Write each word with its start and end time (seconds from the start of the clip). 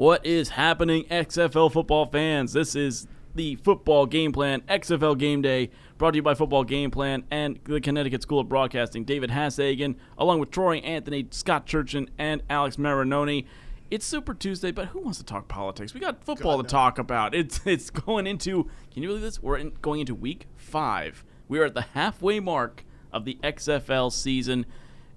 What 0.00 0.24
is 0.24 0.48
happening, 0.48 1.04
XFL 1.10 1.70
football 1.70 2.06
fans? 2.06 2.54
This 2.54 2.74
is 2.74 3.06
the 3.34 3.56
football 3.56 4.06
game 4.06 4.32
plan, 4.32 4.62
XFL 4.62 5.18
game 5.18 5.42
day, 5.42 5.68
brought 5.98 6.12
to 6.12 6.16
you 6.16 6.22
by 6.22 6.32
Football 6.32 6.64
Game 6.64 6.90
Plan 6.90 7.24
and 7.30 7.60
the 7.64 7.82
Connecticut 7.82 8.22
School 8.22 8.40
of 8.40 8.48
Broadcasting. 8.48 9.04
David 9.04 9.28
Hassagen, 9.28 9.96
along 10.16 10.40
with 10.40 10.50
Troy 10.50 10.78
Anthony, 10.78 11.26
Scott 11.32 11.66
Churchin, 11.66 12.08
and 12.16 12.42
Alex 12.48 12.76
Marinoni. 12.76 13.44
It's 13.90 14.06
Super 14.06 14.32
Tuesday, 14.32 14.70
but 14.70 14.86
who 14.86 15.00
wants 15.00 15.18
to 15.18 15.24
talk 15.24 15.48
politics? 15.48 15.92
We 15.92 16.00
got 16.00 16.24
football 16.24 16.56
God, 16.56 16.68
to 16.68 16.74
no. 16.74 16.78
talk 16.80 16.98
about. 16.98 17.34
It's 17.34 17.60
it's 17.66 17.90
going 17.90 18.26
into. 18.26 18.70
Can 18.90 19.02
you 19.02 19.10
believe 19.10 19.20
this? 19.20 19.42
We're 19.42 19.58
in, 19.58 19.72
going 19.82 20.00
into 20.00 20.14
week 20.14 20.46
five. 20.56 21.26
We 21.46 21.58
are 21.58 21.66
at 21.66 21.74
the 21.74 21.82
halfway 21.92 22.40
mark 22.40 22.86
of 23.12 23.26
the 23.26 23.38
XFL 23.42 24.10
season, 24.10 24.64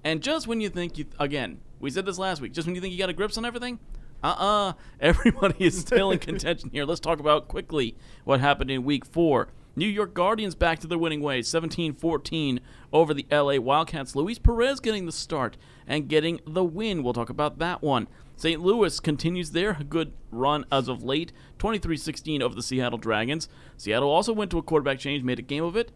and 0.04 0.22
just 0.22 0.46
when 0.46 0.60
you 0.60 0.68
think 0.68 0.98
you 0.98 1.06
again, 1.22 1.62
we 1.80 1.90
said 1.90 2.06
this 2.06 2.18
last 2.18 2.42
week. 2.42 2.52
Just 2.52 2.68
when 2.68 2.76
you 2.76 2.82
think 2.82 2.92
you 2.92 3.00
got 3.00 3.10
a 3.10 3.14
grips 3.14 3.38
on 3.38 3.46
everything, 3.46 3.80
uh-uh. 4.24 4.74
Everybody 5.00 5.66
is 5.66 5.80
still 5.80 6.12
in 6.12 6.20
contention 6.20 6.70
here. 6.72 6.86
Let's 6.86 7.00
talk 7.00 7.20
about 7.20 7.48
quickly 7.48 7.95
what 8.23 8.40
happened 8.40 8.72
in 8.72 8.84
week 8.84 9.05
four. 9.05 9.49
New 9.76 9.88
York 9.88 10.13
Guardians 10.13 10.54
back 10.54 10.80
to 10.80 10.88
their 10.88 10.99
winning 10.99 11.22
ways, 11.22 11.48
17-14 11.49 12.59
over 12.91 13.13
the 13.13 13.26
LA 13.32 13.58
Wildcats. 13.58 14.16
Luis 14.16 14.38
Perez 14.38 14.80
getting 14.80 15.08
the 15.08 15.12
start 15.12 15.58
and 15.88 16.08
getting 16.08 16.40
the 16.46 16.63
win. 16.63 17.02
We'll 17.02 17.13
talk 17.13 17.32
about 17.32 17.58
that 17.58 17.82
one. 17.82 18.08
St. 18.36 18.62
Louis 18.62 18.99
continues 18.99 19.52
their 19.52 19.73
good 19.73 20.13
run 20.32 20.66
as 20.71 20.88
of 20.88 21.04
late, 21.04 21.32
23-16 21.58 22.41
over 22.41 22.54
the 22.54 22.62
Seattle 22.62 22.99
Dragons. 22.99 23.49
Seattle 23.77 24.10
also 24.10 24.32
went 24.32 24.52
to 24.52 24.60
a 24.60 24.63
quarterback 24.63 24.99
change, 24.99 25.24
made 25.24 25.40
a 25.40 25.44
game 25.44 25.63
of 25.63 25.76
it. 25.76 25.91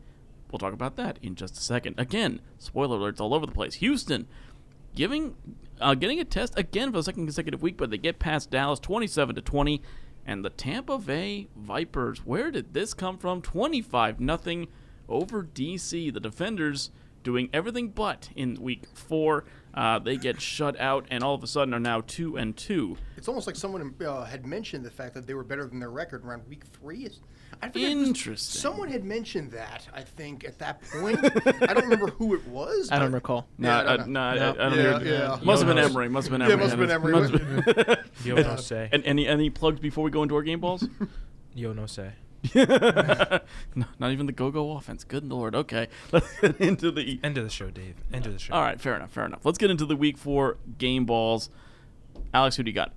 We'll 0.52 0.59
talk 0.59 0.73
about 0.73 0.95
that 0.95 1.20
in 1.22 1.36
just 1.36 1.58
a 1.58 1.62
second. 1.62 1.95
Again, 1.98 2.39
spoiler 2.58 2.98
alerts 2.98 3.20
all 3.20 3.34
over 3.34 3.45
the 3.45 3.52
place. 3.52 3.75
Houston 3.75 4.28
giving 4.98 5.36
uh, 5.80 5.94
getting 5.94 6.20
a 6.20 6.26
test 6.26 6.58
again 6.58 6.92
for 6.92 6.98
the 6.98 7.04
second 7.04 7.26
consecutive 7.26 7.62
week, 7.62 7.78
but 7.78 7.92
they 7.92 8.00
get 8.00 8.18
past 8.18 8.50
Dallas 8.50 8.80
27 8.80 9.36
to 9.36 9.42
20. 9.42 9.82
And 10.26 10.44
the 10.44 10.50
Tampa 10.50 10.98
Bay 10.98 11.48
Vipers, 11.56 12.26
where 12.26 12.52
did 12.52 12.73
this 12.73 12.94
come 12.94 13.17
from? 13.17 13.42
25 13.42 14.20
nothing 14.20 14.67
over 15.08 15.44
DC. 15.44 16.12
The 16.12 16.20
defenders 16.20 16.92
doing 17.23 17.50
everything 17.54 17.89
but 17.89 18.30
in 18.36 18.56
week 18.56 18.86
four. 18.94 19.45
Uh, 19.73 20.00
they 20.00 20.17
get 20.17 20.42
shut 20.42 20.78
out 20.80 21.06
and 21.11 21.23
all 21.23 21.36
of 21.36 21.44
a 21.44 21.48
sudden 21.48 21.73
are 21.73 21.80
now 21.80 22.02
two 22.02 22.36
and 22.36 22.58
two. 22.58 22.98
It's 23.16 23.28
almost 23.28 23.45
like 23.45 23.56
someone 23.56 23.94
uh, 24.04 24.26
had 24.26 24.45
mentioned 24.45 24.84
the 24.84 24.92
fact 24.92 25.14
that 25.14 25.28
they 25.28 25.36
were 25.36 25.44
better 25.44 25.67
than 25.67 25.80
their 25.80 25.92
record 25.92 26.26
around 26.26 26.48
week 26.50 26.64
three. 26.66 27.08
It's- 27.53 27.58
I 27.62 27.70
forget 27.70 27.92
who's- 27.94 28.08
Interesting. 28.08 28.62
Someone 28.62 28.90
had 28.90 29.03
mentioned 29.03 29.52
that. 29.52 29.88
I 29.94 30.02
think 30.03 30.45
at 30.45 30.59
that 30.59 30.81
point, 30.84 31.20
I 31.23 31.73
don't 31.73 31.84
remember 31.84 32.08
who 32.12 32.36
it 32.36 32.48
was. 32.48 32.89
I 32.92 33.00
don't 33.00 33.12
recall. 33.12 33.48
No, 33.58 33.70
Yeah, 33.70 33.80
I 33.92 33.98
don't 33.98 34.09
no, 34.09 34.20
I, 34.20 34.36
No. 34.36 34.50
I 34.52 34.54
don't 34.56 34.76
Yeah, 34.78 35.00
hear. 35.00 35.14
yeah. 35.14 35.39
Must 35.44 35.64
have 35.64 35.76
been 35.76 35.84
Emery. 35.84 36.09
Must 36.09 36.28
have 36.30 36.31
been 36.39 36.42
Emery. 36.44 36.56
Yeah, 36.56 36.64
must 36.64 36.70
have 36.72 36.80
been 36.80 36.92
Emery. 36.92 37.14
Must 37.14 37.34
have- 37.88 38.12
Yo 38.26 38.36
no 38.36 38.56
say. 38.72 38.89
and 38.92 39.04
any 39.06 39.28
any 39.28 39.50
plugs 39.50 39.80
before 39.80 40.04
we 40.04 40.12
go 40.12 40.22
into 40.23 40.36
our 40.36 40.44
game 40.44 40.59
balls? 40.59 40.88
Yo 41.56 41.73
no 41.73 41.86
say. 41.88 42.12
no, 42.56 43.86
not 44.00 44.11
even 44.11 44.26
the 44.28 44.32
go-go 44.32 44.73
offense. 44.78 45.04
Good 45.04 45.28
lord. 45.28 45.56
Okay, 45.56 45.88
let's 46.11 46.39
get 46.39 46.59
into 46.61 46.92
the. 46.92 47.20
End 47.23 47.38
of 47.38 47.44
the 47.44 47.50
show, 47.50 47.70
Dave. 47.70 47.95
End 48.14 48.26
of 48.28 48.34
the 48.34 48.39
show. 48.39 48.54
All 48.54 48.61
right, 48.61 48.80
fair 48.80 48.95
enough. 48.95 49.11
Fair 49.11 49.26
enough. 49.26 49.44
Let's 49.44 49.58
get 49.58 49.72
into 49.72 49.86
the 49.86 49.95
week 49.95 50.17
four 50.17 50.58
game 50.78 51.06
balls. 51.06 51.50
Alex, 52.34 52.56
who 52.56 52.64
do 52.64 52.70
you 52.70 52.76
got? 52.76 52.94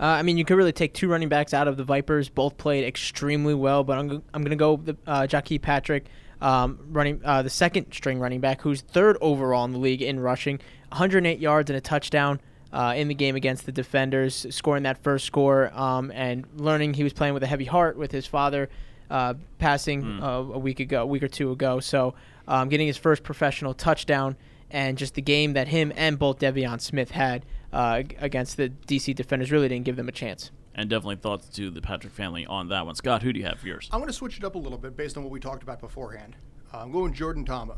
Uh, 0.00 0.06
I 0.06 0.22
mean, 0.22 0.38
you 0.38 0.46
could 0.46 0.56
really 0.56 0.72
take 0.72 0.94
two 0.94 1.08
running 1.08 1.28
backs 1.28 1.52
out 1.52 1.68
of 1.68 1.76
the 1.76 1.84
Vipers. 1.84 2.30
Both 2.30 2.56
played 2.56 2.84
extremely 2.84 3.54
well, 3.54 3.84
but 3.84 3.98
I'm, 3.98 4.10
I'm 4.32 4.42
going 4.42 4.50
to 4.50 4.56
go 4.56 4.74
with 4.74 4.96
uh, 5.06 5.26
Jackie 5.26 5.58
Patrick, 5.58 6.06
um, 6.40 6.78
running 6.88 7.20
uh, 7.22 7.42
the 7.42 7.50
second 7.50 7.92
string 7.92 8.18
running 8.18 8.40
back, 8.40 8.62
who's 8.62 8.80
third 8.80 9.18
overall 9.20 9.66
in 9.66 9.72
the 9.72 9.78
league 9.78 10.00
in 10.00 10.18
rushing, 10.18 10.58
108 10.88 11.38
yards 11.38 11.68
and 11.68 11.76
a 11.76 11.82
touchdown 11.82 12.40
uh, 12.72 12.94
in 12.96 13.08
the 13.08 13.14
game 13.14 13.36
against 13.36 13.66
the 13.66 13.72
defenders, 13.72 14.46
scoring 14.50 14.84
that 14.84 15.02
first 15.02 15.26
score 15.26 15.70
um, 15.78 16.10
and 16.12 16.46
learning 16.56 16.94
he 16.94 17.04
was 17.04 17.12
playing 17.12 17.34
with 17.34 17.42
a 17.42 17.46
heavy 17.46 17.66
heart 17.66 17.98
with 17.98 18.10
his 18.10 18.26
father 18.26 18.70
uh, 19.10 19.34
passing 19.58 20.22
uh, 20.22 20.38
a 20.38 20.58
week 20.58 20.80
ago, 20.80 21.02
a 21.02 21.06
week 21.06 21.22
or 21.22 21.28
two 21.28 21.50
ago. 21.50 21.78
So 21.78 22.14
um, 22.48 22.70
getting 22.70 22.86
his 22.86 22.96
first 22.96 23.22
professional 23.22 23.74
touchdown 23.74 24.36
and 24.70 24.96
just 24.96 25.14
the 25.14 25.22
game 25.22 25.54
that 25.54 25.68
him 25.68 25.92
and 25.96 26.18
both 26.18 26.38
De'Veon 26.38 26.80
Smith 26.80 27.10
had 27.10 27.44
uh, 27.72 28.02
against 28.18 28.56
the 28.56 28.68
DC 28.68 29.14
defenders 29.14 29.50
really 29.52 29.68
didn't 29.68 29.84
give 29.84 29.96
them 29.96 30.08
a 30.08 30.12
chance. 30.12 30.50
And 30.74 30.88
definitely 30.88 31.16
thoughts 31.16 31.48
to 31.50 31.70
the 31.70 31.80
Patrick 31.82 32.12
family 32.12 32.46
on 32.46 32.68
that 32.68 32.86
one. 32.86 32.94
Scott, 32.94 33.22
who 33.22 33.32
do 33.32 33.40
you 33.40 33.46
have 33.46 33.58
for 33.58 33.66
yours? 33.66 33.88
I'm 33.92 33.98
going 34.00 34.08
to 34.08 34.12
switch 34.14 34.38
it 34.38 34.44
up 34.44 34.54
a 34.54 34.58
little 34.58 34.78
bit 34.78 34.96
based 34.96 35.16
on 35.16 35.24
what 35.24 35.32
we 35.32 35.40
talked 35.40 35.62
about 35.62 35.80
beforehand. 35.80 36.36
Uh, 36.72 36.78
I'm 36.78 36.92
going 36.92 37.12
Jordan 37.12 37.44
Ta'amu. 37.44 37.76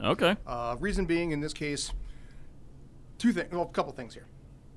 Okay. 0.00 0.36
Uh, 0.46 0.76
reason 0.78 1.06
being, 1.06 1.30
in 1.30 1.40
this 1.40 1.52
case, 1.54 1.92
two 3.18 3.32
things. 3.32 3.50
Well, 3.50 3.62
a 3.62 3.66
couple 3.68 3.92
things 3.92 4.14
here. 4.14 4.26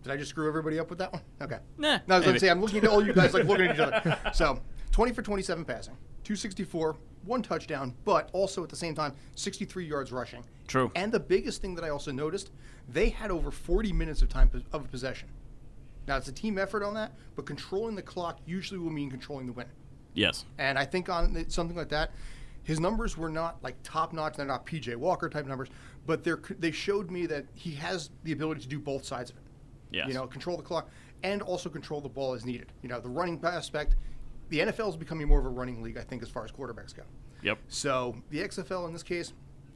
Did 0.03 0.13
I 0.13 0.17
just 0.17 0.29
screw 0.29 0.47
everybody 0.47 0.79
up 0.79 0.89
with 0.89 0.99
that 0.99 1.11
one? 1.11 1.21
Okay. 1.41 1.57
Nah, 1.77 1.99
No, 2.07 2.15
I 2.15 2.17
was 2.19 2.25
going 2.25 2.35
to 2.35 2.39
say 2.39 2.49
I'm 2.49 2.61
looking 2.61 2.83
at 2.83 2.89
all 2.89 3.05
you 3.05 3.13
guys 3.13 3.33
like 3.33 3.43
looking 3.45 3.67
at 3.67 3.75
each 3.75 3.81
other. 3.81 4.17
So, 4.33 4.61
20 4.91 5.11
for 5.11 5.21
27 5.21 5.65
passing, 5.65 5.93
264, 6.23 6.95
one 7.27 7.41
touchdown, 7.41 7.93
but 8.05 8.29
also 8.33 8.63
at 8.63 8.69
the 8.69 8.75
same 8.75 8.95
time 8.95 9.13
63 9.35 9.85
yards 9.85 10.11
rushing. 10.11 10.43
True. 10.67 10.91
And 10.95 11.11
the 11.11 11.19
biggest 11.19 11.61
thing 11.61 11.75
that 11.75 11.83
I 11.83 11.89
also 11.89 12.11
noticed, 12.11 12.51
they 12.89 13.09
had 13.09 13.31
over 13.31 13.51
40 13.51 13.93
minutes 13.93 14.21
of 14.21 14.29
time 14.29 14.49
of 14.71 14.89
possession. 14.89 15.29
Now 16.07 16.17
it's 16.17 16.27
a 16.27 16.33
team 16.33 16.57
effort 16.57 16.83
on 16.83 16.93
that, 16.93 17.13
but 17.35 17.45
controlling 17.45 17.95
the 17.95 18.01
clock 18.01 18.39
usually 18.45 18.79
will 18.79 18.89
mean 18.89 19.09
controlling 19.09 19.45
the 19.45 19.53
win. 19.53 19.67
Yes. 20.13 20.45
And 20.57 20.79
I 20.79 20.85
think 20.85 21.09
on 21.09 21.49
something 21.49 21.75
like 21.75 21.89
that, 21.89 22.11
his 22.63 22.79
numbers 22.79 23.17
were 23.17 23.29
not 23.29 23.63
like 23.63 23.75
top 23.83 24.13
notch. 24.13 24.35
They're 24.35 24.45
not 24.45 24.65
PJ 24.65 24.95
Walker 24.95 25.29
type 25.29 25.45
numbers, 25.45 25.69
but 26.05 26.23
they're 26.23 26.41
they 26.59 26.71
showed 26.71 27.11
me 27.11 27.25
that 27.27 27.45
he 27.53 27.71
has 27.75 28.09
the 28.23 28.31
ability 28.31 28.61
to 28.61 28.67
do 28.67 28.79
both 28.79 29.05
sides 29.05 29.29
of 29.29 29.37
it. 29.37 29.43
Yes. 29.91 30.07
You 30.07 30.13
know, 30.13 30.27
control 30.27 30.57
the 30.57 30.63
clock 30.63 30.89
and 31.23 31.41
also 31.41 31.69
control 31.69 32.01
the 32.01 32.09
ball 32.09 32.33
as 32.33 32.45
needed. 32.45 32.73
You 32.81 32.89
know, 32.89 32.99
the 32.99 33.09
running 33.09 33.39
aspect. 33.43 33.95
The 34.49 34.59
NFL 34.59 34.89
is 34.89 34.97
becoming 34.97 35.27
more 35.27 35.39
of 35.39 35.45
a 35.45 35.49
running 35.49 35.81
league, 35.81 35.97
I 35.97 36.01
think, 36.03 36.21
as 36.23 36.29
far 36.29 36.45
as 36.45 36.51
quarterbacks 36.51 36.95
go. 36.95 37.03
Yep. 37.43 37.59
So 37.67 38.15
the 38.29 38.39
XFL 38.39 38.87
in 38.87 38.93
this 38.93 39.03
case, 39.03 39.33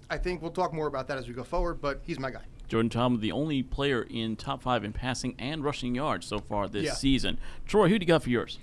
I 0.10 0.18
think 0.18 0.42
we'll 0.42 0.52
talk 0.52 0.74
more 0.74 0.88
about 0.88 1.08
that 1.10 1.18
as 1.18 1.28
we 1.28 1.34
go 1.34 1.44
forward. 1.44 1.82
But 1.82 2.02
he's 2.04 2.20
my 2.20 2.32
guy. 2.32 2.42
Jordan 2.68 2.90
Ta'amu, 2.90 3.20
the 3.20 3.34
only 3.34 3.64
player 3.64 4.08
in 4.10 4.38
top 4.38 4.62
five 4.64 4.84
in 4.86 4.94
passing 4.94 5.36
and 5.38 5.64
rushing 5.64 5.94
yards 5.94 6.26
so 6.26 6.40
far 6.40 6.70
this 6.70 6.86
Yeah. 6.86 6.94
season. 6.94 7.38
Troy, 7.66 7.90
who 7.90 8.00
do 8.00 8.04
you 8.04 8.08
got 8.08 8.24
for 8.24 8.30
yours? 8.30 8.60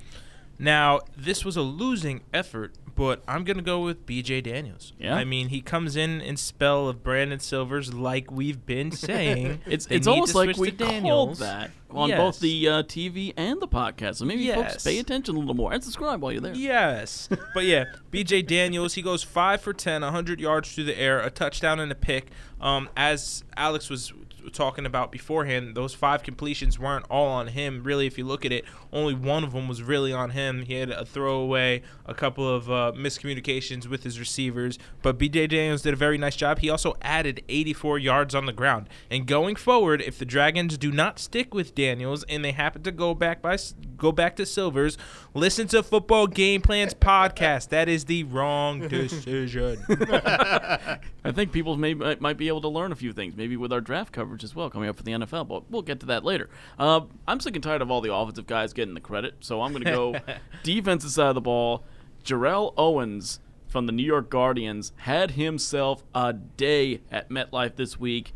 Now, 0.59 1.01
this 1.17 1.45
was 1.45 1.57
a 1.57 1.63
losing 1.63 2.23
effort, 2.33 2.75
but 2.99 3.23
I'm 3.29 3.45
going 3.45 3.57
to 3.57 3.63
go 3.63 3.81
with 3.81 4.05
BJ 4.05 4.43
Daniels. 4.43 4.93
Yeah? 4.99 5.15
I 5.15 5.25
mean, 5.25 5.49
he 5.49 5.61
comes 5.63 5.97
in 5.97 6.21
in 6.21 6.37
spell 6.37 6.89
of 6.89 7.03
Brandon 7.03 7.39
Silvers, 7.39 7.95
like 7.95 8.31
we've 8.31 8.67
been 8.67 8.91
saying. 9.09 9.61
It's 9.67 9.87
They 9.87 9.97
it's 9.97 10.07
almost 10.07 10.35
like 10.35 10.57
we 10.59 10.73
called 10.73 10.91
Daniels. 10.91 11.39
that 11.39 11.71
on 11.91 12.09
Yes. 12.11 12.19
both 12.19 12.41
the 12.41 12.69
uh, 12.69 12.83
TV 12.83 13.33
and 13.37 13.63
the 13.63 13.69
podcast. 13.69 14.17
So 14.17 14.25
maybe 14.27 14.47
folks 14.49 14.75
Yes. 14.75 14.85
pay 14.85 14.99
attention 14.99 15.37
a 15.37 15.39
little 15.39 15.55
more 15.55 15.73
and 15.73 15.83
subscribe 15.83 16.21
while 16.21 16.33
you're 16.33 16.41
there. 16.43 16.55
Yes. 16.55 17.29
but 17.55 17.65
yeah, 17.65 17.85
BJ 18.13 18.47
Daniels, 18.47 18.95
he 18.95 19.01
goes 19.03 19.23
5 19.23 19.61
for 19.61 19.73
10, 19.73 20.03
100 20.03 20.41
yards 20.41 20.75
through 20.75 20.85
the 20.85 20.99
air, 21.01 21.21
a 21.21 21.31
touchdown 21.31 21.81
and 21.81 21.91
a 21.91 21.95
pick. 21.95 22.27
Um, 22.61 22.89
as 22.97 23.45
Alex 23.57 23.89
was 23.89 24.13
talking 24.53 24.87
about 24.87 25.13
beforehand, 25.13 25.75
those 25.75 25.95
five 25.95 26.23
completions 26.23 26.79
weren't 26.79 27.07
all 27.11 27.29
on 27.29 27.49
him. 27.49 27.83
Really, 27.83 28.07
if 28.07 28.19
you 28.19 28.25
look 28.25 28.45
at 28.45 28.53
it, 28.53 28.65
only 28.93 29.15
one 29.15 29.45
of 29.45 29.53
them 29.53 29.69
was 29.69 29.83
really 29.83 30.13
on 30.13 30.31
him. 30.31 30.63
He 30.63 30.75
had 30.75 30.91
a 30.91 31.05
throwaway, 31.05 31.83
a 32.07 32.15
couple 32.15 32.49
of 32.49 32.71
uh, 32.71 32.93
miscommunications 32.97 33.87
with 33.87 34.05
his 34.05 34.19
receivers, 34.19 34.79
but 35.03 35.19
BJ 35.19 35.49
Daniels 35.49 35.83
did 35.83 35.93
a 35.93 35.97
very 35.97 36.19
nice 36.19 36.37
job. 36.37 36.61
He 36.61 36.71
also 36.71 36.97
added 37.03 37.43
84 37.49 37.99
yards 37.99 38.35
on 38.35 38.47
the 38.47 38.53
ground. 38.53 38.89
And 39.11 39.27
going 39.27 39.57
forward, 39.57 40.01
if 40.01 40.19
the 40.19 40.25
Dragons 40.25 40.79
do 40.79 40.91
not 40.91 41.19
stick 41.19 41.53
with 41.53 41.75
Daniels 41.75 42.25
and 42.29 42.45
they 42.45 42.53
happen 42.53 42.83
to 42.83 42.93
go 42.93 43.15
back 43.15 43.43
by 43.43 43.59
go 43.97 44.13
back 44.13 44.37
to 44.37 44.47
Silvers, 44.47 44.97
listen 45.35 45.67
to 45.69 45.83
Football 45.83 46.29
Game 46.29 46.61
Plans 46.61 46.95
podcast. 46.95 47.71
That 47.71 47.89
is 47.89 48.05
the 48.05 48.25
wrong 48.25 48.81
decision. 48.89 49.85
I 49.89 51.33
think 51.33 51.53
people 51.53 51.77
may 51.77 51.95
might 51.95 52.21
might 52.21 52.37
be 52.37 52.49
able 52.49 52.61
to 52.63 52.69
learn 52.69 52.93
a 52.93 52.97
few 52.97 53.13
things, 53.13 53.37
maybe 53.37 53.57
with 53.57 53.73
our 53.73 53.81
draft 53.81 54.13
coverage 54.13 54.28
as 54.45 54.55
well, 54.55 54.71
coming 54.71 54.89
up 54.89 54.97
for 54.97 55.03
the 55.03 55.13
NFL. 55.13 55.49
But 55.49 55.71
we'll 55.71 55.83
get 55.83 56.01
to 56.01 56.07
that 56.07 56.25
later. 56.25 56.49
Uh, 56.79 57.03
I'm 57.27 57.41
sick 57.41 57.55
and 57.55 57.63
tired 57.63 57.83
of 57.83 57.91
all 57.91 58.01
the 58.01 58.13
offensive 58.15 58.47
guys 58.47 58.73
getting 58.73 58.95
the 58.95 59.01
credit, 59.01 59.37
so 59.41 59.63
I'm 59.63 59.73
going 59.73 59.85
to 59.85 59.91
go 59.91 60.17
defensive 60.63 61.11
side 61.11 61.29
of 61.29 61.35
the 61.35 61.41
ball. 61.41 61.85
Jarrell 62.25 62.75
Owens 62.77 63.41
from 63.67 63.87
the 63.87 63.93
New 63.93 64.05
York 64.05 64.31
Guardians 64.31 64.93
had 64.97 65.33
himself 65.33 66.05
a 66.15 66.33
day 66.33 67.01
at 67.11 67.29
MetLife 67.29 67.77
this 67.77 67.99
week. 67.99 68.35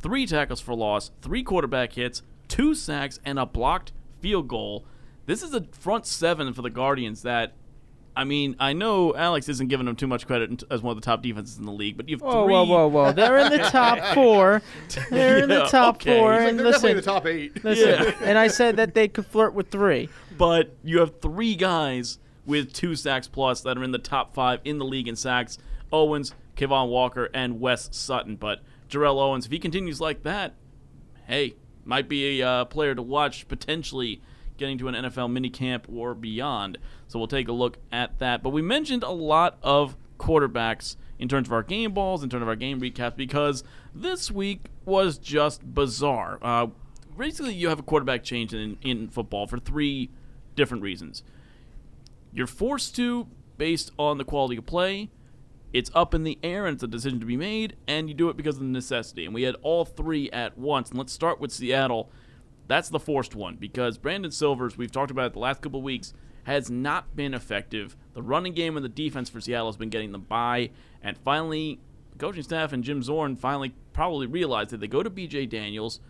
Three 0.00 0.26
tackles 0.26 0.60
for 0.60 0.74
loss, 0.74 1.10
three 1.20 1.42
quarterback 1.42 1.94
hits, 1.94 2.22
two 2.48 2.74
sacks, 2.74 3.18
and 3.24 3.38
a 3.38 3.46
blocked 3.46 3.92
field 4.20 4.48
goal. 4.48 4.86
This 5.26 5.42
is 5.42 5.52
a 5.52 5.66
front 5.72 6.06
seven 6.06 6.52
for 6.52 6.62
the 6.62 6.70
Guardians 6.70 7.22
that 7.22 7.54
I 8.16 8.24
mean, 8.24 8.56
I 8.58 8.72
know 8.72 9.14
Alex 9.14 9.48
isn't 9.50 9.68
giving 9.68 9.84
them 9.86 9.94
too 9.94 10.06
much 10.06 10.26
credit 10.26 10.62
as 10.70 10.80
one 10.82 10.96
of 10.96 11.00
the 11.02 11.04
top 11.04 11.22
defenses 11.22 11.58
in 11.58 11.66
the 11.66 11.72
league, 11.72 11.96
but 11.98 12.08
you 12.08 12.16
have 12.16 12.22
Whoa, 12.22 12.44
three. 12.44 12.52
whoa, 12.54 12.64
whoa, 12.64 12.88
whoa! 12.88 13.12
They're 13.12 13.36
in 13.38 13.52
the 13.52 13.58
top 13.70 14.14
four. 14.14 14.62
They're 15.10 15.38
in 15.42 15.48
the 15.50 15.58
Yeah, 15.58 15.64
top 15.66 15.96
okay. 15.96 16.18
four. 16.18 16.32
He's 16.32 16.40
Like, 16.40 16.48
and 16.50 16.58
they're 16.58 16.72
definitely 16.72 16.72
listen, 16.72 16.90
in 16.90 16.96
the 16.96 17.02
top 17.02 17.26
eight. 17.26 17.64
listen. 17.64 17.88
Yeah. 17.88 18.28
And 18.28 18.38
I 18.38 18.48
said 18.48 18.76
that 18.76 18.94
they 18.94 19.06
could 19.08 19.26
flirt 19.26 19.52
with 19.54 19.70
three. 19.70 20.08
But 20.38 20.74
you 20.82 21.00
have 21.00 21.20
three 21.20 21.54
guys 21.54 22.18
with 22.46 22.72
two 22.72 22.96
sacks 22.96 23.28
plus 23.28 23.60
that 23.62 23.76
are 23.76 23.84
in 23.84 23.92
the 23.92 23.98
top 23.98 24.34
five 24.34 24.60
in 24.64 24.78
the 24.78 24.84
league 24.86 25.08
in 25.08 25.16
sacks: 25.16 25.58
Owens, 25.92 26.34
Kevon 26.56 26.88
Walker, 26.88 27.28
and 27.34 27.60
Wes 27.60 27.88
Sutton. 27.92 28.36
But 28.36 28.62
Jarrell 28.88 29.20
Owens, 29.20 29.44
if 29.46 29.52
he 29.52 29.58
continues 29.58 30.00
like 30.00 30.22
that, 30.22 30.54
hey, 31.26 31.56
might 31.84 32.08
be 32.08 32.40
a 32.40 32.48
uh, 32.48 32.64
player 32.64 32.94
to 32.94 33.02
watch 33.02 33.46
potentially 33.46 34.22
getting 34.56 34.78
to 34.78 34.88
an 34.88 34.94
NFL 34.94 35.30
minicamp 35.30 35.82
or 35.92 36.14
beyond. 36.14 36.78
So 37.08 37.18
we'll 37.18 37.28
take 37.28 37.48
a 37.48 37.52
look 37.52 37.78
at 37.92 38.18
that. 38.18 38.42
But 38.42 38.50
we 38.50 38.62
mentioned 38.62 39.02
a 39.02 39.10
lot 39.10 39.58
of 39.62 39.96
quarterbacks 40.18 40.96
in 41.18 41.28
terms 41.28 41.48
of 41.48 41.52
our 41.52 41.62
game 41.62 41.92
balls, 41.92 42.22
in 42.22 42.30
terms 42.30 42.42
of 42.42 42.48
our 42.48 42.56
game 42.56 42.80
recaps, 42.80 43.16
because 43.16 43.64
this 43.94 44.30
week 44.30 44.66
was 44.84 45.18
just 45.18 45.74
bizarre. 45.74 46.38
Uh, 46.42 46.68
basically, 47.16 47.54
you 47.54 47.68
have 47.68 47.78
a 47.78 47.82
quarterback 47.82 48.22
change 48.22 48.52
in, 48.52 48.76
in 48.82 49.08
football 49.08 49.46
for 49.46 49.58
three 49.58 50.10
different 50.54 50.82
reasons. 50.82 51.22
You're 52.32 52.46
forced 52.46 52.94
to 52.96 53.28
based 53.56 53.92
on 53.98 54.18
the 54.18 54.24
quality 54.24 54.56
of 54.56 54.66
play. 54.66 55.10
It's 55.72 55.90
up 55.94 56.14
in 56.14 56.24
the 56.24 56.38
air 56.42 56.66
and 56.66 56.74
it's 56.74 56.82
a 56.82 56.88
decision 56.88 57.20
to 57.20 57.26
be 57.26 57.36
made, 57.36 57.76
and 57.86 58.08
you 58.08 58.14
do 58.14 58.28
it 58.28 58.36
because 58.36 58.56
of 58.56 58.62
the 58.62 58.68
necessity. 58.68 59.24
And 59.24 59.34
we 59.34 59.42
had 59.42 59.56
all 59.62 59.84
three 59.84 60.30
at 60.30 60.56
once. 60.56 60.90
And 60.90 60.98
let's 60.98 61.12
start 61.12 61.40
with 61.40 61.52
Seattle. 61.52 62.10
That's 62.66 62.88
the 62.88 62.98
forced 62.98 63.34
one 63.34 63.56
because 63.56 63.98
Brandon 63.98 64.30
Silvers, 64.30 64.76
we've 64.76 64.90
talked 64.90 65.10
about 65.10 65.26
it 65.26 65.32
the 65.34 65.38
last 65.38 65.62
couple 65.62 65.82
weeks, 65.82 66.12
has 66.44 66.70
not 66.70 67.16
been 67.16 67.34
effective. 67.34 67.96
The 68.14 68.22
running 68.22 68.54
game 68.54 68.76
and 68.76 68.84
the 68.84 68.88
defense 68.88 69.28
for 69.28 69.40
Seattle 69.40 69.68
has 69.68 69.76
been 69.76 69.90
getting 69.90 70.12
them 70.12 70.22
by. 70.22 70.70
And 71.02 71.18
finally, 71.18 71.80
coaching 72.18 72.42
staff 72.42 72.72
and 72.72 72.84
Jim 72.84 73.02
Zorn 73.02 73.36
finally 73.36 73.74
probably 73.92 74.26
realized 74.26 74.70
that 74.70 74.80
they 74.80 74.86
go 74.86 75.02
to 75.02 75.10
BJ 75.10 75.48
Daniels, 75.48 76.00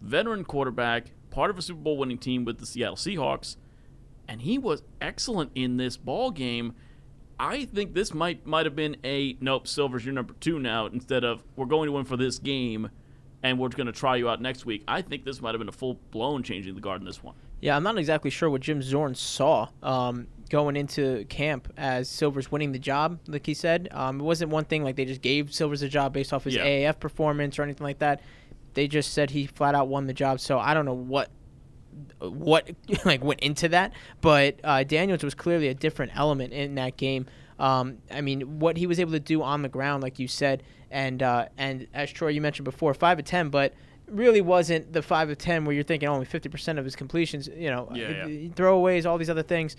veteran 0.00 0.44
quarterback, 0.44 1.12
part 1.30 1.50
of 1.50 1.58
a 1.58 1.62
Super 1.62 1.80
Bowl 1.80 1.98
winning 1.98 2.18
team 2.18 2.44
with 2.44 2.58
the 2.58 2.66
Seattle 2.66 2.96
Seahawks, 2.96 3.56
and 4.28 4.42
he 4.42 4.58
was 4.58 4.82
excellent 5.00 5.50
in 5.54 5.76
this 5.76 5.96
ball 5.96 6.30
game. 6.30 6.74
I 7.38 7.64
think 7.64 7.94
this 7.94 8.14
might 8.14 8.46
might 8.46 8.66
have 8.66 8.76
been 8.76 8.96
a 9.04 9.36
nope, 9.40 9.66
Silver's 9.66 10.04
your 10.04 10.14
number 10.14 10.34
two 10.40 10.58
now 10.58 10.86
instead 10.86 11.24
of 11.24 11.42
we're 11.56 11.66
going 11.66 11.86
to 11.86 11.92
win 11.92 12.04
for 12.04 12.16
this 12.16 12.38
game 12.38 12.90
and 13.42 13.58
we're 13.58 13.68
going 13.68 13.86
to 13.86 13.92
try 13.92 14.16
you 14.16 14.28
out 14.28 14.40
next 14.40 14.64
week. 14.66 14.84
I 14.86 15.02
think 15.02 15.24
this 15.24 15.40
might 15.40 15.54
have 15.54 15.58
been 15.58 15.68
a 15.68 15.72
full 15.72 15.98
blown 16.10 16.42
changing 16.42 16.74
the 16.74 16.80
guard 16.80 17.00
in 17.00 17.06
this 17.06 17.22
one. 17.22 17.34
Yeah, 17.60 17.76
I'm 17.76 17.82
not 17.84 17.96
exactly 17.98 18.30
sure 18.30 18.50
what 18.50 18.60
Jim 18.60 18.82
Zorn 18.82 19.14
saw 19.14 19.68
um, 19.82 20.26
going 20.50 20.74
into 20.76 21.24
camp 21.26 21.72
as 21.76 22.08
Silver's 22.08 22.50
winning 22.50 22.72
the 22.72 22.78
job, 22.78 23.20
like 23.28 23.46
he 23.46 23.54
said. 23.54 23.88
Um, 23.92 24.20
it 24.20 24.24
wasn't 24.24 24.50
one 24.50 24.64
thing 24.64 24.82
like 24.82 24.96
they 24.96 25.04
just 25.04 25.22
gave 25.22 25.52
Silver's 25.54 25.82
a 25.82 25.88
job 25.88 26.12
based 26.12 26.32
off 26.32 26.44
his 26.44 26.56
Yeah. 26.56 26.64
AAF 26.66 26.98
performance 26.98 27.58
or 27.58 27.62
anything 27.62 27.84
like 27.84 28.00
that. 28.00 28.20
They 28.74 28.88
just 28.88 29.12
said 29.12 29.30
he 29.30 29.46
flat 29.46 29.74
out 29.74 29.86
won 29.88 30.06
the 30.06 30.12
job. 30.14 30.40
So 30.40 30.58
I 30.58 30.74
don't 30.74 30.86
know 30.86 30.94
what 30.94 31.30
what 32.20 32.70
like 33.04 33.22
went 33.22 33.40
into 33.40 33.68
that, 33.68 33.92
but 34.20 34.58
uh, 34.64 34.82
Daniels 34.84 35.22
was 35.22 35.34
clearly 35.34 35.68
a 35.68 35.74
different 35.74 36.12
element 36.16 36.52
in 36.52 36.74
that 36.76 36.96
game. 36.96 37.26
Um, 37.58 37.98
I 38.10 38.22
mean, 38.22 38.58
what 38.60 38.76
he 38.76 38.86
was 38.86 38.98
able 38.98 39.12
to 39.12 39.20
do 39.20 39.42
on 39.42 39.62
the 39.62 39.68
ground, 39.68 40.02
like 40.02 40.18
you 40.18 40.26
said, 40.26 40.62
and 40.92 41.22
uh, 41.22 41.46
and 41.58 41.86
as 41.94 42.10
Troy 42.12 42.28
you 42.28 42.40
mentioned 42.40 42.64
before, 42.64 42.94
five 42.94 43.18
of 43.18 43.24
ten, 43.24 43.48
but 43.48 43.74
really 44.08 44.40
wasn't 44.42 44.92
the 44.92 45.02
five 45.02 45.30
of 45.30 45.38
ten 45.38 45.64
where 45.64 45.74
you're 45.74 45.84
thinking 45.84 46.08
only 46.08 46.26
fifty 46.26 46.48
percent 46.48 46.78
of 46.78 46.84
his 46.84 46.94
completions. 46.94 47.48
You 47.48 47.70
know, 47.70 47.88
Yeah, 47.94 48.26
yeah. 48.26 48.48
throwaways, 48.50 49.06
all 49.06 49.18
these 49.18 49.30
other 49.30 49.42
things. 49.42 49.76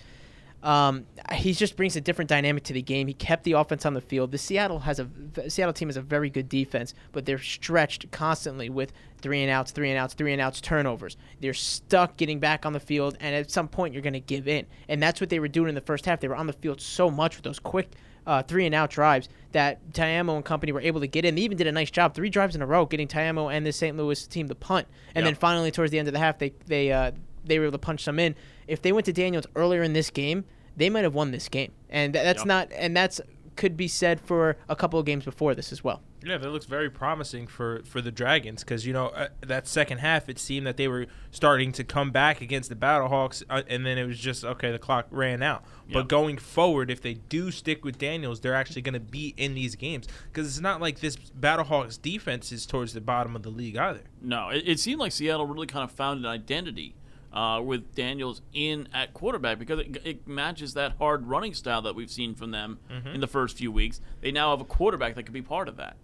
Um, 0.62 1.04
he 1.34 1.52
just 1.52 1.76
brings 1.76 1.94
a 1.94 2.00
different 2.00 2.30
dynamic 2.30 2.64
to 2.64 2.72
the 2.72 2.80
game. 2.80 3.06
He 3.06 3.12
kept 3.12 3.44
the 3.44 3.52
offense 3.52 3.84
on 3.84 3.92
the 3.92 4.00
field. 4.00 4.32
The 4.32 4.38
Seattle 4.38 4.78
has 4.78 4.98
a 4.98 5.06
Seattle 5.50 5.74
team 5.74 5.88
has 5.88 5.98
a 5.98 6.02
very 6.02 6.30
good 6.30 6.48
defense, 6.48 6.94
but 7.12 7.26
they're 7.26 7.38
stretched 7.38 8.10
constantly 8.10 8.70
with 8.70 8.90
three 9.20 9.42
and 9.42 9.50
outs, 9.50 9.72
three 9.72 9.90
and 9.90 9.98
outs, 9.98 10.14
three 10.14 10.32
and 10.32 10.40
outs, 10.40 10.62
turnovers. 10.62 11.18
They're 11.40 11.52
stuck 11.52 12.16
getting 12.16 12.40
back 12.40 12.64
on 12.64 12.72
the 12.72 12.80
field, 12.80 13.18
and 13.20 13.34
at 13.34 13.50
some 13.50 13.68
point 13.68 13.92
you're 13.92 14.02
going 14.02 14.14
to 14.14 14.20
give 14.20 14.48
in. 14.48 14.64
And 14.88 15.02
that's 15.02 15.20
what 15.20 15.28
they 15.28 15.38
were 15.38 15.48
doing 15.48 15.68
in 15.68 15.74
the 15.74 15.82
first 15.82 16.06
half. 16.06 16.20
They 16.20 16.28
were 16.28 16.36
on 16.36 16.46
the 16.46 16.54
field 16.54 16.80
so 16.80 17.10
much 17.10 17.36
with 17.36 17.44
those 17.44 17.58
quick 17.58 17.90
uh, 18.26 18.42
three 18.42 18.66
and 18.66 18.74
out 18.74 18.90
drives 18.90 19.28
that 19.52 19.92
Ta'amu 19.94 20.34
and 20.36 20.44
company 20.44 20.72
were 20.72 20.80
able 20.80 21.00
to 21.00 21.06
get 21.06 21.24
in. 21.24 21.34
They 21.34 21.42
even 21.42 21.56
did 21.56 21.66
a 21.66 21.72
nice 21.72 21.90
job, 21.90 22.14
three 22.14 22.30
drives 22.30 22.56
in 22.56 22.62
a 22.62 22.66
row, 22.66 22.86
getting 22.86 23.06
Ta'amu 23.08 23.48
and 23.54 23.64
the 23.64 23.72
St. 23.72 23.96
Louis 23.96 24.26
team 24.26 24.48
to 24.48 24.54
punt. 24.54 24.86
And 25.14 25.24
Yeah. 25.24 25.30
then 25.30 25.34
finally, 25.36 25.70
towards 25.70 25.90
the 25.92 25.98
end 25.98 26.08
of 26.08 26.14
the 26.14 26.20
half, 26.20 26.38
they 26.38 26.52
they 26.66 26.90
uh, 26.92 27.12
they 27.44 27.58
were 27.58 27.66
able 27.66 27.72
to 27.72 27.78
punch 27.78 28.02
some 28.02 28.18
in. 28.18 28.34
If 28.66 28.80
they 28.82 28.92
went 28.92 29.04
to 29.06 29.12
Daniels 29.12 29.46
earlier 29.54 29.82
in 29.82 29.92
this 29.92 30.10
game, 30.10 30.44
they 30.76 30.88
might 30.90 31.04
have 31.04 31.14
won 31.14 31.30
this 31.30 31.48
game. 31.48 31.72
And 31.90 32.12
th- 32.14 32.24
that's 32.24 32.40
Yep. 32.40 32.46
not 32.46 32.68
and 32.74 32.96
that's 32.96 33.20
could 33.56 33.76
be 33.76 33.86
said 33.86 34.20
for 34.20 34.56
a 34.68 34.74
couple 34.74 34.98
of 34.98 35.06
games 35.06 35.24
before 35.24 35.54
this 35.54 35.70
as 35.70 35.84
well. 35.84 36.02
Yeah, 36.24 36.38
that 36.38 36.50
looks 36.50 36.66
very 36.66 36.88
promising 36.88 37.46
for, 37.46 37.82
for 37.84 38.00
the 38.00 38.10
Dragons 38.10 38.64
because, 38.64 38.86
you 38.86 38.92
know, 38.92 39.08
uh, 39.08 39.28
that 39.42 39.68
second 39.68 39.98
half, 39.98 40.28
it 40.28 40.38
seemed 40.38 40.66
that 40.66 40.76
they 40.76 40.88
were 40.88 41.06
starting 41.30 41.70
to 41.72 41.84
come 41.84 42.10
back 42.10 42.40
against 42.40 42.70
the 42.70 42.74
Battlehawks, 42.74 43.42
uh, 43.50 43.62
and 43.68 43.84
then 43.84 43.98
it 43.98 44.06
was 44.06 44.18
just, 44.18 44.44
okay, 44.44 44.72
the 44.72 44.78
clock 44.78 45.06
ran 45.10 45.42
out. 45.42 45.64
But 45.92 46.08
going 46.08 46.38
forward, 46.38 46.90
if 46.90 47.02
they 47.02 47.14
do 47.14 47.50
stick 47.50 47.84
with 47.84 47.98
Daniels, 47.98 48.40
they're 48.40 48.54
actually 48.54 48.82
going 48.82 48.94
to 48.94 49.00
be 49.00 49.34
in 49.36 49.54
these 49.54 49.76
games 49.76 50.06
because 50.32 50.46
it's 50.46 50.60
not 50.60 50.80
like 50.80 51.00
this 51.00 51.16
Battlehawks 51.16 52.00
defense 52.00 52.50
is 52.52 52.64
towards 52.64 52.94
the 52.94 53.02
bottom 53.02 53.36
of 53.36 53.42
the 53.42 53.50
league 53.50 53.76
either. 53.76 54.00
No, 54.22 54.48
it, 54.48 54.64
it 54.66 54.80
seemed 54.80 55.00
like 55.00 55.12
Seattle 55.12 55.46
really 55.46 55.66
kind 55.66 55.84
of 55.84 55.90
found 55.92 56.20
an 56.20 56.26
identity 56.26 56.94
uh, 57.34 57.60
with 57.62 57.94
Daniels 57.94 58.40
in 58.52 58.88
at 58.94 59.12
quarterback 59.12 59.58
because 59.58 59.80
it, 59.80 59.98
it 60.04 60.26
matches 60.26 60.74
that 60.74 60.92
hard 60.98 61.26
running 61.26 61.52
style 61.52 61.82
that 61.82 61.94
we've 61.94 62.10
seen 62.10 62.34
from 62.34 62.52
them 62.52 62.78
in 63.12 63.20
the 63.20 63.26
first 63.26 63.58
few 63.58 63.70
weeks. 63.72 64.00
They 64.20 64.30
now 64.30 64.50
have 64.50 64.60
a 64.60 64.64
quarterback 64.64 65.16
that 65.16 65.24
could 65.24 65.34
be 65.34 65.42
part 65.42 65.68
of 65.68 65.76
that. 65.76 65.96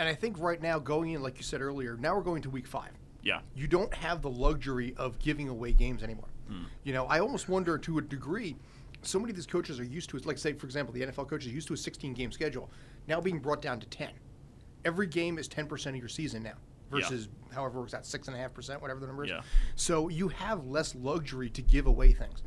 And 0.00 0.08
I 0.08 0.14
think 0.14 0.38
right 0.40 0.60
now, 0.62 0.78
going 0.78 1.10
in, 1.10 1.22
like 1.22 1.36
you 1.36 1.42
said 1.42 1.60
earlier, 1.60 1.94
now 1.98 2.16
we're 2.16 2.22
going 2.22 2.40
to 2.42 2.48
week 2.50 2.66
five. 2.66 2.90
Yeah. 3.22 3.40
You 3.54 3.66
don't 3.66 3.92
have 3.92 4.22
the 4.22 4.30
luxury 4.30 4.94
of 4.96 5.18
giving 5.18 5.48
away 5.50 5.72
games 5.72 6.02
anymore. 6.02 6.28
Hmm. 6.48 6.62
You 6.84 6.94
know, 6.94 7.04
I 7.04 7.20
almost 7.20 7.50
wonder 7.50 7.76
to 7.76 7.98
a 7.98 8.00
degree, 8.00 8.56
so 9.02 9.18
many 9.18 9.28
of 9.32 9.36
these 9.36 9.46
coaches 9.46 9.78
are 9.78 9.84
used 9.84 10.08
to 10.10 10.16
it. 10.16 10.24
Like, 10.24 10.38
say, 10.38 10.54
for 10.54 10.64
example, 10.64 10.94
the 10.94 11.02
NFL 11.02 11.28
coaches 11.28 11.52
are 11.52 11.54
used 11.54 11.68
to 11.68 11.74
a 11.74 11.76
16 11.76 12.14
game 12.14 12.32
schedule, 12.32 12.70
now 13.08 13.20
being 13.20 13.38
brought 13.40 13.60
down 13.60 13.78
to 13.78 13.86
10. 13.88 14.08
Every 14.86 15.06
game 15.06 15.36
is 15.36 15.46
10% 15.50 15.88
of 15.90 15.96
your 15.96 16.08
season 16.08 16.42
now 16.42 16.54
Yeah. 16.94 17.00
versus 17.00 17.28
however 17.52 17.76
it 17.76 17.80
works 17.82 17.92
out, 17.92 18.04
6.5%, 18.06 18.80
whatever 18.80 19.00
the 19.00 19.06
number 19.06 19.24
is. 19.24 19.28
Yeah. 19.30 19.42
So 19.76 20.08
you 20.08 20.28
have 20.28 20.66
less 20.66 20.94
luxury 20.94 21.50
to 21.50 21.60
give 21.60 21.86
away 21.86 22.12
things. 22.12 22.42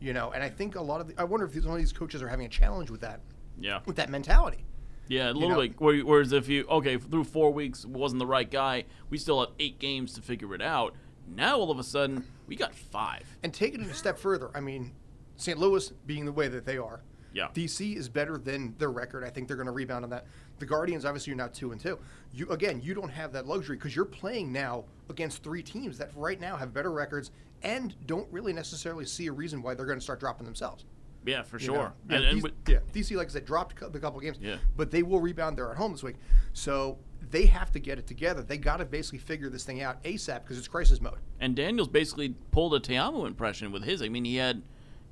You 0.00 0.14
know, 0.14 0.32
and 0.32 0.42
I 0.42 0.48
think 0.48 0.74
a 0.74 0.82
lot 0.82 1.00
of 1.00 1.06
the, 1.06 1.14
I 1.16 1.22
wonder 1.22 1.46
if 1.46 1.52
some 1.62 1.70
of 1.70 1.78
these 1.78 1.92
coaches 1.92 2.22
are 2.22 2.28
having 2.28 2.46
a 2.46 2.48
challenge 2.48 2.90
with 2.90 3.02
that, 3.02 3.20
Yeah. 3.60 3.82
with 3.86 3.94
that 3.96 4.10
mentality. 4.10 4.64
Yeah, 5.08 5.30
a 5.30 5.32
little 5.32 5.50
know- 5.50 5.68
bit. 5.90 6.06
Whereas 6.06 6.32
if 6.32 6.48
you 6.48 6.64
okay 6.68 6.98
through 6.98 7.24
four 7.24 7.52
weeks 7.52 7.84
wasn't 7.84 8.20
the 8.20 8.26
right 8.26 8.50
guy, 8.50 8.84
we 9.10 9.18
still 9.18 9.40
have 9.40 9.50
eight 9.58 9.78
games 9.78 10.12
to 10.14 10.22
figure 10.22 10.54
it 10.54 10.62
out. 10.62 10.94
Now 11.26 11.58
all 11.58 11.70
of 11.70 11.78
a 11.78 11.84
sudden 11.84 12.24
we 12.46 12.56
got 12.56 12.74
five. 12.74 13.24
And 13.42 13.52
taking 13.52 13.82
it 13.82 13.90
a 13.90 13.94
step 13.94 14.18
further, 14.18 14.50
I 14.54 14.60
mean, 14.60 14.92
St. 15.36 15.58
Louis 15.58 15.88
being 16.06 16.24
the 16.24 16.32
way 16.32 16.48
that 16.48 16.64
they 16.64 16.78
are, 16.78 17.02
Yeah. 17.32 17.48
DC 17.52 17.96
is 17.96 18.08
better 18.08 18.38
than 18.38 18.74
their 18.78 18.90
record. 18.90 19.24
I 19.24 19.30
think 19.30 19.46
they're 19.46 19.56
going 19.56 19.66
to 19.66 19.72
rebound 19.72 20.04
on 20.04 20.10
that. 20.10 20.26
The 20.58 20.66
Guardians, 20.66 21.04
obviously, 21.04 21.30
you're 21.30 21.36
now 21.36 21.48
two 21.48 21.72
and 21.72 21.80
two. 21.80 21.98
You 22.32 22.48
again, 22.50 22.80
you 22.82 22.94
don't 22.94 23.10
have 23.10 23.32
that 23.32 23.46
luxury 23.46 23.76
because 23.76 23.94
you're 23.94 24.04
playing 24.04 24.52
now 24.52 24.84
against 25.08 25.42
three 25.42 25.62
teams 25.62 25.98
that 25.98 26.10
right 26.16 26.40
now 26.40 26.56
have 26.56 26.72
better 26.74 26.90
records 26.90 27.30
and 27.62 27.94
don't 28.06 28.26
really 28.32 28.52
necessarily 28.52 29.04
see 29.04 29.26
a 29.26 29.32
reason 29.32 29.62
why 29.62 29.74
they're 29.74 29.86
going 29.86 29.98
to 29.98 30.04
start 30.04 30.20
dropping 30.20 30.44
themselves. 30.46 30.84
Yeah, 31.26 31.42
for 31.42 31.58
you 31.58 31.66
sure. 31.66 31.76
know? 31.76 31.92
Yeah, 32.08 32.16
And, 32.16 32.24
and 32.26 32.38
DC, 32.38 32.42
with- 32.42 32.52
yeah, 32.68 32.78
DC, 32.92 33.16
like 33.16 33.26
I 33.28 33.30
said, 33.30 33.44
dropped 33.44 33.76
cou- 33.76 33.90
the 33.90 33.98
couple 34.00 34.18
games, 34.20 34.38
Yeah. 34.40 34.56
but 34.76 34.90
they 34.90 35.02
will 35.02 35.20
rebound. 35.20 35.58
They're 35.58 35.70
at 35.70 35.76
home 35.76 35.92
this 35.92 36.02
week, 36.02 36.16
so 36.52 36.98
they 37.30 37.46
have 37.46 37.70
to 37.72 37.78
get 37.80 37.98
it 37.98 38.06
together. 38.06 38.42
They 38.42 38.56
got 38.56 38.78
to 38.78 38.84
basically 38.84 39.18
figure 39.18 39.50
this 39.50 39.64
thing 39.64 39.82
out 39.82 40.02
ASAP 40.04 40.42
because 40.44 40.56
it's 40.58 40.68
crisis 40.68 41.00
mode. 41.00 41.18
And 41.40 41.54
Daniels 41.56 41.88
basically 41.88 42.30
pulled 42.52 42.74
a 42.74 42.80
Ta'amu 42.80 43.26
impression 43.26 43.72
with 43.72 43.82
his. 43.84 44.00
I 44.00 44.08
mean, 44.08 44.24
he 44.24 44.36
had 44.36 44.62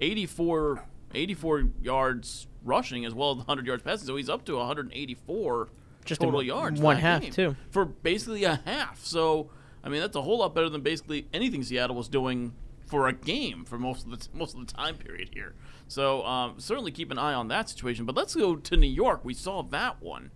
84, 0.00 0.84
84 1.14 1.64
yards 1.82 2.46
rushing 2.64 3.04
as 3.04 3.14
well 3.14 3.30
as 3.32 3.36
100 3.38 3.66
yards 3.66 3.82
passing, 3.82 4.06
so 4.06 4.16
he's 4.16 4.28
up 4.28 4.44
to 4.46 4.56
184 4.56 5.68
Just 6.04 6.20
in 6.20 6.26
total 6.26 6.38
one- 6.38 6.46
yards. 6.46 6.80
one 6.80 6.96
half, 6.96 7.22
game. 7.22 7.32
too. 7.32 7.56
For 7.70 7.84
basically 7.84 8.44
a 8.44 8.56
half. 8.64 9.04
So, 9.04 9.50
I 9.84 9.88
mean, 9.88 10.00
that's 10.00 10.16
a 10.16 10.22
whole 10.22 10.38
lot 10.38 10.54
better 10.54 10.68
than 10.68 10.80
basically 10.82 11.26
anything 11.32 11.62
Seattle 11.62 11.96
was 11.96 12.08
doing 12.08 12.52
for 12.86 13.08
a 13.08 13.12
game 13.12 13.64
for 13.64 13.78
most 13.78 14.06
of 14.06 14.10
the 14.10 14.28
most 14.32 14.54
of 14.54 14.66
the 14.66 14.72
time 14.72 14.96
period 14.96 15.30
here. 15.34 15.54
So, 15.88 16.24
um, 16.24 16.54
certainly 16.58 16.92
keep 16.92 17.10
an 17.10 17.18
eye 17.18 17.34
on 17.34 17.48
that 17.48 17.68
situation. 17.68 18.06
But 18.06 18.16
let's 18.16 18.34
go 18.34 18.56
to 18.56 18.76
New 18.76 18.86
York. 18.86 19.24
We 19.24 19.34
saw 19.34 19.62
that 19.64 20.00
one 20.00 20.30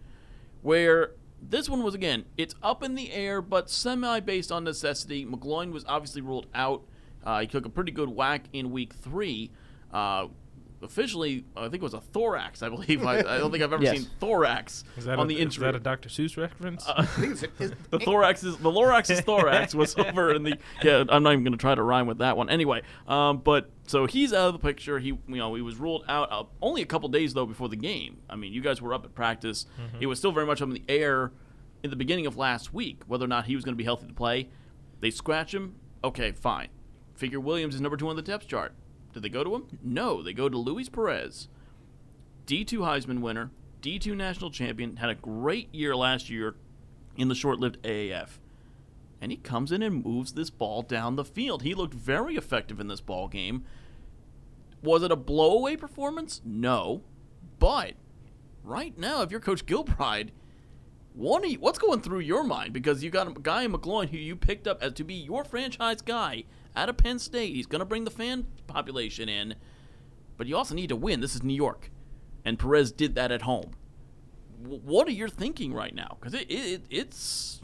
where 0.63 1.13
this 1.41 1.69
one 1.69 1.83
was 1.83 1.95
again, 1.95 2.25
it's 2.37 2.55
up 2.63 2.83
in 2.83 2.95
the 2.95 3.13
air, 3.13 3.41
but 3.41 3.71
semi 3.71 4.21
based 4.21 4.53
on 4.53 4.65
necessity. 4.65 5.25
McGloin 5.25 5.73
was 5.73 5.85
obviously 5.87 6.21
ruled 6.21 6.47
out. 6.55 6.83
Uh, 7.25 7.41
he 7.41 7.47
took 7.47 7.65
a 7.65 7.71
pretty 7.71 7.93
good 7.93 8.11
whack 8.11 8.45
in 8.53 8.71
week 8.71 8.93
three. 8.95 9.51
Uh, 9.93 10.29
officially, 10.83 11.45
I 11.57 11.63
think 11.63 11.75
it 11.77 11.83
was 11.83 11.95
a 11.95 12.01
thorax, 12.01 12.63
I 12.63 12.69
believe. 12.69 13.05
I, 13.05 13.19
I 13.19 13.39
don't 13.39 13.51
think 13.51 13.63
I've 13.63 13.73
ever 13.73 13.83
Yes. 13.85 13.99
seen 13.99 14.09
thorax 14.21 14.85
Is 14.97 15.05
that, 15.05 15.19
on 15.19 15.27
a, 15.27 15.29
the 15.29 15.41
is 15.41 15.57
that 15.57 15.75
a 15.75 15.81
Dr. 15.81 16.09
Seuss 16.09 16.37
reference? 16.37 16.87
I 16.89 17.05
think 17.05 17.33
it's, 17.33 17.45
it's 17.59 17.75
the 17.91 17.99
thorax 17.99 18.43
is 18.45 18.57
the 18.59 18.71
Lorax's 18.71 19.21
thorax 19.21 19.75
was 19.75 19.95
over 19.99 20.33
in 20.35 20.43
the 20.43 20.59
yeah. 20.83 21.05
I'm 21.09 21.23
not 21.23 21.33
even 21.33 21.45
going 21.45 21.53
to 21.53 21.59
try 21.59 21.75
to 21.75 21.83
rhyme 21.83 22.07
with 22.07 22.19
that 22.19 22.37
one. 22.37 22.49
Anyway, 22.51 22.83
um, 23.09 23.39
but 23.39 23.71
so 23.87 24.07
he's 24.07 24.33
out 24.33 24.49
of 24.49 24.53
the 24.55 24.59
picture. 24.59 24.99
He 24.99 25.09
you 25.09 25.21
know 25.29 25.55
he 25.55 25.63
was 25.63 25.77
ruled 25.77 26.05
out 26.09 26.31
uh, 26.33 26.45
only 26.63 26.83
a 26.83 26.87
couple 26.87 27.09
days 27.09 27.35
though 27.35 27.47
before 27.47 27.69
the 27.69 27.77
game. 27.77 28.19
I 28.29 28.37
mean, 28.37 28.53
you 28.53 28.61
guys 28.61 28.81
were 28.81 28.95
up 28.95 29.05
at 29.05 29.15
practice. 29.15 29.67
It 30.01 30.07
was 30.07 30.19
still 30.19 30.33
very 30.33 30.47
much 30.47 30.63
up 30.63 30.69
in 30.69 30.75
the 30.75 30.85
air 30.89 31.33
in 31.83 31.91
the 31.91 31.97
beginning 31.97 32.27
of 32.27 32.37
last 32.37 32.75
week 32.75 33.03
whether 33.07 33.25
or 33.25 33.29
not 33.29 33.47
he 33.47 33.55
was 33.55 33.65
going 33.65 33.75
to 33.75 33.79
be 33.79 33.85
healthy 33.85 34.07
to 34.07 34.15
play. 34.15 34.49
They 35.01 35.11
scratch 35.11 35.55
him. 35.55 35.77
Okay, 36.05 36.33
fine. 36.33 36.69
Figure 37.15 37.41
Williams 37.41 37.75
is 37.75 37.81
number 37.81 37.97
two 37.97 38.09
on 38.09 38.17
the 38.17 38.23
depth 38.23 38.47
chart. 38.49 38.75
Did 39.13 39.23
they 39.23 39.29
go 39.29 39.43
to 39.45 39.55
him? 39.55 39.79
No, 39.83 40.23
they 40.23 40.33
go 40.33 40.49
to 40.49 40.57
Luis 40.57 40.89
Perez. 40.89 41.49
D2 42.47 42.79
Heisman 42.79 43.21
winner, 43.21 43.51
D2 43.83 44.17
national 44.17 44.51
champion, 44.51 44.97
had 44.97 45.11
a 45.11 45.15
great 45.15 45.73
year 45.75 45.95
last 45.97 46.31
year 46.31 46.57
in 47.17 47.29
the 47.29 47.35
short 47.35 47.59
lived 47.59 47.83
AAF. 47.83 48.39
and 49.21 49.31
he 49.31 49.37
comes 49.37 49.71
in 49.71 49.83
and 49.83 50.05
moves 50.05 50.33
this 50.33 50.49
ball 50.49 50.81
down 50.83 51.17
the 51.17 51.25
field. 51.25 51.63
He 51.63 51.75
looked 51.75 51.93
very 51.93 52.37
effective 52.37 52.81
in 52.81 52.89
this 52.89 53.03
ball 53.03 53.29
game. 53.29 53.65
Was 54.83 55.03
it 55.03 55.13
a 55.13 55.17
blowaway 55.17 55.79
performance? 55.79 56.41
No. 56.45 57.03
But 57.59 57.95
right 58.65 58.97
now, 58.97 59.21
if 59.21 59.31
you're 59.31 59.41
Coach 59.41 59.67
Gilbride, 59.67 60.31
what's 61.15 61.79
going 61.79 62.01
through 62.01 62.21
your 62.21 62.45
mind? 62.45 62.73
Because 62.73 63.05
you 63.05 63.11
got 63.11 63.29
a 63.29 63.33
guy 63.33 63.65
in 63.65 63.73
McGloin 63.73 64.09
who 64.09 64.17
you 64.17 64.37
picked 64.37 64.67
up 64.67 64.83
as 64.83 64.95
to 64.95 65.05
be 65.05 65.15
your 65.15 65.45
franchise 65.45 66.01
guy 66.01 66.45
out 66.77 66.89
of 66.89 66.97
Penn 66.97 67.19
State. 67.19 67.55
He's 67.55 67.67
going 67.67 67.81
to 67.81 67.85
bring 67.87 68.05
the 68.05 68.11
fan 68.11 68.47
population 68.67 69.29
in, 69.29 69.55
but 70.37 70.47
you 70.47 70.57
also 70.57 70.75
need 70.75 70.89
to 70.89 70.97
win. 70.97 71.21
This 71.21 71.35
is 71.35 71.43
New 71.43 71.55
York, 71.55 71.91
and 72.45 72.59
Perez 72.59 72.93
did 72.93 73.15
that 73.15 73.33
at 73.33 73.43
home. 73.43 73.73
W- 74.63 74.81
what 74.83 75.09
are 75.09 75.13
you 75.13 75.29
thinking 75.29 75.73
right 75.73 75.95
now? 75.95 76.17
Because 76.19 76.35
it, 76.35 76.51
it 76.51 76.83
it's 76.91 77.61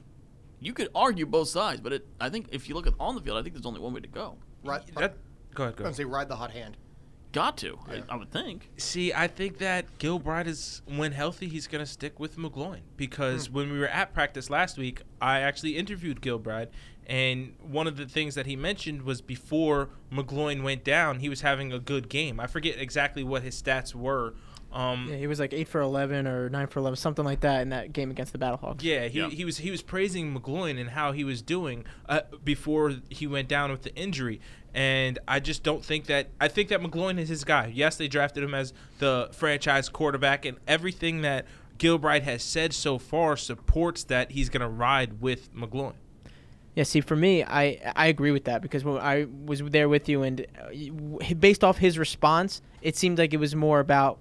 you 0.61 0.73
could 0.73 0.89
argue 0.95 1.27
both 1.27 1.49
sides, 1.49 1.81
but 1.81 1.93
it 1.93 2.07
I 2.21 2.29
think 2.29 2.49
if 2.53 2.69
you 2.69 2.75
look 2.75 2.87
at 2.87 2.95
on 2.99 3.15
the 3.15 3.21
field, 3.21 3.39
I 3.39 3.43
think 3.43 3.55
there's 3.55 3.67
only 3.67 3.81
one 3.81 3.93
way 3.93 4.01
to 4.01 4.09
go. 4.09 4.37
Right. 4.65 4.85
That, 4.95 4.95
go 4.95 4.99
ahead, 4.99 5.09
I'm 5.09 5.57
go 5.57 5.71
gonna 5.71 5.85
ahead. 5.85 5.97
say 5.97 6.05
ride 6.05 6.29
the 6.29 6.37
hot 6.37 6.51
hand. 6.51 6.77
Got 7.37 7.59
to, 7.59 7.79
I, 7.87 8.03
I 8.09 8.17
would 8.17 8.31
think. 8.31 8.71
See, 8.79 9.13
I 9.13 9.27
think 9.27 9.59
that 9.59 9.99
Gilbride 9.99 10.47
is, 10.47 10.81
when 10.87 11.13
healthy, 11.13 11.49
he's 11.49 11.67
going 11.67 11.85
to 11.85 11.91
stick 11.91 12.19
with 12.19 12.39
McGloin 12.39 12.81
because 12.97 13.49
hmm. 13.49 13.55
when 13.55 13.73
we 13.73 13.79
were 13.79 13.89
at 13.89 14.15
practice 14.15 14.49
last 14.49 14.79
week, 14.79 15.03
I 15.21 15.41
actually 15.41 15.77
interviewed 15.77 16.23
Gilbride, 16.23 16.69
and 17.07 17.55
one 17.63 17.87
of 17.87 17.97
the 17.97 18.07
things 18.07 18.35
that 18.35 18.47
he 18.47 18.57
mentioned 18.57 19.03
was 19.03 19.21
before 19.21 19.91
McGloin 20.13 20.63
went 20.63 20.85
down, 20.85 21.21
he 21.21 21.29
was 21.29 21.41
having 21.41 21.73
a 21.73 21.79
good 21.79 22.09
game. 22.09 22.41
I 22.41 22.47
forget 22.47 22.77
exactly 22.79 23.23
what 23.25 23.43
his 23.43 23.61
stats 23.61 23.95
were. 23.95 24.35
Um, 24.73 25.07
Yeah, 25.09 25.17
he 25.17 25.27
was 25.29 25.39
like 25.39 25.55
eight 25.55 25.69
for 25.69 25.81
eleven 25.81 26.27
or 26.27 26.51
nine 26.51 26.67
for 26.67 26.81
eleven, 26.81 26.97
something 26.97 27.25
like 27.25 27.41
that 27.41 27.63
in 27.63 27.71
that 27.71 27.93
game 27.93 28.11
against 28.11 28.33
the 28.33 28.39
Battlehawks. 28.39 28.83
Yeah, 28.83 29.07
he, 29.09 29.21
Yeah. 29.21 29.29
he 29.29 29.45
was 29.45 29.59
he 29.59 29.71
was 29.71 29.81
praising 29.81 30.35
McGloin 30.35 30.79
and 30.81 30.91
how 30.91 31.13
he 31.13 31.25
was 31.25 31.41
doing 31.41 31.85
uh, 32.09 32.23
before 32.45 32.95
he 33.09 33.27
went 33.27 33.49
down 33.49 33.71
with 33.71 33.83
the 33.83 33.95
injury, 33.95 34.41
and 34.75 35.19
I 35.29 35.39
just 35.41 35.63
don't 35.63 35.85
think 35.85 36.07
that 36.07 36.29
I 36.41 36.49
think 36.49 36.69
that 36.71 36.81
McGloin 36.81 37.19
is 37.19 37.29
his 37.29 37.45
guy. 37.45 37.71
Yes, 37.73 37.97
they 37.97 38.09
drafted 38.09 38.43
him 38.43 38.55
as 38.55 38.75
the 38.99 39.31
franchise 39.33 39.89
quarterback, 39.89 40.45
and 40.45 40.59
everything 40.67 41.23
that 41.23 41.47
Gilbride 41.79 42.23
has 42.23 42.43
said 42.43 42.73
so 42.75 42.99
far 42.99 43.37
supports 43.37 44.03
that 44.05 44.33
he's 44.33 44.49
gonna 44.51 44.69
ride 44.69 45.21
with 45.23 45.55
McGloin. 45.55 45.95
Yeah, 46.77 46.85
see, 46.85 47.01
for 47.01 47.17
me, 47.17 47.43
I 47.43 47.81
I 47.97 48.07
agree 48.07 48.31
with 48.31 48.45
that 48.45 48.63
because 48.63 48.85
when 48.85 48.99
I 48.99 49.27
was 49.47 49.61
there 49.63 49.89
with 49.89 50.09
you, 50.09 50.23
and 50.23 50.47
uh, 50.63 51.35
based 51.35 51.65
off 51.65 51.79
his 51.79 51.99
response, 51.99 52.63
it 52.83 52.97
seemed 52.97 53.19
like 53.19 53.35
it 53.35 53.39
was 53.39 53.57
more 53.57 53.81
about 53.81 54.19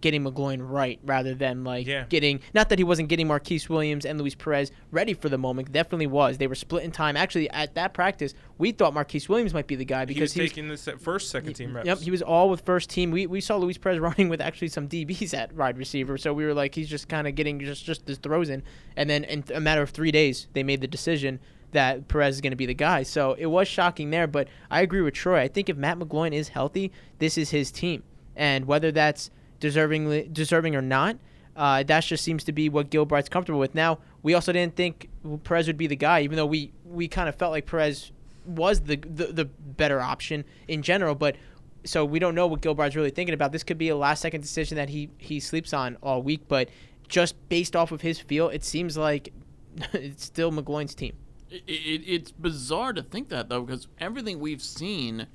getting 0.00 0.24
McGloin 0.24 0.60
right 0.62 0.98
rather 1.04 1.34
than 1.34 1.62
like 1.62 1.86
Yeah. 1.86 2.04
getting. 2.08 2.40
Not 2.54 2.70
that 2.70 2.78
he 2.78 2.84
wasn't 2.84 3.10
getting 3.10 3.26
Marquise 3.28 3.68
Williams 3.68 4.06
and 4.06 4.18
Luis 4.18 4.34
Perez 4.34 4.72
ready 4.90 5.12
for 5.12 5.28
the 5.28 5.36
moment. 5.36 5.72
Definitely 5.72 6.06
was. 6.06 6.38
They 6.38 6.46
were 6.46 6.54
split 6.54 6.84
in 6.84 6.90
time. 6.90 7.18
Actually, 7.18 7.50
at 7.50 7.74
that 7.74 7.92
practice, 7.92 8.32
we 8.56 8.72
thought 8.72 8.94
Marquise 8.94 9.28
Williams 9.28 9.52
might 9.52 9.66
be 9.66 9.74
the 9.76 9.84
guy 9.84 10.06
He 10.06 10.06
was 10.06 10.14
because 10.14 10.32
he 10.32 10.40
was 10.42 10.50
taking 10.52 10.68
the 10.68 10.78
se- 10.78 10.94
first 11.00 11.28
second 11.30 11.52
team 11.52 11.76
reps. 11.76 11.86
Yep, 11.86 11.98
he 11.98 12.10
was 12.10 12.22
all 12.22 12.48
with 12.48 12.62
first 12.62 12.88
team. 12.88 13.10
We, 13.10 13.26
we 13.26 13.42
saw 13.42 13.56
Luis 13.58 13.76
Perez 13.76 13.98
running 14.08 14.30
with 14.30 14.40
actually 14.40 14.68
some 14.68 14.88
DBs 14.88 15.34
at 15.34 15.52
wide 15.54 15.76
receiver, 15.76 16.16
so 16.16 16.32
we 16.32 16.46
were 16.46 16.54
like, 16.54 16.74
he's 16.74 16.88
just 16.88 17.08
kind 17.10 17.28
of 17.28 17.34
getting 17.34 17.60
just 17.60 17.84
just 17.84 18.08
his 18.08 18.16
throws 18.16 18.48
in. 18.48 18.62
And 18.96 19.10
then 19.10 19.24
in 19.24 19.44
a 19.52 19.60
matter 19.60 19.82
of 19.82 19.90
three 19.90 20.12
days, 20.12 20.46
they 20.54 20.62
made 20.62 20.80
the 20.80 20.88
decision 20.88 21.40
that 21.72 22.08
Perez 22.08 22.36
is 22.36 22.40
going 22.40 22.52
to 22.52 22.56
be 22.56 22.66
the 22.66 22.74
guy. 22.74 23.02
So 23.02 23.34
it 23.38 23.46
was 23.46 23.68
shocking 23.68 24.10
there, 24.10 24.26
but 24.26 24.48
I 24.70 24.80
agree 24.80 25.00
with 25.00 25.14
Troy. 25.14 25.40
I 25.40 25.48
think 25.48 25.68
if 25.68 25.76
Matt 25.76 25.98
McGloin 25.98 26.32
is 26.32 26.48
healthy, 26.48 26.90
this 27.18 27.38
is 27.38 27.50
his 27.50 27.70
team, 27.70 28.02
and 28.34 28.66
whether 28.66 28.90
that's 28.92 29.30
deservingly 29.60 30.32
deserving 30.32 30.74
or 30.74 30.82
not. 30.82 31.16
Uh, 31.56 31.82
that 31.82 32.04
just 32.04 32.24
seems 32.24 32.44
to 32.44 32.52
be 32.52 32.68
what 32.68 32.90
Gilbride's 32.90 33.28
comfortable 33.28 33.60
with. 33.60 33.74
Now, 33.74 33.98
we 34.22 34.34
also 34.34 34.52
didn't 34.52 34.76
think 34.76 35.10
Perez 35.44 35.66
would 35.66 35.76
be 35.76 35.86
the 35.86 35.96
guy, 35.96 36.20
even 36.20 36.36
though 36.36 36.46
we, 36.46 36.72
we 36.84 37.08
kind 37.08 37.28
of 37.28 37.34
felt 37.34 37.50
like 37.50 37.66
Perez 37.66 38.12
was 38.46 38.80
the, 38.80 38.96
the 38.96 39.26
the 39.26 39.44
better 39.44 40.00
option 40.00 40.44
in 40.68 40.82
general. 40.82 41.14
But 41.14 41.36
so 41.84 42.04
we 42.04 42.18
don't 42.18 42.34
know 42.34 42.46
what 42.46 42.60
Gilbride's 42.60 42.96
really 42.96 43.10
thinking 43.10 43.34
about. 43.34 43.52
This 43.52 43.62
could 43.62 43.78
be 43.78 43.88
a 43.88 43.96
last 43.96 44.20
second 44.20 44.40
decision 44.40 44.76
that 44.76 44.88
he 44.88 45.10
he 45.18 45.40
sleeps 45.40 45.72
on 45.72 45.96
all 46.02 46.22
week. 46.22 46.42
But 46.48 46.68
just 47.08 47.36
based 47.48 47.76
off 47.76 47.92
of 47.92 48.00
his 48.00 48.18
feel, 48.18 48.48
it 48.48 48.64
seems 48.64 48.96
like 48.96 49.32
it's 49.92 50.24
still 50.24 50.52
McGloin's 50.52 50.94
team. 50.94 51.14
It, 51.50 51.62
it, 51.66 52.02
it's 52.06 52.30
bizarre 52.30 52.92
to 52.92 53.02
think 53.02 53.28
that 53.30 53.48
though, 53.48 53.62
because 53.62 53.88
everything 53.98 54.38
we've 54.38 54.62
seen, 54.62 55.26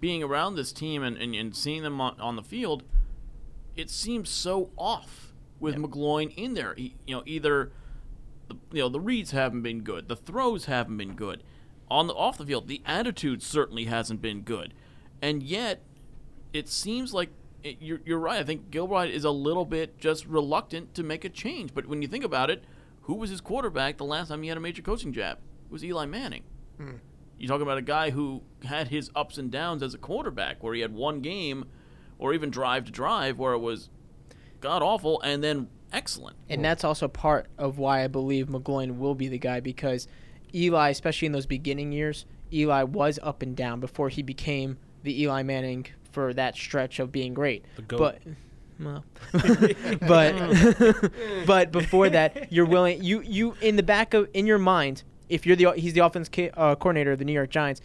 being 0.00 0.22
around 0.22 0.56
this 0.56 0.72
team 0.72 1.02
and, 1.02 1.16
and, 1.16 1.34
and 1.34 1.56
seeing 1.56 1.82
them 1.82 2.00
on, 2.00 2.20
on 2.20 2.36
the 2.36 2.42
field, 2.42 2.82
it 3.74 3.90
seems 3.90 4.28
so 4.28 4.70
off 4.76 5.32
with 5.60 5.76
McGloin 5.76 6.34
in 6.36 6.54
there. 6.54 6.74
He, 6.74 6.94
you 7.06 7.16
know, 7.16 7.22
either 7.26 7.72
the, 8.48 8.56
you 8.72 8.82
know 8.82 8.88
the 8.88 9.00
reads 9.00 9.30
haven't 9.30 9.62
been 9.62 9.80
good, 9.80 10.08
the 10.08 10.16
throws 10.16 10.66
haven't 10.66 10.98
been 10.98 11.14
good, 11.14 11.42
on 11.90 12.06
the 12.06 12.14
off 12.14 12.38
the 12.38 12.46
field, 12.46 12.68
the 12.68 12.82
attitude 12.84 13.42
certainly 13.42 13.86
hasn't 13.86 14.20
been 14.20 14.42
good, 14.42 14.74
and 15.22 15.42
yet 15.42 15.80
it 16.52 16.68
seems 16.68 17.14
like 17.14 17.30
it, 17.62 17.78
you're, 17.80 18.00
you're 18.04 18.18
right. 18.18 18.38
I 18.38 18.44
think 18.44 18.70
Gilbride 18.70 19.10
is 19.10 19.24
a 19.24 19.30
little 19.30 19.64
bit 19.64 19.98
just 19.98 20.26
reluctant 20.26 20.94
to 20.94 21.02
make 21.02 21.24
a 21.24 21.30
change. 21.30 21.74
But 21.74 21.86
when 21.86 22.02
you 22.02 22.08
think 22.08 22.24
about 22.24 22.50
it, 22.50 22.64
who 23.04 23.14
was 23.14 23.30
his 23.30 23.40
quarterback 23.40 23.96
the 23.98 24.04
last 24.04 24.28
time 24.28 24.42
he 24.42 24.48
had 24.48 24.58
a 24.58 24.60
major 24.60 24.82
coaching 24.82 25.12
job? 25.12 25.38
It 25.66 25.72
was 25.72 25.84
Eli 25.84 26.06
Manning. 26.06 26.42
Hmm. 26.78 26.96
You're 27.38 27.48
talking 27.48 27.62
about 27.62 27.78
a 27.78 27.82
guy 27.82 28.10
who 28.10 28.42
had 28.64 28.88
his 28.88 29.10
ups 29.14 29.38
and 29.38 29.50
downs 29.50 29.82
as 29.82 29.94
a 29.94 29.98
quarterback, 29.98 30.62
where 30.62 30.74
he 30.74 30.80
had 30.80 30.94
one 30.94 31.20
game, 31.20 31.66
or 32.18 32.32
even 32.32 32.50
drive 32.50 32.84
to 32.84 32.92
drive, 32.92 33.38
where 33.38 33.52
it 33.52 33.58
was 33.58 33.90
god 34.60 34.82
awful 34.82 35.20
and 35.20 35.44
then 35.44 35.68
excellent. 35.92 36.36
And 36.48 36.64
that's 36.64 36.84
also 36.84 37.08
part 37.08 37.46
of 37.58 37.78
why 37.78 38.02
I 38.02 38.08
believe 38.08 38.46
McGloin 38.48 38.98
will 38.98 39.14
be 39.14 39.28
the 39.28 39.38
guy 39.38 39.60
because 39.60 40.08
Eli, 40.54 40.88
especially 40.90 41.26
in 41.26 41.32
those 41.32 41.46
beginning 41.46 41.92
years, 41.92 42.24
Eli 42.52 42.84
was 42.84 43.18
up 43.22 43.42
and 43.42 43.54
down 43.56 43.80
before 43.80 44.08
he 44.08 44.22
became 44.22 44.78
the 45.02 45.22
Eli 45.22 45.42
Manning 45.42 45.86
for 46.12 46.32
that 46.32 46.56
stretch 46.56 46.98
of 46.98 47.12
being 47.12 47.34
great. 47.34 47.64
The 47.76 47.82
GOAT. 47.82 47.98
But 47.98 48.22
well, 48.80 49.04
but 50.06 51.10
but 51.46 51.72
before 51.72 52.08
that, 52.10 52.52
you're 52.52 52.66
willing 52.66 53.02
you 53.02 53.20
you 53.22 53.54
in 53.60 53.76
the 53.76 53.82
back 53.82 54.14
of 54.14 54.28
in 54.34 54.46
your 54.46 54.58
mind, 54.58 55.02
if 55.28 55.46
you're 55.46 55.56
the 55.56 55.72
he's 55.72 55.92
the 55.92 56.00
offense 56.00 56.28
uh, 56.54 56.74
coordinator 56.74 57.12
of 57.12 57.18
the 57.18 57.24
New 57.24 57.32
York 57.32 57.50
Giants 57.50 57.80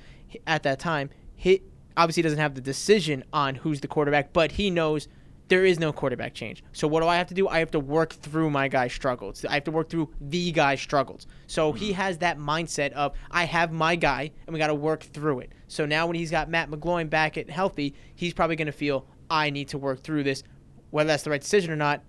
at 0.47 0.63
that 0.63 0.79
time, 0.79 1.09
he 1.35 1.61
obviously 1.97 2.23
doesn't 2.23 2.39
have 2.39 2.55
the 2.55 2.61
decision 2.61 3.23
on 3.33 3.55
who's 3.55 3.81
the 3.81 3.87
quarterback, 3.87 4.33
but 4.33 4.53
he 4.53 4.69
knows 4.69 5.07
there 5.49 5.65
is 5.65 5.79
no 5.79 5.91
quarterback 5.91 6.33
change. 6.33 6.63
So 6.73 6.87
what 6.87 7.01
do 7.01 7.07
I 7.07 7.17
have 7.17 7.27
to 7.27 7.33
do? 7.33 7.47
I 7.47 7.59
have 7.59 7.71
to 7.71 7.79
work 7.79 8.13
through 8.13 8.51
my 8.51 8.67
guy's 8.67 8.93
struggles. 8.93 9.43
I 9.43 9.55
have 9.55 9.63
to 9.65 9.71
work 9.71 9.89
through 9.89 10.09
the 10.21 10.51
guy's 10.51 10.79
struggles. 10.79 11.27
So 11.47 11.73
he 11.73 11.91
has 11.93 12.19
that 12.19 12.37
mindset 12.37 12.91
of 12.91 13.13
I 13.31 13.45
have 13.45 13.71
my 13.71 13.95
guy 13.95 14.31
and 14.45 14.53
we 14.53 14.59
got 14.59 14.67
to 14.67 14.75
work 14.75 15.03
through 15.03 15.39
it. 15.39 15.51
So 15.67 15.85
now 15.85 16.05
when 16.05 16.15
he's 16.15 16.31
got 16.31 16.49
Matt 16.49 16.69
McGloin 16.69 17.09
back 17.09 17.37
at 17.37 17.49
healthy, 17.49 17.95
he's 18.15 18.33
probably 18.33 18.55
going 18.55 18.67
to 18.67 18.71
feel 18.71 19.07
I 19.29 19.49
need 19.49 19.67
to 19.69 19.77
work 19.77 20.01
through 20.01 20.23
this. 20.23 20.43
Whether 20.91 21.07
that's 21.07 21.23
the 21.23 21.29
right 21.29 21.41
decision 21.41 21.71
or 21.71 21.75
not, 21.75 22.01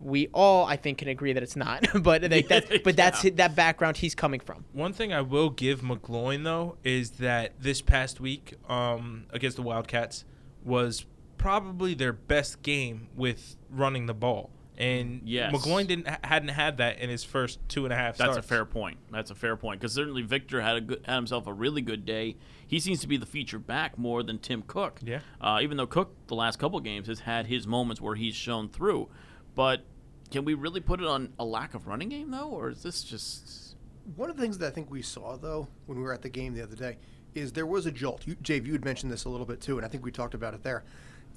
we 0.00 0.28
all 0.34 0.66
I 0.66 0.76
think 0.76 0.98
can 0.98 1.08
agree 1.08 1.32
that 1.32 1.42
it's 1.42 1.56
not. 1.56 1.86
but 2.02 2.22
like, 2.30 2.48
that's, 2.48 2.66
but 2.84 2.96
that's 2.96 3.24
Yeah. 3.24 3.30
hi- 3.30 3.36
that 3.36 3.56
background 3.56 3.96
he's 3.98 4.14
coming 4.14 4.40
from. 4.40 4.64
One 4.72 4.92
thing 4.92 5.12
I 5.12 5.20
will 5.22 5.50
give 5.50 5.80
McGloin 5.80 6.44
though 6.44 6.76
is 6.84 7.12
that 7.12 7.52
this 7.60 7.80
past 7.80 8.20
week 8.20 8.54
um, 8.68 9.26
against 9.30 9.56
the 9.56 9.62
Wildcats 9.62 10.24
was 10.64 11.06
probably 11.38 11.94
their 11.94 12.12
best 12.12 12.62
game 12.62 13.08
with 13.14 13.56
running 13.70 14.06
the 14.06 14.14
ball, 14.14 14.50
and 14.78 15.20
Yes. 15.24 15.52
McGloin 15.54 15.86
didn't 15.86 16.08
hadn't 16.24 16.48
had 16.48 16.78
that 16.78 16.98
in 16.98 17.10
his 17.10 17.22
first 17.22 17.58
two 17.68 17.84
and 17.84 17.92
a 17.92 17.96
half. 17.96 18.16
That's 18.16 18.32
starts. 18.32 18.38
a 18.46 18.48
fair 18.48 18.64
point. 18.64 18.96
That's 19.10 19.30
a 19.30 19.34
fair 19.34 19.56
point 19.56 19.80
because 19.80 19.92
certainly 19.94 20.22
Victor 20.22 20.60
had 20.60 20.76
a 20.76 20.80
good, 20.80 21.00
had 21.04 21.16
himself 21.16 21.46
a 21.46 21.52
really 21.52 21.82
good 21.82 22.04
day. 22.04 22.36
He 22.74 22.80
seems 22.80 22.98
to 23.02 23.06
be 23.06 23.16
the 23.16 23.24
feature 23.24 23.60
back 23.60 23.96
more 23.96 24.24
than 24.24 24.40
Tim 24.40 24.60
Cook. 24.66 24.98
Yeah. 25.04 25.20
Uh, 25.40 25.60
even 25.62 25.76
though 25.76 25.86
Cook 25.86 26.12
the 26.26 26.34
last 26.34 26.58
couple 26.58 26.80
games 26.80 27.06
has 27.06 27.20
had 27.20 27.46
his 27.46 27.68
moments 27.68 28.00
where 28.00 28.16
he's 28.16 28.34
shown 28.34 28.68
through, 28.68 29.08
but 29.54 29.84
can 30.32 30.44
we 30.44 30.54
really 30.54 30.80
put 30.80 31.00
it 31.00 31.06
on 31.06 31.32
a 31.38 31.44
lack 31.44 31.74
of 31.74 31.86
running 31.86 32.08
game 32.08 32.32
though, 32.32 32.48
or 32.48 32.70
is 32.70 32.82
this 32.82 33.04
just? 33.04 33.76
One 34.16 34.28
of 34.28 34.34
the 34.36 34.42
things 34.42 34.58
that 34.58 34.66
I 34.66 34.70
think 34.70 34.90
we 34.90 35.02
saw 35.02 35.36
though 35.36 35.68
when 35.86 35.98
we 35.98 36.02
were 36.02 36.12
at 36.12 36.22
the 36.22 36.28
game 36.28 36.52
the 36.52 36.64
other 36.64 36.74
day 36.74 36.96
is 37.36 37.52
there 37.52 37.64
was 37.64 37.86
a 37.86 37.92
jolt. 37.92 38.26
You, 38.26 38.34
Jave, 38.42 38.66
you 38.66 38.72
had 38.72 38.84
mentioned 38.84 39.12
this 39.12 39.24
a 39.24 39.28
little 39.28 39.46
bit 39.46 39.60
too, 39.60 39.76
and 39.76 39.86
I 39.86 39.88
think 39.88 40.04
we 40.04 40.10
talked 40.10 40.34
about 40.34 40.52
it 40.52 40.64
there. 40.64 40.82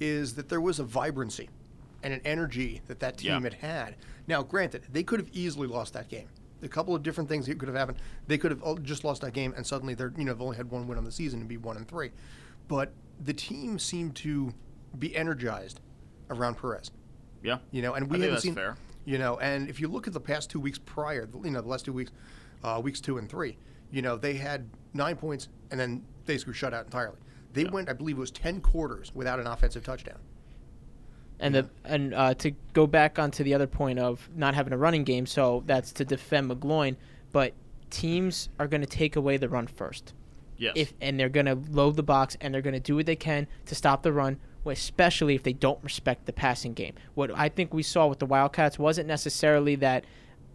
Is 0.00 0.34
that 0.34 0.48
there 0.48 0.60
was 0.60 0.80
a 0.80 0.84
vibrancy 0.84 1.50
and 2.02 2.12
an 2.12 2.20
energy 2.24 2.82
that 2.88 2.98
that 2.98 3.16
team 3.18 3.30
Yeah. 3.30 3.40
had 3.42 3.54
had. 3.54 3.96
Now, 4.26 4.42
granted, 4.42 4.86
they 4.90 5.04
could 5.04 5.20
have 5.20 5.30
easily 5.32 5.68
lost 5.68 5.92
that 5.92 6.08
game. 6.08 6.26
A 6.62 6.68
couple 6.68 6.94
of 6.94 7.02
different 7.02 7.28
things 7.28 7.46
that 7.46 7.58
could 7.58 7.68
have 7.68 7.76
happened. 7.76 7.98
They 8.26 8.36
could 8.38 8.50
have 8.50 8.82
just 8.82 9.04
lost 9.04 9.20
that 9.22 9.32
game, 9.32 9.54
and 9.56 9.66
suddenly 9.66 9.94
they're 9.94 10.12
you 10.16 10.24
know 10.24 10.32
they've 10.32 10.42
only 10.42 10.56
had 10.56 10.70
one 10.70 10.88
win 10.88 10.98
on 10.98 11.04
the 11.04 11.12
season 11.12 11.40
and 11.40 11.48
be 11.48 11.56
one 11.56 11.76
and 11.76 11.86
three. 11.86 12.10
But 12.66 12.92
the 13.24 13.32
team 13.32 13.78
seemed 13.78 14.16
to 14.16 14.52
be 14.98 15.14
energized 15.16 15.80
around 16.30 16.56
Perez. 16.56 16.90
Yeah. 17.42 17.58
You 17.70 17.82
know, 17.82 17.94
and 17.94 18.10
we 18.10 18.16
I 18.16 18.20
haven't 18.20 18.30
that's 18.34 18.42
seen. 18.42 18.54
fair. 18.54 18.76
You 19.04 19.18
know, 19.18 19.38
and 19.38 19.68
if 19.70 19.80
you 19.80 19.88
look 19.88 20.06
at 20.06 20.12
the 20.12 20.20
past 20.20 20.50
two 20.50 20.60
weeks 20.60 20.78
prior, 20.78 21.28
you 21.42 21.50
know, 21.50 21.60
the 21.62 21.68
last 21.68 21.84
two 21.86 21.92
weeks, 21.92 22.10
uh, 22.62 22.80
weeks 22.82 23.00
two 23.00 23.16
and 23.18 23.28
three, 23.28 23.56
you 23.90 24.02
know, 24.02 24.16
they 24.16 24.34
had 24.34 24.68
nine 24.92 25.16
points 25.16 25.48
and 25.70 25.78
then 25.80 26.04
basically 26.26 26.52
shut 26.54 26.74
out 26.74 26.84
entirely. 26.84 27.16
They 27.54 27.62
Yeah. 27.62 27.70
went, 27.70 27.88
I 27.88 27.94
believe, 27.94 28.16
it 28.18 28.20
was 28.20 28.30
ten 28.30 28.60
quarters 28.60 29.12
without 29.14 29.40
an 29.40 29.46
offensive 29.46 29.82
touchdown. 29.84 30.18
And 31.40 31.54
the 31.54 31.68
and 31.84 32.14
uh, 32.14 32.34
to 32.34 32.50
go 32.72 32.86
back 32.86 33.18
onto 33.18 33.44
the 33.44 33.54
other 33.54 33.66
point 33.66 33.98
of 33.98 34.28
not 34.34 34.54
having 34.54 34.72
a 34.72 34.76
running 34.76 35.04
game, 35.04 35.24
so 35.24 35.62
that's 35.66 35.92
to 35.92 36.04
defend 36.04 36.50
McGloin. 36.50 36.96
But 37.30 37.54
teams 37.90 38.48
are 38.58 38.66
going 38.66 38.80
to 38.80 38.86
take 38.86 39.16
away 39.16 39.36
the 39.36 39.48
run 39.48 39.66
first. 39.66 40.14
Yes. 40.56 40.72
If 40.74 40.92
and 41.00 41.18
they're 41.18 41.28
going 41.28 41.46
to 41.46 41.54
load 41.70 41.96
the 41.96 42.02
box 42.02 42.36
and 42.40 42.52
they're 42.52 42.62
going 42.62 42.74
to 42.74 42.80
do 42.80 42.96
what 42.96 43.06
they 43.06 43.16
can 43.16 43.46
to 43.66 43.74
stop 43.76 44.02
the 44.02 44.12
run, 44.12 44.38
especially 44.66 45.36
if 45.36 45.44
they 45.44 45.52
don't 45.52 45.82
respect 45.84 46.26
the 46.26 46.32
passing 46.32 46.74
game. 46.74 46.94
What 47.14 47.30
I 47.34 47.48
think 47.48 47.72
we 47.72 47.84
saw 47.84 48.08
with 48.08 48.18
the 48.18 48.26
Wildcats 48.26 48.78
wasn't 48.78 49.06
necessarily 49.06 49.76
that 49.76 50.04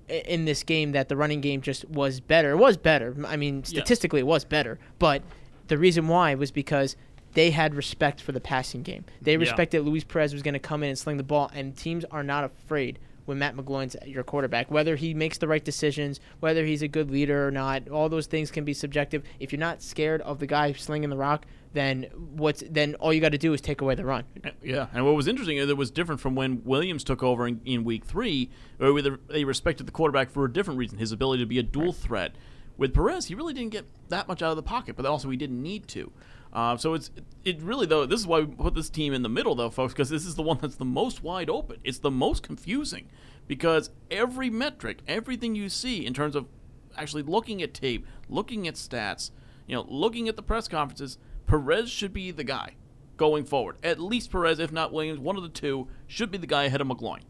in 0.09 0.43
this 0.45 0.63
game 0.63 0.91
that 0.91 1.07
the 1.07 1.15
running 1.15 1.39
game 1.41 1.61
just 1.61 1.87
was 1.89 2.19
better. 2.19 2.51
It 2.51 2.57
was 2.57 2.75
better. 2.75 3.15
I 3.25 3.37
mean, 3.37 3.63
statistically, 3.63 4.19
it 4.19 4.27
was 4.27 4.43
better. 4.43 4.79
But 4.99 5.23
the 5.67 5.77
reason 5.77 6.07
why 6.09 6.35
was 6.35 6.51
because 6.51 6.97
they 7.33 7.51
had 7.51 7.75
respect 7.75 8.21
for 8.21 8.31
the 8.31 8.39
passing 8.41 8.83
game. 8.83 9.05
They 9.21 9.33
Yeah. 9.33 9.39
respected 9.39 9.81
Luis 9.81 10.03
Perez 10.03 10.33
was 10.33 10.41
going 10.43 10.53
to 10.53 10.59
come 10.59 10.83
in 10.83 10.89
and 10.89 10.97
sling 10.97 11.17
the 11.17 11.23
ball, 11.23 11.49
and 11.53 11.75
teams 11.75 12.05
are 12.05 12.23
not 12.23 12.43
afraid 12.43 12.99
when 13.25 13.39
Matt 13.39 13.55
McGloin's 13.55 13.95
your 14.05 14.23
quarterback. 14.23 14.69
Whether 14.69 14.97
he 14.97 15.13
makes 15.13 15.37
the 15.37 15.47
right 15.47 15.63
decisions, 15.63 16.19
whether 16.41 16.65
he's 16.65 16.81
a 16.81 16.87
good 16.89 17.09
leader 17.09 17.47
or 17.47 17.51
not, 17.51 17.87
all 17.89 18.09
those 18.09 18.27
things 18.27 18.51
can 18.51 18.65
be 18.65 18.73
subjective. 18.73 19.23
If 19.39 19.51
you're 19.53 19.59
not 19.59 19.81
scared 19.81 20.21
of 20.21 20.39
the 20.39 20.47
guy 20.47 20.73
slinging 20.73 21.09
the 21.09 21.15
rock, 21.17 21.45
then 21.71 22.03
what's 22.35 22.61
then 22.69 22.93
all 22.95 23.11
you 23.13 23.21
got 23.21 23.31
to 23.31 23.37
do 23.37 23.53
is 23.53 23.61
take 23.61 23.81
away 23.81 23.95
the 23.95 24.03
run. 24.05 24.25
Yeah, 24.61 24.87
and 24.93 25.05
what 25.05 25.15
was 25.15 25.27
interesting 25.27 25.57
is 25.57 25.69
it 25.69 25.77
was 25.77 25.89
different 25.89 26.19
from 26.21 26.35
when 26.35 26.63
Williams 26.65 27.03
took 27.03 27.23
over 27.23 27.47
in, 27.47 27.61
in 27.65 27.83
week 27.83 28.03
three, 28.05 28.49
where 28.77 29.01
they- 29.01 29.09
they 29.29 29.43
respected 29.45 29.87
the 29.87 29.91
quarterback 29.91 30.29
for 30.29 30.43
a 30.45 30.51
different 30.51 30.77
reason, 30.77 30.99
his 30.99 31.11
ability 31.13 31.41
to 31.41 31.47
be 31.47 31.57
a 31.57 31.63
dual 31.63 31.93
threat. 31.93 32.35
With 32.77 32.93
Perez, 32.93 33.27
he 33.27 33.35
really 33.35 33.53
didn't 33.53 33.71
get 33.71 33.85
that 34.09 34.27
much 34.27 34.41
out 34.41 34.49
of 34.51 34.55
the 34.57 34.63
pocket, 34.63 34.95
but 34.97 35.05
also 35.05 35.29
he 35.29 35.37
didn't 35.37 35.61
need 35.63 35.87
to. 35.89 36.11
Uh, 36.53 36.77
so 36.77 36.93
it's 36.93 37.09
it 37.43 37.59
really 37.61 37.87
though. 37.87 38.05
This 38.05 38.19
is 38.19 38.27
why 38.27 38.41
we 38.41 38.45
put 38.45 38.75
this 38.75 38.89
team 38.89 39.13
in 39.13 39.23
the 39.23 39.29
middle 39.29 39.55
though, 39.55 39.71
folks, 39.71 39.91
because 39.91 40.09
this 40.09 40.25
is 40.25 40.35
the 40.35 40.43
one 40.43 40.59
that's 40.61 40.75
the 40.75 40.85
most 40.85 41.23
wide 41.23 41.49
open. 41.49 41.79
It's 41.83 41.97
the 41.97 42.11
most 42.11 42.43
confusing 42.43 43.09
because 43.47 43.89
every 44.11 44.51
metric, 44.51 44.99
everything 45.07 45.55
you 45.55 45.67
see 45.67 46.05
in 46.05 46.13
terms 46.13 46.35
of 46.35 46.45
actually 46.95 47.23
looking 47.23 47.63
at 47.63 47.73
tape, 47.73 48.05
looking 48.29 48.67
at 48.67 48.75
stats, 48.75 49.31
you 49.65 49.75
know, 49.75 49.85
looking 49.89 50.29
at 50.29 50.35
the 50.35 50.43
press 50.43 50.67
conferences, 50.67 51.17
Perez 51.47 51.89
should 51.89 52.13
be 52.13 52.29
the 52.29 52.43
guy 52.43 52.75
going 53.17 53.45
forward. 53.45 53.77
At 53.83 53.99
least 53.99 54.31
Perez, 54.31 54.59
if 54.59 54.71
not 54.71 54.93
Williams, 54.93 55.19
one 55.19 55.35
of 55.35 55.43
the 55.43 55.49
two 55.49 55.87
should 56.05 56.29
be 56.29 56.37
the 56.37 56.47
guy 56.47 56.63
ahead 56.65 56.81
of 56.81 56.87
McGloin. 56.87 57.21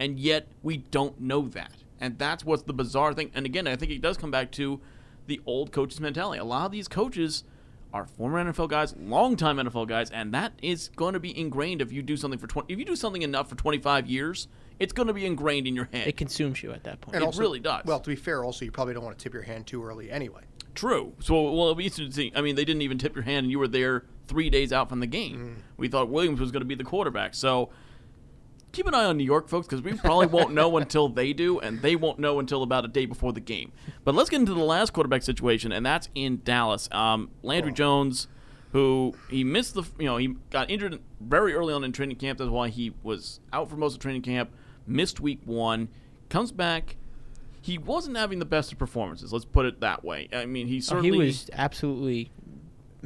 And 0.00 0.18
yet 0.18 0.48
we 0.64 0.78
don't 0.78 1.20
know 1.20 1.42
that. 1.48 1.72
And 2.00 2.18
that's 2.18 2.44
what's 2.44 2.64
the 2.64 2.72
bizarre 2.72 3.14
thing. 3.14 3.30
And 3.34 3.46
again, 3.46 3.68
I 3.68 3.76
think 3.76 3.92
it 3.92 4.02
does 4.02 4.16
come 4.16 4.32
back 4.32 4.50
to 4.52 4.80
the 5.26 5.40
old 5.46 5.70
coaches' 5.70 6.00
mentality. 6.00 6.40
A 6.40 6.44
lot 6.44 6.66
of 6.66 6.72
these 6.72 6.88
coaches 6.88 7.44
are 7.94 8.04
former 8.04 8.44
NFL 8.44 8.68
guys, 8.68 8.94
longtime 8.98 9.56
NFL 9.56 9.86
guys, 9.86 10.10
and 10.10 10.34
that 10.34 10.52
is 10.60 10.90
going 10.96 11.14
to 11.14 11.20
be 11.20 11.38
ingrained 11.38 11.80
if 11.80 11.92
you 11.92 12.02
do 12.02 12.16
something 12.16 12.40
for 12.40 12.48
20 12.48 12.70
if 12.70 12.78
you 12.78 12.84
do 12.84 12.96
something 12.96 13.22
enough 13.22 13.48
for 13.48 13.54
25 13.54 14.08
years, 14.08 14.48
it's 14.80 14.92
going 14.92 15.06
to 15.06 15.14
be 15.14 15.24
ingrained 15.24 15.68
in 15.68 15.76
your 15.76 15.88
head. 15.92 16.08
It 16.08 16.16
consumes 16.16 16.60
you 16.60 16.72
at 16.72 16.82
that 16.84 17.00
point. 17.00 17.22
It 17.22 17.36
really 17.38 17.60
does. 17.60 17.84
Well, 17.86 18.00
to 18.00 18.10
be 18.10 18.16
fair, 18.16 18.44
also 18.44 18.64
you 18.64 18.72
probably 18.72 18.94
don't 18.94 19.04
want 19.04 19.16
to 19.16 19.22
tip 19.22 19.32
your 19.32 19.44
hand 19.44 19.68
too 19.68 19.82
early 19.84 20.10
anyway. 20.10 20.42
True. 20.74 21.12
So, 21.20 21.40
well, 21.40 21.52
it'll 21.52 21.76
be 21.76 21.84
interesting 21.84 22.08
to 22.08 22.12
see. 22.12 22.32
I 22.34 22.40
mean, 22.40 22.56
they 22.56 22.64
didn't 22.64 22.82
even 22.82 22.98
tip 22.98 23.14
your 23.14 23.22
hand, 23.22 23.44
and 23.44 23.50
you 23.52 23.60
were 23.60 23.68
there 23.68 24.04
three 24.26 24.50
days 24.50 24.72
out 24.72 24.88
from 24.88 24.98
the 24.98 25.06
game. 25.06 25.56
Mm. 25.56 25.62
We 25.76 25.86
thought 25.86 26.08
Williams 26.08 26.40
was 26.40 26.50
going 26.50 26.62
to 26.62 26.66
be 26.66 26.74
the 26.74 26.82
quarterback. 26.82 27.34
So, 27.34 27.70
keep 28.74 28.86
an 28.86 28.94
eye 28.94 29.04
on 29.04 29.16
New 29.16 29.24
York, 29.24 29.48
folks, 29.48 29.66
because 29.66 29.82
we 29.82 29.94
probably 29.94 30.26
won't 30.26 30.52
know 30.52 30.76
until 30.76 31.08
they 31.08 31.32
do, 31.32 31.60
and 31.60 31.80
they 31.80 31.96
won't 31.96 32.18
know 32.18 32.38
until 32.38 32.62
about 32.62 32.84
a 32.84 32.88
day 32.88 33.06
before 33.06 33.32
the 33.32 33.40
game. 33.40 33.72
But 34.04 34.14
let's 34.14 34.28
get 34.30 34.40
into 34.40 34.54
the 34.54 34.64
last 34.64 34.92
quarterback 34.92 35.22
situation, 35.22 35.72
and 35.72 35.84
that's 35.84 36.08
in 36.14 36.40
Dallas. 36.44 36.88
Um, 36.92 37.30
Landry 37.42 37.72
Jones, 37.72 38.28
who 38.72 39.14
he 39.30 39.44
missed 39.44 39.74
the, 39.74 39.84
you 39.98 40.06
know, 40.06 40.16
he 40.16 40.36
got 40.50 40.70
injured 40.70 41.00
very 41.20 41.54
early 41.54 41.72
on 41.72 41.84
in 41.84 41.92
training 41.92 42.16
camp. 42.16 42.38
That's 42.38 42.50
why 42.50 42.68
he 42.68 42.92
was 43.02 43.40
out 43.52 43.70
for 43.70 43.76
most 43.76 43.94
of 43.94 44.00
training 44.00 44.22
camp. 44.22 44.50
Missed 44.86 45.20
week 45.20 45.40
one, 45.44 45.88
comes 46.28 46.52
back. 46.52 46.96
He 47.62 47.78
wasn't 47.78 48.18
having 48.18 48.40
the 48.40 48.44
best 48.44 48.72
of 48.72 48.78
performances. 48.78 49.32
Let's 49.32 49.46
put 49.46 49.64
it 49.64 49.80
that 49.80 50.04
way. 50.04 50.28
I 50.34 50.44
mean, 50.44 50.66
he 50.66 50.78
Oh, 50.78 50.80
certainly 50.80 51.10
he 51.12 51.16
was 51.18 51.48
absolutely. 51.54 52.30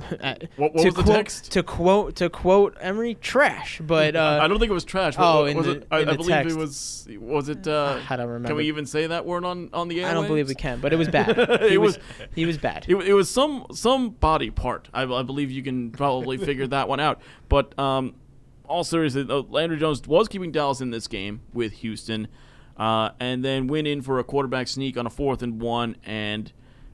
uh, 0.21 0.35
What- 0.57 0.75
was 0.75 0.85
the 0.85 0.91
quote, 0.93 1.07
text? 1.07 1.53
To 1.53 1.63
quote 1.63 2.17
to 2.17 2.31
quote 2.31 2.77
Emery, 2.81 3.15
trash. 3.15 3.81
But 3.85 4.17
uh, 4.17 4.41
I 4.43 4.49
don't 4.49 4.59
think 4.59 4.71
it 4.71 4.75
was 4.75 4.85
trash. 4.85 5.15
oh, 5.19 5.43
What- 5.43 5.51
in 5.51 5.57
was 5.57 5.67
the- 5.67 5.73
it? 5.73 5.87
I, 5.91 5.99
I 5.99 6.05
believe 6.05 6.29
text. 6.29 6.57
it 6.57 6.59
was. 6.59 7.09
Was 7.21 7.49
it? 7.49 7.67
Uh, 7.67 8.01
I 8.11 8.17
don't 8.17 8.27
remember. 8.29 8.49
Can 8.49 8.57
we 8.57 8.65
even 8.69 8.87
say 8.87 9.07
that 9.07 9.25
word 9.27 9.45
on 9.45 9.71
on 9.73 9.89
the 9.89 10.03
air? 10.03 10.11
I 10.11 10.15
don't 10.15 10.27
believe 10.27 10.49
we 10.49 10.55
can. 10.55 10.81
But 10.81 10.93
it 10.93 10.97
was 10.97 11.09
bad. 11.09 11.39
It 11.39 11.71
He 11.71 11.79
was, 11.79 11.97
was- 11.99 12.07
he 12.35 12.47
was 12.47 12.59
bad. 12.59 12.85
It, 12.89 12.97
it 12.97 13.13
was 13.15 13.31
some 13.31 13.67
some 13.73 14.11
body 14.11 14.51
part. 14.51 14.89
I, 14.95 15.03
I 15.03 15.23
believe 15.23 15.51
you 15.51 15.63
can 15.63 15.91
probably 15.91 16.37
figure 16.49 16.67
that 16.69 16.89
one 16.89 17.01
out. 17.01 17.21
But 17.49 17.79
um, 17.79 18.15
all 18.67 18.85
seriously, 18.85 19.25
Landry 19.25 19.79
Jones 19.79 20.07
was 20.07 20.29
keeping 20.29 20.53
Dallas 20.53 20.81
in 20.81 20.91
this 20.91 21.07
game 21.09 21.41
with 21.53 21.73
Houston, 21.75 22.29
uh, 22.77 23.11
and 23.19 23.45
then 23.45 23.67
went 23.67 23.87
in 23.87 24.03
for 24.03 24.19
a 24.19 24.25
quarterback 24.25 24.69
sneak 24.69 24.97
on 24.99 25.07
a 25.07 25.11
fourth 25.11 25.43
and 25.43 25.61
one, 25.61 25.97
and 26.05 26.53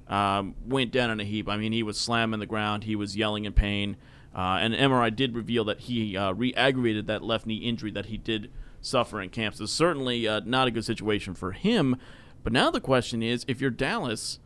um, 0.09 0.55
went 0.67 0.91
down 0.91 1.11
in 1.11 1.21
a 1.21 1.25
heap. 1.25 1.49
I 1.49 1.57
mean, 1.57 1.73
he 1.73 1.83
was 1.83 1.99
slamming 1.99 2.41
the 2.41 2.47
ground. 2.47 2.85
He 2.85 2.97
was 2.97 3.17
yelling 3.17 3.45
in 3.45 3.53
pain. 3.53 3.97
Uh, 4.35 4.59
and 4.61 4.75
MRI 4.75 5.15
did 5.15 5.35
reveal 5.35 5.65
that 5.65 5.81
he 5.81 6.17
uh, 6.17 6.33
re-aggravated 6.33 7.07
that 7.07 7.23
left 7.23 7.47
knee 7.47 7.57
injury 7.57 7.91
that 7.93 8.07
he 8.07 8.17
did 8.17 8.51
suffer 8.81 9.21
in 9.21 9.31
camp. 9.31 9.55
So 9.55 9.67
certainly 9.67 10.27
uh, 10.27 10.41
not 10.45 10.69
a 10.69 10.71
good 10.71 10.85
situation 10.85 11.35
for 11.35 11.53
him. 11.53 11.97
But 12.43 12.53
now 12.53 12.71
the 12.71 12.81
question 12.81 13.23
is, 13.23 13.45
if 13.49 13.61
you're 13.61 13.71
Dallas, 13.71 14.39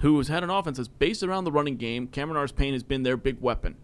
who 0.00 0.16
has 0.18 0.28
had 0.28 0.44
an 0.44 0.50
offense 0.50 0.76
that's 0.76 0.88
based 0.88 1.22
around 1.22 1.44
the 1.44 1.52
running 1.52 1.76
game, 1.76 2.06
Cameron 2.06 2.36
Artis 2.36 2.52
Payne 2.52 2.74
has 2.74 2.82
been 2.82 3.02
their 3.02 3.16
big 3.16 3.40
weapon 3.40 3.76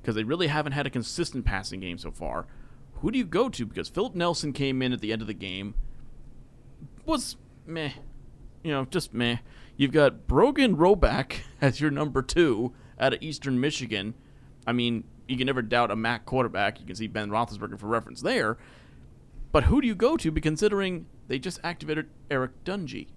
because 0.00 0.14
they 0.14 0.24
really 0.24 0.46
haven't 0.46 0.72
had 0.72 0.86
a 0.86 0.90
consistent 0.90 1.44
passing 1.44 1.80
game 1.80 1.98
so 1.98 2.10
far. 2.10 2.46
Who 3.00 3.10
do 3.10 3.18
you 3.18 3.24
go 3.24 3.48
to? 3.48 3.66
Because 3.66 3.88
Philip 3.88 4.14
Nelson 4.14 4.52
came 4.52 4.82
in 4.82 4.92
at 4.92 5.00
the 5.00 5.12
end 5.12 5.22
of 5.22 5.28
the 5.28 5.34
game, 5.34 5.74
was 7.04 7.36
meh, 7.66 7.92
you 8.62 8.70
know, 8.70 8.84
just 8.84 9.12
meh. 9.14 9.38
You've 9.80 9.92
got 9.92 10.26
Brogan 10.26 10.76
Roback 10.76 11.36
as 11.62 11.80
your 11.80 11.90
number 11.90 12.20
two 12.20 12.74
out 12.98 13.14
of 13.14 13.22
Eastern 13.22 13.58
Michigan. 13.58 14.12
I 14.66 14.72
mean, 14.72 15.04
you 15.26 15.38
can 15.38 15.46
never 15.46 15.62
doubt 15.62 15.90
a 15.90 15.96
MAC 15.96 16.26
quarterback. 16.26 16.80
You 16.80 16.84
can 16.84 16.94
see 16.94 17.06
Ben 17.06 17.30
Roethlisberger 17.30 17.78
for 17.78 17.86
reference 17.86 18.20
there. 18.20 18.58
But 19.52 19.64
who 19.64 19.80
do 19.80 19.86
you 19.86 19.94
go 19.94 20.18
to, 20.18 20.30
be 20.30 20.42
considering 20.42 21.06
they 21.28 21.38
just 21.38 21.60
activated 21.64 22.10
Eric 22.30 22.62
Dungey? 22.62 23.08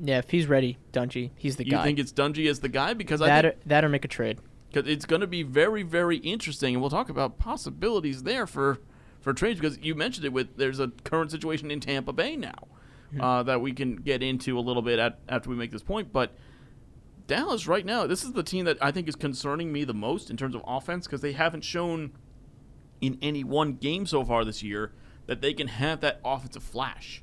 yeah, 0.00 0.18
if 0.18 0.30
he's 0.30 0.46
ready, 0.46 0.78
Dungey, 0.92 1.30
he's 1.34 1.56
the 1.56 1.64
You 1.64 1.72
guy. 1.72 1.78
You 1.78 1.82
think 1.82 1.98
it's 1.98 2.12
Dungey 2.12 2.48
as 2.48 2.60
the 2.60 2.68
guy? 2.68 2.94
Because 2.94 3.20
I 3.20 3.26
that 3.26 3.42
think 3.42 3.54
or, 3.56 3.68
that 3.68 3.84
or 3.84 3.88
make 3.88 4.04
a 4.04 4.08
trade. 4.08 4.38
because 4.70 4.88
it's 4.88 5.06
going 5.06 5.20
to 5.20 5.26
be 5.26 5.42
very, 5.42 5.82
very 5.82 6.18
interesting, 6.18 6.76
and 6.76 6.80
we'll 6.80 6.90
talk 6.90 7.08
about 7.08 7.38
possibilities 7.38 8.22
there 8.22 8.46
for 8.46 8.78
for 9.20 9.32
trades. 9.32 9.58
Because 9.58 9.80
you 9.80 9.96
mentioned 9.96 10.24
it 10.24 10.32
with 10.32 10.58
there's 10.58 10.78
a 10.78 10.92
current 11.02 11.32
situation 11.32 11.72
in 11.72 11.80
Tampa 11.80 12.12
Bay 12.12 12.36
now 12.36 12.68
uh, 13.20 13.42
that 13.44 13.60
we 13.60 13.72
can 13.72 13.96
get 13.96 14.22
into 14.22 14.58
a 14.58 14.60
little 14.60 14.82
bit 14.82 14.98
at, 14.98 15.18
after 15.28 15.50
we 15.50 15.56
make 15.56 15.70
this 15.70 15.82
point. 15.82 16.12
But 16.12 16.34
Dallas 17.26 17.66
right 17.66 17.84
now, 17.84 18.06
this 18.06 18.24
is 18.24 18.32
the 18.32 18.42
team 18.42 18.64
that 18.66 18.78
I 18.82 18.90
think 18.90 19.08
is 19.08 19.16
concerning 19.16 19.72
me 19.72 19.84
the 19.84 19.94
most 19.94 20.30
in 20.30 20.36
terms 20.36 20.54
of 20.54 20.62
offense 20.66 21.06
because 21.06 21.20
they 21.20 21.32
haven't 21.32 21.62
shown 21.62 22.12
in 23.00 23.18
any 23.22 23.44
one 23.44 23.74
game 23.74 24.06
so 24.06 24.24
far 24.24 24.44
this 24.44 24.62
year 24.62 24.92
that 25.26 25.40
they 25.40 25.54
can 25.54 25.68
have 25.68 26.00
that 26.00 26.20
offensive 26.24 26.62
flash. 26.62 27.22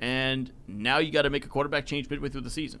And 0.00 0.52
now 0.66 0.98
you 0.98 1.10
got 1.10 1.22
to 1.22 1.30
make 1.30 1.44
a 1.44 1.48
quarterback 1.48 1.86
change 1.86 2.08
midway 2.10 2.28
through 2.28 2.42
the 2.42 2.50
season. 2.50 2.80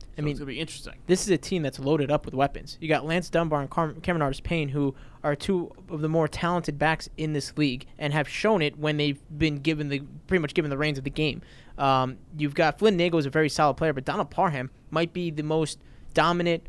So 0.00 0.06
I 0.18 0.22
mean, 0.22 0.32
it's 0.32 0.38
going 0.38 0.46
to 0.46 0.54
be 0.54 0.60
interesting. 0.60 0.94
this 1.06 1.22
is 1.22 1.30
a 1.30 1.38
team 1.38 1.62
that's 1.62 1.80
loaded 1.80 2.10
up 2.10 2.24
with 2.24 2.34
weapons. 2.34 2.78
You 2.80 2.88
got 2.88 3.04
Lance 3.04 3.28
Dunbar 3.30 3.62
and 3.62 3.70
Car- 3.70 3.94
Cameron 4.02 4.22
Artis 4.22 4.40
Payne, 4.40 4.68
who 4.68 4.94
are 5.24 5.34
two 5.34 5.72
of 5.88 6.02
the 6.02 6.08
more 6.08 6.28
talented 6.28 6.78
backs 6.78 7.08
in 7.16 7.32
this 7.32 7.56
league 7.58 7.86
and 7.98 8.12
have 8.12 8.28
shown 8.28 8.62
it 8.62 8.78
when 8.78 8.96
they've 8.96 9.20
been 9.36 9.58
given 9.58 9.88
the 9.88 10.02
pretty 10.28 10.40
much 10.40 10.54
given 10.54 10.70
the 10.70 10.78
reins 10.78 10.98
of 10.98 11.04
the 11.04 11.10
game. 11.10 11.42
Um, 11.78 12.18
you've 12.36 12.54
got 12.54 12.78
Flynn 12.78 12.96
Nagel 12.96 13.18
is 13.18 13.26
a 13.26 13.30
very 13.30 13.48
solid 13.48 13.74
player, 13.74 13.92
but 13.92 14.04
Donald 14.04 14.30
Parham 14.30 14.70
might 14.90 15.12
be 15.12 15.30
the 15.30 15.42
most 15.42 15.78
dominant 16.14 16.64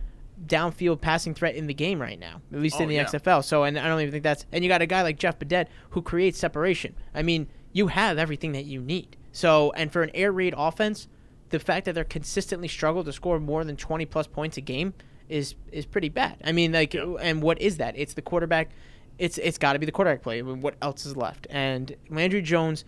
downfield 0.48 1.00
passing 1.02 1.34
threat 1.34 1.56
in 1.56 1.68
the 1.68 1.74
game 1.74 2.02
right 2.02 2.20
now, 2.20 2.42
at 2.52 2.60
least 2.60 2.78
Oh, 2.80 2.84
in 2.84 2.90
the 2.90 2.96
yeah. 2.96 3.06
XFL. 3.06 3.44
So, 3.44 3.64
and 3.64 3.78
I 3.80 3.88
don't 3.88 4.02
even 4.02 4.12
think 4.12 4.24
that's. 4.24 4.46
And 4.52 4.64
you 4.64 4.70
got 4.70 4.82
a 4.82 4.86
guy 4.88 5.02
like 5.02 5.18
Jeff 5.18 5.40
Badet 5.40 5.68
who 5.92 6.02
creates 6.02 6.38
separation. 6.38 6.96
I 7.14 7.22
mean, 7.22 7.48
you 7.72 7.88
have 7.88 8.18
everything 8.18 8.52
that 8.54 8.66
you 8.66 8.82
need. 8.82 9.16
So, 9.32 9.72
and 9.74 9.92
for 9.92 10.02
an 10.02 10.12
air 10.14 10.32
raid 10.32 10.54
offense, 10.58 11.08
the 11.50 11.60
fact 11.60 11.86
that 11.86 11.94
they're 11.94 12.04
consistently 12.04 12.68
struggle 12.68 13.04
to 13.04 13.14
score 13.14 13.40
more 13.40 13.64
than 13.64 13.78
20 13.78 14.06
plus 14.08 14.28
points 14.28 14.58
a 14.58 14.62
game 14.62 14.94
is 15.30 15.56
is 15.72 15.86
pretty 15.86 16.10
bad. 16.10 16.38
I 16.44 16.52
mean, 16.52 16.72
like, 16.72 16.94
and 16.96 17.42
what 17.42 17.62
is 17.62 17.78
that? 17.78 17.98
It's 17.98 18.14
the 18.14 18.22
quarterback. 18.22 18.72
It's 19.18 19.38
it's 19.38 19.58
got 19.58 19.74
to 19.74 19.80
be 19.80 19.86
the 19.86 19.92
quarterback 19.92 20.22
play. 20.22 20.40
I 20.40 20.42
mean, 20.42 20.62
what 20.62 20.76
else 20.82 21.06
is 21.06 21.16
left? 21.16 21.48
And 21.50 21.96
Landry 22.10 22.42
Jones 22.42 22.84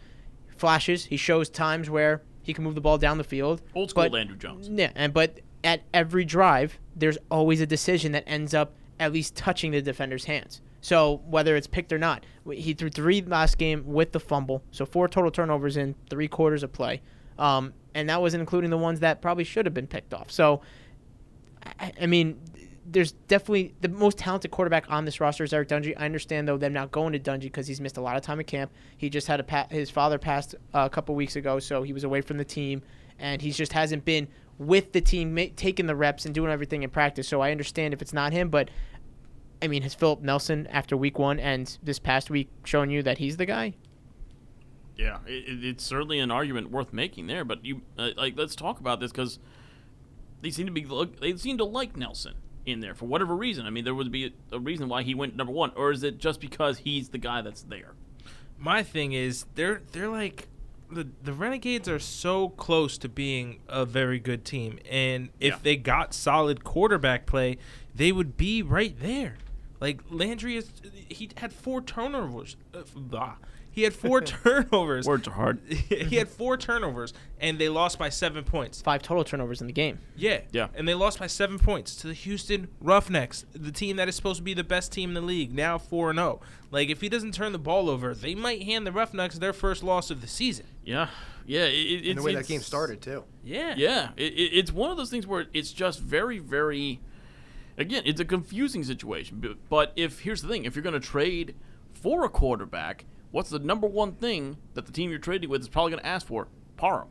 flashes. 0.59 1.05
He 1.05 1.17
shows 1.17 1.49
times 1.49 1.89
where 1.89 2.21
he 2.41 2.53
can 2.53 2.63
move 2.63 2.75
the 2.75 2.81
ball 2.81 2.97
down 2.97 3.17
the 3.17 3.23
field. 3.23 3.61
Old 3.75 3.89
school 3.89 4.03
but- 4.03 4.11
Landry 4.13 4.37
Jones. 4.37 4.69
Yeah, 4.71 4.91
and 4.95 5.13
but 5.13 5.39
at 5.63 5.81
every 5.93 6.23
drive, 6.25 6.79
there's 6.95 7.17
always 7.29 7.61
a 7.61 7.65
decision 7.65 8.11
that 8.13 8.23
ends 8.27 8.53
up 8.53 8.73
at 8.99 9.11
least 9.11 9.35
touching 9.35 9.71
the 9.71 9.81
defender's 9.81 10.25
hands. 10.25 10.61
So 10.81 11.21
whether 11.27 11.55
it's 11.55 11.67
picked 11.67 11.91
or 11.91 11.97
not, 11.97 12.25
he 12.51 12.73
threw 12.73 12.89
three 12.89 13.21
last 13.21 13.57
game 13.57 13.83
with 13.85 14.11
the 14.11 14.19
fumble, 14.19 14.63
so 14.71 14.85
four 14.85 15.07
total 15.07 15.31
turnovers 15.31 15.75
in 15.75 15.95
three 16.09 16.27
quarters 16.27 16.63
of 16.63 16.71
play, 16.71 17.01
um, 17.37 17.73
and 17.93 18.09
that 18.09 18.21
wasn't 18.21 18.39
including 18.41 18.69
the 18.69 18.77
ones 18.77 18.99
that 19.01 19.21
probably 19.21 19.43
should 19.43 19.65
have 19.65 19.73
been 19.73 19.87
picked 19.87 20.13
off. 20.13 20.31
So, 20.31 20.61
I, 21.79 21.91
I 22.01 22.05
mean, 22.05 22.39
there's 22.89 23.11
definitely 23.11 23.75
the 23.81 23.89
most 23.89 24.17
talented 24.17 24.49
quarterback 24.49 24.89
on 24.89 25.03
this 25.03 25.19
roster 25.19 25.43
is 25.43 25.51
Eric 25.51 25.67
Dungey. 25.67 25.93
I 25.97 26.05
understand 26.05 26.47
though 26.47 26.57
them 26.57 26.71
not 26.73 26.91
going 26.91 27.11
to 27.13 27.19
Dungey 27.19 27.41
because 27.41 27.67
he's 27.67 27.81
missed 27.81 27.97
a 27.97 28.01
lot 28.01 28.15
of 28.15 28.21
time 28.21 28.39
at 28.39 28.47
camp. 28.47 28.71
He 28.97 29.09
just 29.09 29.27
had 29.27 29.39
a 29.39 29.43
pa- 29.43 29.67
his 29.69 29.89
father 29.89 30.17
passed 30.17 30.55
uh, 30.73 30.79
a 30.85 30.89
couple 30.89 31.13
weeks 31.13 31.35
ago, 31.35 31.59
so 31.59 31.83
he 31.83 31.91
was 31.91 32.03
away 32.05 32.21
from 32.21 32.37
the 32.37 32.45
team, 32.45 32.81
and 33.19 33.41
he 33.41 33.51
just 33.51 33.73
hasn't 33.73 34.05
been 34.05 34.27
with 34.57 34.93
the 34.93 35.01
team, 35.01 35.35
taking 35.55 35.85
the 35.85 35.95
reps 35.95 36.25
and 36.25 36.33
doing 36.33 36.49
everything 36.51 36.83
in 36.83 36.89
practice. 36.89 37.27
So 37.27 37.41
I 37.41 37.51
understand 37.51 37.93
if 37.93 38.01
it's 38.01 38.13
not 38.13 38.31
him, 38.31 38.49
but 38.49 38.69
I 39.61 39.67
mean, 39.67 39.81
has 39.81 39.93
Philip 39.93 40.21
Nelson 40.21 40.65
after 40.67 40.95
week 40.95 41.19
one 41.19 41.39
and 41.39 41.77
this 41.83 41.99
past 41.99 42.29
week 42.29 42.49
shown 42.63 42.89
you 42.89 43.03
that 43.03 43.17
he's 43.17 43.37
the 43.37 43.45
guy? 43.45 43.73
Yeah, 44.97 45.17
it, 45.27 45.47
it- 45.49 45.65
it's 45.65 45.83
certainly 45.83 46.19
an 46.19 46.31
argument 46.31 46.71
worth 46.71 46.93
making 46.93 47.27
there. 47.27 47.43
But 47.43 47.65
you 47.65 47.81
uh, 47.97 48.11
like, 48.15 48.37
let's 48.37 48.55
talk 48.55 48.79
about 48.79 48.99
this 48.99 49.11
because 49.11 49.39
they 50.41 50.51
seem 50.51 50.65
to 50.67 50.71
be 50.71 50.87
they 51.19 51.35
seem 51.35 51.57
to 51.57 51.65
like 51.65 51.97
Nelson 51.97 52.35
in 52.67 52.81
there 52.81 52.93
for 52.93 53.05
whatever 53.05 53.35
reason. 53.35 53.65
I 53.65 53.69
mean, 53.71 53.85
there 53.85 53.95
would 53.95 54.11
be 54.11 54.33
a, 54.51 54.59
reason 54.59 54.89
why 54.89 55.01
he 55.01 55.15
went 55.15 55.35
number 55.35 55.53
one, 55.53 55.71
or 55.75 55.91
is 55.91 56.03
it 56.03 56.19
just 56.19 56.39
because 56.41 56.79
he's 56.79 57.09
the 57.09 57.17
guy 57.17 57.41
that's 57.41 57.63
there? 57.63 57.93
my 58.59 58.81
thing 58.81 59.13
is 59.13 59.45
they're 59.53 59.83
they're 59.91 60.09
like 60.09 60.47
the 60.91 61.07
the 61.23 61.31
Renegades 61.31 61.87
are 61.87 61.99
so 61.99 62.49
close 62.49 62.97
to 62.97 63.07
being 63.07 63.59
a 63.67 63.85
very 63.85 64.19
good 64.19 64.43
team, 64.43 64.79
and 64.89 65.29
if 65.39 65.53
Yeah. 65.53 65.59
they 65.61 65.75
got 65.77 66.13
solid 66.13 66.63
quarterback 66.63 67.25
play, 67.27 67.57
they 67.95 68.11
would 68.11 68.35
be 68.35 68.61
right 68.63 68.99
there. 68.99 69.37
Like 69.79 70.01
Landry 70.09 70.57
is, 70.57 70.71
he 71.07 71.29
had 71.37 71.53
four 71.53 71.81
turnovers. 71.81 72.57
Uh, 72.73 72.81
blah. 72.95 73.35
He 73.77 73.83
had 73.83 73.93
four 73.93 74.21
turnovers. 74.21 75.05
Words 75.05 75.27
are 75.27 75.33
hard. 75.33 75.59
he 75.69 76.15
had 76.15 76.29
four 76.29 76.57
turnovers, 76.57 77.13
and 77.39 77.59
they 77.59 77.69
lost 77.69 77.99
by 77.99 78.09
seven 78.09 78.43
points. 78.43 78.81
Five 78.81 79.03
total 79.03 79.23
turnovers 79.23 79.61
in 79.61 79.67
the 79.67 79.73
game. 79.73 79.99
Yeah. 80.15 80.39
Yeah. 80.51 80.69
And 80.73 80.87
they 80.87 80.95
lost 80.95 81.19
by 81.19 81.27
seven 81.27 81.59
points 81.59 81.95
to 81.97 82.07
the 82.07 82.15
Houston 82.15 82.69
Roughnecks, 82.81 83.45
the 83.53 83.71
team 83.71 83.97
that 83.97 84.07
is 84.07 84.15
supposed 84.15 84.37
to 84.37 84.43
be 84.43 84.55
the 84.55 84.63
best 84.63 84.91
team 84.91 85.11
in 85.11 85.13
the 85.13 85.21
league, 85.21 85.53
now 85.53 85.77
4 85.77 86.11
0. 86.15 86.41
Like, 86.71 86.89
if 86.89 87.01
he 87.01 87.07
doesn't 87.07 87.35
turn 87.35 87.51
the 87.51 87.59
ball 87.59 87.87
over, 87.87 88.15
they 88.15 88.33
might 88.33 88.63
hand 88.63 88.87
the 88.87 88.91
Roughnecks 88.91 89.37
their 89.37 89.53
first 89.53 89.83
loss 89.83 90.09
of 90.09 90.21
the 90.21 90.27
season. 90.27 90.65
Yeah, 90.83 91.09
yeah. 91.45 91.65
It, 91.65 91.73
it, 91.73 91.97
And 91.97 92.05
it's, 92.07 92.15
the 92.15 92.23
way 92.23 92.33
that 92.33 92.47
game 92.47 92.61
started 92.61 92.99
too. 92.99 93.25
Yeah. 93.43 93.75
Yeah, 93.77 94.09
it, 94.17 94.33
it, 94.33 94.57
it's 94.57 94.71
one 94.71 94.89
of 94.89 94.97
those 94.97 95.11
things 95.11 95.27
where 95.27 95.45
it's 95.53 95.71
just 95.71 95.99
very, 95.99 96.39
very. 96.39 96.99
Again, 97.77 98.01
it's 98.07 98.19
a 98.19 98.25
confusing 98.25 98.83
situation. 98.83 99.37
But, 99.39 99.69
but 99.69 99.93
if 99.95 100.21
here's 100.21 100.41
the 100.41 100.47
thing, 100.47 100.65
if 100.65 100.75
you're 100.75 100.81
going 100.81 100.99
to 100.99 100.99
trade 100.99 101.53
for 101.93 102.25
a 102.25 102.29
quarterback, 102.29 103.05
what's 103.37 103.51
the 103.51 103.59
number 103.59 103.85
one 103.85 104.13
thing 104.13 104.57
that 104.73 104.87
the 104.87 104.91
team 104.91 105.11
you're 105.11 105.19
trading 105.19 105.47
with 105.47 105.61
is 105.61 105.69
probably 105.69 105.91
going 105.91 106.01
to 106.01 106.07
ask 106.09 106.25
for? 106.25 106.47
Parham. 106.75 107.07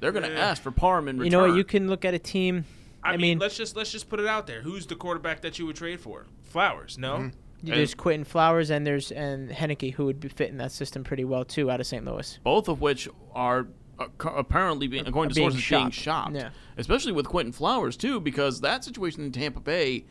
They're 0.00 0.12
going 0.12 0.24
to 0.24 0.30
Yeah. 0.30 0.38
ask 0.50 0.62
for 0.62 0.70
Parham 0.70 1.08
in 1.08 1.16
return. 1.18 1.24
You 1.24 1.30
know 1.30 1.48
what? 1.48 1.56
You 1.56 1.64
can 1.64 1.88
look 1.88 2.04
at 2.04 2.12
a 2.12 2.18
team. 2.18 2.66
I, 3.02 3.08
I 3.08 3.12
mean, 3.12 3.20
mean, 3.22 3.38
let's 3.38 3.56
just 3.56 3.74
let's 3.74 3.90
just 3.90 4.10
put 4.10 4.20
it 4.20 4.26
out 4.26 4.46
there. 4.46 4.60
Who's 4.60 4.86
the 4.86 4.94
quarterback 4.94 5.40
that 5.40 5.58
you 5.58 5.64
would 5.66 5.76
trade 5.76 5.98
for? 5.98 6.26
Flowers, 6.42 6.98
no? 6.98 7.30
There's 7.62 7.94
Quinton 7.94 8.24
Flowers 8.24 8.70
and 8.70 8.86
there's 8.86 9.10
and 9.12 9.48
Heinicke 9.50 9.94
who 9.94 10.04
would 10.04 10.20
be 10.20 10.28
fit 10.28 10.50
in 10.50 10.58
that 10.58 10.72
system 10.72 11.04
pretty 11.04 11.24
well 11.24 11.44
too 11.44 11.70
out 11.70 11.80
of 11.80 11.86
St. 11.86 12.04
Louis. 12.04 12.38
both 12.44 12.68
of 12.68 12.80
which 12.82 13.08
are 13.34 13.68
uh, 13.98 14.06
apparently 14.36 14.88
being, 14.88 15.06
according 15.06 15.30
to 15.30 15.34
being 15.36 15.50
sources, 15.52 15.68
being 15.70 15.90
shopped. 15.90 15.94
shopped. 15.94 16.34
Yeah. 16.34 16.50
Especially 16.76 17.12
with 17.12 17.26
Quinton 17.28 17.52
Flowers 17.52 17.96
too, 17.96 18.20
because 18.20 18.60
that 18.60 18.84
situation 18.84 19.24
in 19.24 19.32
Tampa 19.32 19.60
Bay, 19.60 20.04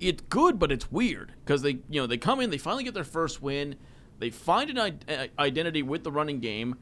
it's 0.00 0.22
good, 0.28 0.58
but 0.58 0.70
it's 0.72 0.90
weird 0.90 1.32
because 1.44 1.62
they, 1.62 1.78
you 1.88 2.00
know, 2.00 2.06
they 2.06 2.18
come 2.18 2.40
in, 2.40 2.50
they 2.50 2.58
finally 2.58 2.82
get 2.84 2.94
their 2.94 3.04
first 3.04 3.40
win, 3.40 3.76
they 4.18 4.30
find 4.30 4.70
an 4.70 4.78
i- 4.78 5.12
uh, 5.12 5.26
identity 5.38 5.82
with 5.82 6.04
the 6.04 6.12
running 6.12 6.40
game, 6.40 6.76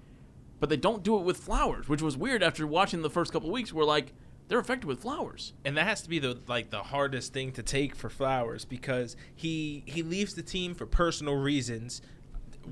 but 0.60 0.68
they 0.68 0.76
don't 0.76 1.02
do 1.02 1.16
it 1.18 1.22
with 1.22 1.36
Flowers, 1.38 1.88
which 1.88 2.02
was 2.02 2.16
weird 2.16 2.42
after 2.42 2.66
watching 2.66 3.02
the 3.02 3.10
first 3.10 3.32
couple 3.32 3.50
weeks. 3.50 3.72
We're 3.72 3.84
like, 3.84 4.12
they're 4.48 4.58
effective 4.60 4.86
with 4.88 5.00
Flowers. 5.00 5.54
And 5.64 5.76
that 5.76 5.86
has 5.86 6.02
to 6.02 6.08
be 6.08 6.18
the 6.18 6.38
like 6.46 6.70
the 6.70 6.82
hardest 6.82 7.32
thing 7.32 7.52
to 7.52 7.62
take 7.62 7.94
for 7.96 8.10
Flowers 8.10 8.64
because 8.64 9.16
he 9.34 9.82
he 9.86 10.02
leaves 10.02 10.34
the 10.34 10.42
team 10.42 10.74
for 10.74 10.86
personal 10.86 11.34
reasons. 11.36 12.02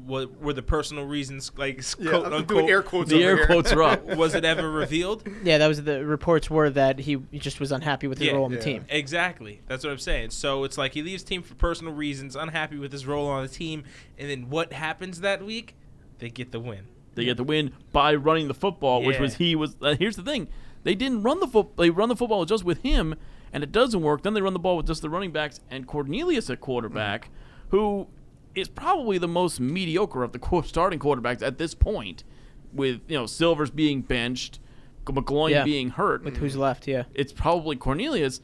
What 0.06 0.40
were 0.40 0.52
the 0.52 0.62
personal 0.62 1.04
reasons 1.04 1.50
like 1.56 1.82
Yeah, 1.98 2.10
quote 2.10 2.24
unquote? 2.26 2.48
doing 2.48 2.68
air 2.70 2.82
quotes 2.82 3.10
The 3.10 3.16
over 3.16 3.24
air 3.24 3.36
here. 3.38 3.46
quotes 3.46 3.72
are 3.72 3.82
up. 3.82 4.04
Was 4.16 4.34
it 4.34 4.44
ever 4.44 4.70
revealed? 4.70 5.26
Yeah, 5.42 5.58
that 5.58 5.66
was 5.66 5.82
the 5.82 6.04
reports 6.06 6.48
were 6.48 6.70
that 6.70 7.00
he 7.00 7.16
just 7.32 7.58
was 7.60 7.72
unhappy 7.72 8.06
with 8.06 8.18
his 8.18 8.28
Yeah. 8.28 8.34
role 8.34 8.44
on 8.44 8.52
Yeah. 8.52 8.58
the 8.58 8.64
team. 8.64 8.84
Exactly. 8.88 9.60
That's 9.66 9.84
what 9.84 9.90
I'm 9.90 9.98
saying. 9.98 10.30
So 10.30 10.64
it's 10.64 10.78
like 10.78 10.94
he 10.94 11.02
leaves 11.02 11.22
team 11.22 11.42
for 11.42 11.54
personal 11.54 11.92
reasons, 11.92 12.36
unhappy 12.36 12.76
with 12.78 12.92
his 12.92 13.06
role 13.06 13.26
on 13.28 13.42
the 13.42 13.48
team, 13.48 13.84
and 14.18 14.30
then 14.30 14.48
what 14.50 14.72
happens 14.72 15.20
that 15.20 15.44
week? 15.44 15.74
They 16.18 16.28
get 16.30 16.52
the 16.52 16.60
win. 16.60 16.86
They 17.16 17.24
get 17.24 17.36
the 17.36 17.44
win 17.44 17.72
by 17.92 18.14
running 18.14 18.46
the 18.48 18.54
football, 18.54 19.02
which 19.02 19.18
was 19.18 19.34
he 19.36 19.56
was. 19.56 19.76
Uh, 19.82 19.96
here's 19.98 20.16
the 20.16 20.22
thing: 20.22 20.46
they 20.84 20.94
didn't 20.94 21.22
run 21.22 21.40
the 21.40 21.48
foot. 21.48 21.76
They 21.76 21.90
run 21.90 22.08
the 22.08 22.16
football 22.16 22.44
just 22.44 22.62
with 22.64 22.82
him, 22.82 23.16
and 23.52 23.64
it 23.64 23.72
doesn't 23.72 24.00
work. 24.00 24.22
Then 24.22 24.34
they 24.34 24.40
run 24.40 24.52
the 24.52 24.58
ball 24.60 24.76
with 24.76 24.86
just 24.86 25.02
the 25.02 25.10
running 25.10 25.32
backs 25.32 25.60
and 25.70 25.86
Cornelius 25.86 26.48
at 26.48 26.60
quarterback, 26.60 27.30
who 27.70 28.06
is 28.54 28.68
probably 28.68 29.18
the 29.18 29.28
most 29.28 29.60
mediocre 29.60 30.22
of 30.22 30.32
the 30.32 30.62
starting 30.64 30.98
quarterbacks 30.98 31.42
at 31.42 31.58
this 31.58 31.74
point. 31.74 32.24
With 32.72 33.00
you 33.08 33.18
know 33.18 33.26
Silvers 33.26 33.70
being 33.70 34.02
benched, 34.02 34.60
McGloin 35.04 35.50
Yeah. 35.50 35.64
being 35.64 35.90
hurt, 35.90 36.24
With 36.24 36.36
who's 36.36 36.56
left, 36.56 36.86
yeah. 36.86 37.04
it's 37.14 37.32
probably 37.32 37.76
Cornelius, 37.76 38.40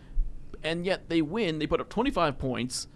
and 0.62 0.84
yet 0.84 1.08
they 1.08 1.22
win. 1.22 1.58
They 1.58 1.66
put 1.66 1.80
up 1.80 1.88
25 1.88 2.38
points, 2.38 2.88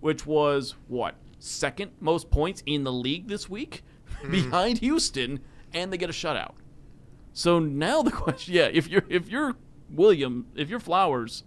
which 0.00 0.26
was 0.26 0.74
what 0.86 1.16
second 1.38 1.92
most 2.00 2.30
points 2.30 2.62
in 2.66 2.84
the 2.84 2.92
league 2.92 3.28
this 3.28 3.48
week, 3.48 3.82
mm-hmm. 4.22 4.30
behind 4.30 4.78
Houston, 4.78 5.40
and 5.72 5.92
they 5.92 5.98
get 5.98 6.10
a 6.10 6.12
shutout. 6.12 6.54
So 7.32 7.58
now 7.58 8.02
the 8.02 8.10
question, 8.24 8.54
yeah, 8.54 8.68
if 8.72 8.88
you're 8.88 9.04
if 9.08 9.28
you're 9.28 9.56
William, 9.90 10.46
if 10.54 10.68
you're 10.68 10.80
Flowers, 10.80 11.44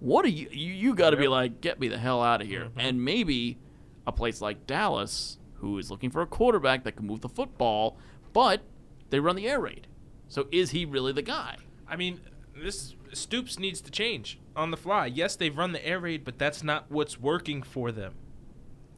what 0.00 0.24
are 0.24 0.30
you? 0.30 0.48
You, 0.50 0.72
you 0.72 0.94
got 0.94 1.10
to 1.10 1.16
be 1.16 1.28
like, 1.28 1.60
get 1.60 1.80
me 1.80 1.88
the 1.88 1.98
hell 1.98 2.22
out 2.22 2.40
of 2.40 2.46
here, 2.46 2.66
mm-hmm. 2.66 2.80
and 2.80 3.04
maybe 3.04 3.58
a 4.06 4.12
place 4.12 4.40
like 4.40 4.66
Dallas, 4.66 5.38
who 5.54 5.78
is 5.78 5.90
looking 5.90 6.10
for 6.10 6.22
a 6.22 6.26
quarterback 6.26 6.84
that 6.84 6.96
can 6.96 7.06
move 7.06 7.20
the 7.20 7.28
football, 7.28 7.96
but 8.32 8.62
they 9.10 9.20
run 9.20 9.36
the 9.36 9.48
air 9.48 9.60
raid. 9.60 9.86
So 10.28 10.46
is 10.50 10.70
he 10.70 10.84
really 10.84 11.12
the 11.12 11.22
guy? 11.22 11.56
I 11.88 11.96
mean, 11.96 12.20
this 12.56 12.94
Stoops 13.12 13.58
needs 13.58 13.80
to 13.82 13.90
change 13.90 14.38
on 14.56 14.70
the 14.70 14.76
fly. 14.76 15.06
Yes, 15.06 15.36
they've 15.36 15.56
run 15.56 15.72
the 15.72 15.86
air 15.86 16.00
raid, 16.00 16.24
but 16.24 16.38
that's 16.38 16.64
not 16.64 16.90
what's 16.90 17.20
working 17.20 17.62
for 17.62 17.92
them. 17.92 18.14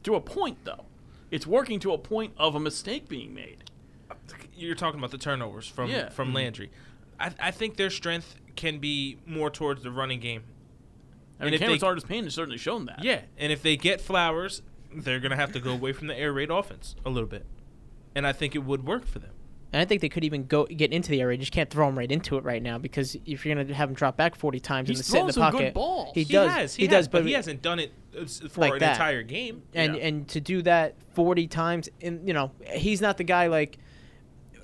To 0.03 0.15
a 0.15 0.21
point, 0.21 0.59
though. 0.63 0.85
It's 1.29 1.45
working 1.45 1.79
to 1.81 1.93
a 1.93 1.97
point 1.97 2.33
of 2.37 2.55
a 2.55 2.59
mistake 2.59 3.07
being 3.07 3.33
made. 3.33 3.69
You're 4.55 4.75
talking 4.75 4.99
about 4.99 5.11
the 5.11 5.17
turnovers 5.17 5.67
from 5.67 5.89
Yeah. 5.89 6.09
from 6.09 6.29
mm-hmm. 6.29 6.37
Landry. 6.37 6.71
I, 7.19 7.31
I 7.39 7.51
think 7.51 7.77
their 7.77 7.89
strength 7.89 8.35
can 8.55 8.79
be 8.79 9.17
more 9.25 9.49
towards 9.49 9.83
the 9.83 9.91
running 9.91 10.19
game. 10.19 10.43
I 11.39 11.43
mean, 11.43 11.47
And 11.47 11.55
if 11.55 11.59
Cameron 11.59 11.75
they- 11.75 11.79
Sardis 11.79 12.03
Payne 12.03 12.23
has 12.23 12.33
certainly 12.33 12.57
shown 12.57 12.85
that. 12.85 13.03
Yeah, 13.03 13.21
and 13.37 13.51
if 13.51 13.61
they 13.61 13.75
get 13.77 14.01
Flowers, 14.01 14.61
they're 15.03 15.19
gonna 15.19 15.35
have 15.35 15.51
to 15.53 15.59
go 15.59 15.71
away 15.71 15.93
from 15.93 16.07
the 16.07 16.17
air 16.17 16.33
raid 16.33 16.49
offense 16.49 16.95
a 17.05 17.09
little 17.09 17.29
bit, 17.29 17.45
and 18.15 18.25
I 18.27 18.33
think 18.33 18.55
it 18.55 18.63
would 18.63 18.85
work 18.85 19.05
for 19.05 19.19
them. 19.19 19.31
And 19.73 19.81
I 19.81 19.85
think 19.85 19.99
they 20.01 20.07
could 20.07 20.23
even 20.23 20.45
go 20.47 20.65
get 20.65 20.93
into 20.93 21.09
the 21.11 21.19
area. 21.19 21.35
You 21.35 21.41
just 21.41 21.51
can't 21.51 21.69
throw 21.69 21.89
him 21.89 21.97
right 21.97 22.09
into 22.09 22.37
it 22.37 22.43
right 22.45 22.63
now 22.63 22.77
because 22.77 23.17
if 23.25 23.45
you're 23.45 23.53
gonna 23.53 23.73
have 23.73 23.89
him 23.89 23.95
drop 23.95 24.15
back 24.15 24.33
40 24.35 24.59
times 24.61 24.87
He's 24.87 24.99
and 24.99 25.05
sit 25.05 25.19
in 25.19 25.27
the 25.27 25.33
some 25.33 25.51
good 25.51 25.57
pocket, 25.57 25.73
balls. 25.73 26.11
he 26.13 26.23
He 26.23 26.33
does. 26.33 26.51
has, 26.51 26.75
he, 26.75 26.83
he, 26.83 26.87
does, 26.87 26.95
has, 26.95 27.07
but 27.09 27.19
but 27.23 27.27
he 27.27 27.33
hasn't 27.33 27.61
done 27.61 27.79
it 27.79 27.91
uh, 28.17 28.25
for 28.49 28.61
Like 28.61 28.73
an 28.73 28.79
that. 28.79 28.91
entire 28.93 29.23
game. 29.23 29.63
and 29.73 29.95
Yeah. 29.95 30.01
and 30.03 30.27
to 30.29 30.39
do 30.39 30.61
that 30.61 30.95
40 31.15 31.47
times 31.47 31.89
in 31.99 32.25
you 32.25 32.33
know 32.33 32.51
he's 32.75 33.01
not 33.01 33.17
the 33.17 33.25
guy 33.25 33.47
like 33.47 33.77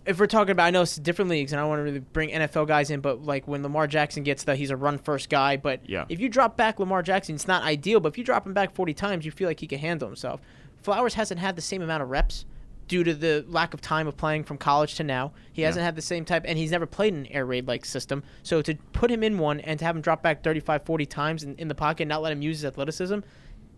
if 0.05 0.19
we're 0.19 0.27
talking 0.27 0.51
about 0.51 0.65
I 0.65 0.69
know 0.71 0.81
it's 0.81 0.95
different 0.97 1.29
leagues 1.31 1.51
and 1.53 1.59
I 1.59 1.63
don't 1.63 1.69
want 1.69 1.79
to 1.79 1.83
really 1.83 1.99
bring 1.99 2.29
NFL 2.29 2.67
guys 2.67 2.89
in 2.89 2.99
but 2.99 3.23
like 3.23 3.47
when 3.47 3.63
Lamar 3.63 3.87
Jackson 3.87 4.23
gets 4.23 4.43
the 4.43 4.55
he's 4.55 4.69
a 4.71 4.75
run 4.75 4.97
first 4.97 5.29
guy 5.29 5.57
but 5.57 5.87
Yeah. 5.89 6.05
if 6.09 6.19
you 6.19 6.29
drop 6.29 6.57
back 6.57 6.79
Lamar 6.79 7.01
Jackson 7.01 7.35
it's 7.35 7.47
not 7.47 7.63
ideal 7.63 7.99
but 7.99 8.09
if 8.09 8.17
you 8.17 8.23
drop 8.23 8.45
him 8.45 8.53
back 8.53 8.73
40 8.75 8.93
times 8.93 9.25
you 9.25 9.31
feel 9.31 9.47
like 9.47 9.59
he 9.59 9.67
can 9.67 9.79
handle 9.79 10.07
himself. 10.07 10.41
Flowers 10.81 11.13
hasn't 11.13 11.39
had 11.39 11.55
the 11.55 11.61
same 11.61 11.81
amount 11.81 12.03
of 12.03 12.09
reps 12.09 12.45
due 12.89 13.03
to 13.05 13.13
the 13.13 13.45
lack 13.47 13.73
of 13.73 13.79
time 13.79 14.07
of 14.07 14.17
playing 14.17 14.43
from 14.43 14.57
college 14.57 14.95
to 14.95 15.03
now. 15.05 15.31
He 15.53 15.61
hasn't 15.61 15.85
had 15.85 15.95
the 15.95 16.01
same 16.01 16.25
type 16.25 16.43
and 16.45 16.57
he's 16.57 16.71
never 16.71 16.85
played 16.85 17.13
an 17.13 17.25
air 17.27 17.45
raid 17.45 17.65
like 17.65 17.85
system. 17.85 18.23
So 18.43 18.61
to 18.61 18.75
put 18.91 19.09
him 19.09 19.23
in 19.23 19.37
one 19.37 19.61
and 19.61 19.79
to 19.79 19.85
have 19.85 19.95
him 19.95 20.01
drop 20.01 20.21
back 20.21 20.43
35 20.43 20.83
40 20.83 21.05
times 21.05 21.43
in, 21.43 21.55
in 21.55 21.69
the 21.69 21.75
pocket 21.75 22.03
and 22.03 22.09
not 22.09 22.21
let 22.21 22.33
him 22.33 22.41
use 22.41 22.57
his 22.57 22.65
athleticism 22.65 23.19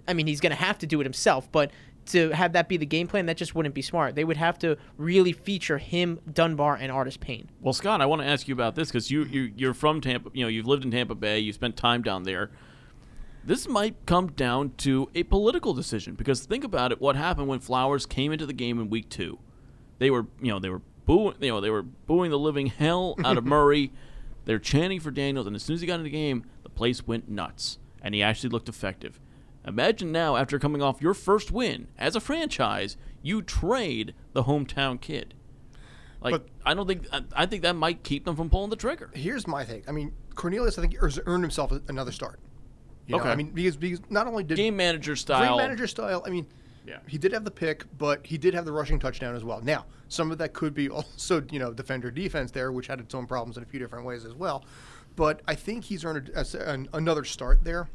I 0.07 0.13
mean, 0.13 0.27
he's 0.27 0.39
going 0.39 0.51
to 0.51 0.61
have 0.63 0.77
to 0.79 0.85
do 0.85 1.01
it 1.01 1.03
himself, 1.03 1.51
but 1.51 1.71
to 2.08 2.30
have 2.32 2.54
that 2.54 2.68
be 2.68 2.78
the 2.78 2.86
game 2.86 3.08
plan, 3.08 3.26
that 3.26 3.38
just 3.38 3.56
wouldn't 3.56 3.76
be 3.76 3.82
smart. 3.82 4.15
They 4.15 4.24
would 4.24 4.38
have 4.38 4.60
to 4.60 4.78
really 4.98 5.32
feature 5.34 5.78
him, 5.78 6.20
Dunbar, 6.32 6.76
and 6.76 6.91
Artis 6.91 7.18
Payne. 7.18 7.50
Well, 7.62 7.74
Scott, 7.74 8.02
I 8.02 8.06
want 8.06 8.22
to 8.22 8.28
ask 8.28 8.48
you 8.48 8.54
about 8.54 8.76
this 8.76 8.89
because 8.89 9.10
you, 9.10 9.24
you 9.24 9.52
you're 9.56 9.74
from 9.74 10.02
Tampa. 10.02 10.30
You 10.34 10.44
know, 10.44 10.50
you've 10.50 10.68
lived 10.68 10.86
in 10.86 10.91
Tampa 10.91 11.15
Bay. 11.15 11.39
You 11.39 11.54
spent 11.54 11.76
time 11.78 12.02
down 12.02 12.24
there. 12.24 12.52
This 13.44 13.68
might 13.68 13.96
come 14.08 14.32
down 14.32 14.72
to 14.78 15.10
a 15.13 15.24
political 15.24 15.74
decision 15.74 16.15
because 16.15 16.46
think 16.46 16.63
about 16.63 16.91
it. 16.91 17.00
What 17.00 17.15
happened 17.15 17.48
when 17.48 17.60
Flowers 17.60 18.08
came 18.08 18.32
into 18.32 18.46
the 18.48 18.54
game 18.54 18.80
in 18.80 18.89
week 18.89 19.10
two? 19.10 19.38
They 20.00 20.10
were, 20.10 20.26
you 20.41 20.52
know, 20.52 20.60
they 20.60 20.70
were 20.70 20.82
booing, 21.06 21.36
you 21.39 21.50
know, 21.50 21.62
they 21.62 21.70
were 21.70 21.84
booing 21.84 22.32
the 22.32 22.39
living 22.39 22.68
hell 22.68 23.15
out 23.24 23.38
of 23.38 23.46
Murray. 23.46 23.91
They're 24.46 24.60
chanting 24.60 25.00
for 25.00 25.12
Daniels, 25.12 25.48
and 25.48 25.56
as 25.56 25.63
soon 25.63 25.76
as 25.76 25.82
he 25.82 25.88
got 25.88 26.00
in 26.00 26.04
the 26.04 26.10
game, 26.10 26.46
the 26.63 26.70
place 26.70 27.06
went 27.08 27.30
nuts, 27.30 27.80
and 28.02 28.13
he 28.13 28.22
actually 28.22 28.50
looked 28.50 28.70
effective. 28.70 29.20
Imagine 29.67 30.12
now, 30.12 30.36
after 30.36 30.60
coming 30.60 30.82
off 30.82 31.01
your 31.01 31.13
first 31.13 31.51
win 31.51 31.88
as 31.97 32.15
a 32.15 32.19
franchise, 32.19 32.97
you 33.21 33.41
trade 33.41 34.13
the 34.34 34.43
hometown 34.43 34.99
kid. 35.01 35.34
Like, 36.21 36.32
But- 36.34 36.47
I 36.65 36.73
don't 36.73 36.88
think 36.88 37.08
I, 37.12 37.23
I 37.36 37.45
think 37.45 37.63
that 37.63 37.75
might 37.75 38.04
keep 38.04 38.25
them 38.25 38.36
from 38.36 38.49
pulling 38.49 38.69
the 38.69 38.75
trigger. 38.75 39.10
Here's 39.13 39.47
my 39.47 39.63
take. 39.63 39.88
I 39.89 39.91
mean, 39.91 40.12
Cornelius, 40.36 40.78
I 40.78 40.82
think, 40.82 40.99
has 41.01 41.19
earned 41.25 41.43
himself 41.43 41.71
another 41.88 42.12
start. 42.12 42.39
You 43.08 43.15
know, 43.15 43.21
Okay. 43.21 43.30
I 43.30 43.36
mean, 43.36 43.51
because, 43.51 43.78
because 43.78 44.01
not 44.10 44.25
only 44.28 44.43
did 44.43 44.58
Game 44.58 44.75
manager 44.75 45.13
great 45.13 45.28
game 45.28 45.58
manager 45.58 45.88
style. 45.88 46.23
I 46.25 46.30
mean, 46.30 46.47
Yeah. 46.88 46.97
He 47.08 47.17
did 47.17 47.32
have 47.34 47.43
the 47.45 47.51
pick, 47.51 47.86
but 47.97 48.25
he 48.25 48.38
did 48.38 48.54
have 48.56 48.65
the 48.65 48.71
rushing 48.71 48.99
touchdown 48.99 49.36
as 49.36 49.43
well. 49.43 49.62
Now, 49.62 49.86
some 50.08 50.32
of 50.32 50.38
that 50.39 50.54
could 50.54 50.73
be 50.73 50.89
also, 50.89 51.43
you 51.51 51.60
know, 51.60 51.71
defender 51.73 52.10
defense 52.12 52.51
there, 52.51 52.71
which 52.71 52.88
had 52.88 52.99
its 52.99 53.13
own 53.15 53.25
problems 53.28 53.58
in 53.58 53.63
a 53.63 53.65
few 53.65 53.80
different 53.80 54.06
ways 54.06 54.25
as 54.25 54.34
well. 54.34 54.63
But 55.15 55.41
I 55.47 55.56
think 55.56 55.86
he's 55.86 56.04
earned 56.04 56.30
a, 56.36 56.45
a- 56.60 56.97
another 56.97 57.23
start 57.23 57.63
there. 57.63 57.89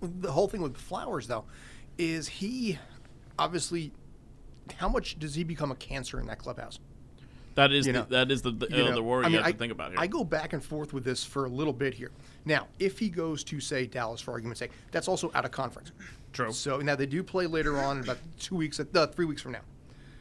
The 0.00 0.32
whole 0.32 0.48
thing 0.48 0.62
with 0.62 0.76
Flowers, 0.76 1.26
though, 1.26 1.44
is 1.98 2.28
he 2.28 2.78
obviously. 3.38 3.92
How 4.76 4.88
much 4.88 5.18
does 5.18 5.34
he 5.34 5.42
become 5.42 5.72
a 5.72 5.76
cancer 5.76 6.20
in 6.20 6.26
that 6.26 6.38
clubhouse? 6.38 6.78
That 7.56 7.72
is 7.72 7.86
You 7.86 7.92
the, 7.92 7.98
know, 8.00 8.06
that 8.10 8.30
is 8.30 8.42
the 8.42 8.52
the, 8.52 8.68
you 8.70 8.84
uh, 8.84 8.88
know, 8.88 8.94
the 8.94 9.02
worry 9.02 9.24
I 9.24 9.28
you 9.28 9.36
have 9.38 9.46
I, 9.46 9.52
to 9.52 9.58
think 9.58 9.72
about 9.72 9.90
here. 9.90 10.00
I 10.00 10.06
go 10.06 10.22
back 10.22 10.52
and 10.52 10.62
forth 10.62 10.92
with 10.92 11.04
this 11.04 11.24
for 11.24 11.46
a 11.46 11.48
little 11.48 11.72
bit 11.72 11.92
here. 11.94 12.12
Now, 12.44 12.68
if 12.78 12.98
he 12.98 13.08
goes 13.08 13.42
to 13.44 13.58
say 13.58 13.86
Dallas, 13.86 14.20
for 14.20 14.30
argument's 14.30 14.60
sake, 14.60 14.70
that's 14.92 15.08
also 15.08 15.32
out 15.34 15.44
of 15.44 15.50
conference. 15.50 15.90
True. 16.32 16.52
So 16.52 16.78
now 16.78 16.94
they 16.94 17.06
do 17.06 17.24
play 17.24 17.46
later 17.46 17.78
on, 17.78 18.00
about 18.00 18.18
two 18.38 18.54
weeks, 18.54 18.78
uh, 18.78 19.06
three 19.08 19.24
weeks 19.24 19.42
from 19.42 19.52
now. 19.52 19.62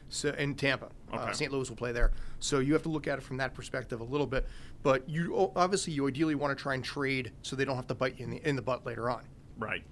So 0.09 0.29
in 0.29 0.55
Tampa, 0.55 0.89
uh, 1.13 1.31
St. 1.31 1.51
Louis 1.51 1.69
will 1.69 1.77
play 1.77 1.91
there. 1.91 2.11
So 2.39 2.59
you 2.59 2.73
have 2.73 2.81
to 2.83 2.89
look 2.89 3.07
at 3.07 3.19
it 3.19 3.21
from 3.21 3.37
that 3.37 3.53
perspective 3.53 4.01
a 4.01 4.03
little 4.03 4.25
bit. 4.25 4.47
But 4.81 5.07
you 5.07 5.51
obviously 5.55 5.93
you 5.93 6.07
ideally 6.07 6.35
want 6.35 6.57
to 6.57 6.61
try 6.61 6.73
and 6.73 6.83
trade 6.83 7.31
so 7.43 7.55
they 7.55 7.65
don't 7.65 7.75
have 7.75 7.87
to 7.87 7.95
bite 7.95 8.19
you 8.19 8.25
in 8.25 8.31
the 8.31 8.49
in 8.49 8.55
the 8.55 8.61
butt 8.61 8.85
later 8.85 9.09
on. 9.09 9.23
Right. 9.59 9.83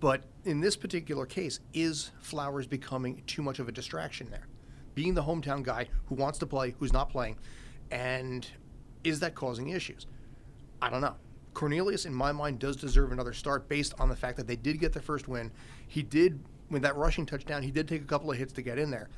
But 0.00 0.24
in 0.44 0.60
this 0.60 0.76
particular 0.76 1.26
case, 1.26 1.60
is 1.72 2.10
Flowers 2.20 2.66
becoming 2.66 3.22
too 3.26 3.42
much 3.42 3.58
of 3.58 3.68
a 3.68 3.72
distraction 3.72 4.30
there? 4.30 4.46
Being 4.94 5.14
the 5.14 5.22
hometown 5.22 5.62
guy 5.62 5.88
who 6.06 6.14
wants 6.14 6.38
to 6.40 6.46
play, 6.46 6.74
who's 6.78 6.92
not 6.92 7.10
playing, 7.10 7.36
and 7.90 8.46
is 9.04 9.20
that 9.20 9.34
causing 9.34 9.70
issues? 9.70 10.06
I 10.82 10.90
don't 10.90 11.00
know. 11.00 11.16
Cornelius, 11.54 12.04
in 12.04 12.14
my 12.14 12.30
mind, 12.30 12.60
does 12.60 12.76
deserve 12.76 13.10
another 13.10 13.32
start 13.32 13.68
based 13.68 13.94
on 13.98 14.08
the 14.08 14.14
fact 14.14 14.36
that 14.36 14.46
they 14.46 14.54
did 14.54 14.78
get 14.78 14.92
their 14.92 15.02
first 15.02 15.26
win. 15.26 15.50
He 15.88 16.02
did, 16.02 16.38
with 16.70 16.82
that 16.82 16.94
rushing 16.94 17.26
touchdown, 17.26 17.62
he 17.62 17.72
did 17.72 17.88
take 17.88 18.02
a 18.02 18.04
couple 18.04 18.30
of 18.30 18.38
hits 18.38 18.52
to 18.52 18.62
get 18.62 18.78
in 18.78 18.90
there. 18.90 19.08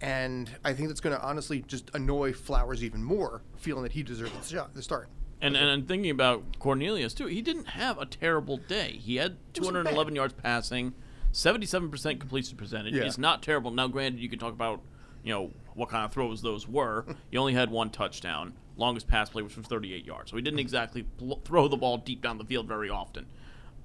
And 0.00 0.50
I 0.64 0.72
think 0.72 0.88
that's 0.88 1.00
going 1.00 1.16
to 1.16 1.22
honestly 1.22 1.62
just 1.66 1.90
annoy 1.94 2.32
Flowers 2.32 2.84
even 2.84 3.02
more, 3.02 3.42
feeling 3.56 3.82
that 3.82 3.92
he 3.92 4.02
deserves 4.02 4.32
the 4.74 4.82
start. 4.82 5.08
And, 5.42 5.56
and 5.56 5.68
and 5.70 5.88
thinking 5.88 6.10
about 6.10 6.58
Cornelius 6.58 7.14
too, 7.14 7.26
he 7.26 7.40
didn't 7.40 7.68
have 7.68 7.98
a 7.98 8.06
terrible 8.06 8.58
day. 8.58 8.92
He 8.92 9.16
had 9.16 9.36
211 9.54 10.14
yards 10.14 10.34
passing, 10.34 10.92
77% 11.32 12.20
completion 12.20 12.56
percentage. 12.56 12.94
Yeah. 12.94 13.04
It's 13.04 13.18
not 13.18 13.42
terrible. 13.42 13.70
Now, 13.70 13.88
granted, 13.88 14.20
you 14.20 14.28
can 14.28 14.38
talk 14.38 14.52
about 14.52 14.82
you 15.22 15.32
know 15.32 15.50
what 15.74 15.88
kind 15.88 16.04
of 16.04 16.12
throws 16.12 16.42
those 16.42 16.68
were. 16.68 17.04
he 17.30 17.38
only 17.38 17.54
had 17.54 17.70
one 17.70 17.90
touchdown. 17.90 18.54
Longest 18.76 19.08
pass 19.08 19.28
play 19.30 19.42
was 19.42 19.52
from 19.52 19.62
38 19.62 20.04
yards, 20.04 20.30
so 20.30 20.36
he 20.36 20.42
didn't 20.42 20.56
mm-hmm. 20.56 20.60
exactly 20.60 21.02
bl- 21.02 21.34
throw 21.44 21.68
the 21.68 21.76
ball 21.76 21.98
deep 21.98 22.22
down 22.22 22.38
the 22.38 22.44
field 22.44 22.66
very 22.66 22.90
often. 22.90 23.26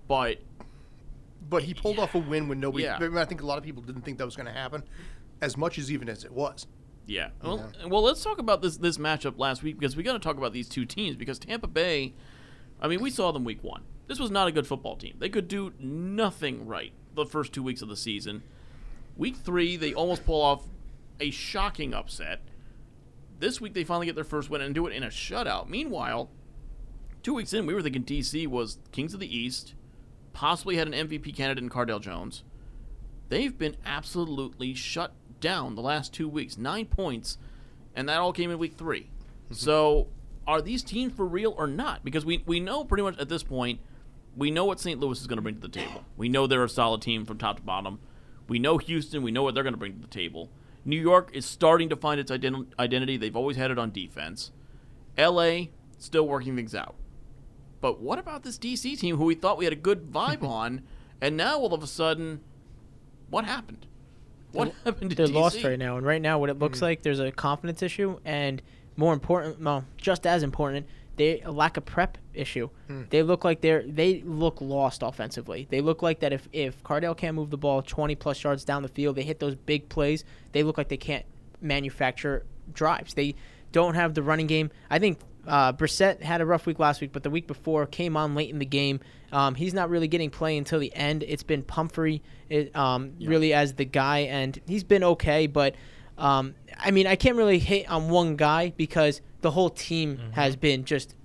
But 0.07 0.39
But 1.49 1.63
he 1.63 1.73
pulled 1.73 1.99
off 1.99 2.15
a 2.15 2.19
win 2.19 2.47
when 2.47 2.59
nobody. 2.59 2.83
Yeah. 2.83 2.97
I, 2.97 2.99
mean, 2.99 3.17
I 3.17 3.25
think 3.25 3.41
a 3.41 3.45
lot 3.45 3.57
of 3.57 3.63
people 3.63 3.81
didn't 3.81 4.03
think 4.03 4.17
that 4.17 4.25
was 4.25 4.35
going 4.35 4.47
to 4.47 4.53
happen, 4.53 4.83
as 5.41 5.57
much 5.57 5.77
as 5.77 5.91
even 5.91 6.09
as 6.09 6.23
it 6.23 6.31
was. 6.31 6.67
Yeah. 7.07 7.29
Well, 7.43 7.71
well, 7.87 8.01
let's 8.01 8.23
talk 8.23 8.39
about 8.39 8.61
this 8.61 8.77
this 8.77 8.97
matchup 8.97 9.37
last 9.37 9.63
week 9.63 9.79
because 9.79 9.95
we 9.95 10.03
got 10.03 10.13
to 10.13 10.19
talk 10.19 10.37
about 10.37 10.53
these 10.53 10.67
two 10.67 10.85
teams 10.85 11.15
because 11.15 11.37
Tampa 11.39 11.67
Bay, 11.67 12.13
I 12.81 12.87
mean, 12.87 13.01
we 13.01 13.11
saw 13.11 13.31
them 13.31 13.43
week 13.43 13.63
one. 13.63 13.83
This 14.07 14.19
was 14.19 14.31
not 14.31 14.47
a 14.47 14.51
good 14.51 14.67
football 14.67 14.95
team. 14.95 15.15
They 15.19 15.29
could 15.29 15.47
do 15.47 15.73
nothing 15.79 16.65
right 16.65 16.93
the 17.13 17.25
first 17.25 17.53
two 17.53 17.63
weeks 17.63 17.81
of 17.81 17.89
the 17.89 17.95
season. 17.95 18.43
Week 19.17 19.35
three, 19.35 19.77
they 19.77 19.93
almost 19.93 20.25
pull 20.25 20.41
off 20.41 20.63
a 21.19 21.31
shocking 21.31 21.93
upset. 21.93 22.41
This 23.39 23.59
week, 23.59 23.73
they 23.73 23.83
finally 23.83 24.05
get 24.05 24.15
their 24.15 24.23
first 24.23 24.49
win 24.49 24.61
and 24.61 24.75
do 24.75 24.87
it 24.87 24.93
in 24.93 25.03
a 25.03 25.07
shutout. 25.07 25.69
Meanwhile, 25.69 26.29
two 27.23 27.33
weeks 27.33 27.53
in, 27.53 27.65
we 27.65 27.73
were 27.73 27.81
thinking 27.81 28.03
DC 28.03 28.47
was 28.47 28.79
Kings 28.91 29.13
of 29.13 29.19
the 29.19 29.37
East, 29.37 29.73
possibly 30.33 30.75
had 30.77 30.87
an 30.87 30.93
MVP 30.93 31.35
candidate 31.35 31.63
in 31.63 31.69
Cardale 31.69 32.01
Jones. 32.01 32.43
They've 33.29 33.57
been 33.57 33.75
absolutely 33.85 34.73
shut 34.73 35.13
down 35.45 35.75
the 35.75 35.81
last 35.81 36.12
two 36.12 36.27
weeks. 36.27 36.58
Nine 36.58 36.88
points, 36.88 37.38
and 37.95 38.10
that 38.10 38.17
all 38.17 38.34
came 38.34 38.49
in 38.49 38.58
week 38.58 38.75
3 38.75 39.01
mm-hmm. 39.01 39.53
So, 39.53 40.08
are 40.47 40.60
these 40.60 40.81
teams 40.81 41.13
for 41.13 41.23
real 41.23 41.53
or 41.55 41.67
not? 41.67 42.03
Because 42.03 42.25
we, 42.25 42.43
we 42.47 42.60
know 42.60 42.84
pretty 42.84 43.03
much 43.03 43.19
at 43.19 43.29
this 43.29 43.43
point, 43.43 43.79
we 44.36 44.49
know 44.49 44.65
what 44.65 44.79
St. 44.79 44.99
Louis 44.99 45.21
is 45.21 45.27
going 45.27 45.38
to 45.38 45.43
bring 45.43 45.55
to 45.55 45.62
the 45.62 45.67
table. 45.67 46.03
We 46.17 46.29
know 46.29 46.47
they're 46.47 46.63
a 46.63 46.69
solid 46.69 47.03
team 47.03 47.25
from 47.25 47.38
top 47.38 47.58
to 47.58 47.62
bottom. 47.62 47.99
We 48.47 48.58
know 48.58 48.79
Houston. 48.79 49.21
We 49.21 49.31
know 49.31 49.43
what 49.43 49.53
they're 49.53 49.63
going 49.63 49.75
to 49.75 49.79
bring 49.79 49.93
to 49.93 50.01
the 50.01 50.08
table. 50.08 50.49
New 50.84 50.99
York 50.99 51.29
is 51.34 51.45
starting 51.45 51.89
to 51.89 51.95
find 51.95 52.19
its 52.19 52.31
ident- 52.31 52.73
identity. 52.79 53.15
They've 53.15 53.36
always 53.36 53.55
had 53.55 53.69
it 53.69 53.77
on 53.77 53.91
defense. 53.91 54.51
LA 55.15 55.65
still 55.99 56.27
working 56.27 56.55
things 56.55 56.73
out. 56.73 56.95
But 57.81 58.01
what 58.01 58.17
about 58.17 58.41
this 58.41 58.58
DC 58.58 58.99
team 58.99 59.17
who 59.17 59.25
we 59.25 59.36
thought 59.36 59.60
we 59.60 59.65
had 59.65 59.73
a 59.73 59.77
good 59.77 60.12
vibe 60.12 60.43
on, 60.58 60.81
and 61.21 61.38
now 61.38 61.60
all 61.60 61.73
of 61.73 61.84
a 61.84 61.88
sudden, 61.88 62.41
what 63.29 63.45
happened? 63.45 63.86
What 64.55 64.73
happened 64.83 65.11
to 65.11 65.15
They're 65.15 65.27
DC? 65.27 65.33
lost 65.33 65.63
right 65.63 65.79
now, 65.79 65.97
and 65.97 66.05
right 66.05 66.21
now, 66.21 66.39
what 66.39 66.49
it 66.49 66.59
looks 66.59 66.81
like, 66.81 67.01
there's 67.03 67.19
a 67.19 67.31
confidence 67.31 67.81
issue, 67.81 68.19
and 68.25 68.61
more 68.97 69.13
important, 69.13 69.59
well, 69.61 69.85
just 69.97 70.25
as 70.25 70.43
important, 70.43 70.87
they 71.17 71.41
a 71.41 71.51
lack 71.51 71.77
of 71.77 71.85
prep 71.85 72.17
issue. 72.33 72.69
Hmm. 72.87 73.03
They 73.09 73.23
look 73.23 73.43
like 73.43 73.61
they're 73.61 73.83
they 73.87 74.21
look 74.21 74.59
lost 74.61 75.01
offensively. 75.03 75.67
They 75.69 75.81
look 75.81 76.01
like 76.01 76.19
that 76.19 76.33
if 76.33 76.47
if 76.51 76.83
Cardale 76.83 77.15
can't 77.15 77.35
move 77.35 77.49
the 77.49 77.57
ball 77.57 77.81
20 77.81 78.15
plus 78.15 78.43
yards 78.43 78.65
down 78.65 78.83
the 78.83 78.89
field, 78.89 79.15
they 79.15 79.23
hit 79.23 79.39
those 79.39 79.55
big 79.55 79.89
plays. 79.89 80.23
They 80.51 80.63
look 80.63 80.77
like 80.77 80.89
they 80.89 80.97
can't 80.97 81.25
manufacture 81.61 82.45
drives. 82.73 83.13
They 83.13 83.35
don't 83.71 83.95
have 83.95 84.13
the 84.13 84.23
running 84.23 84.47
game. 84.47 84.71
I 84.89 84.99
think 84.99 85.19
uh, 85.47 85.73
Brissett 85.73 86.21
had 86.21 86.41
a 86.41 86.45
rough 86.45 86.65
week 86.65 86.79
last 86.79 87.01
week, 87.01 87.12
but 87.12 87.23
the 87.23 87.29
week 87.29 87.47
before 87.47 87.86
came 87.86 88.17
on 88.17 88.36
late 88.36 88.49
in 88.49 88.60
the 88.60 88.65
game. 88.65 88.99
Um, 89.31 89.55
he's 89.55 89.73
not 89.73 89.89
really 89.89 90.08
getting 90.08 90.29
play 90.29 90.58
until 90.58 90.79
the 90.79 90.93
end. 90.95 91.23
It's 91.23 91.43
been 91.43 91.63
Pumphrey 91.63 92.21
it, 92.49 92.75
um, 92.75 93.13
really 93.19 93.53
as 93.53 93.73
the 93.73 93.86
guy, 93.86 94.19
and 94.19 94.60
he's 94.67 94.84
been 94.84 95.03
okay. 95.03 95.47
But 95.47 95.75
um, 96.17 96.55
I 96.77 96.91
mean, 96.91 97.08
I 97.08 97.15
can't 97.15 97.36
really 97.36 97.60
hit 97.60 97.89
on 97.89 98.10
one 98.10 98.36
guy 98.36 98.73
because 98.77 99.21
the 99.41 99.51
whole 99.51 99.69
team 99.69 100.19
has 100.31 100.55
been 100.55 100.86
just 100.86 101.15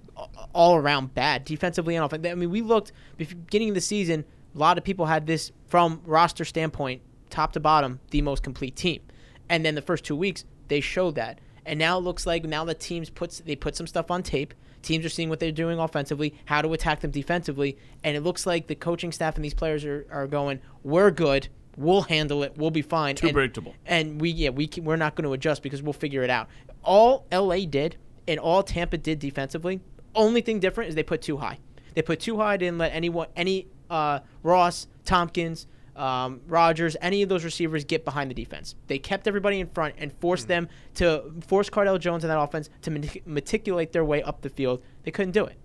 all 0.52 0.76
around 0.76 1.14
bad 1.14 1.44
defensively 1.44 1.96
and 1.96 2.04
offensively. 2.04 2.30
I 2.30 2.34
mean, 2.34 2.50
we 2.50 2.62
looked 2.62 2.92
beginning 3.16 3.70
of 3.70 3.74
the 3.74 3.80
season. 3.80 4.24
A 4.54 4.58
lot 4.58 4.78
of 4.78 4.84
people 4.84 5.06
had 5.06 5.26
this 5.26 5.52
from 5.68 6.02
roster 6.04 6.44
standpoint, 6.44 7.02
top 7.30 7.52
to 7.52 7.60
bottom, 7.60 8.00
the 8.10 8.22
most 8.22 8.42
complete 8.42 8.76
team. 8.76 9.00
And 9.48 9.64
then 9.64 9.74
the 9.74 9.82
first 9.82 10.04
two 10.04 10.16
weeks, 10.16 10.44
they 10.68 10.80
showed 10.80 11.14
that. 11.14 11.40
And 11.70 11.78
now 11.78 11.98
it 11.98 12.00
looks 12.00 12.26
like 12.26 12.42
now 12.44 12.64
the 12.64 12.74
teams 12.74 13.10
puts 13.10 13.38
they 13.38 13.54
put 13.54 13.76
some 13.76 13.86
stuff 13.86 14.10
on 14.10 14.24
tape. 14.24 14.54
Teams 14.82 15.04
are 15.04 15.08
seeing 15.08 15.28
what 15.28 15.38
they're 15.38 15.52
doing 15.52 15.78
offensively, 15.78 16.34
how 16.46 16.62
to 16.62 16.72
attack 16.72 16.98
them 16.98 17.12
defensively, 17.12 17.78
and 18.02 18.16
it 18.16 18.22
looks 18.22 18.44
like 18.44 18.66
the 18.66 18.74
coaching 18.74 19.12
staff 19.12 19.36
and 19.36 19.44
these 19.44 19.54
players 19.54 19.84
are, 19.84 20.04
are 20.10 20.26
going, 20.26 20.58
"We're 20.82 21.12
good. 21.12 21.46
We'll 21.76 22.02
handle 22.02 22.42
it. 22.42 22.54
We'll 22.56 22.72
be 22.72 22.82
fine." 22.82 23.14
Too 23.14 23.28
and, 23.28 23.34
predictable. 23.34 23.76
And 23.86 24.20
we 24.20 24.30
yeah 24.30 24.50
we 24.50 24.66
can, 24.66 24.84
we're 24.84 24.96
not 24.96 25.14
going 25.14 25.26
to 25.26 25.32
adjust 25.32 25.62
because 25.62 25.80
we'll 25.80 25.92
figure 25.92 26.24
it 26.24 26.30
out. 26.30 26.48
All 26.82 27.24
LA 27.30 27.66
did 27.66 27.96
and 28.26 28.40
all 28.40 28.64
Tampa 28.64 28.98
did 28.98 29.20
defensively. 29.20 29.80
Only 30.16 30.40
thing 30.40 30.58
different 30.58 30.88
is 30.88 30.96
they 30.96 31.04
put 31.04 31.22
too 31.22 31.36
high. 31.36 31.60
They 31.94 32.02
put 32.02 32.18
too 32.18 32.36
high. 32.38 32.56
Didn't 32.56 32.78
let 32.78 32.92
anyone 32.92 33.28
any 33.36 33.68
uh, 33.88 34.18
Ross 34.42 34.88
Tompkins 35.04 35.68
um, 35.96 36.40
Rogers, 36.46 36.96
any 37.00 37.22
of 37.22 37.28
those 37.28 37.44
receivers 37.44 37.84
get 37.84 38.04
behind 38.04 38.30
the 38.30 38.34
defense. 38.34 38.74
They 38.86 38.98
kept 38.98 39.26
everybody 39.26 39.60
in 39.60 39.68
front 39.68 39.94
and 39.98 40.12
forced 40.20 40.48
them 40.48 40.68
to 40.94 41.32
force 41.46 41.68
Cardale 41.68 41.98
Jones 41.98 42.24
and 42.24 42.30
that 42.30 42.40
offense 42.40 42.70
to 42.82 42.90
metic- 42.90 43.26
meticulate 43.26 43.92
their 43.92 44.04
way 44.04 44.22
up 44.22 44.42
the 44.42 44.48
field. 44.48 44.82
They 45.02 45.10
couldn't 45.10 45.32
do 45.32 45.44
it, 45.44 45.56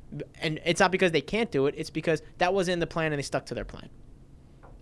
and 0.41 0.59
it's 0.65 0.79
not 0.79 0.91
because 0.91 1.11
they 1.11 1.21
can't 1.21 1.51
do 1.51 1.67
it. 1.67 1.75
It's 1.77 1.89
because 1.89 2.21
that 2.37 2.53
was 2.53 2.67
in 2.67 2.79
the 2.79 2.87
plan 2.87 3.11
and 3.13 3.19
they 3.19 3.23
stuck 3.23 3.45
to 3.47 3.53
their 3.53 3.65
plan. 3.65 3.89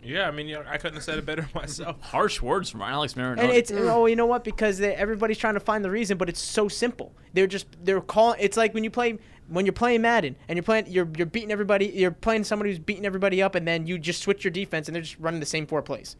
Yeah, 0.06 0.28
I 0.28 0.32
mean, 0.32 0.48
you 0.48 0.56
know, 0.56 0.64
I 0.68 0.78
couldn't 0.78 0.96
have 0.96 1.04
said 1.04 1.18
it 1.18 1.26
better 1.26 1.48
myself. 1.56 2.02
Harsh 2.02 2.42
words 2.42 2.70
from 2.70 2.82
Alex 2.82 3.14
Marinoni. 3.14 3.40
And 3.40 3.52
it's 3.52 3.72
oh, 3.72 4.06
you 4.06 4.16
know 4.16 4.26
what? 4.26 4.44
Because 4.44 4.78
they, 4.78 4.94
everybody's 4.94 5.38
trying 5.38 5.54
to 5.54 5.60
find 5.60 5.84
the 5.84 5.90
reason, 5.92 6.18
but 6.18 6.30
it's 6.30 6.42
so 6.42 6.68
simple. 6.68 7.16
They're 7.34 7.48
just 7.48 7.68
they're 7.84 8.02
calling. 8.02 8.38
It's 8.40 8.58
like 8.58 8.74
when 8.74 8.84
you 8.84 8.92
play 8.92 9.18
when 9.48 9.66
you're 9.66 9.74
playing 9.74 10.02
Madden 10.02 10.36
and 10.48 10.58
you're 10.58 10.64
playing 10.64 10.86
you're 10.88 11.08
you're 11.18 11.28
beating 11.28 11.52
everybody. 11.52 11.88
You're 11.88 12.12
playing 12.12 12.44
somebody 12.44 12.72
who's 12.72 12.80
beating 12.80 13.06
everybody 13.06 13.42
up, 13.42 13.56
and 13.56 13.68
then 13.68 13.88
you 13.88 13.98
just 13.98 14.22
switch 14.22 14.44
your 14.44 14.52
defense, 14.52 14.88
and 14.88 14.96
they're 14.96 15.02
just 15.02 15.20
running 15.20 15.40
the 15.40 15.46
same 15.46 15.68
four 15.68 15.82
plays. 15.82 16.16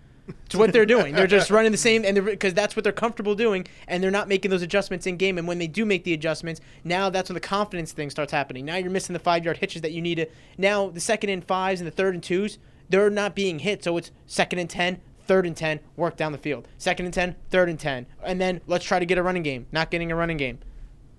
It's 0.46 0.56
what 0.56 0.72
they're 0.72 0.86
doing. 0.86 1.16
They're 1.16 1.28
just 1.28 1.52
running 1.52 1.72
the 1.74 1.78
same, 1.78 2.06
and 2.06 2.24
because 2.24 2.54
that's 2.54 2.76
what 2.76 2.84
they're 2.84 2.94
comfortable 2.94 3.36
doing, 3.36 3.68
and 3.88 4.02
they're 4.02 4.12
not 4.12 4.30
making 4.30 4.52
those 4.52 4.62
adjustments 4.62 5.06
in 5.06 5.18
game. 5.18 5.38
And 5.38 5.48
when 5.48 5.60
they 5.60 5.68
do 5.68 5.86
make 5.86 6.06
the 6.06 6.14
adjustments, 6.14 6.62
now 6.84 7.10
that's 7.10 7.30
when 7.30 7.34
the 7.34 7.42
confidence 7.42 7.92
thing 7.92 8.10
starts 8.10 8.32
happening. 8.32 8.64
Now 8.64 8.78
you're 8.78 8.90
missing 8.90 9.14
the 9.14 9.20
five 9.20 9.44
yard 9.44 9.58
hitches 9.58 9.82
that 9.82 9.92
you 9.92 10.02
need 10.02 10.16
to. 10.16 10.28
Now 10.58 10.90
the 10.90 11.02
second 11.02 11.30
and 11.30 11.44
fives 11.44 11.82
and 11.82 11.88
the 11.88 11.92
third 11.92 12.14
and 12.14 12.24
twos, 12.24 12.58
they're 12.88 13.10
not 13.10 13.36
being 13.36 13.60
hit. 13.60 13.84
So 13.84 13.98
it's 13.98 14.12
second 14.26 14.60
and 14.60 14.70
ten, 14.70 15.02
third 15.26 15.46
and 15.46 15.56
10, 15.56 15.80
work 15.96 16.18
down 16.18 16.32
the 16.32 16.38
field. 16.38 16.68
Second 16.78 17.06
and 17.06 17.14
10, 17.14 17.36
third 17.50 17.70
and 17.70 17.80
10. 17.80 18.06
And 18.24 18.40
then 18.40 18.62
let's 18.68 18.86
try 18.86 19.00
to 19.00 19.06
get 19.06 19.18
a 19.18 19.24
running 19.24 19.44
game. 19.44 19.68
Not 19.72 19.92
getting 19.92 20.12
a 20.12 20.16
running 20.16 20.38
game. 20.38 20.60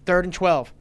Third 0.07 0.25
and 0.25 0.33
12. 0.35 0.73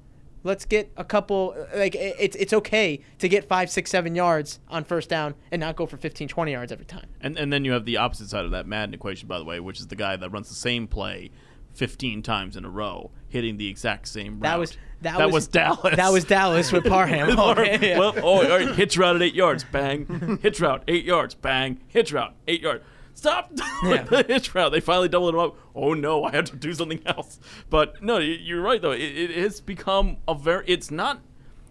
Let's 0.44 0.66
get 0.66 0.92
a 0.98 1.04
couple, 1.04 1.56
like, 1.74 1.96
it's, 1.96 2.36
it's 2.36 2.54
okay 2.54 3.00
to 3.20 3.30
get 3.30 3.48
five, 3.48 3.70
six, 3.70 3.90
seven 3.90 4.14
yards 4.14 4.60
on 4.70 4.84
first 4.84 5.10
down 5.10 5.36
and 5.52 5.60
not 5.60 5.76
go 5.76 5.86
for 5.86 5.98
15, 5.98 6.28
20 6.28 6.52
yards 6.52 6.72
every 6.72 6.86
time. 6.86 7.08
And 7.22 7.38
and 7.38 7.52
then 7.52 7.64
you 7.64 7.72
have 7.72 7.86
the 7.86 7.98
opposite 7.98 8.30
side 8.30 8.46
of 8.46 8.52
that 8.52 8.68
Madden 8.68 8.94
equation, 8.94 9.28
by 9.28 9.40
the 9.40 9.46
way, 9.46 9.60
which 9.60 9.80
is 9.80 9.88
the 9.88 9.96
guy 9.96 10.16
that 10.18 10.30
runs 10.30 10.50
the 10.50 10.56
same 10.56 10.88
play 10.88 11.32
15 11.74 12.22
times 12.22 12.56
in 12.56 12.66
a 12.66 12.70
row, 12.70 13.12
hitting 13.30 13.58
the 13.58 13.68
exact 13.68 14.08
same 14.08 14.34
route. 14.34 14.44
That 14.44 14.60
was 14.60 14.78
that, 15.02 15.18
that 15.18 15.26
was, 15.26 15.34
was 15.34 15.48
Dallas. 15.48 15.96
That 15.96 16.14
was 16.14 16.24
Dallas 16.24 16.72
with 16.72 16.86
Parham. 16.88 17.38
Okay, 17.38 17.90
yeah. 17.90 18.00
well, 18.00 18.14
oh, 18.18 18.22
oh 18.24 18.52
all 18.52 18.58
right, 18.58 18.76
hitch 18.76 18.98
route 18.98 19.16
at 19.16 19.22
eight 19.22 19.36
yards, 19.36 19.66
bang. 19.66 20.40
hitch 20.42 20.60
route, 20.62 20.84
eight 20.88 21.04
yards, 21.04 21.36
bang. 21.36 21.82
Hitch 21.88 22.14
route, 22.14 22.36
eight 22.48 22.62
yards. 22.62 22.84
Stop 23.16 23.52
Yeah. 23.84 24.04
the 24.04 24.24
hitch 24.28 24.54
route. 24.56 24.72
They 24.72 24.80
finally 24.80 25.08
doubled 25.10 25.34
him 25.36 25.40
up. 25.40 25.56
Oh 25.76 25.94
no, 25.94 26.24
I 26.24 26.32
have 26.32 26.46
to 26.46 26.56
do 26.56 26.74
something 26.74 27.02
else. 27.06 27.40
But 27.70 28.02
no, 28.04 28.18
you're 28.18 28.62
right 28.62 28.82
though. 28.82 28.92
It, 28.92 29.02
it 29.02 29.32
has 29.32 29.62
become 29.62 30.18
a 30.28 30.36
very. 30.36 30.64
It's 30.68 30.90
not. 30.92 31.22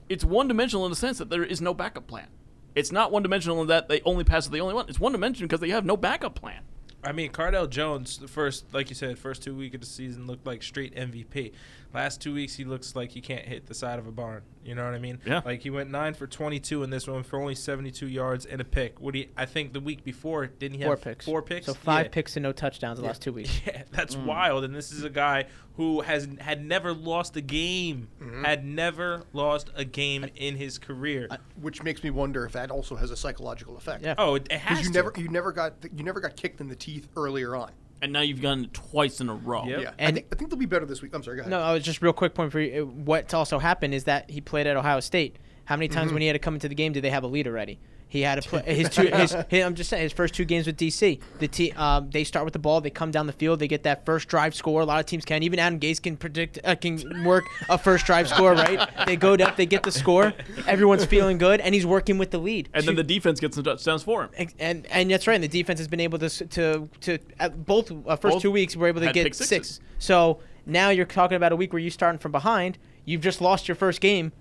It's 0.09 0.25
one 0.25 0.49
dimensional 0.49 0.85
in 0.87 0.91
the 0.91 0.97
sense 0.97 1.19
that 1.19 1.31
there 1.31 1.45
is 1.45 1.61
no 1.61 1.75
backup 1.75 2.07
plan. 2.07 2.27
It's 2.75 2.93
not 2.93 3.13
one 3.13 3.23
dimensional 3.23 3.61
in 3.63 3.69
that 3.69 3.89
they 3.89 4.01
only 4.03 4.25
pass 4.25 4.47
the 4.47 4.61
only 4.61 4.75
one. 4.75 4.87
It's 4.89 5.01
one 5.01 5.13
dimensional 5.13 5.47
because 5.49 5.61
they 5.61 5.71
have 5.71 5.85
no 5.85 5.97
backup 5.97 6.35
plan. 6.35 6.63
I 7.05 7.13
mean, 7.13 7.33
Cardale 7.33 7.69
Jones, 7.69 8.19
the 8.19 8.29
first, 8.29 8.73
like 8.73 8.89
you 8.89 8.95
said, 8.95 9.19
first 9.19 9.43
two 9.43 9.57
weeks 9.57 9.75
of 9.75 9.81
the 9.81 9.87
season 9.87 10.27
looked 10.27 10.47
like 10.47 10.63
straight 10.63 10.95
MVP. 10.95 11.53
Last 11.95 12.21
two 12.23 12.33
weeks, 12.35 12.55
he 12.55 12.65
looks 12.65 12.97
like 12.97 13.11
he 13.11 13.21
can't 13.21 13.45
hit 13.45 13.67
the 13.67 13.75
side 13.75 13.99
of 13.99 14.07
a 14.07 14.13
barn. 14.13 14.43
You 14.65 14.75
know 14.77 14.85
what 14.85 14.95
I 14.95 14.99
mean? 14.99 15.19
Yeah. 15.27 15.43
Like 15.45 15.61
he 15.61 15.71
went 15.71 15.91
nine 15.91 16.15
for 16.15 16.27
22 16.27 16.85
in 16.85 16.91
this 16.91 17.07
one 17.09 17.23
for 17.25 17.39
only 17.41 17.55
72 17.57 18.07
yards 18.07 18.47
and 18.47 18.61
a 18.61 18.65
pick. 18.65 19.01
What 19.01 19.15
he? 19.17 19.29
I 19.37 19.45
think 19.45 19.73
the 19.73 19.81
week 19.81 20.05
before 20.05 20.47
didn't 20.47 20.79
he 20.79 20.85
Four 20.85 20.93
have 20.95 21.03
picks. 21.03 21.25
Four 21.25 21.43
picks. 21.43 21.67
So 21.67 21.75
five 21.75 22.07
Yeah. 22.07 22.11
picks 22.13 22.37
and 22.37 22.45
no 22.45 22.53
touchdowns 22.53 22.99
the 23.01 23.05
last 23.05 23.21
two 23.23 23.33
weeks. 23.33 23.51
Yeah, 23.67 23.83
that's 23.91 24.15
Mm. 24.15 24.25
wild. 24.27 24.65
And 24.65 24.75
this 24.75 24.93
is 24.93 25.03
a 25.05 25.11
guy 25.11 25.47
who 25.77 26.01
has 26.03 26.29
had 26.41 26.65
never 26.65 26.93
lost 26.95 27.37
a 27.37 27.41
game. 27.41 28.09
Mm-hmm. 28.23 28.45
Had 28.45 28.65
never 28.65 29.25
lost 29.33 29.71
a 29.75 29.85
game 29.85 30.27
in 30.37 30.57
his 30.57 30.79
career. 30.79 31.29
Which 31.61 31.83
makes 31.83 32.03
me 32.05 32.11
wonder 32.11 32.45
if 32.45 32.53
that 32.53 32.71
also 32.71 32.95
has 32.97 33.11
a 33.11 33.17
psychological 33.17 33.77
effect. 33.77 34.05
Yeah. 34.05 34.15
oh, 34.17 34.37
it, 34.37 34.47
it 34.51 34.59
has 34.59 34.79
Because 34.79 34.87
you 34.87 34.93
to. 34.93 34.99
never 34.99 35.13
you 35.17 35.29
never 35.29 35.53
got 35.53 35.75
you 35.95 36.05
never 36.05 36.21
got 36.21 36.37
kicked 36.37 36.61
in 36.61 36.69
the 36.69 36.77
teeth 36.77 37.09
earlier 37.17 37.57
on. 37.57 37.73
And 38.03 38.13
now 38.13 38.21
you've 38.21 38.43
gotten 38.43 38.65
it 38.65 38.75
twice 38.75 39.21
in 39.21 39.29
a 39.29 39.35
row. 39.35 39.65
Yep. 39.65 39.81
Yeah, 39.81 39.93
I 39.99 40.11
think 40.11 40.27
I 40.33 40.35
think 40.35 40.51
they'll 40.51 40.59
be 40.59 40.67
better 40.67 40.85
this 40.85 41.01
week. 41.03 41.15
I'm 41.15 41.23
sorry, 41.23 41.37
go 41.37 41.43
ahead. 41.43 41.51
No, 41.51 41.61
I 41.61 41.73
was 41.73 41.85
just 41.85 42.03
real 42.03 42.13
quick 42.13 42.35
point 42.35 42.51
for 42.51 42.59
you. 42.59 42.85
What's 42.85 43.33
also 43.33 43.61
happened 43.61 43.95
is 43.95 44.05
that 44.05 44.29
he 44.29 44.41
played 44.41 44.67
at 44.67 44.77
Ohio 44.77 44.99
State. 44.99 45.37
How 45.65 45.77
many 45.77 45.89
times 45.89 46.13
when 46.13 46.21
he 46.23 46.29
had 46.29 46.35
to 46.35 46.39
come 46.39 46.55
into 46.55 46.69
the 46.69 46.75
game 46.75 46.93
did 46.93 47.03
they 47.03 47.11
have 47.11 47.25
a 47.25 47.29
lead 47.29 47.47
already? 47.47 47.79
He 48.13 48.21
had 48.21 48.43
to 48.43 48.47
play 48.47 48.63
his 48.67 48.91
two. 48.91 49.07
His, 49.07 49.35
his, 49.49 49.65
I'm 49.65 49.75
just 49.75 49.89
saying 49.89 50.03
his 50.03 50.13
first 50.13 50.35
two 50.35 50.45
games 50.45 50.67
with 50.67 50.77
DC. 50.77 51.19
The 51.39 51.49
te- 51.49 51.73
um, 51.73 52.11
they 52.11 52.25
start 52.25 52.45
with 52.45 52.53
the 52.53 52.59
ball. 52.59 52.83
They 52.83 52.91
come 52.91 53.11
down 53.11 53.27
the 53.27 53.33
field. 53.33 53.59
They 53.59 53.69
get 53.69 53.85
that 53.85 54.05
first 54.05 54.29
drive 54.29 54.55
score. 54.55 54.83
A 54.83 54.85
lot 54.85 55.01
of 55.01 55.07
teams 55.07 55.25
can. 55.25 55.43
Even 55.43 55.59
Adam 55.59 55.81
Gase 55.81 56.03
can 56.03 56.19
predict 56.19 56.59
uh, 56.63 56.75
can 56.75 57.25
work 57.25 57.45
a 57.71 57.79
first 57.79 58.05
drive 58.05 58.29
score. 58.29 58.53
Right? 58.53 58.87
They 59.07 59.17
go 59.17 59.33
up. 59.33 59.57
They 59.57 59.65
get 59.65 59.83
the 59.83 59.91
score. 59.91 60.35
Everyone's 60.67 61.07
feeling 61.07 61.39
good, 61.39 61.61
and 61.63 61.75
he's 61.75 61.87
working 61.87 62.19
with 62.19 62.33
the 62.33 62.39
lead. 62.39 62.69
And 62.75 62.85
then 62.85 62.97
the 62.97 63.03
defense 63.03 63.41
gets 63.41 63.55
some 63.55 63.65
touchdowns 63.65 64.03
for 64.03 64.25
him. 64.25 64.31
Ex- 64.37 64.55
and 64.59 64.87
and 64.89 65.11
that's 65.11 65.27
right. 65.27 65.37
And 65.37 65.45
the 65.45 65.49
defense 65.49 65.81
has 65.81 65.89
been 65.89 66.01
able 66.01 66.19
to 66.19 66.29
to 66.29 66.91
to 67.01 67.19
at 67.41 67.65
both 67.65 67.91
uh, 68.07 68.17
first 68.17 68.35
Both 68.35 68.43
two 68.43 68.51
weeks 68.51 68.77
we're 68.77 68.89
able 68.89 69.01
to 69.01 69.13
get 69.13 69.35
six. 69.35 69.81
So 69.99 70.41
now 70.67 70.91
you're 70.91 71.07
talking 71.07 71.37
about 71.37 71.53
a 71.53 71.57
week 71.57 71.73
where 71.73 71.81
you're 71.81 71.91
starting 71.91 72.19
from 72.19 72.33
behind. 72.33 72.77
You've 73.07 73.23
just 73.23 73.41
lost 73.41 73.69
your 73.69 73.75
first 73.75 74.03
game. 74.03 74.33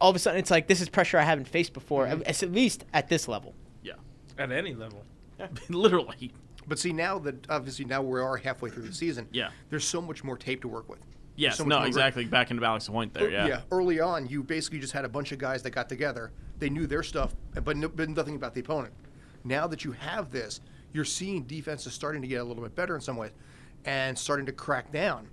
All 0.00 0.10
of 0.10 0.16
a 0.16 0.18
sudden, 0.18 0.38
it's 0.38 0.50
like 0.50 0.66
this 0.68 0.80
is 0.80 0.88
pressure 0.88 1.18
I 1.18 1.22
haven't 1.22 1.48
faced 1.48 1.72
before. 1.72 2.06
Mm-hmm. 2.06 2.22
at- 2.26 2.42
At 2.42 2.52
least 2.52 2.84
at 2.92 3.08
this 3.08 3.26
level. 3.28 3.54
Yeah. 3.82 3.94
at 4.38 4.52
any 4.52 4.74
level. 4.74 5.04
Literally. 5.68 6.32
But 6.66 6.78
see 6.78 6.92
now 6.92 7.18
that 7.20 7.48
obviously 7.50 7.84
now 7.84 8.02
we 8.02 8.20
are 8.20 8.36
halfway 8.36 8.70
through 8.70 8.84
the 8.88 8.94
season. 8.94 9.26
Yeah. 9.32 9.50
There's 9.70 9.84
so 9.86 10.00
much 10.02 10.22
more 10.22 10.36
tape 10.36 10.60
to 10.62 10.68
work 10.68 10.88
with. 10.88 10.98
There's 11.00 11.08
Yes. 11.36 11.56
so 11.58 11.64
no, 11.64 11.78
more- 11.78 11.86
exactly. 11.86 12.24
Back 12.26 12.50
into 12.50 12.64
Alex's 12.64 12.88
point 12.90 13.14
there. 13.14 13.30
Yeah. 13.30 13.60
Early 13.72 14.00
on, 14.00 14.26
you 14.26 14.42
basically 14.42 14.78
just 14.80 14.92
had 14.92 15.04
a 15.04 15.08
bunch 15.08 15.32
of 15.32 15.38
guys 15.38 15.62
that 15.62 15.70
got 15.70 15.88
together. 15.88 16.32
They 16.58 16.68
knew 16.68 16.86
their 16.86 17.02
stuff, 17.04 17.34
but, 17.64 17.76
no, 17.76 17.88
but 17.88 18.08
nothing 18.10 18.34
about 18.34 18.52
the 18.54 18.60
opponent. 18.60 18.92
Now 19.44 19.66
that 19.68 19.84
you 19.84 19.92
have 19.92 20.30
this, 20.32 20.60
you're 20.92 21.04
seeing 21.04 21.44
defenses 21.44 21.92
starting 21.94 22.20
to 22.22 22.28
get 22.28 22.40
a 22.40 22.44
little 22.44 22.62
bit 22.62 22.74
better 22.74 22.94
in 22.96 23.00
some 23.00 23.16
ways, 23.16 23.30
and 23.84 24.18
starting 24.18 24.44
to 24.46 24.52
crack 24.52 24.90
down 24.90 25.28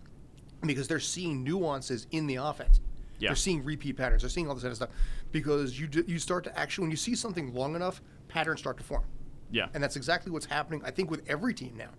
because 0.61 0.87
they're 0.87 0.99
seeing 0.99 1.43
nuances 1.43 2.05
in 2.11 2.27
the 2.27 2.35
offense. 2.35 2.79
Yeah. 3.19 3.29
They're 3.29 3.35
seeing 3.35 3.63
repeat 3.63 3.97
patterns. 3.97 4.21
They're 4.23 4.29
seeing 4.29 4.47
all 4.47 4.53
this 4.55 4.63
kind 4.63 4.71
of 4.71 4.77
stuff 4.77 4.89
because 5.31 5.79
you 5.79 5.87
d- 5.87 6.03
you 6.07 6.19
start 6.19 6.43
to 6.45 6.59
actually 6.59 6.83
when 6.83 6.91
you 6.91 6.97
see 6.97 7.15
something 7.15 7.53
long 7.53 7.75
enough, 7.75 8.01
patterns 8.27 8.59
start 8.59 8.77
to 8.77 8.83
form, 8.83 9.03
Yeah. 9.51 9.67
and 9.73 9.81
that's 9.83 9.95
exactly 9.95 10.31
what's 10.31 10.45
happening. 10.47 10.81
I 10.85 10.91
think 10.91 11.09
with 11.09 11.21
every 11.27 11.53
team 11.53 11.75
now. 11.77 11.89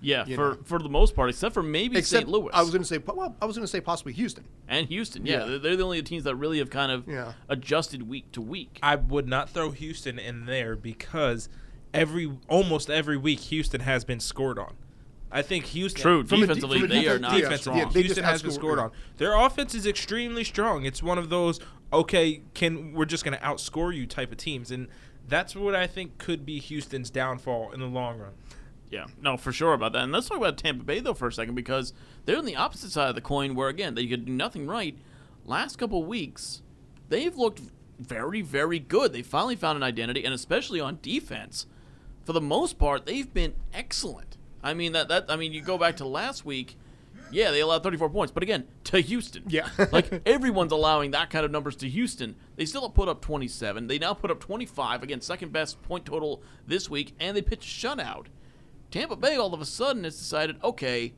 Yeah. 0.00 0.26
you 0.26 0.34
For 0.36 0.50
know. 0.50 0.58
for 0.64 0.78
the 0.80 0.88
most 0.90 1.14
part, 1.16 1.30
except 1.30 1.54
for 1.54 1.62
maybe 1.62 1.96
Except 1.96 2.22
St. 2.24 2.28
Louis. 2.28 2.50
I 2.52 2.60
was 2.60 2.70
going 2.70 2.82
to 2.82 2.88
say, 2.88 2.98
well, 2.98 3.34
I 3.40 3.46
was 3.46 3.56
going 3.56 3.64
to 3.64 3.70
say 3.70 3.80
possibly 3.80 4.12
Houston. 4.12 4.44
and 4.68 4.86
Houston. 4.88 5.24
Yeah, 5.24 5.38
Yeah. 5.40 5.44
They're, 5.46 5.58
they're 5.60 5.76
the 5.76 5.84
only 5.84 6.02
teams 6.02 6.24
that 6.24 6.36
really 6.36 6.58
have 6.58 6.68
kind 6.68 6.92
of 6.92 7.08
Yeah. 7.08 7.32
adjusted 7.48 8.02
week 8.08 8.30
to 8.32 8.42
week. 8.42 8.78
I 8.82 8.96
would 8.96 9.26
not 9.26 9.48
throw 9.48 9.70
Houston 9.70 10.18
in 10.18 10.44
there 10.44 10.76
because 10.76 11.48
every 11.94 12.36
almost 12.48 12.90
every 12.90 13.16
week 13.16 13.38
Houston 13.40 13.80
has 13.80 14.04
been 14.04 14.20
scored 14.20 14.58
on. 14.58 14.74
I 15.34 15.42
think 15.42 15.66
Houston 15.66 16.00
True. 16.00 16.24
From 16.24 16.38
a 16.38 16.46
de- 16.46 16.46
defensively, 16.46 16.78
from 16.78 16.92
a 16.92 16.94
they 16.94 17.08
are 17.08 17.18
not 17.18 17.36
yeah, 17.38 17.56
strong. 17.56 17.76
yeah, 17.76 17.86
they 17.86 18.02
Houston 18.02 18.22
has 18.22 18.40
been 18.40 18.52
scored 18.52 18.78
on. 18.78 18.92
Their 19.18 19.34
offense 19.34 19.74
is 19.74 19.84
extremely 19.84 20.44
strong. 20.44 20.84
It's 20.84 21.02
one 21.02 21.18
of 21.18 21.28
those 21.28 21.58
okay, 21.92 22.42
can 22.54 22.92
we're 22.92 23.04
just 23.04 23.24
going 23.24 23.36
to 23.36 23.44
outscore 23.44 23.94
you 23.94 24.06
type 24.06 24.30
of 24.32 24.38
teams, 24.38 24.70
and 24.70 24.88
that's 25.26 25.56
what 25.56 25.74
I 25.74 25.86
think 25.86 26.18
could 26.18 26.46
be 26.46 26.58
Houston's 26.60 27.10
downfall 27.10 27.72
in 27.72 27.80
the 27.80 27.86
long 27.86 28.18
run. 28.18 28.32
Yeah, 28.90 29.06
no, 29.20 29.36
for 29.36 29.50
sure 29.50 29.72
about 29.72 29.92
that. 29.94 30.02
And 30.02 30.12
let's 30.12 30.28
talk 30.28 30.38
about 30.38 30.56
Tampa 30.56 30.84
Bay 30.84 31.00
though 31.00 31.14
for 31.14 31.26
a 31.26 31.32
second 31.32 31.56
because 31.56 31.92
they're 32.24 32.38
on 32.38 32.44
the 32.44 32.56
opposite 32.56 32.92
side 32.92 33.08
of 33.08 33.16
the 33.16 33.20
coin, 33.20 33.56
where 33.56 33.68
again 33.68 33.96
they 33.96 34.06
could 34.06 34.26
do 34.26 34.32
nothing 34.32 34.66
right. 34.66 34.96
Last 35.44 35.76
couple 35.76 36.02
of 36.02 36.06
weeks, 36.06 36.62
they've 37.08 37.36
looked 37.36 37.60
very, 37.98 38.40
very 38.40 38.78
good. 38.78 39.12
They 39.12 39.22
finally 39.22 39.56
found 39.56 39.76
an 39.76 39.82
identity, 39.82 40.24
and 40.24 40.32
especially 40.32 40.80
on 40.80 41.00
defense, 41.02 41.66
for 42.24 42.32
the 42.32 42.40
most 42.40 42.78
part, 42.78 43.04
they've 43.04 43.32
been 43.32 43.54
excellent. 43.72 44.33
I 44.64 44.74
mean 44.74 44.92
that 44.92 45.08
that 45.08 45.26
I 45.28 45.36
mean 45.36 45.52
you 45.52 45.60
go 45.60 45.78
back 45.78 45.98
to 45.98 46.06
last 46.06 46.44
week. 46.44 46.76
Yeah, 47.30 47.50
they 47.50 47.60
allowed 47.60 47.82
34 47.82 48.10
points, 48.10 48.32
but 48.32 48.42
again, 48.42 48.66
to 48.84 49.00
Houston. 49.00 49.44
Yeah. 49.48 49.68
like 49.92 50.22
everyone's 50.26 50.72
allowing 50.72 51.10
that 51.12 51.30
kind 51.30 51.44
of 51.44 51.50
numbers 51.50 51.74
to 51.76 51.88
Houston. 51.88 52.36
They 52.56 52.64
still 52.64 52.88
put 52.90 53.08
up 53.08 53.20
27. 53.20 53.88
They 53.88 53.98
now 53.98 54.14
put 54.14 54.30
up 54.30 54.40
25. 54.40 55.02
Again, 55.02 55.20
second 55.20 55.52
best 55.52 55.82
point 55.82 56.06
total 56.06 56.42
this 56.66 56.88
week, 56.88 57.14
and 57.18 57.36
they 57.36 57.42
pitched 57.42 57.84
a 57.84 57.88
shutout. 57.88 58.26
Tampa 58.90 59.16
Bay 59.16 59.36
all 59.36 59.52
of 59.52 59.60
a 59.60 59.64
sudden 59.64 60.04
has 60.04 60.16
decided, 60.16 60.56
okay, 60.62 61.14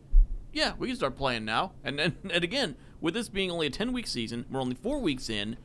yeah, 0.52 0.72
we 0.78 0.86
can 0.88 0.96
start 0.96 1.16
playing 1.16 1.44
now. 1.44 1.72
And 1.84 2.00
and, 2.00 2.16
and 2.30 2.42
again, 2.42 2.76
with 3.00 3.14
this 3.14 3.28
being 3.28 3.50
only 3.50 3.66
a 3.66 3.70
10 3.70 3.92
week 3.92 4.06
season, 4.06 4.46
we're 4.50 4.60
only 4.60 4.76
four 4.76 4.98
weeks 4.98 5.28
in. 5.28 5.56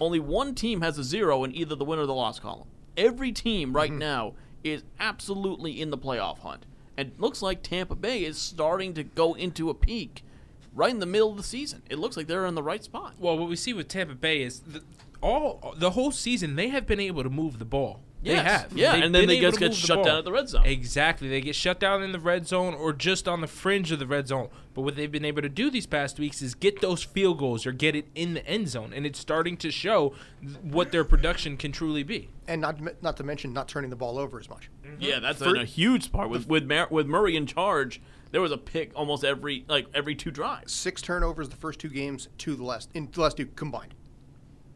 Only 0.00 0.20
one 0.20 0.54
team 0.54 0.80
has 0.80 0.98
a 0.98 1.04
zero 1.04 1.44
in 1.44 1.54
either 1.54 1.74
the 1.74 1.84
win 1.84 1.98
or 1.98 2.06
the 2.06 2.14
loss 2.14 2.38
column. 2.38 2.68
Every 2.96 3.32
team 3.32 3.74
right 3.74 3.90
mm-hmm. 3.90 3.98
now 3.98 4.34
is 4.64 4.84
absolutely 4.98 5.80
in 5.80 5.90
the 5.90 5.98
playoff 5.98 6.38
hunt. 6.38 6.66
And 6.96 7.12
looks 7.18 7.42
like 7.42 7.62
Tampa 7.62 7.94
Bay 7.94 8.24
is 8.24 8.38
starting 8.38 8.94
to 8.94 9.04
go 9.04 9.34
into 9.34 9.68
a 9.70 9.74
peak 9.74 10.24
right 10.74 10.90
in 10.90 11.00
the 11.00 11.06
middle 11.06 11.30
of 11.30 11.36
the 11.36 11.42
season. 11.42 11.82
It 11.90 11.98
looks 11.98 12.16
like 12.16 12.26
they're 12.26 12.46
in 12.46 12.54
the 12.54 12.62
right 12.62 12.82
spot. 12.82 13.14
Well, 13.18 13.36
what 13.36 13.48
we 13.48 13.56
see 13.56 13.72
with 13.72 13.88
Tampa 13.88 14.14
Bay 14.14 14.42
is 14.42 14.60
the, 14.60 14.82
all 15.22 15.74
the 15.76 15.90
whole 15.90 16.10
season 16.10 16.56
they 16.56 16.68
have 16.68 16.86
been 16.86 17.00
able 17.00 17.22
to 17.22 17.30
move 17.30 17.58
the 17.58 17.64
ball. 17.64 18.00
They 18.22 18.34
have. 18.34 18.72
Yeah, 18.76 18.92
They've 18.92 19.04
and 19.04 19.14
then 19.14 19.28
they 19.28 19.38
just 19.38 19.60
get 19.60 19.72
shut 19.72 20.04
down 20.04 20.18
at 20.18 20.24
the 20.24 20.32
red 20.32 20.48
zone. 20.48 20.64
Exactly. 20.66 21.28
They 21.28 21.40
get 21.40 21.54
shut 21.54 21.78
down 21.78 22.02
in 22.02 22.10
the 22.10 22.18
red 22.18 22.46
zone 22.48 22.74
or 22.74 22.92
just 22.92 23.28
on 23.28 23.40
the 23.40 23.46
fringe 23.46 23.92
of 23.92 23.98
the 24.00 24.06
red 24.06 24.26
zone. 24.26 24.48
But 24.74 24.82
what 24.82 24.96
they've 24.96 25.10
been 25.12 25.24
able 25.24 25.42
to 25.42 25.48
do 25.48 25.70
these 25.70 25.86
past 25.86 26.18
weeks 26.18 26.42
is 26.42 26.54
get 26.54 26.80
those 26.80 27.02
field 27.04 27.38
goals 27.38 27.66
or 27.66 27.72
get 27.72 27.94
it 27.94 28.08
in 28.14 28.34
the 28.34 28.44
end 28.46 28.68
zone, 28.68 28.92
and 28.92 29.06
it's 29.06 29.18
starting 29.18 29.56
to 29.58 29.70
show 29.70 30.12
what 30.62 30.90
their 30.92 31.04
production 31.04 31.56
can 31.56 31.70
truly 31.72 32.02
be. 32.02 32.28
and 32.48 32.60
not 32.60 32.80
not 33.02 33.16
to 33.18 33.22
mention 33.22 33.52
not 33.52 33.68
turning 33.68 33.90
the 33.90 33.96
ball 33.96 34.18
over 34.18 34.40
as 34.40 34.48
much. 34.50 34.70
Mm-hmm. 34.84 34.96
Yeah, 35.00 35.20
that's 35.20 35.38
For- 35.38 35.54
a, 35.56 35.60
a 35.60 35.64
huge 35.64 36.10
part 36.10 36.28
with 36.28 36.48
with 36.48 36.66
Mar- 36.66 36.88
with 36.90 37.06
Murray 37.06 37.36
in 37.36 37.46
charge. 37.46 38.00
There 38.32 38.40
was 38.40 38.50
a 38.50 38.58
pick 38.58 38.90
almost 38.96 39.24
every 39.24 39.64
like 39.68 39.86
every 39.94 40.16
two 40.16 40.30
drives. 40.32 40.72
Six 40.74 41.00
turnovers 41.00 41.48
the 41.48 41.56
first 41.56 41.78
two 41.78 41.88
games, 41.88 42.28
two 42.38 42.56
the 42.56 42.64
last 42.64 42.90
in 42.92 43.08
the 43.12 43.20
last 43.20 43.36
two 43.36 43.46
combined. 43.46 43.94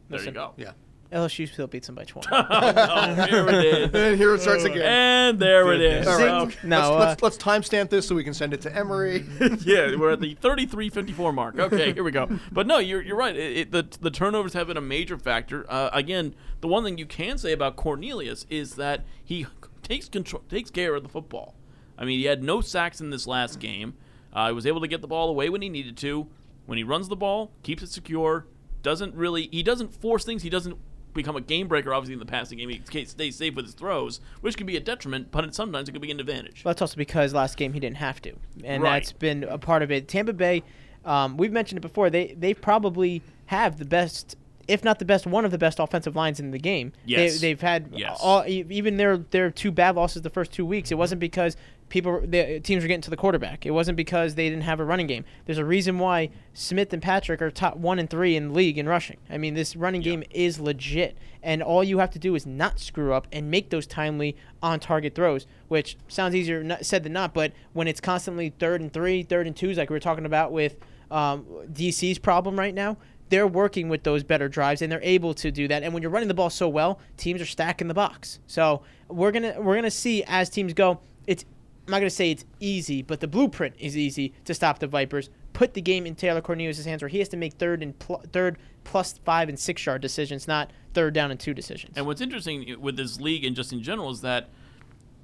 There 0.09 0.23
you 0.23 0.31
go. 0.31 0.53
Yeah. 0.57 0.71
LSU 1.11 1.51
still 1.51 1.67
beats 1.67 1.87
them 1.87 1.95
by 1.95 2.03
20. 2.05 2.27
oh, 2.31 3.13
here 3.29 3.47
it 3.49 3.65
is. 3.65 3.91
And 4.01 4.17
here 4.17 4.33
it 4.33 4.41
starts 4.41 4.63
again. 4.63 4.81
And 4.81 5.39
there 5.39 5.73
it 5.73 5.81
is. 5.81 6.07
All 6.07 6.17
right. 6.17 6.41
Okay. 6.47 6.67
No, 6.67 6.77
let's, 6.77 6.89
uh, 6.89 6.97
let's, 6.99 7.21
let's 7.21 7.37
timestamp 7.37 7.89
this 7.89 8.07
so 8.07 8.15
we 8.15 8.23
can 8.23 8.33
send 8.33 8.53
it 8.53 8.61
to 8.61 8.75
Emery. 8.75 9.25
yeah, 9.59 9.95
we're 9.95 10.11
at 10.11 10.21
the 10.21 10.35
33-54 10.35 11.33
mark. 11.33 11.59
Okay, 11.59 11.93
here 11.93 12.03
we 12.03 12.11
go. 12.11 12.29
But 12.51 12.67
no, 12.67 12.77
you're 12.77 13.01
you're 13.01 13.17
right. 13.17 13.35
It, 13.35 13.57
it, 13.57 13.71
the 13.71 13.87
the 13.99 14.11
turnovers 14.11 14.53
have 14.53 14.67
been 14.67 14.77
a 14.77 14.81
major 14.81 15.17
factor. 15.17 15.65
Uh, 15.69 15.89
again, 15.91 16.33
the 16.61 16.67
one 16.67 16.83
thing 16.83 16.97
you 16.97 17.05
can 17.05 17.37
say 17.37 17.51
about 17.51 17.75
Cornelius 17.75 18.45
is 18.49 18.75
that 18.75 19.03
he 19.23 19.45
takes 19.83 20.07
control, 20.07 20.43
takes 20.49 20.69
care 20.71 20.95
of 20.95 21.03
the 21.03 21.09
football. 21.09 21.55
I 21.97 22.05
mean, 22.05 22.19
he 22.19 22.25
had 22.25 22.41
no 22.41 22.61
sacks 22.61 23.01
in 23.01 23.09
this 23.09 23.27
last 23.27 23.59
game. 23.59 23.95
Uh, 24.33 24.47
he 24.47 24.53
was 24.53 24.65
able 24.65 24.81
to 24.81 24.87
get 24.87 25.01
the 25.01 25.07
ball 25.07 25.29
away 25.29 25.49
when 25.49 25.61
he 25.61 25.69
needed 25.69 25.97
to. 25.97 26.27
When 26.65 26.77
he 26.77 26.83
runs 26.83 27.09
the 27.09 27.15
ball, 27.15 27.51
keeps 27.63 27.83
it 27.83 27.89
secure. 27.89 28.45
Doesn't 28.81 29.13
really 29.13 29.49
he 29.51 29.61
doesn't 29.61 29.93
force 29.93 30.23
things. 30.23 30.43
He 30.43 30.49
doesn't 30.49 30.77
become 31.13 31.35
a 31.35 31.41
game 31.41 31.67
breaker. 31.67 31.93
Obviously, 31.93 32.13
in 32.13 32.19
the 32.19 32.25
passing 32.25 32.57
game, 32.57 32.69
he 32.69 32.81
stays 33.05 33.35
safe 33.35 33.55
with 33.55 33.65
his 33.65 33.73
throws, 33.73 34.19
which 34.41 34.57
can 34.57 34.65
be 34.67 34.77
a 34.77 34.79
detriment. 34.79 35.31
But 35.31 35.45
it, 35.45 35.55
sometimes 35.55 35.89
it 35.89 35.91
can 35.93 36.01
be 36.01 36.11
an 36.11 36.19
advantage. 36.19 36.63
Well, 36.63 36.71
that's 36.73 36.81
also 36.81 36.95
because 36.97 37.33
last 37.33 37.57
game 37.57 37.73
he 37.73 37.79
didn't 37.79 37.97
have 37.97 38.21
to, 38.23 38.33
and 38.63 38.83
Right. 38.83 38.93
that's 39.01 39.11
been 39.11 39.43
a 39.43 39.57
part 39.57 39.81
of 39.83 39.91
it. 39.91 40.07
Tampa 40.07 40.33
Bay, 40.33 40.63
um, 41.05 41.37
we've 41.37 41.51
mentioned 41.51 41.77
it 41.77 41.81
before. 41.81 42.09
They 42.09 42.35
they 42.37 42.53
probably 42.53 43.21
have 43.47 43.77
the 43.79 43.85
best, 43.85 44.35
if 44.67 44.83
not 44.83 44.99
the 44.99 45.05
best, 45.05 45.25
one 45.27 45.43
of 45.45 45.51
the 45.51 45.57
best 45.57 45.79
offensive 45.79 46.15
lines 46.15 46.39
in 46.39 46.51
the 46.51 46.59
game. 46.59 46.93
Yes. 47.05 47.33
they, 47.39 47.47
they've 47.49 47.61
had 47.61 47.89
Yes. 47.95 48.17
all, 48.21 48.45
even 48.47 48.97
their 48.97 49.17
their 49.17 49.51
two 49.51 49.71
bad 49.71 49.95
losses 49.95 50.21
the 50.21 50.29
first 50.29 50.51
two 50.51 50.65
weeks. 50.65 50.91
It 50.91 50.95
wasn't 50.97 51.19
because 51.19 51.57
people 51.91 52.21
the 52.25 52.59
teams 52.61 52.83
were 52.83 52.87
getting 52.87 53.01
to 53.01 53.11
the 53.11 53.17
quarterback. 53.17 53.65
It 53.65 53.71
wasn't 53.71 53.97
because 53.97 54.33
they 54.33 54.49
didn't 54.49 54.63
have 54.63 54.79
a 54.79 54.85
running 54.85 55.05
game. 55.05 55.25
There's 55.45 55.59
a 55.59 55.65
reason 55.65 55.99
why 55.99 56.31
Smith 56.53 56.91
and 56.93 57.01
Patrick 57.01 57.41
are 57.41 57.51
top 57.51 57.77
one 57.77 57.99
and 57.99 58.09
three 58.09 58.35
in 58.35 58.47
the 58.47 58.53
league 58.53 58.79
in 58.79 58.89
rushing. 58.89 59.17
I 59.29 59.37
mean, 59.37 59.53
this 59.53 59.75
running 59.75 60.01
game 60.01 60.23
is 60.31 60.59
legit, 60.59 61.17
and 61.43 61.61
all 61.61 61.83
you 61.83 61.99
have 61.99 62.09
to 62.11 62.19
do 62.19 62.33
is 62.33 62.47
not 62.47 62.79
screw 62.79 63.13
up 63.13 63.27
and 63.31 63.51
make 63.51 63.69
those 63.69 63.85
timely 63.85 64.35
on 64.63 64.79
target 64.79 65.13
throws, 65.13 65.45
which 65.67 65.97
sounds 66.07 66.33
easier 66.33 66.77
said 66.81 67.03
than 67.03 67.13
not. 67.13 67.33
But 67.33 67.51
when 67.73 67.87
it's 67.87 68.01
constantly 68.01 68.49
third 68.57 68.81
and 68.81 68.91
three, 68.91 69.21
third 69.21 69.45
and 69.45 69.55
twos, 69.55 69.77
like 69.77 69.89
we 69.89 69.95
were 69.95 69.99
talking 69.99 70.25
about 70.25 70.51
with 70.51 70.77
um, 71.11 71.45
DC's 71.71 72.17
problem 72.17 72.57
right 72.57 72.73
now. 72.73 72.97
They're 73.29 73.47
working 73.47 73.87
with 73.87 74.03
those 74.03 74.23
better 74.23 74.49
drives 74.49 74.81
and 74.81 74.91
they're 74.91 75.03
able 75.03 75.33
to 75.35 75.51
do 75.51 75.67
that. 75.67 75.83
And 75.83 75.93
when 75.93 76.01
you're 76.01 76.11
running 76.11 76.27
the 76.27 76.33
ball 76.33 76.49
so 76.49 76.67
well, 76.67 76.99
teams 77.15 77.41
are 77.41 77.45
stacking 77.45 77.87
the 77.87 77.93
box. 77.93 78.39
So 78.47 78.81
we're 79.07 79.31
gonna 79.31 79.55
we're 79.59 79.75
gonna 79.75 79.91
see 79.91 80.23
as 80.25 80.49
teams 80.49 80.73
go. 80.73 80.99
It's 81.27 81.45
I'm 81.91 81.97
not 81.97 81.99
gonna 81.99 82.09
say 82.09 82.31
it's 82.31 82.45
easy, 82.61 83.01
but 83.01 83.19
the 83.19 83.27
blueprint 83.27 83.75
is 83.77 83.97
easy 83.97 84.33
to 84.45 84.53
stop 84.53 84.79
the 84.79 84.87
Vipers. 84.87 85.29
Put 85.51 85.73
the 85.73 85.81
game 85.81 86.05
in 86.05 86.15
Taylor 86.15 86.39
Cornelius' 86.39 86.85
hands, 86.85 87.01
where 87.01 87.09
he 87.09 87.19
has 87.19 87.27
to 87.27 87.35
make 87.37 87.55
third 87.55 87.83
and 87.83 87.99
pl- 87.99 88.23
third 88.31 88.57
plus 88.85 89.19
five 89.25 89.49
and 89.49 89.59
six 89.59 89.85
yard 89.85 90.01
decisions, 90.01 90.47
not 90.47 90.71
third 90.93 91.13
down 91.13 91.31
and 91.31 91.39
two 91.39 91.53
decisions. 91.53 91.97
And 91.97 92.05
what's 92.05 92.21
interesting 92.21 92.79
with 92.79 92.95
this 92.95 93.19
league 93.19 93.43
and 93.43 93.57
just 93.57 93.73
in 93.73 93.83
general 93.83 94.09
is 94.09 94.21
that 94.21 94.47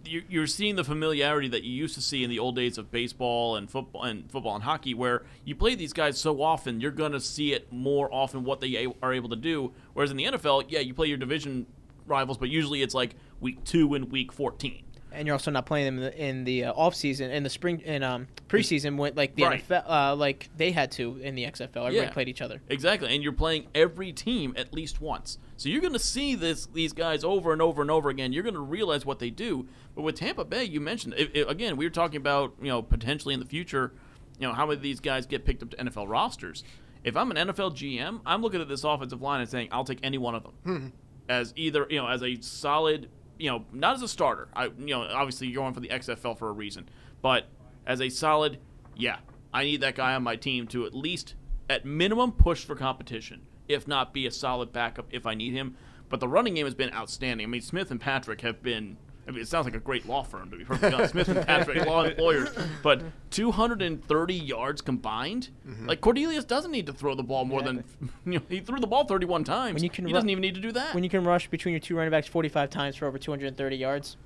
you- 0.04 0.26
you're 0.28 0.46
seeing 0.46 0.76
the 0.76 0.84
familiarity 0.84 1.48
that 1.48 1.64
you 1.64 1.72
used 1.72 1.96
to 1.96 2.02
see 2.02 2.22
in 2.26 2.30
the 2.30 2.38
old 2.38 2.58
days 2.58 2.78
of 2.78 2.92
baseball 2.92 3.56
and 3.56 3.72
football 3.72 4.04
and 4.04 4.30
football 4.30 4.56
and 4.56 4.66
hockey, 4.66 4.94
where 4.94 5.26
you 5.46 5.56
play 5.56 5.74
these 5.74 5.94
guys 5.94 6.20
so 6.20 6.42
often, 6.42 6.82
you're 6.82 6.92
going 6.92 7.14
to 7.14 7.22
see 7.22 7.54
it 7.54 7.72
more 7.72 8.14
often 8.14 8.44
what 8.44 8.60
they 8.60 8.88
are 9.02 9.14
able 9.14 9.30
to 9.30 9.38
do. 9.38 9.72
Whereas 9.94 10.12
in 10.12 10.18
the 10.18 10.26
NFL, 10.26 10.64
yeah, 10.68 10.80
you 10.80 10.94
play 10.94 11.08
your 11.08 11.18
division 11.18 11.66
rivals, 12.06 12.38
but 12.38 12.50
usually 12.50 12.82
it's 12.82 12.94
like 12.94 13.16
week 13.40 13.64
two 13.64 13.94
and 13.94 14.12
week 14.12 14.34
14. 14.34 14.84
And 15.12 15.26
you're 15.28 15.34
also 15.34 15.52
not 15.52 15.66
playing 15.66 15.86
them 15.86 15.98
in 15.98 16.04
the, 16.04 16.18
in 16.26 16.44
the 16.44 16.64
uh, 16.66 16.74
off 16.74 16.94
season 16.96 17.32
in 17.32 17.44
the 17.44 17.50
spring 17.50 17.80
in 17.82 18.04
um 18.04 18.28
preseason 18.50 18.98
when 18.98 19.16
like 19.16 19.36
the 19.36 19.44
Right. 19.44 19.68
NFL 19.68 19.84
uh, 19.90 20.16
like 20.16 20.50
they 20.58 20.72
had 20.72 20.92
to 20.94 21.18
in 21.18 21.36
the 21.36 21.46
XFL. 21.46 21.68
Everybody 21.88 21.96
Yeah. 21.96 22.10
played 22.12 22.30
each 22.30 22.42
other. 22.42 22.62
Exactly, 22.70 23.14
and 23.14 23.24
you're 23.24 23.32
playing 23.34 23.68
every 23.76 24.12
team 24.12 24.54
at 24.58 24.74
least 24.74 25.02
once. 25.02 25.38
So 25.58 25.70
you're 25.70 25.82
going 25.82 25.94
to 25.94 26.00
see 26.00 26.36
this 26.36 26.66
these 26.68 26.94
guys 26.94 27.24
over 27.24 27.54
and 27.54 27.62
over 27.62 27.82
and 27.82 27.90
over 27.92 28.10
again. 28.10 28.32
You're 28.34 28.44
going 28.44 28.54
to 28.56 28.60
realize 28.60 29.06
what 29.06 29.20
they 29.20 29.30
do. 29.30 29.68
But 29.96 30.04
with 30.04 30.16
Tampa 30.16 30.46
Bay, 30.46 30.64
you 30.66 30.80
mentioned 30.80 31.16
it, 31.18 31.32
it- 31.36 31.50
again. 31.50 31.78
We 31.78 31.86
were 31.86 31.90
talking 31.92 32.18
about 32.18 32.54
you 32.62 32.68
know 32.68 32.82
potentially 32.82 33.34
in 33.34 33.40
the 33.40 33.46
future, 33.46 33.94
you 34.40 34.48
know 34.48 34.54
how 34.54 34.66
many 34.66 34.76
of 34.78 34.82
these 34.84 35.00
guys 35.00 35.26
get 35.26 35.46
picked 35.46 35.64
up 35.64 35.72
to 35.72 35.78
NFL 35.78 36.08
rosters. 36.08 36.64
If 37.04 37.16
I'm 37.16 37.32
an 37.32 37.38
NFL 37.38 37.72
GM, 37.76 38.20
I'm 38.26 38.42
looking 38.42 38.60
at 38.60 38.68
this 38.68 38.84
offensive 38.84 39.22
line 39.22 39.40
and 39.40 39.50
saying 39.50 39.70
I'll 39.72 39.86
take 39.86 40.00
any 40.04 40.18
one 40.18 40.36
of 40.36 40.44
them 40.64 40.94
as 41.30 41.54
either 41.56 41.86
you 41.90 41.98
know 41.98 42.08
as 42.08 42.22
a 42.24 42.40
solid 42.42 43.10
you 43.38 43.50
know 43.50 43.66
not 43.72 43.96
as 43.96 44.02
a 44.02 44.08
starter. 44.08 44.48
I 44.56 44.66
you 44.66 44.88
know 44.88 45.04
obviously 45.04 45.48
you're 45.48 45.62
going 45.62 45.74
for 45.74 45.80
the 45.80 45.90
XFL 45.90 46.38
for 46.38 46.50
a 46.50 46.54
reason, 46.54 46.90
but 47.22 47.46
as 47.86 48.02
a 48.02 48.10
solid, 48.10 48.60
yeah, 48.96 49.18
I 49.54 49.64
need 49.64 49.82
that 49.82 49.96
guy 49.96 50.14
on 50.16 50.24
my 50.24 50.36
team 50.36 50.68
to 50.68 50.86
at 50.86 50.94
least 50.94 51.36
at 51.70 51.86
minimum 51.86 52.32
push 52.32 52.64
for 52.64 52.76
competition, 52.76 53.42
if 53.68 53.88
not 53.88 54.14
be 54.14 54.26
a 54.26 54.32
solid 54.32 54.72
backup 54.72 55.08
if 55.12 55.26
I 55.26 55.34
need 55.34 55.54
him. 55.54 55.76
But 56.10 56.20
the 56.20 56.28
running 56.28 56.56
game 56.56 56.66
has 56.66 56.76
been 56.76 56.94
outstanding. 56.94 57.46
I 57.46 57.50
mean, 57.50 57.62
Smith 57.62 57.92
and 57.92 58.00
Patrick 58.00 58.42
have 58.42 58.62
been. 58.64 58.98
I 59.28 59.32
mean, 59.32 59.42
it 59.42 59.48
sounds 59.48 59.66
like 59.66 59.76
a 59.76 59.80
great 59.80 60.08
law 60.08 60.24
firm 60.24 60.50
to 60.52 60.58
be 60.58 60.64
perfectly 60.64 60.94
honest. 60.94 61.12
Smith 61.12 61.28
and 61.28 61.46
Patrick, 61.46 61.86
law 61.86 62.04
employers, 62.04 62.50
but 62.82 63.02
230 63.32 64.34
yards 64.34 64.82
combined. 64.82 65.50
Mm-hmm. 65.68 65.88
Like 65.88 66.02
Cornelius 66.02 66.46
doesn't 66.46 66.72
need 66.72 66.86
to 66.86 66.94
throw 66.94 67.14
the 67.16 67.24
ball 67.24 67.44
more 67.46 67.62
than 67.62 67.84
you 68.26 68.34
know. 68.34 68.42
He 68.50 68.60
threw 68.62 68.80
the 68.80 68.88
ball 68.88 69.06
31 69.06 69.44
times. 69.44 69.74
When 69.76 69.84
you 69.84 69.90
can 69.90 70.06
he 70.06 70.12
ru- 70.14 70.18
doesn't 70.18 70.30
even 70.30 70.42
need 70.42 70.56
to 70.56 70.62
do 70.62 70.72
that. 70.72 70.94
When 70.96 71.04
you 71.04 71.10
can 71.10 71.24
rush 71.24 71.50
between 71.50 71.74
your 71.74 71.80
two 71.80 71.96
running 71.96 72.12
backs 72.12 72.28
45 72.28 72.70
times 72.70 72.96
for 72.96 73.06
over 73.06 73.18
230 73.18 73.76
yards, 73.76 74.18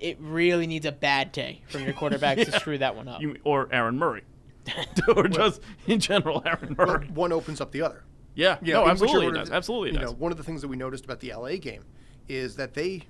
it 0.00 0.16
really 0.20 0.66
needs 0.66 0.86
a 0.86 0.92
bad 0.92 1.32
day 1.32 1.62
from 1.68 1.82
your 1.84 1.92
quarterback 1.92 2.38
to 2.38 2.52
screw 2.60 2.78
that 2.78 2.94
one 2.96 3.08
up. 3.08 3.20
You- 3.20 3.36
or 3.44 3.68
Aaron 3.72 3.98
Murray, 3.98 4.22
or 5.16 5.28
just 5.28 5.60
in 5.86 5.98
general 6.00 6.42
Aaron 6.46 6.74
But 6.74 6.86
Murray. 6.88 7.06
one 7.08 7.32
opens 7.32 7.60
up 7.60 7.72
the 7.72 7.82
other. 7.82 8.04
Yeah, 8.36 8.58
You 8.62 8.72
know, 8.72 8.82
in 8.82 8.90
which 8.90 9.02
absolutely 9.02 9.26
it 9.28 9.34
does. 9.34 9.50
Absolutely 9.50 9.88
it 9.90 9.92
You 9.94 9.98
does. 10.00 10.10
know, 10.10 10.16
one 10.16 10.32
of 10.32 10.38
the 10.38 10.42
things 10.44 10.60
that 10.62 10.68
we 10.68 10.76
noticed 10.76 11.04
about 11.04 11.20
the 11.20 11.32
LA 11.32 11.56
game 11.56 11.84
is 12.28 12.56
that 12.56 12.74
they 12.74 13.02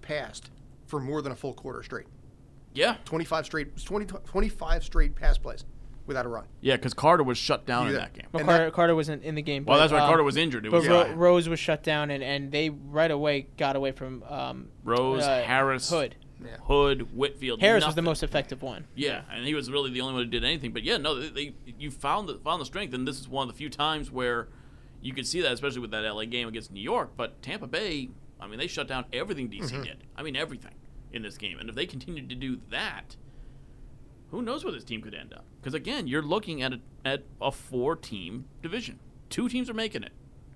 passed 0.00 0.50
for 0.92 1.00
more 1.00 1.22
than 1.22 1.32
a 1.32 1.34
full 1.34 1.54
quarter 1.54 1.82
straight. 1.82 2.06
yeah, 2.74 2.96
25 3.06 3.46
straight 3.46 3.82
20, 3.82 4.04
25 4.04 4.84
straight 4.84 5.16
pass 5.16 5.38
plays 5.38 5.64
without 6.06 6.26
a 6.26 6.28
run. 6.28 6.44
yeah, 6.60 6.76
because 6.76 6.92
Carter 6.92 7.22
was 7.22 7.38
shut 7.38 7.64
down 7.64 7.88
in 7.88 7.94
that 7.94 8.12
game. 8.12 8.26
Well, 8.30 8.44
Carter, 8.44 8.64
that- 8.66 8.72
Carter 8.74 8.94
wasn't 8.94 9.22
in 9.22 9.34
the 9.34 9.40
game. 9.40 9.64
Well, 9.64 9.76
but, 9.78 9.80
that's 9.80 9.92
why 9.92 10.00
um, 10.00 10.06
Carter 10.08 10.22
was 10.22 10.36
injured. 10.36 10.66
It 10.66 10.70
But 10.70 10.80
was 10.80 10.88
Ro- 10.88 11.10
uh, 11.10 11.14
Rose 11.14 11.48
was 11.48 11.58
shut 11.60 11.82
down, 11.82 12.10
and, 12.10 12.22
and 12.22 12.52
they 12.52 12.68
right 12.68 13.10
away 13.10 13.46
got 13.56 13.74
away 13.74 13.92
from 13.92 14.22
um, 14.28 14.68
Rose, 14.84 15.22
uh, 15.22 15.42
Harris, 15.46 15.88
Hood. 15.88 16.14
Yeah. 16.44 16.56
Hood, 16.64 17.16
Whitfield. 17.16 17.60
Harris 17.62 17.86
was 17.86 17.94
the 17.94 18.02
most 18.02 18.22
effective 18.22 18.60
one. 18.60 18.84
Yeah, 18.94 19.22
and 19.32 19.46
he 19.46 19.54
was 19.54 19.70
really 19.70 19.90
the 19.92 20.02
only 20.02 20.12
one 20.14 20.24
who 20.24 20.30
did 20.30 20.44
anything. 20.44 20.72
But 20.72 20.82
yeah, 20.82 20.98
no, 20.98 21.18
they, 21.18 21.28
they 21.30 21.54
you 21.78 21.90
found 21.90 22.28
the 22.28 22.34
found 22.44 22.60
the 22.60 22.66
strength, 22.66 22.92
and 22.92 23.08
this 23.08 23.18
is 23.18 23.28
one 23.28 23.48
of 23.48 23.54
the 23.54 23.56
few 23.56 23.70
times 23.70 24.10
where 24.10 24.48
you 25.00 25.14
could 25.14 25.26
see 25.26 25.40
that, 25.40 25.52
especially 25.52 25.80
with 25.80 25.92
that 25.92 26.02
LA 26.04 26.24
game 26.26 26.48
against 26.48 26.70
New 26.72 26.80
York. 26.82 27.12
But 27.16 27.40
Tampa 27.42 27.66
Bay, 27.68 28.10
I 28.40 28.46
mean, 28.48 28.58
they 28.58 28.66
shut 28.66 28.88
down 28.88 29.04
everything 29.12 29.48
DC 29.48 29.70
Mm-hmm. 29.70 29.82
did. 29.82 30.04
I 30.16 30.22
mean, 30.24 30.34
everything 30.36 30.74
in 31.12 31.22
this 31.22 31.36
game. 31.38 31.58
And 31.58 31.68
if 31.68 31.74
they 31.74 31.86
continue 31.86 32.26
to 32.26 32.34
do 32.34 32.58
that, 32.70 33.16
who 34.30 34.42
knows 34.42 34.64
where 34.64 34.72
this 34.72 34.84
team 34.84 35.02
could 35.02 35.14
end 35.14 35.32
up? 35.32 35.44
Because 35.60 35.74
again, 35.74 36.06
you're 36.06 36.22
looking 36.22 36.62
at 36.62 36.72
a, 36.72 36.80
at 37.04 37.24
a 37.40 37.52
four 37.52 37.96
team 37.96 38.46
division. 38.62 38.98
Two 39.30 39.48
teams 39.48 39.68
are 39.70 39.74
making 39.74 40.02
it, 40.02 40.12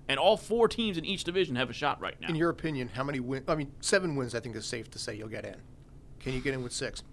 and 0.07 0.19
all 0.19 0.37
four 0.37 0.67
teams 0.67 0.97
in 0.97 1.05
each 1.05 1.23
division 1.23 1.55
have 1.55 1.69
a 1.69 1.73
shot 1.73 1.99
right 2.01 2.19
now. 2.21 2.27
In 2.27 2.35
your 2.35 2.49
opinion, 2.49 2.89
how 2.89 3.03
many 3.03 3.19
wins? 3.19 3.45
I 3.47 3.55
mean, 3.55 3.71
seven 3.81 4.15
wins. 4.15 4.35
I 4.35 4.39
think 4.39 4.55
is 4.55 4.65
safe 4.65 4.89
to 4.91 4.99
say 4.99 5.15
you'll 5.15 5.27
get 5.29 5.45
in. 5.45 5.55
Can 6.19 6.33
you 6.33 6.41
get 6.41 6.53
in 6.53 6.63
with 6.63 6.73
six? 6.73 7.03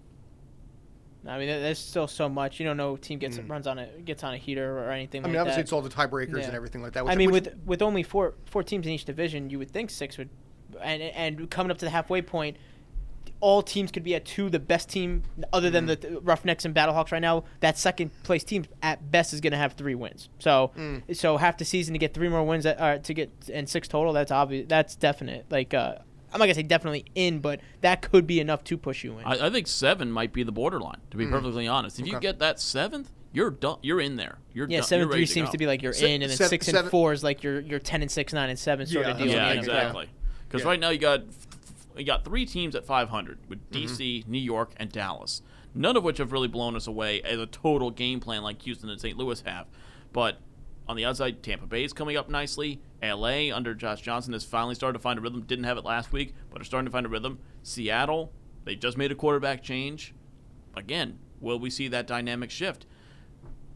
I 1.27 1.39
mean, 1.39 1.47
there's 1.47 1.79
still 1.79 2.07
so 2.07 2.29
much. 2.29 2.59
You 2.59 2.67
don't 2.67 2.77
know 2.77 2.93
if 2.93 3.01
team 3.01 3.17
gets 3.17 3.39
Mm. 3.39 3.49
runs 3.49 3.65
on 3.65 3.79
a 3.79 3.87
gets 4.05 4.23
on 4.23 4.35
a 4.35 4.37
heater 4.37 4.77
or 4.77 4.91
anything 4.91 5.23
I 5.23 5.27
mean, 5.27 5.33
like 5.35 5.41
obviously 5.41 5.61
that. 5.61 5.63
it's 5.65 5.73
all 5.73 5.81
the 5.81 5.89
tiebreakers 5.89 6.37
Yeah. 6.39 6.45
and 6.45 6.53
everything 6.55 6.83
like 6.83 6.93
that. 6.93 7.05
I 7.07 7.15
mean, 7.15 7.31
which- 7.31 7.45
with 7.45 7.55
with 7.65 7.81
only 7.81 8.03
four 8.03 8.35
four 8.45 8.61
teams 8.63 8.85
in 8.85 8.93
each 8.93 9.05
division, 9.05 9.49
you 9.49 9.57
would 9.57 9.71
think 9.71 9.89
six 9.89 10.19
would, 10.19 10.29
and 10.81 11.01
and 11.01 11.49
coming 11.49 11.71
up 11.71 11.79
to 11.79 11.85
the 11.85 11.89
halfway 11.91 12.21
point, 12.21 12.57
all 13.47 13.61
teams 13.61 13.91
could 13.91 14.03
be 14.03 14.15
at 14.15 14.25
two. 14.25 14.49
The 14.49 14.59
best 14.59 14.89
team, 14.89 15.21
other 15.53 15.69
than 15.69 15.85
Mm. 15.85 16.01
the 16.01 16.19
Roughnecks 16.21 16.65
and 16.65 16.73
Battlehawks 16.73 17.11
right 17.11 17.21
now, 17.21 17.43
that 17.59 17.77
second 17.77 18.09
place 18.23 18.43
team 18.43 18.65
at 18.81 19.11
best 19.11 19.33
is 19.33 19.39
going 19.41 19.51
to 19.51 19.57
have 19.57 19.73
three 19.73 19.93
wins. 19.93 20.29
So 20.39 20.71
Mm. 20.75 21.15
so 21.15 21.37
half 21.37 21.57
the 21.57 21.65
season 21.65 21.93
to 21.93 21.99
get 21.99 22.13
three 22.15 22.27
more 22.29 22.43
wins 22.43 22.65
at, 22.65 22.79
uh, 22.81 22.97
to 22.97 23.13
get 23.13 23.29
and 23.53 23.69
six 23.69 23.87
total. 23.87 24.13
That's 24.13 24.31
obvious. 24.31 24.65
That's 24.67 24.95
definite. 24.95 25.45
Like 25.51 25.73
uh, 25.75 25.95
I'm 26.33 26.39
not 26.39 26.45
gonna 26.45 26.55
say 26.55 26.63
definitely 26.63 27.05
in, 27.13 27.39
but 27.39 27.59
that 27.81 28.01
could 28.01 28.25
be 28.25 28.39
enough 28.39 28.63
to 28.65 28.77
push 28.77 29.03
you 29.03 29.17
in. 29.19 29.25
I, 29.25 29.45
I 29.45 29.49
think 29.51 29.67
seven 29.67 30.11
might 30.11 30.33
be 30.33 30.41
the 30.43 30.51
borderline. 30.51 31.01
To 31.11 31.17
be 31.17 31.27
perfectly 31.27 31.67
honest, 31.67 31.99
if 31.99 32.07
you 32.07 32.13
Mm. 32.15 32.21
Get 32.21 32.39
that 32.39 32.59
seventh, 32.59 33.11
you're 33.31 33.51
done. 33.51 33.77
You're 33.83 34.01
in 34.01 34.15
there. 34.15 34.39
You're 34.53 34.67
yeah, 34.69 34.79
done. 34.79 34.87
seven 34.87 35.07
you're 35.07 35.15
three 35.17 35.25
seems 35.27 35.49
go. 35.49 35.51
to 35.51 35.57
be 35.59 35.67
like 35.67 35.81
you're 35.83 35.93
Se- 35.93 36.13
in, 36.15 36.21
and 36.23 36.31
then 36.31 36.37
seven- 36.37 36.49
six 36.49 36.67
and 36.67 36.75
seven- 36.77 36.89
four 36.91 37.13
is 37.13 37.23
like 37.23 37.43
you're 37.43 37.59
you're 37.59 37.79
ten 37.79 38.01
and 38.01 38.09
six, 38.09 38.33
nine 38.33 38.49
and 38.49 38.57
seven 38.57 38.87
sort 38.87 39.05
Yeah, 39.05 39.11
of 39.11 39.17
deal. 39.19 39.27
Yeah, 39.27 39.51
in 39.51 39.57
the 39.61 39.67
NFL. 39.67 39.75
exactly. 39.77 40.09
Because 40.47 40.61
Yeah. 40.63 40.67
right 40.69 40.79
now 40.79 40.89
you 40.89 40.97
got 40.99 41.21
you 41.97 42.05
got 42.05 42.25
three 42.25 42.45
teams 42.45 42.75
at 42.75 42.85
500 42.85 43.39
with 43.49 43.69
Mm-hmm. 43.71 43.85
DC, 43.93 44.27
New 44.27 44.39
York, 44.39 44.71
and 44.77 44.91
Dallas. 44.91 45.41
None 45.73 45.97
of 45.97 46.03
which 46.03 46.17
have 46.19 46.31
really 46.31 46.47
blown 46.47 46.75
us 46.75 46.87
away 46.87 47.21
as 47.21 47.39
a 47.39 47.45
total 47.45 47.91
game 47.91 48.19
plan 48.19 48.43
like 48.43 48.61
Houston 48.61 48.89
and 48.89 48.99
St. 48.99 49.17
Louis 49.17 49.41
have. 49.41 49.67
But 50.13 50.39
on 50.87 50.95
the 50.95 51.03
outside, 51.05 51.43
Tampa 51.43 51.65
Bay 51.65 51.83
is 51.83 51.91
coming 51.93 52.15
up 52.15 52.29
nicely. 52.29 52.79
LA 53.03 53.53
under 53.53 53.73
Josh 53.73 54.01
Johnson 54.01 54.33
has 54.33 54.45
finally 54.45 54.75
started 54.75 54.97
to 54.97 55.01
find 55.01 55.19
a 55.19 55.21
rhythm. 55.21 55.41
Didn't 55.41 55.65
have 55.65 55.77
it 55.77 55.83
last 55.83 56.11
week, 56.13 56.33
but 56.51 56.61
are 56.61 56.65
starting 56.65 56.85
to 56.85 56.91
find 56.91 57.05
a 57.05 57.09
rhythm. 57.09 57.39
Seattle, 57.63 58.31
they 58.63 58.75
just 58.75 58.97
made 58.97 59.11
a 59.11 59.15
quarterback 59.15 59.63
change. 59.63 60.13
Again, 60.75 61.19
will 61.41 61.59
we 61.59 61.69
see 61.69 61.87
that 61.89 62.07
dynamic 62.07 62.51
shift? 62.51 62.85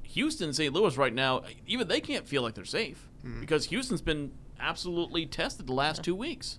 Houston, 0.04 0.54
St. 0.54 0.74
Louis 0.74 0.98
right 0.98 1.14
now, 1.14 1.44
even 1.68 1.88
they 1.88 2.02
can't 2.02 2.28
feel 2.28 2.42
like 2.42 2.56
they're 2.56 2.66
safe 2.66 3.10
because 3.42 3.66
Houston's 3.66 4.02
been 4.02 4.32
absolutely 4.60 5.26
tested 5.26 5.68
the 5.68 5.74
last 5.74 6.04
two 6.04 6.16
weeks. 6.16 6.58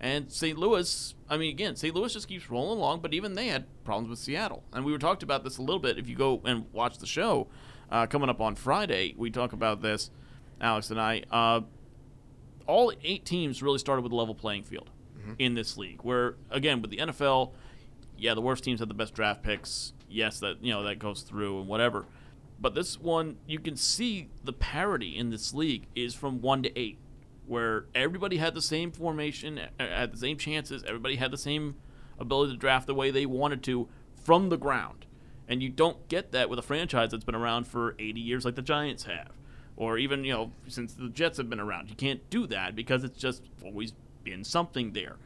And 0.00 0.32
St. 0.32 0.56
Louis, 0.56 1.14
I 1.28 1.36
mean, 1.36 1.50
again, 1.50 1.76
St. 1.76 1.94
Louis 1.94 2.12
just 2.12 2.26
keeps 2.26 2.50
rolling 2.50 2.78
along, 2.78 3.00
but 3.00 3.12
even 3.12 3.34
they 3.34 3.48
had 3.48 3.66
problems 3.84 4.08
with 4.08 4.18
Seattle. 4.18 4.64
And 4.72 4.84
we 4.84 4.92
were 4.92 4.98
talked 4.98 5.22
about 5.22 5.44
this 5.44 5.58
a 5.58 5.62
little 5.62 5.78
bit. 5.78 5.98
If 5.98 6.08
you 6.08 6.16
go 6.16 6.40
and 6.44 6.64
watch 6.72 6.98
the 6.98 7.06
show 7.06 7.48
uh, 7.90 8.06
coming 8.06 8.30
up 8.30 8.40
on 8.40 8.54
Friday, 8.54 9.14
we 9.18 9.30
talk 9.30 9.52
about 9.52 9.82
this, 9.82 10.10
Alex 10.58 10.90
and 10.90 10.98
I. 10.98 11.24
Uh, 11.30 11.60
all 12.66 12.92
eight 13.04 13.26
teams 13.26 13.62
really 13.62 13.78
started 13.78 14.02
with 14.02 14.12
a 14.12 14.16
level 14.16 14.34
playing 14.34 14.62
field 14.62 14.90
in 15.38 15.54
this 15.54 15.76
league. 15.76 16.00
Where 16.02 16.36
again, 16.50 16.80
with 16.80 16.90
the 16.90 16.98
NFL, 16.98 17.52
yeah, 18.16 18.34
the 18.34 18.40
worst 18.40 18.64
teams 18.64 18.80
have 18.80 18.88
the 18.88 18.94
best 18.94 19.14
draft 19.14 19.42
picks. 19.42 19.92
Yes, 20.08 20.40
that 20.40 20.62
you 20.62 20.72
know 20.72 20.82
that 20.84 20.98
goes 20.98 21.22
through 21.22 21.60
and 21.60 21.68
whatever. 21.68 22.06
But 22.60 22.74
this 22.74 22.98
one, 22.98 23.36
you 23.46 23.58
can 23.58 23.76
see 23.76 24.28
the 24.44 24.52
parity 24.52 25.16
in 25.16 25.30
this 25.30 25.54
league 25.54 25.86
is 25.94 26.14
from 26.14 26.40
one 26.40 26.62
to 26.62 26.78
eight, 26.78 26.98
where 27.50 27.86
everybody 27.96 28.36
had 28.36 28.54
the 28.54 28.62
same 28.62 28.92
formation, 28.92 29.60
had 29.80 30.12
the 30.12 30.16
same 30.16 30.38
chances, 30.38 30.84
everybody 30.86 31.16
had 31.16 31.32
the 31.32 31.36
same 31.36 31.74
ability 32.16 32.52
to 32.52 32.56
draft 32.56 32.86
the 32.86 32.94
way 32.94 33.10
they 33.10 33.26
wanted 33.26 33.60
to 33.64 33.88
from 34.14 34.50
the 34.50 34.56
ground. 34.56 35.04
And 35.48 35.60
you 35.60 35.68
don't 35.68 36.06
get 36.06 36.30
that 36.30 36.48
with 36.48 36.60
a 36.60 36.62
franchise 36.62 37.10
that's 37.10 37.24
been 37.24 37.34
around 37.34 37.66
for 37.66 37.96
80 37.98 38.20
years 38.20 38.44
like 38.44 38.54
the 38.54 38.62
Giants 38.62 39.02
have. 39.02 39.32
Or 39.76 39.98
even, 39.98 40.22
you 40.22 40.32
know, 40.32 40.52
since 40.68 40.92
the 40.92 41.08
Jets 41.08 41.38
have 41.38 41.50
been 41.50 41.58
around. 41.58 41.90
You 41.90 41.96
can't 41.96 42.20
do 42.30 42.46
that 42.46 42.76
because 42.76 43.02
it's 43.02 43.18
just 43.18 43.42
always 43.64 43.94
been 44.22 44.44
something 44.44 44.92
there. 44.92 45.16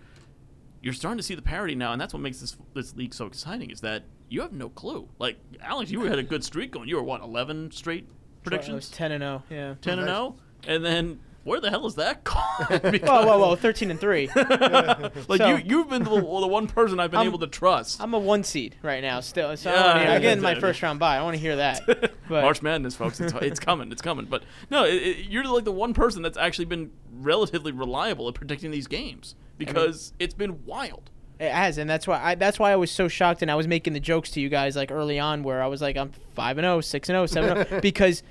You're 0.80 0.94
starting 0.94 1.18
to 1.18 1.22
see 1.22 1.34
the 1.34 1.42
parity 1.42 1.74
now, 1.74 1.92
and 1.92 2.00
that's 2.00 2.14
what 2.14 2.20
makes 2.20 2.40
this 2.40 2.56
this 2.72 2.96
league 2.96 3.12
so 3.12 3.26
exciting. 3.26 3.70
Is 3.70 3.82
that 3.82 4.04
you 4.30 4.40
have 4.40 4.52
no 4.52 4.70
clue. 4.70 5.08
Like 5.18 5.36
Alex, 5.60 5.90
you 5.90 6.02
had 6.04 6.18
a 6.18 6.22
good 6.22 6.44
streak 6.44 6.70
going. 6.70 6.88
You 6.88 6.96
were 6.96 7.02
what, 7.02 7.20
eleven 7.20 7.70
straight 7.70 8.04
It 8.04 8.08
was 8.08 8.40
predictions, 8.44 8.90
10 8.90 9.12
and 9.12 9.22
0. 9.22 9.42
Yeah. 9.50 9.74
ten 9.80 9.98
and 9.98 10.08
oh? 10.08 10.36
Nice. 10.60 10.66
zero, 10.66 10.74
and 10.76 10.84
then 10.84 11.20
where 11.45 11.61
the 11.61 11.70
hell 11.70 11.86
is 11.86 11.95
that 11.95 12.24
gone? 12.24 12.42
Because, 12.90 13.09
Whoa, 13.09 13.26
whoa, 13.26 13.38
whoa! 13.38 13.57
13 13.57 13.90
and 13.90 14.01
3. 14.01 14.28
Like 14.34 15.38
So- 15.38 15.49
you, 15.49 15.62
you've 15.64 15.88
been 15.90 16.03
the, 16.05 16.11
the 16.11 16.47
one 16.47 16.66
person 16.66 16.99
I've 17.01 17.11
been 17.11 17.18
I'm- 17.20 17.28
able 17.28 17.38
to 17.40 17.47
trust. 17.47 18.01
I'm 18.01 18.14
a 18.14 18.18
one 18.18 18.42
seed 18.45 18.76
right 18.82 19.03
now 19.03 19.20
still. 19.20 19.57
So 19.57 19.70
I 19.70 19.72
Yeah, 19.74 19.78
don't 19.78 19.86
wanna 19.88 19.99
hear- 20.01 20.09
yeah, 20.09 20.14
I'm 20.16 20.22
getting 20.22 20.42
my 20.42 20.53
yeah. 20.53 20.61
first 20.61 20.82
round 20.82 20.99
bye. 20.99 21.16
I 21.16 21.22
want 21.22 21.34
to 21.36 21.40
hear 21.40 21.57
that. 21.57 21.82
But 21.86 22.42
March 22.42 22.62
Madness, 22.62 22.95
folks, 22.97 23.20
it's, 23.20 23.32
it's 23.34 23.61
coming, 23.61 23.92
it's 23.92 24.03
coming. 24.03 24.24
But 24.26 24.42
no, 24.70 24.84
it, 24.84 24.95
it, 24.95 25.16
you're 25.30 25.45
like 25.45 25.64
the 25.64 25.72
one 25.72 25.95
person 25.95 26.22
that's 26.22 26.38
actually 26.38 26.64
been 26.66 26.90
relatively 27.12 27.72
reliable 27.72 28.28
at 28.28 28.34
predicting 28.34 28.70
these 28.70 28.86
games 28.86 29.34
because 29.59 30.12
it's 30.18 30.34
been 30.34 30.64
wild. 30.64 31.11
It 31.40 31.51
has, 31.51 31.78
and 31.78 31.90
that's 31.90 32.07
why 32.07 32.22
I 32.22 32.34
that's 32.36 32.61
why 32.61 32.70
I 32.72 32.76
was 32.76 32.92
so 32.92 33.09
shocked, 33.09 33.42
and 33.42 33.51
I 33.51 33.57
was 33.57 33.66
making 33.66 33.92
the 33.92 34.01
jokes 34.01 34.30
to 34.30 34.40
you 34.40 34.49
guys 34.49 34.76
like 34.76 34.92
early 34.92 35.18
on, 35.18 35.42
where 35.42 35.61
I 35.62 35.66
was 35.66 35.82
like, 35.82 35.97
I'm 35.97 36.12
five 36.32 36.59
and 36.59 36.64
0, 36.64 36.80
6 36.80 37.09
and 37.09 37.14
0, 37.14 37.26
7 37.26 37.57
and 37.59 37.68
0, 37.68 37.80
because 37.80 38.22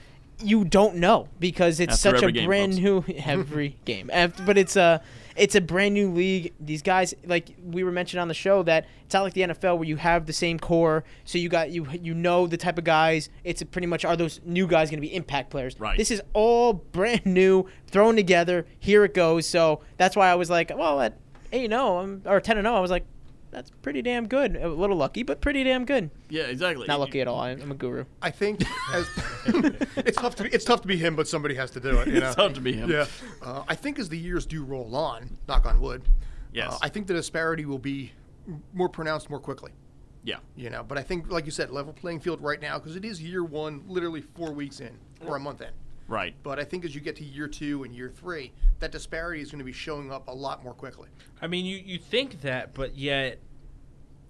you 0.43 0.65
don't 0.65 0.95
know 0.95 1.27
because 1.39 1.79
it's 1.79 2.05
After 2.05 2.19
such 2.19 2.35
a 2.35 2.45
brand 2.45 2.73
folks. 2.73 2.83
new 2.83 3.03
every 3.25 3.77
game, 3.85 4.09
Af- 4.13 4.45
but 4.45 4.57
it's 4.57 4.75
a 4.75 5.01
it's 5.35 5.55
a 5.55 5.61
brand 5.61 5.95
new 5.95 6.11
league. 6.11 6.53
These 6.59 6.81
guys, 6.83 7.13
like 7.25 7.55
we 7.63 7.83
were 7.83 7.91
mentioned 7.91 8.21
on 8.21 8.27
the 8.27 8.33
show, 8.35 8.61
that 8.63 8.85
it's 9.05 9.13
not 9.13 9.23
like 9.23 9.33
the 9.33 9.41
NFL 9.41 9.77
where 9.77 9.87
you 9.87 9.95
have 9.95 10.25
the 10.27 10.33
same 10.33 10.59
core, 10.59 11.03
so 11.25 11.37
you 11.39 11.49
got 11.49 11.71
you 11.71 11.87
you 12.01 12.13
know 12.13 12.45
the 12.45 12.57
type 12.57 12.77
of 12.77 12.83
guys. 12.83 13.29
It's 13.43 13.63
pretty 13.63 13.87
much 13.87 14.05
are 14.05 14.15
those 14.15 14.39
new 14.45 14.67
guys 14.67 14.89
going 14.89 15.01
to 15.01 15.07
be 15.07 15.13
impact 15.15 15.49
players? 15.49 15.79
Right. 15.79 15.97
This 15.97 16.11
is 16.11 16.21
all 16.33 16.73
brand 16.73 17.25
new, 17.25 17.65
thrown 17.87 18.15
together. 18.15 18.67
Here 18.79 19.03
it 19.05 19.13
goes. 19.13 19.47
So 19.47 19.81
that's 19.97 20.15
why 20.15 20.29
I 20.29 20.35
was 20.35 20.49
like, 20.49 20.71
well, 20.75 21.01
at 21.01 21.17
eight 21.51 21.69
zero, 21.71 21.81
oh, 21.81 21.97
I'm 21.99 22.21
or 22.25 22.39
ten 22.39 22.57
and 22.57 22.65
zero, 22.65 22.75
I 22.75 22.79
was 22.79 22.91
like, 22.91 23.05
that's 23.53 23.69
pretty 23.81 24.01
damn 24.01 24.27
good. 24.27 24.55
A 24.55 24.67
little 24.67 24.97
lucky, 24.97 25.23
but 25.23 25.39
pretty 25.41 25.63
damn 25.63 25.85
good. 25.85 26.09
Yeah, 26.29 26.43
exactly. 26.43 26.87
Not 26.87 26.99
lucky 26.99 27.21
at 27.21 27.27
all. 27.27 27.39
I'm 27.39 27.61
I'm 27.61 27.71
a 27.71 27.75
guru. 27.75 28.05
I 28.21 28.31
think 28.31 28.61
as 28.93 29.07
it's 29.97 30.17
tough 30.17 30.35
to 30.37 30.43
be, 30.43 30.49
it's 30.49 30.65
tough 30.65 30.81
to 30.81 30.87
be 30.87 30.97
him, 30.97 31.15
but 31.15 31.27
somebody 31.27 31.55
has 31.55 31.71
to 31.71 31.79
do 31.79 31.99
it. 31.99 32.07
You 32.07 32.19
know? 32.19 32.27
It's 32.27 32.35
tough 32.35 32.53
to 32.53 32.61
be 32.61 32.73
him. 32.73 32.89
Yeah, 32.89 33.05
uh, 33.41 33.63
I 33.67 33.75
think 33.75 33.99
as 33.99 34.09
the 34.09 34.17
years 34.17 34.45
do 34.45 34.63
roll 34.63 34.95
on, 34.95 35.37
knock 35.47 35.65
on 35.65 35.79
wood, 35.79 36.03
Yes. 36.51 36.73
uh, 36.73 36.77
I 36.81 36.89
think 36.89 37.07
the 37.07 37.13
disparity 37.13 37.65
will 37.65 37.79
be 37.79 38.11
more 38.73 38.89
pronounced 38.89 39.29
more 39.29 39.39
quickly. 39.39 39.71
Yeah. 40.23 40.37
You 40.55 40.69
know, 40.69 40.83
but 40.83 40.97
I 40.97 41.01
think, 41.03 41.29
like 41.31 41.45
you 41.45 41.51
said, 41.51 41.69
level 41.69 41.93
playing 41.93 42.21
field 42.21 42.41
right 42.41 42.61
now 42.61 42.79
because 42.79 42.95
it 42.95 43.03
is 43.05 43.21
year 43.21 43.43
one, 43.43 43.83
literally 43.87 44.21
four 44.21 44.51
weeks 44.53 44.79
in 44.79 44.97
or 45.25 45.35
a 45.35 45.39
month 45.39 45.61
in. 45.61 45.69
Right. 46.07 46.35
But 46.43 46.59
I 46.59 46.63
think 46.63 46.85
as 46.85 46.93
you 46.93 47.01
get 47.01 47.15
to 47.17 47.23
year 47.23 47.47
two 47.47 47.83
and 47.83 47.95
year 47.95 48.09
three, 48.09 48.51
that 48.79 48.91
disparity 48.91 49.41
is 49.41 49.51
going 49.51 49.59
to 49.59 49.65
be 49.65 49.71
showing 49.71 50.11
up 50.11 50.27
a 50.27 50.33
lot 50.33 50.63
more 50.63 50.73
quickly. 50.73 51.09
I 51.41 51.47
mean, 51.47 51.65
you, 51.65 51.77
you 51.77 51.97
think 51.97 52.41
that, 52.41 52.73
but 52.73 52.97
yet, 52.97 53.39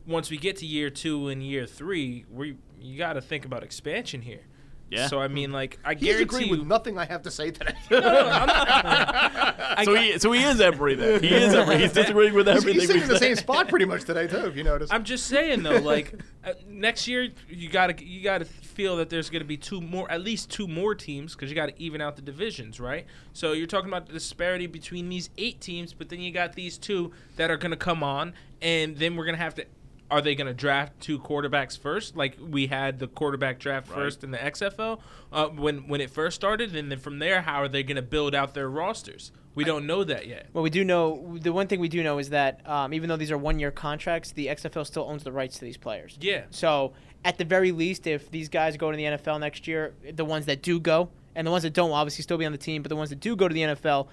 once 0.06 0.30
we 0.30 0.38
get 0.38 0.58
to 0.58 0.66
year 0.66 0.90
two 0.90 1.30
and 1.30 1.42
year 1.42 1.66
three, 1.66 2.26
we 2.30 2.58
you 2.80 2.98
got 2.98 3.14
to 3.14 3.22
think 3.22 3.46
about 3.46 3.64
expansion 3.64 4.22
here. 4.22 4.42
Yeah. 4.94 5.08
So 5.08 5.20
I 5.20 5.28
mean, 5.28 5.52
like 5.52 5.80
I 5.84 5.94
He's 5.94 6.04
guarantee 6.04 6.24
agreeing 6.24 6.50
you, 6.50 6.60
with 6.60 6.68
nothing 6.68 6.98
I 6.98 7.06
have 7.06 7.24
to 7.24 7.32
say 7.32 7.52
today. 7.52 7.74
so 9.84 9.96
he 9.96 10.20
so 10.20 10.32
he 10.32 10.44
is 10.44 10.60
Embry 10.60 10.98
then. 10.98 11.22
He 11.22 11.34
is 11.34 11.54
Embry. 11.54 11.80
He's 11.80 11.94
disagreeing 11.94 12.34
with 12.34 12.48
everything 12.48 12.82
He's 12.82 12.88
sitting 12.88 13.02
we 13.02 13.08
in 13.08 13.14
the 13.14 13.20
same 13.20 13.36
spot 13.36 13.68
pretty 13.68 13.86
much 13.86 14.04
today 14.04 14.28
too. 14.28 14.46
If 14.46 14.56
you 14.56 14.64
notice. 14.64 14.92
I'm 14.92 15.04
just 15.04 15.28
saying 15.28 15.64
though, 15.64 15.78
like 15.78 16.14
uh, 16.46 16.54
next 16.68 17.08
year 17.08 17.30
you 17.50 17.70
gotta 17.70 17.96
you 18.04 18.24
gotta 18.24 18.46
feel 18.46 18.98
that 18.98 19.10
there's 19.10 19.30
gonna 19.30 19.46
be 19.46 19.58
two 19.58 19.82
more, 19.82 20.10
at 20.12 20.22
least 20.22 20.50
two 20.50 20.68
more 20.68 20.96
teams, 20.96 21.34
because 21.36 21.50
you 21.50 21.56
gotta 21.56 21.74
even 21.78 22.02
out 22.02 22.16
the 22.16 22.22
divisions, 22.22 22.80
right? 22.80 23.06
So 23.34 23.54
you're 23.54 23.68
talking 23.68 23.90
about 23.90 24.08
the 24.08 24.14
disparity 24.14 24.68
between 24.68 25.10
these 25.10 25.30
eight 25.38 25.62
teams, 25.62 25.94
but 25.94 26.10
then 26.10 26.20
you 26.20 26.32
got 26.32 26.54
these 26.54 26.78
two 26.78 27.12
that 27.36 27.50
are 27.50 27.58
gonna 27.58 27.78
come 27.78 28.04
on, 28.04 28.34
and 28.62 28.98
then 28.98 29.16
we're 29.16 29.26
gonna 29.26 29.38
have 29.38 29.56
to. 29.56 29.66
Are 30.14 30.22
they 30.22 30.36
going 30.36 30.48
to 30.48 30.54
draft 30.54 31.00
two 31.00 31.18
quarterbacks 31.18 31.78
first, 31.78 32.16
like 32.16 32.38
we 32.40 32.68
had 32.68 33.00
the 33.00 33.08
quarterback 33.08 33.60
draft 33.60 33.90
Right. 33.90 33.96
first 33.96 34.24
in 34.24 34.30
the 34.32 34.38
XFL 34.38 35.00
uh, 35.32 35.48
when 35.48 35.88
when 35.88 36.02
it 36.02 36.10
first 36.12 36.36
started, 36.36 36.76
and 36.76 36.92
then 36.92 37.00
from 37.00 37.18
there, 37.20 37.42
how 37.42 37.62
are 37.64 37.68
they 37.68 37.82
going 37.82 37.96
to 37.96 38.02
build 38.04 38.36
out 38.36 38.54
their 38.54 38.70
rosters? 38.70 39.32
We 39.56 39.64
don't 39.64 39.86
know 39.88 40.04
that 40.04 40.28
yet. 40.28 40.50
Well, 40.54 40.64
we 40.64 40.70
do 40.70 40.84
know 40.84 41.38
the 41.42 41.52
one 41.52 41.68
thing 41.68 41.80
we 41.80 41.88
do 41.90 42.02
know 42.04 42.18
is 42.20 42.30
that 42.30 42.62
um, 42.68 42.94
even 42.94 43.10
though 43.10 43.18
these 43.18 43.32
are 43.32 43.38
one-year 43.38 43.72
contracts, 43.72 44.32
the 44.32 44.48
XFL 44.48 44.86
still 44.86 45.04
owns 45.04 45.24
the 45.24 45.32
rights 45.32 45.58
to 45.60 45.66
these 45.66 45.78
players. 45.78 46.18
Yeah. 46.22 46.44
So 46.52 46.94
at 47.26 47.38
the 47.38 47.46
very 47.46 47.72
least, 47.72 48.06
if 48.08 48.30
these 48.32 48.50
guys 48.50 48.78
go 48.78 48.92
to 48.92 48.98
the 48.98 49.04
NFL 49.04 49.40
next 49.40 49.68
year, 49.68 49.94
the 50.12 50.26
ones 50.26 50.46
that 50.48 50.62
do 50.62 50.80
go 50.80 51.10
and 51.36 51.46
the 51.48 51.52
ones 51.52 51.64
that 51.64 51.74
don't 51.74 51.90
will 51.90 51.96
obviously 51.96 52.22
still 52.24 52.38
be 52.38 52.46
on 52.46 52.52
the 52.52 52.58
team, 52.58 52.82
but 52.84 52.90
the 52.90 52.96
ones 52.96 53.10
that 53.10 53.20
do 53.20 53.36
go 53.36 53.48
to 53.48 53.54
the 53.54 53.62
NFL, 53.62 54.08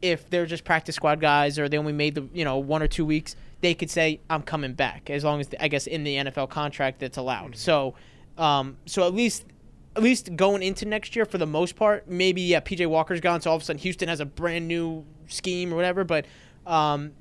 if 0.00 0.28
they're 0.30 0.46
just 0.46 0.64
practice 0.64 0.96
squad 0.96 1.20
guys 1.20 1.58
or 1.58 1.68
they 1.68 1.78
only 1.78 1.92
made 1.92 2.14
the 2.14 2.28
you 2.34 2.44
know 2.44 2.58
one 2.58 2.82
or 2.82 2.88
two 2.88 3.04
weeks, 3.06 3.34
they 3.62 3.72
could 3.74 3.88
say 3.90 4.20
I'm 4.28 4.42
coming 4.42 4.74
back 4.74 5.08
as 5.08 5.24
long 5.24 5.40
as 5.40 5.48
I 5.58 5.68
guess 5.68 5.86
in 5.86 6.04
the 6.04 6.16
NFL 6.16 6.50
contract 6.50 7.00
that's 7.00 7.16
allowed. 7.16 7.56
So, 7.56 7.94
um, 8.38 8.76
so 8.86 9.06
at 9.06 9.14
least. 9.14 9.46
At 9.94 10.02
least 10.02 10.36
going 10.36 10.62
into 10.62 10.86
next 10.86 11.14
year, 11.14 11.26
for 11.26 11.36
the 11.36 11.44
most 11.46 11.76
part, 11.76 12.08
maybe 12.08 12.40
yeah, 12.40 12.60
PJ 12.60 12.86
Walker's 12.86 13.20
gone, 13.20 13.42
so 13.42 13.50
all 13.50 13.56
of 13.56 13.60
a 13.62 13.64
sudden 13.66 13.78
Houston 13.80 14.08
has 14.08 14.20
a 14.20 14.24
brand 14.24 14.66
new 14.66 15.04
scheme 15.26 15.70
or 15.70 15.76
whatever. 15.76 16.02
But 16.02 16.24
um, 16.66 17.12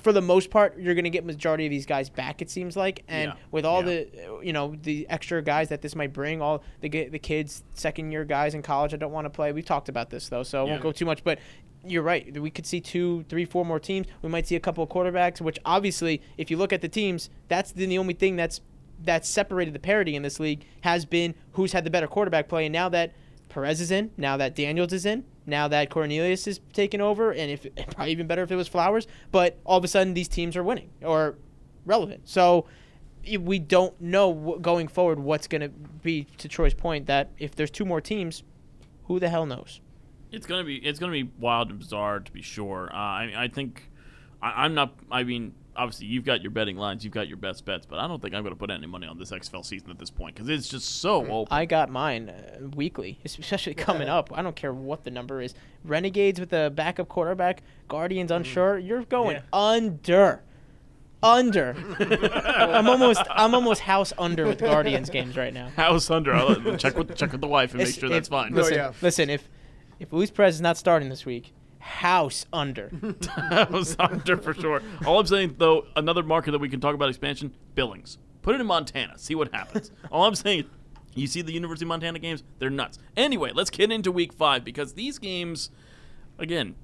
for 0.00 0.10
the 0.10 0.22
most 0.22 0.48
part, 0.48 0.78
you're 0.78 0.94
going 0.94 1.04
to 1.04 1.10
get 1.10 1.26
majority 1.26 1.66
of 1.66 1.70
these 1.70 1.84
guys 1.84 2.08
back. 2.08 2.40
It 2.40 2.48
seems 2.48 2.78
like, 2.78 3.02
and 3.08 3.32
Yeah. 3.32 3.36
with 3.50 3.66
all 3.66 3.80
Yeah. 3.80 4.04
the 4.06 4.40
you 4.42 4.54
know 4.54 4.74
the 4.84 5.06
extra 5.10 5.42
guys 5.42 5.68
that 5.68 5.82
this 5.82 5.94
might 5.94 6.14
bring, 6.14 6.40
all 6.40 6.62
the 6.80 6.88
the 6.88 7.18
kids 7.18 7.62
second 7.74 8.10
year 8.10 8.24
guys 8.24 8.54
in 8.54 8.62
college 8.62 8.94
I 8.94 8.96
don't 8.96 9.12
want 9.12 9.26
to 9.26 9.30
play. 9.30 9.52
We've 9.52 9.62
talked 9.62 9.90
about 9.90 10.08
this 10.08 10.30
though, 10.30 10.44
so 10.44 10.62
I 10.62 10.64
Yeah. 10.64 10.70
won't 10.70 10.82
go 10.82 10.92
too 10.92 11.04
much. 11.04 11.22
But 11.24 11.40
you're 11.86 12.02
right. 12.02 12.38
We 12.40 12.50
could 12.50 12.66
see 12.66 12.80
two, 12.80 13.24
three, 13.28 13.44
four 13.44 13.64
more 13.64 13.80
teams. 13.80 14.06
We 14.22 14.28
might 14.28 14.46
see 14.46 14.56
a 14.56 14.60
couple 14.60 14.84
of 14.84 14.90
quarterbacks. 14.90 15.40
Which 15.40 15.58
obviously, 15.64 16.22
if 16.38 16.50
you 16.50 16.56
look 16.56 16.72
at 16.72 16.80
the 16.80 16.88
teams, 16.88 17.30
that's 17.48 17.72
the, 17.72 17.98
only 17.98 18.14
thing 18.14 18.36
that's 18.36 18.60
that's 19.02 19.28
separated 19.28 19.74
the 19.74 19.80
parity 19.80 20.16
in 20.16 20.22
this 20.22 20.40
league 20.40 20.64
has 20.82 21.04
been 21.04 21.34
who's 21.52 21.72
had 21.72 21.84
the 21.84 21.90
better 21.90 22.06
quarterback 22.06 22.48
play. 22.48 22.66
And 22.66 22.72
now 22.72 22.88
that 22.90 23.12
Perez 23.48 23.80
is 23.80 23.90
in, 23.90 24.10
now 24.16 24.36
that 24.36 24.54
Daniels 24.54 24.92
is 24.92 25.04
in, 25.04 25.24
now 25.46 25.68
that 25.68 25.90
Cornelius 25.90 26.46
is 26.46 26.60
taking 26.72 27.00
over, 27.00 27.32
and 27.32 27.50
if 27.50 27.66
probably 27.90 28.12
even 28.12 28.26
better 28.26 28.42
if 28.42 28.50
it 28.50 28.56
was 28.56 28.68
Flowers. 28.68 29.06
But 29.30 29.58
all 29.64 29.78
of 29.78 29.84
a 29.84 29.88
sudden, 29.88 30.14
these 30.14 30.28
teams 30.28 30.56
are 30.56 30.64
winning 30.64 30.90
or 31.02 31.36
relevant. 31.84 32.28
So 32.28 32.66
we 33.40 33.58
don't 33.58 33.98
know 34.00 34.58
going 34.60 34.88
forward 34.88 35.18
what's 35.18 35.46
going 35.46 35.62
to 35.62 35.68
be. 35.68 36.26
To 36.38 36.48
Troy's 36.48 36.74
point, 36.74 37.06
that 37.06 37.30
if 37.38 37.54
there's 37.54 37.70
two 37.70 37.84
more 37.84 38.00
teams, 38.00 38.42
who 39.04 39.18
the 39.18 39.28
hell 39.28 39.46
knows? 39.46 39.80
It's 40.34 40.46
gonna 40.46 40.64
be 40.64 40.76
it's 40.76 40.98
gonna 40.98 41.12
be 41.12 41.30
wild 41.38 41.70
and 41.70 41.78
bizarre 41.78 42.20
to 42.20 42.32
be 42.32 42.42
sure. 42.42 42.90
Uh, 42.92 42.96
I 42.96 43.32
I 43.36 43.48
think 43.48 43.90
I, 44.42 44.64
I'm 44.64 44.74
not. 44.74 44.94
I 45.10 45.24
mean, 45.24 45.54
obviously 45.76 46.06
you've 46.06 46.24
got 46.24 46.42
your 46.42 46.50
betting 46.50 46.76
lines, 46.76 47.04
you've 47.04 47.14
got 47.14 47.28
your 47.28 47.36
best 47.36 47.64
bets, 47.64 47.86
but 47.86 47.98
I 47.98 48.06
don't 48.06 48.20
think 48.20 48.34
I'm 48.34 48.42
gonna 48.42 48.54
put 48.56 48.70
any 48.70 48.86
money 48.86 49.06
on 49.06 49.18
this 49.18 49.30
XFL 49.30 49.64
season 49.64 49.90
at 49.90 49.98
this 49.98 50.10
point 50.10 50.34
because 50.34 50.48
it's 50.48 50.68
just 50.68 51.00
so 51.00 51.26
open. 51.26 51.52
I 51.56 51.64
got 51.64 51.88
mine 51.90 52.28
uh, 52.30 52.66
weekly, 52.76 53.18
especially 53.24 53.74
coming 53.74 54.08
up. 54.08 54.30
I 54.36 54.42
don't 54.42 54.56
care 54.56 54.72
what 54.72 55.04
the 55.04 55.10
number 55.10 55.40
is. 55.40 55.54
Renegades 55.84 56.38
with 56.40 56.52
a 56.52 56.70
backup 56.70 57.08
quarterback, 57.08 57.62
Guardians 57.88 58.30
unsure. 58.30 58.78
You're 58.78 59.04
going 59.04 59.36
Yeah. 59.36 59.42
under, 59.52 60.42
under. 61.22 61.74
I'm 62.00 62.88
almost, 62.88 63.22
I'm 63.30 63.54
almost 63.54 63.80
house 63.82 64.12
under 64.18 64.46
with 64.46 64.58
Guardians 64.60 65.10
games 65.10 65.36
right 65.36 65.52
now. 65.54 65.68
House 65.70 66.10
under. 66.10 66.34
I'll 66.34 66.76
check 66.76 66.96
with 66.96 67.14
check 67.16 67.32
with 67.32 67.40
the 67.40 67.46
wife 67.48 67.70
and 67.72 67.78
make 67.78 67.88
If- 67.88 67.98
sure 67.98 68.08
that's 68.08 68.28
fine. 68.28 68.52
Listen, 68.54 68.74
yeah. 68.74 68.92
listen. 69.02 69.30
If 69.30 69.48
if 69.98 70.12
Luis 70.12 70.30
Perez 70.30 70.56
is 70.56 70.60
not 70.60 70.76
starting 70.76 71.08
this 71.08 71.24
week, 71.26 71.52
house 71.78 72.46
under. 72.52 72.90
House 73.50 73.94
under 73.98 74.36
for 74.36 74.54
sure. 74.54 74.82
All 75.06 75.20
I'm 75.20 75.26
saying 75.26 75.56
though, 75.58 75.86
another 75.96 76.22
market 76.22 76.52
that 76.52 76.58
we 76.60 76.68
can 76.68 76.80
talk 76.80 76.94
about 76.94 77.08
expansion: 77.08 77.52
Billings. 77.74 78.18
Put 78.42 78.54
it 78.54 78.60
in 78.60 78.66
Montana. 78.66 79.18
See 79.18 79.34
what 79.34 79.52
happens. 79.54 79.90
All 80.12 80.24
I'm 80.24 80.34
saying. 80.34 80.64
You 81.14 81.28
see 81.28 81.42
the 81.42 81.52
University 81.52 81.84
of 81.84 81.88
Montana 81.88 82.18
games? 82.18 82.42
They're 82.58 82.70
nuts. 82.70 82.98
Anyway, 83.16 83.52
let's 83.54 83.70
get 83.70 83.92
into 83.92 84.10
week 84.10 84.32
five 84.32 84.64
because 84.64 84.94
these 84.94 85.18
games, 85.18 85.70
again, 86.38 86.74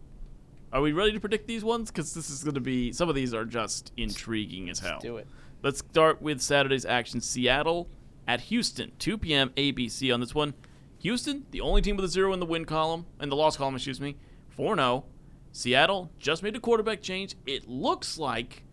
are 0.73 0.81
we 0.81 0.93
ready 0.93 1.11
to 1.13 1.19
predict 1.19 1.49
these 1.49 1.65
ones? 1.65 1.91
Because 1.91 2.15
this 2.15 2.31
is 2.31 2.45
going 2.45 2.55
to 2.55 2.61
be 2.61 2.93
some 2.93 3.09
of 3.09 3.17
these 3.17 3.35
are 3.35 3.45
just 3.45 3.93
intriguing 3.97 4.71
as 4.71 4.79
hell. 4.79 5.01
do 5.01 5.17
it. 5.17 5.27
Let's 5.63 5.81
start 5.81 6.23
with 6.23 6.41
Saturday's 6.41 6.85
action. 6.85 7.21
Seattle 7.21 7.89
at 8.29 8.41
Houston, 8.43 8.93
2 8.99 9.19
p.m. 9.19 9.51
ABC 9.57 10.15
on 10.15 10.21
this 10.21 10.35
one. 10.35 10.55
Houston, 11.01 11.47
the 11.51 11.61
only 11.61 11.83
team 11.83 11.97
with 11.97 12.05
a 12.05 12.09
zero 12.09 12.33
in 12.33 12.41
the 12.41 12.47
win 12.47 12.65
column, 12.65 13.07
in 13.21 13.29
the 13.31 13.37
loss 13.37 13.57
column, 13.57 13.75
excuse 13.75 14.01
me, 14.01 14.17
4 14.51 14.77
0. 14.77 15.05
Seattle 15.53 16.11
just 16.19 16.43
made 16.43 16.55
a 16.55 16.61
quarterback 16.61 17.03
change. 17.03 17.35
It 17.47 17.69
looks 17.69 18.19
like 18.19 18.65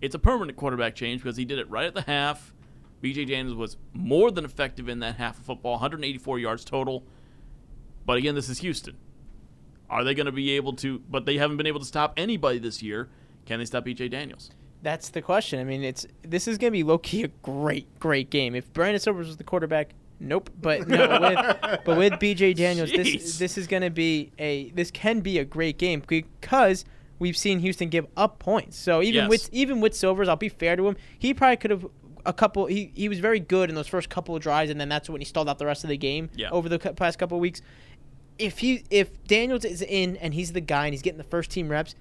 it's 0.00 0.14
a 0.14 0.18
permanent 0.18 0.58
quarterback 0.58 0.94
change 0.94 1.22
because 1.22 1.36
he 1.36 1.44
did 1.44 1.58
it 1.58 1.68
right 1.70 1.86
at 1.86 1.94
the 1.94 2.02
half. 2.02 2.52
BJ 3.02 3.28
Daniels 3.28 3.54
was 3.54 3.76
more 3.92 4.30
than 4.30 4.44
effective 4.44 4.88
in 4.88 5.00
that 5.00 5.16
half 5.16 5.38
of 5.38 5.44
football, 5.44 5.72
184 5.72 6.38
yards 6.38 6.64
total. 6.64 7.04
But 8.06 8.16
again, 8.16 8.34
this 8.34 8.48
is 8.48 8.58
Houston. 8.58 8.96
Are 9.90 10.02
they 10.02 10.14
going 10.14 10.26
to 10.26 10.32
be 10.32 10.52
able 10.52 10.72
to? 10.76 11.00
But 11.10 11.26
they 11.26 11.36
haven't 11.36 11.58
been 11.58 11.66
able 11.66 11.80
to 11.80 11.86
stop 11.86 12.14
anybody 12.16 12.58
this 12.58 12.82
year. 12.82 13.10
Can 13.44 13.58
they 13.58 13.66
stop 13.66 13.84
BJ 13.84 14.10
Daniels? 14.10 14.50
That's 14.82 15.10
the 15.10 15.22
question. 15.22 15.60
I 15.60 15.64
mean, 15.64 15.82
it's 15.82 16.06
this 16.22 16.48
is 16.48 16.58
gonna 16.58 16.70
be 16.70 16.82
low 16.82 16.98
key 16.98 17.24
a 17.24 17.28
great, 17.28 17.98
great 17.98 18.28
game. 18.28 18.54
If 18.54 18.72
Brandon 18.72 19.00
Silvers 19.00 19.26
was 19.26 19.38
the 19.38 19.44
quarterback, 19.44 19.94
nope. 20.20 20.50
But 20.60 20.88
no, 20.88 21.18
with, 21.20 21.80
but 21.84 21.96
with 21.98 22.12
BJ 22.20 22.54
Daniels, 22.56 22.90
Jeez. 22.90 23.12
this 23.14 23.38
this 23.38 23.58
is 23.58 23.66
gonna 23.66 23.90
be 23.90 24.32
a 24.38 24.70
this 24.70 24.90
can 24.90 25.20
be 25.20 25.38
a 25.38 25.44
great 25.44 25.78
game 25.78 26.02
because 26.06 26.84
we've 27.18 27.36
seen 27.36 27.58
Houston 27.60 27.88
give 27.88 28.06
up 28.16 28.38
points. 28.38 28.76
So 28.76 29.02
even 29.02 29.22
Yes. 29.24 29.28
with 29.30 29.48
even 29.52 29.80
with 29.80 29.94
Silvers, 29.94 30.28
I'll 30.28 30.36
be 30.36 30.48
fair 30.48 30.76
to 30.76 30.88
him. 30.88 30.96
He 31.18 31.34
probably 31.34 31.56
could 31.56 31.70
have 31.70 31.86
a 32.26 32.32
couple. 32.32 32.66
He 32.66 32.90
he 32.94 33.08
was 33.08 33.18
very 33.20 33.40
good 33.40 33.68
in 33.68 33.74
those 33.76 33.88
first 33.88 34.08
couple 34.08 34.34
of 34.34 34.42
drives, 34.42 34.70
and 34.70 34.80
then 34.80 34.88
that's 34.88 35.08
when 35.10 35.20
he 35.20 35.24
stalled 35.24 35.48
out 35.48 35.58
the 35.58 35.66
rest 35.66 35.84
of 35.84 35.90
the 35.90 35.96
game. 35.98 36.30
Yeah. 36.34 36.50
Over 36.50 36.68
the 36.68 36.78
past 36.78 37.18
couple 37.18 37.36
of 37.36 37.42
weeks, 37.42 37.60
if 38.38 38.58
he 38.58 38.84
if 38.90 39.22
Daniels 39.24 39.64
is 39.64 39.82
in 39.82 40.16
and 40.16 40.34
he's 40.34 40.52
the 40.52 40.60
guy 40.60 40.86
and 40.86 40.94
he's 40.94 41.02
getting 41.02 41.18
the 41.18 41.24
first 41.24 41.50
team 41.50 41.68
reps, 41.68 41.94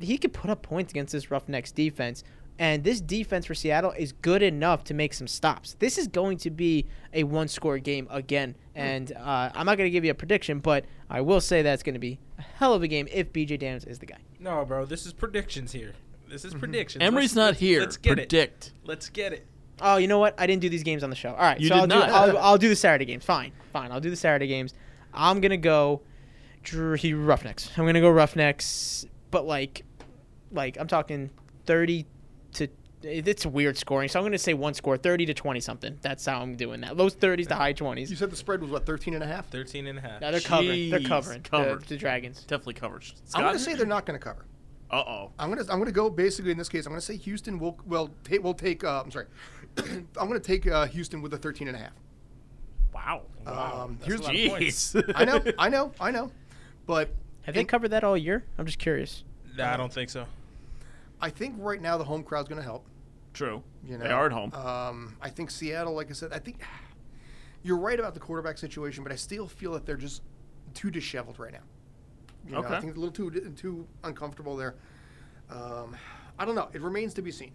he 0.00 0.16
could 0.18 0.32
put 0.32 0.50
up 0.50 0.62
points 0.62 0.92
against 0.92 1.12
this 1.12 1.30
Roughnecks 1.30 1.72
defense. 1.72 2.22
And 2.58 2.84
this 2.84 3.00
defense 3.00 3.46
for 3.46 3.54
Seattle 3.54 3.90
is 3.92 4.12
good 4.12 4.40
enough 4.42 4.84
to 4.84 4.94
make 4.94 5.12
some 5.12 5.26
stops. 5.26 5.74
This 5.80 5.98
is 5.98 6.06
going 6.06 6.38
to 6.38 6.50
be 6.50 6.86
a 7.12 7.24
one 7.24 7.48
score 7.48 7.78
game 7.78 8.06
again. 8.10 8.54
And 8.76 9.10
uh, 9.12 9.50
I'm 9.54 9.66
not 9.66 9.76
going 9.76 9.86
to 9.88 9.90
give 9.90 10.04
you 10.04 10.12
a 10.12 10.14
prediction, 10.14 10.60
but 10.60 10.84
I 11.10 11.20
will 11.20 11.40
say 11.40 11.62
that's 11.62 11.82
going 11.82 11.94
to 11.94 11.98
be 12.00 12.20
a 12.38 12.42
hell 12.42 12.72
of 12.72 12.82
a 12.84 12.88
game 12.88 13.08
if 13.10 13.32
BJ 13.32 13.58
Daniels 13.58 13.84
is 13.84 13.98
the 13.98 14.06
guy. 14.06 14.18
No, 14.38 14.64
bro, 14.64 14.84
this 14.84 15.04
is 15.04 15.12
predictions 15.12 15.72
here. 15.72 15.94
This 16.28 16.44
is 16.44 16.54
predictions. 16.54 17.02
Emery's 17.02 17.30
Let's- 17.30 17.34
not 17.36 17.46
let's- 17.46 17.60
here. 17.60 17.80
Let's 17.80 17.96
get 17.96 18.16
Predict. 18.16 18.32
it. 18.68 18.72
Let's 18.84 19.08
get 19.08 19.32
it. 19.32 19.46
Oh, 19.80 19.96
you 19.96 20.06
know 20.06 20.20
what? 20.20 20.34
I 20.38 20.46
didn't 20.46 20.62
do 20.62 20.68
these 20.68 20.84
games 20.84 21.02
on 21.02 21.10
the 21.10 21.16
show. 21.16 21.30
All 21.30 21.36
right, 21.38 21.58
You 21.60 21.66
so 21.68 21.74
did 21.74 21.80
I'll 21.80 21.86
not. 21.88 22.06
do 22.08 22.12
I'll, 22.14 22.38
I'll 22.38 22.58
do 22.58 22.68
the 22.68 22.76
Saturday 22.76 23.04
games. 23.04 23.24
Fine, 23.24 23.50
fine. 23.72 23.90
I'll 23.90 24.00
do 24.00 24.10
the 24.10 24.16
Saturday 24.16 24.46
games. 24.46 24.72
I'm 25.12 25.40
gonna 25.40 25.56
go 25.56 26.02
Dr- 26.62 27.00
he- 27.00 27.14
Roughnecks. 27.14 27.70
I'm 27.76 27.84
gonna 27.84 28.00
go 28.00 28.10
Roughnecks, 28.10 29.04
but 29.32 29.44
like, 29.46 29.82
like 30.52 30.76
I'm 30.78 30.86
talking 30.86 31.30
30 31.66 32.06
to. 32.54 32.68
It's 33.02 33.44
weird 33.44 33.76
scoring, 33.76 34.08
so 34.08 34.18
I'm 34.18 34.24
gonna 34.24 34.38
say 34.38 34.54
one 34.54 34.72
score, 34.72 34.96
30 34.96 35.26
to 35.26 35.34
20 35.34 35.60
something. 35.60 35.98
That's 36.00 36.24
how 36.24 36.40
I'm 36.40 36.56
doing 36.56 36.80
that. 36.80 36.96
Low 36.96 37.10
30s 37.10 37.48
to 37.48 37.54
high 37.54 37.74
20s. 37.74 38.08
You 38.08 38.16
said 38.16 38.30
the 38.30 38.36
spread 38.36 38.62
was 38.62 38.70
what 38.70 38.86
13 38.86 39.12
and 39.12 39.22
a 39.22 39.26
half. 39.26 39.50
13 39.50 39.86
and 39.86 39.98
a 39.98 40.00
half. 40.00 40.22
No, 40.22 40.30
they're 40.30 40.40
covering. 40.40 40.88
They're 40.90 41.00
covering. 41.00 41.42
covered. 41.42 41.82
The, 41.82 41.88
the 41.88 41.96
Dragons. 41.98 42.40
Definitely 42.44 42.74
covered. 42.74 43.04
I'm 43.34 43.42
going 43.42 43.52
to 43.52 43.58
say 43.58 43.74
they're 43.74 43.84
not 43.84 44.06
going 44.06 44.18
to 44.18 44.24
cover. 44.24 44.46
Uh 44.90 45.02
oh. 45.06 45.30
I'm 45.38 45.48
gonna 45.48 45.64
I'm 45.70 45.78
gonna 45.78 45.90
go 45.90 46.08
basically 46.08 46.52
in 46.52 46.58
this 46.58 46.68
case. 46.68 46.86
I'm 46.86 46.92
gonna 46.92 47.00
say 47.00 47.16
Houston 47.16 47.58
will 47.58 47.76
will 47.84 48.10
ta- 48.22 48.36
will 48.40 48.54
take. 48.54 48.84
Uh, 48.84 49.02
I'm 49.04 49.10
sorry. 49.10 49.26
I'm 49.78 50.06
gonna 50.14 50.38
take 50.38 50.66
uh, 50.66 50.86
Houston 50.86 51.20
with 51.20 51.34
a 51.34 51.38
13 51.38 51.68
and 51.68 51.76
a 51.76 51.80
half. 51.80 51.92
Wow. 52.94 53.22
wow. 53.44 53.82
Um, 53.84 53.96
that's 53.98 54.06
here's 54.06 54.20
a 54.20 54.22
lot 54.22 54.36
of 54.36 54.50
points. 54.50 54.92
Jeez. 54.92 55.12
I 55.16 55.24
know, 55.24 55.42
I 55.58 55.68
know, 55.68 55.92
I 55.98 56.10
know, 56.12 56.30
but 56.86 57.10
Have 57.42 57.54
they 57.56 57.64
covered 57.64 57.88
that 57.88 58.04
all 58.04 58.16
year? 58.16 58.44
I'm 58.56 58.66
just 58.66 58.78
curious. 58.78 59.24
Nah, 59.56 59.72
I 59.72 59.76
don't 59.76 59.92
think 59.92 60.10
so. 60.10 60.26
I 61.24 61.30
think 61.30 61.54
right 61.58 61.80
now 61.80 61.96
the 61.96 62.04
home 62.04 62.22
crowd's 62.22 62.50
going 62.50 62.60
to 62.60 62.64
help. 62.64 62.86
True. 63.32 63.62
You 63.82 63.96
know, 63.96 64.04
they 64.04 64.10
are 64.10 64.26
at 64.26 64.32
home. 64.32 64.52
Um, 64.52 65.16
I 65.22 65.30
think 65.30 65.50
Seattle, 65.50 65.94
like 65.94 66.10
I 66.10 66.12
said, 66.12 66.34
I 66.34 66.38
think 66.38 66.60
you're 67.62 67.78
right 67.78 67.98
about 67.98 68.12
the 68.12 68.20
quarterback 68.20 68.58
situation, 68.58 69.02
but 69.02 69.10
I 69.10 69.16
still 69.16 69.48
feel 69.48 69.72
that 69.72 69.86
they're 69.86 69.96
just 69.96 70.22
too 70.74 70.90
disheveled 70.90 71.38
right 71.38 71.52
now. 71.52 71.60
You 72.46 72.52
know, 72.52 72.58
Okay. 72.58 72.74
I 72.74 72.80
think 72.80 72.94
a 72.96 73.00
little 73.00 73.10
too 73.10 73.30
too 73.56 73.86
uncomfortable 74.04 74.54
there. 74.54 74.74
Um, 75.48 75.96
I 76.38 76.44
don't 76.44 76.54
know. 76.54 76.68
It 76.74 76.82
remains 76.82 77.14
to 77.14 77.22
be 77.22 77.32
seen. 77.32 77.52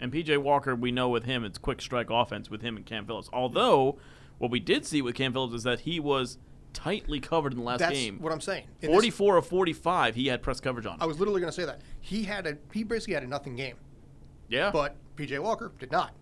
And 0.00 0.12
PJ 0.12 0.36
Walker, 0.38 0.74
we 0.74 0.90
know 0.90 1.08
with 1.08 1.24
him, 1.24 1.44
it's 1.44 1.56
quick 1.56 1.80
strike 1.80 2.10
offense 2.10 2.50
with 2.50 2.62
him 2.62 2.76
and 2.76 2.84
Cam 2.84 3.06
Phillips. 3.06 3.30
Although, 3.32 3.96
what 4.38 4.50
we 4.50 4.58
did 4.58 4.84
see 4.84 5.00
with 5.02 5.14
Cam 5.14 5.32
Phillips 5.32 5.54
is 5.54 5.62
that 5.62 5.80
he 5.80 6.00
was 6.00 6.38
tightly 6.74 7.20
covered 7.20 7.52
in 7.52 7.58
the 7.58 7.64
last 7.64 7.78
game. 7.78 7.88
That's 7.88 7.98
game. 7.98 8.18
what 8.20 8.32
I'm 8.32 8.40
saying. 8.42 8.64
In 8.82 8.90
this- 8.90 8.94
44 8.96 9.38
of 9.38 9.46
45, 9.46 10.14
he 10.14 10.26
had 10.26 10.42
press 10.42 10.60
coverage 10.60 10.84
on. 10.86 10.98
I 11.00 11.06
was 11.06 11.18
literally 11.18 11.40
going 11.40 11.50
to 11.52 11.56
say 11.58 11.64
that 11.64 11.80
he 12.00 12.24
had 12.24 12.46
a 12.46 12.58
he 12.72 12.84
basically 12.84 13.14
had 13.14 13.22
a 13.22 13.26
nothing 13.26 13.56
game, 13.56 13.76
yeah. 14.48 14.70
but 14.70 14.96
PJ 15.16 15.38
Walker 15.38 15.72
did 15.78 15.90
not, 15.90 16.12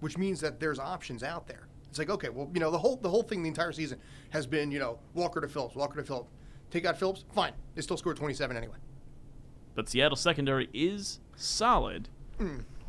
which 0.00 0.16
means 0.16 0.40
that 0.40 0.60
there's 0.60 0.78
options 0.78 1.22
out 1.22 1.46
there. 1.46 1.66
It's 1.90 1.98
like 1.98 2.08
okay, 2.10 2.28
well, 2.30 2.50
you 2.54 2.60
know, 2.60 2.70
the 2.70 2.78
whole 2.78 2.96
the 2.96 3.10
whole 3.10 3.22
thing 3.22 3.42
the 3.42 3.48
entire 3.48 3.72
season 3.72 3.98
has 4.30 4.46
been 4.46 4.70
you 4.70 4.78
know 4.78 4.98
Walker 5.14 5.40
to 5.40 5.48
Phillips, 5.48 5.74
Walker 5.74 5.96
to 6.00 6.06
Phillips. 6.06 6.30
Take 6.70 6.84
out 6.84 6.98
Phillips, 6.98 7.24
fine. 7.34 7.52
They 7.74 7.80
still 7.82 7.96
scored 7.96 8.16
27 8.18 8.54
anyway. 8.56 8.76
but 9.74 9.88
Seattle 9.88 10.16
secondary 10.16 10.68
is 10.74 11.18
solid. 11.34 12.08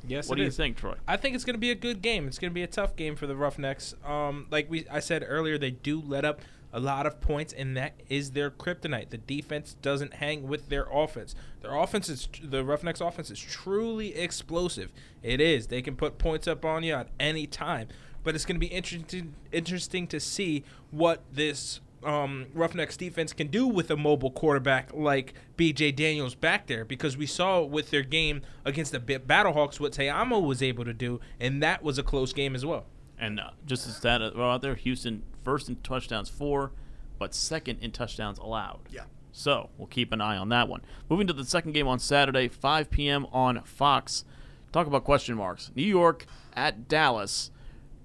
Yes, 0.07 0.27
what 0.29 0.35
it 0.35 0.37
do 0.37 0.41
you 0.43 0.47
is. 0.49 0.57
think, 0.57 0.77
Troy? 0.77 0.95
I 1.07 1.17
think 1.17 1.35
it's 1.35 1.43
going 1.43 1.55
to 1.55 1.59
be 1.59 1.71
a 1.71 1.75
good 1.75 2.01
game. 2.01 2.27
It's 2.27 2.39
going 2.39 2.51
to 2.51 2.53
be 2.53 2.63
a 2.63 2.67
tough 2.67 2.95
game 2.95 3.15
for 3.15 3.27
the 3.27 3.35
Roughnecks. 3.35 3.95
Um, 4.05 4.47
like 4.49 4.69
we, 4.69 4.85
I 4.89 4.99
said 4.99 5.25
earlier, 5.27 5.57
they 5.57 5.71
do 5.71 6.01
let 6.01 6.23
up 6.25 6.41
a 6.71 6.79
lot 6.79 7.05
of 7.05 7.19
points, 7.19 7.53
and 7.53 7.75
that 7.77 7.93
is 8.09 8.31
their 8.31 8.51
kryptonite. 8.51 9.09
The 9.09 9.17
defense 9.17 9.75
doesn't 9.81 10.15
hang 10.15 10.47
with 10.47 10.69
their 10.69 10.87
offense. 10.91 11.35
Their 11.61 11.75
offense 11.75 12.09
is 12.09 12.27
the 12.43 12.63
Roughnecks' 12.63 13.01
offense 13.01 13.31
is 13.31 13.39
truly 13.39 14.15
explosive. 14.15 14.91
It 15.23 15.41
is. 15.41 15.67
They 15.67 15.81
can 15.81 15.95
put 15.95 16.17
points 16.17 16.47
up 16.47 16.63
on 16.65 16.83
you 16.83 16.93
at 16.93 17.09
any 17.19 17.47
time. 17.47 17.87
But 18.23 18.35
it's 18.35 18.45
going 18.45 18.57
to 18.57 18.59
be 18.59 18.67
interesting, 18.67 19.33
interesting 19.51 20.05
to 20.07 20.19
see 20.19 20.63
what 20.91 21.23
this 21.31 21.79
um, 22.03 22.47
Roughnecks 22.53 22.97
defense 22.97 23.33
can 23.33 23.47
do 23.47 23.67
with 23.67 23.89
a 23.91 23.97
mobile 23.97 24.31
quarterback 24.31 24.93
like 24.93 25.33
B.J. 25.57 25.93
Daniels 25.93 26.35
back 26.35 26.67
there 26.67 26.85
because 26.85 27.17
we 27.17 27.25
saw 27.25 27.61
with 27.61 27.91
their 27.91 28.03
game 28.03 28.41
against 28.65 28.91
the 28.91 28.99
Battlehawks 28.99 29.79
what 29.79 29.93
Ta'amu 29.93 30.41
was 30.45 30.61
able 30.61 30.85
to 30.85 30.93
do, 30.93 31.19
and 31.39 31.63
that 31.63 31.83
was 31.83 31.97
a 31.97 32.03
close 32.03 32.33
game 32.33 32.55
as 32.55 32.65
well. 32.65 32.85
And 33.17 33.39
uh, 33.39 33.51
just 33.65 33.87
as 33.87 33.99
that 34.01 34.21
out 34.21 34.61
there, 34.61 34.75
Houston 34.75 35.23
first 35.43 35.69
in 35.69 35.77
touchdowns 35.77 36.29
four, 36.29 36.71
but 37.17 37.33
second 37.33 37.79
in 37.79 37.91
touchdowns 37.91 38.37
allowed. 38.39 38.79
Yeah. 38.89 39.03
So 39.31 39.69
we'll 39.77 39.87
keep 39.87 40.11
an 40.11 40.21
eye 40.21 40.37
on 40.37 40.49
that 40.49 40.67
one. 40.67 40.81
Moving 41.09 41.27
to 41.27 41.33
the 41.33 41.45
second 41.45 41.73
game 41.73 41.87
on 41.87 41.99
Saturday, 41.99 42.47
5 42.47 42.89
p.m. 42.89 43.25
on 43.31 43.61
Fox. 43.63 44.25
Talk 44.71 44.87
about 44.87 45.03
question 45.03 45.35
marks. 45.35 45.71
New 45.75 45.83
York 45.83 46.25
at 46.53 46.87
Dallas. 46.87 47.51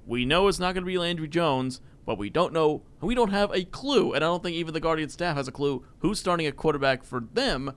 We 0.06 0.24
know 0.24 0.48
it's 0.48 0.58
not 0.58 0.74
going 0.74 0.84
to 0.84 0.86
be 0.86 0.98
Landry 0.98 1.28
Jones, 1.28 1.80
but 2.04 2.18
we 2.18 2.28
don't 2.28 2.52
know. 2.52 2.82
We 3.00 3.14
don't 3.14 3.30
have 3.30 3.50
a 3.52 3.64
clue, 3.64 4.12
and 4.12 4.22
I 4.22 4.28
don't 4.28 4.42
think 4.42 4.56
even 4.56 4.74
the 4.74 4.80
Guardian 4.80 5.08
staff 5.08 5.36
has 5.36 5.48
a 5.48 5.52
clue 5.52 5.84
who's 6.00 6.18
starting 6.18 6.46
at 6.46 6.56
quarterback 6.56 7.02
for 7.02 7.20
them 7.32 7.72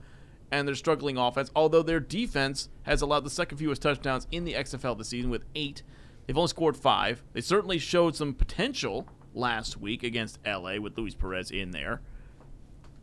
and 0.50 0.66
their 0.66 0.74
struggling 0.74 1.16
offense. 1.16 1.50
Although 1.56 1.82
their 1.82 2.00
defense 2.00 2.68
has 2.82 3.02
allowed 3.02 3.24
the 3.24 3.30
second 3.30 3.58
fewest 3.58 3.82
touchdowns 3.82 4.26
in 4.30 4.44
the 4.44 4.54
XFL 4.54 4.96
this 4.96 5.08
season 5.08 5.30
with 5.30 5.44
eight. 5.54 5.82
They've 6.26 6.36
only 6.36 6.48
scored 6.48 6.76
five. 6.76 7.22
They 7.32 7.40
certainly 7.40 7.78
showed 7.78 8.14
some 8.14 8.34
potential 8.34 9.08
last 9.38 9.76
week 9.78 10.02
against 10.02 10.38
LA 10.46 10.76
with 10.78 10.96
Luis 10.98 11.14
Perez 11.14 11.50
in 11.50 11.70
there. 11.70 12.00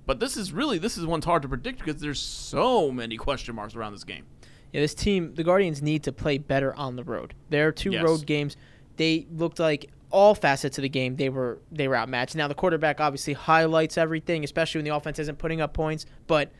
But 0.06 0.20
this 0.20 0.38
is 0.38 0.52
really 0.54 0.78
this 0.78 0.98
is 0.98 1.06
one's 1.06 1.26
hard 1.26 1.42
to 1.42 1.48
predict 1.48 1.80
because 1.84 2.02
there's 2.02 2.20
so 2.20 2.92
many 2.92 3.18
question 3.18 3.56
marks 3.56 3.76
around 3.76 3.94
this 3.94 4.04
game. 4.04 4.26
Yeah, 4.72 4.82
this 4.82 4.94
team, 4.94 5.34
the 5.36 5.44
Guardians 5.44 5.82
need 5.82 6.04
to 6.04 6.12
play 6.12 6.38
better 6.38 6.76
on 6.76 6.96
the 6.96 7.04
road. 7.04 7.34
Their 7.50 7.72
two 7.72 7.92
Yes. 7.92 8.04
road 8.04 8.26
games, 8.26 8.58
they 8.98 9.26
looked 9.32 9.60
like 9.60 9.90
all 10.12 10.36
facets 10.36 10.78
of 10.78 10.84
the 10.84 10.90
game 10.90 11.16
they 11.16 11.30
were 11.30 11.60
they 11.72 11.88
were 11.88 11.96
outmatched. 11.96 12.36
Now 12.36 12.48
the 12.48 12.54
quarterback 12.54 13.00
obviously 13.02 13.34
highlights 13.34 13.98
everything, 13.98 14.44
especially 14.44 14.80
when 14.80 14.86
the 14.86 14.96
offense 14.96 15.18
isn't 15.20 15.40
putting 15.40 15.60
up 15.62 15.74
points. 15.74 16.06
But 16.28 16.52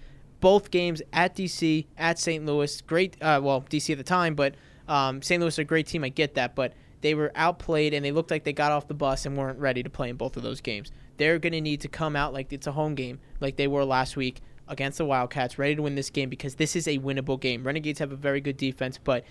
both 0.42 0.72
games 0.72 1.02
at 1.14 1.36
DC, 1.36 1.86
at 1.98 2.18
St. 2.20 2.46
Louis, 2.46 2.82
great. 2.82 3.16
Uh, 3.22 3.40
well, 3.44 3.62
DC 3.62 3.92
at 3.92 3.98
the 3.98 4.04
time, 4.04 4.34
but 4.36 4.56
um, 4.88 5.22
St. 5.22 5.40
Louis 5.42 5.54
is 5.54 5.60
a 5.60 5.64
great 5.64 5.88
team. 5.88 6.04
I 6.04 6.10
get 6.10 6.34
that, 6.36 6.56
but 6.56 6.74
they 7.06 7.14
were 7.14 7.32
outplayed 7.36 7.94
and 7.94 8.04
they 8.04 8.12
looked 8.12 8.32
like 8.32 8.46
they 8.46 8.52
got 8.52 8.72
off 8.72 8.88
the 8.88 8.94
bus 8.96 9.28
and 9.28 9.38
weren't 9.38 9.60
ready 9.60 9.84
to 9.84 9.92
play 9.92 10.10
in 10.10 10.16
both 10.16 10.36
of 10.38 10.42
those 10.42 10.60
games. 10.60 10.92
They're 11.18 11.38
going 11.38 11.54
to 11.54 11.62
need 11.62 11.82
to 11.82 11.88
come 11.88 12.16
out 12.16 12.34
like 12.34 12.52
it's 12.52 12.66
a 12.66 12.72
home 12.72 12.96
game, 12.96 13.20
like 13.40 13.58
they 13.58 13.68
were 13.68 13.86
last 13.86 14.18
week 14.18 14.42
against 14.68 14.98
the 14.98 15.06
Wildcats, 15.06 15.60
ready 15.60 15.76
to 15.76 15.84
win 15.84 15.94
this 15.94 16.10
game 16.10 16.30
because 16.30 16.56
this 16.56 16.76
is 16.76 16.88
a 16.88 16.98
winnable 16.98 17.40
game. 17.40 17.64
Renegades 17.64 18.00
have 18.00 18.12
a 18.12 18.16
very 18.16 18.42
good 18.42 18.58
defense, 18.58 18.98
but 18.98 19.24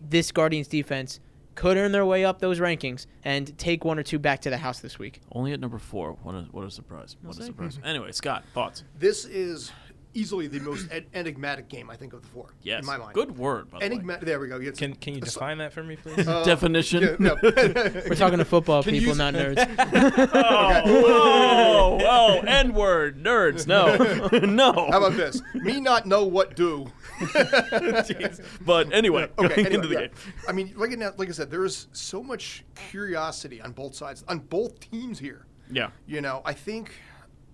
this 0.00 0.32
Guardians 0.32 0.66
defense 0.66 1.20
could 1.56 1.76
earn 1.76 1.92
their 1.92 2.06
way 2.06 2.24
up 2.24 2.38
those 2.38 2.58
rankings 2.58 3.04
and 3.22 3.58
take 3.58 3.84
one 3.84 3.98
or 3.98 4.02
two 4.02 4.18
back 4.18 4.40
to 4.40 4.48
the 4.48 4.56
house 4.56 4.80
this 4.80 4.98
week. 4.98 5.20
Only 5.30 5.52
at 5.52 5.60
number 5.60 5.78
four. 5.78 6.16
What 6.22 6.34
a 6.34 6.48
what 6.52 6.64
a 6.64 6.70
surprise! 6.70 7.18
What 7.20 7.38
a 7.38 7.42
surprise! 7.42 7.78
Anyway, 7.84 8.12
Scott, 8.12 8.44
thoughts? 8.54 8.84
This 8.98 9.26
is 9.26 9.72
easily 10.14 10.46
the 10.46 10.60
most 10.60 10.88
en- 10.90 11.06
enigmatic 11.14 11.68
game 11.68 11.88
I 11.90 11.96
think 11.96 12.12
of 12.12 12.22
the 12.22 12.28
four. 12.28 12.54
Yes, 12.62 12.80
in 12.80 12.86
my 12.86 12.96
mind. 12.96 13.14
good 13.14 13.36
word. 13.38 13.70
By 13.70 13.78
the 13.78 13.86
way. 13.86 13.92
Enigmatic. 13.92 14.24
There 14.26 14.40
we 14.40 14.48
go. 14.48 14.56
It's- 14.60 14.78
Can 14.78 14.94
can 14.94 15.12
you 15.14 15.18
it's- 15.18 15.34
define 15.34 15.58
that 15.58 15.72
for 15.72 15.82
me, 15.82 15.96
please? 15.96 16.26
uh, 16.26 16.42
Definition. 16.44 17.02
yeah, 17.02 17.16
no. 17.18 17.36
We're 17.42 18.14
talking 18.16 18.38
to 18.38 18.44
football 18.44 18.82
Can 18.82 18.94
you 18.94 19.00
people, 19.00 19.16
use- 19.16 19.18
not 19.18 19.34
nerds. 19.34 20.30
Oh, 20.34 20.82
oh, 20.86 21.98
oh, 22.02 22.40
N 22.46 22.72
word, 22.74 23.22
nerds. 23.22 23.66
No, 23.66 23.96
no. 24.46 24.72
How 24.90 24.98
about 24.98 25.16
this? 25.16 25.40
Me 25.54 25.80
not 25.80 26.06
know 26.06 26.24
what 26.24 26.56
do. 26.56 26.90
Jeez. 27.20 28.44
But 28.64 28.92
anyway, 28.92 29.24
Okay. 29.38 29.48
going 29.48 29.52
Anyway, 29.66 29.74
into 29.74 29.88
the 29.88 29.94
yeah. 29.94 30.00
game. 30.06 30.10
I 30.48 30.52
mean, 30.52 30.72
like, 30.76 30.92
I- 31.00 31.10
like 31.16 31.28
I 31.28 31.32
said, 31.32 31.50
there 31.50 31.64
is 31.64 31.88
so 31.92 32.22
much 32.22 32.64
curiosity 32.90 33.60
on 33.60 33.72
both 33.72 33.94
sides, 33.94 34.24
on 34.28 34.38
both 34.40 34.80
teams 34.80 35.18
here. 35.18 35.46
Yeah. 35.70 35.90
You 36.06 36.20
know, 36.20 36.42
I 36.44 36.52
think 36.52 36.92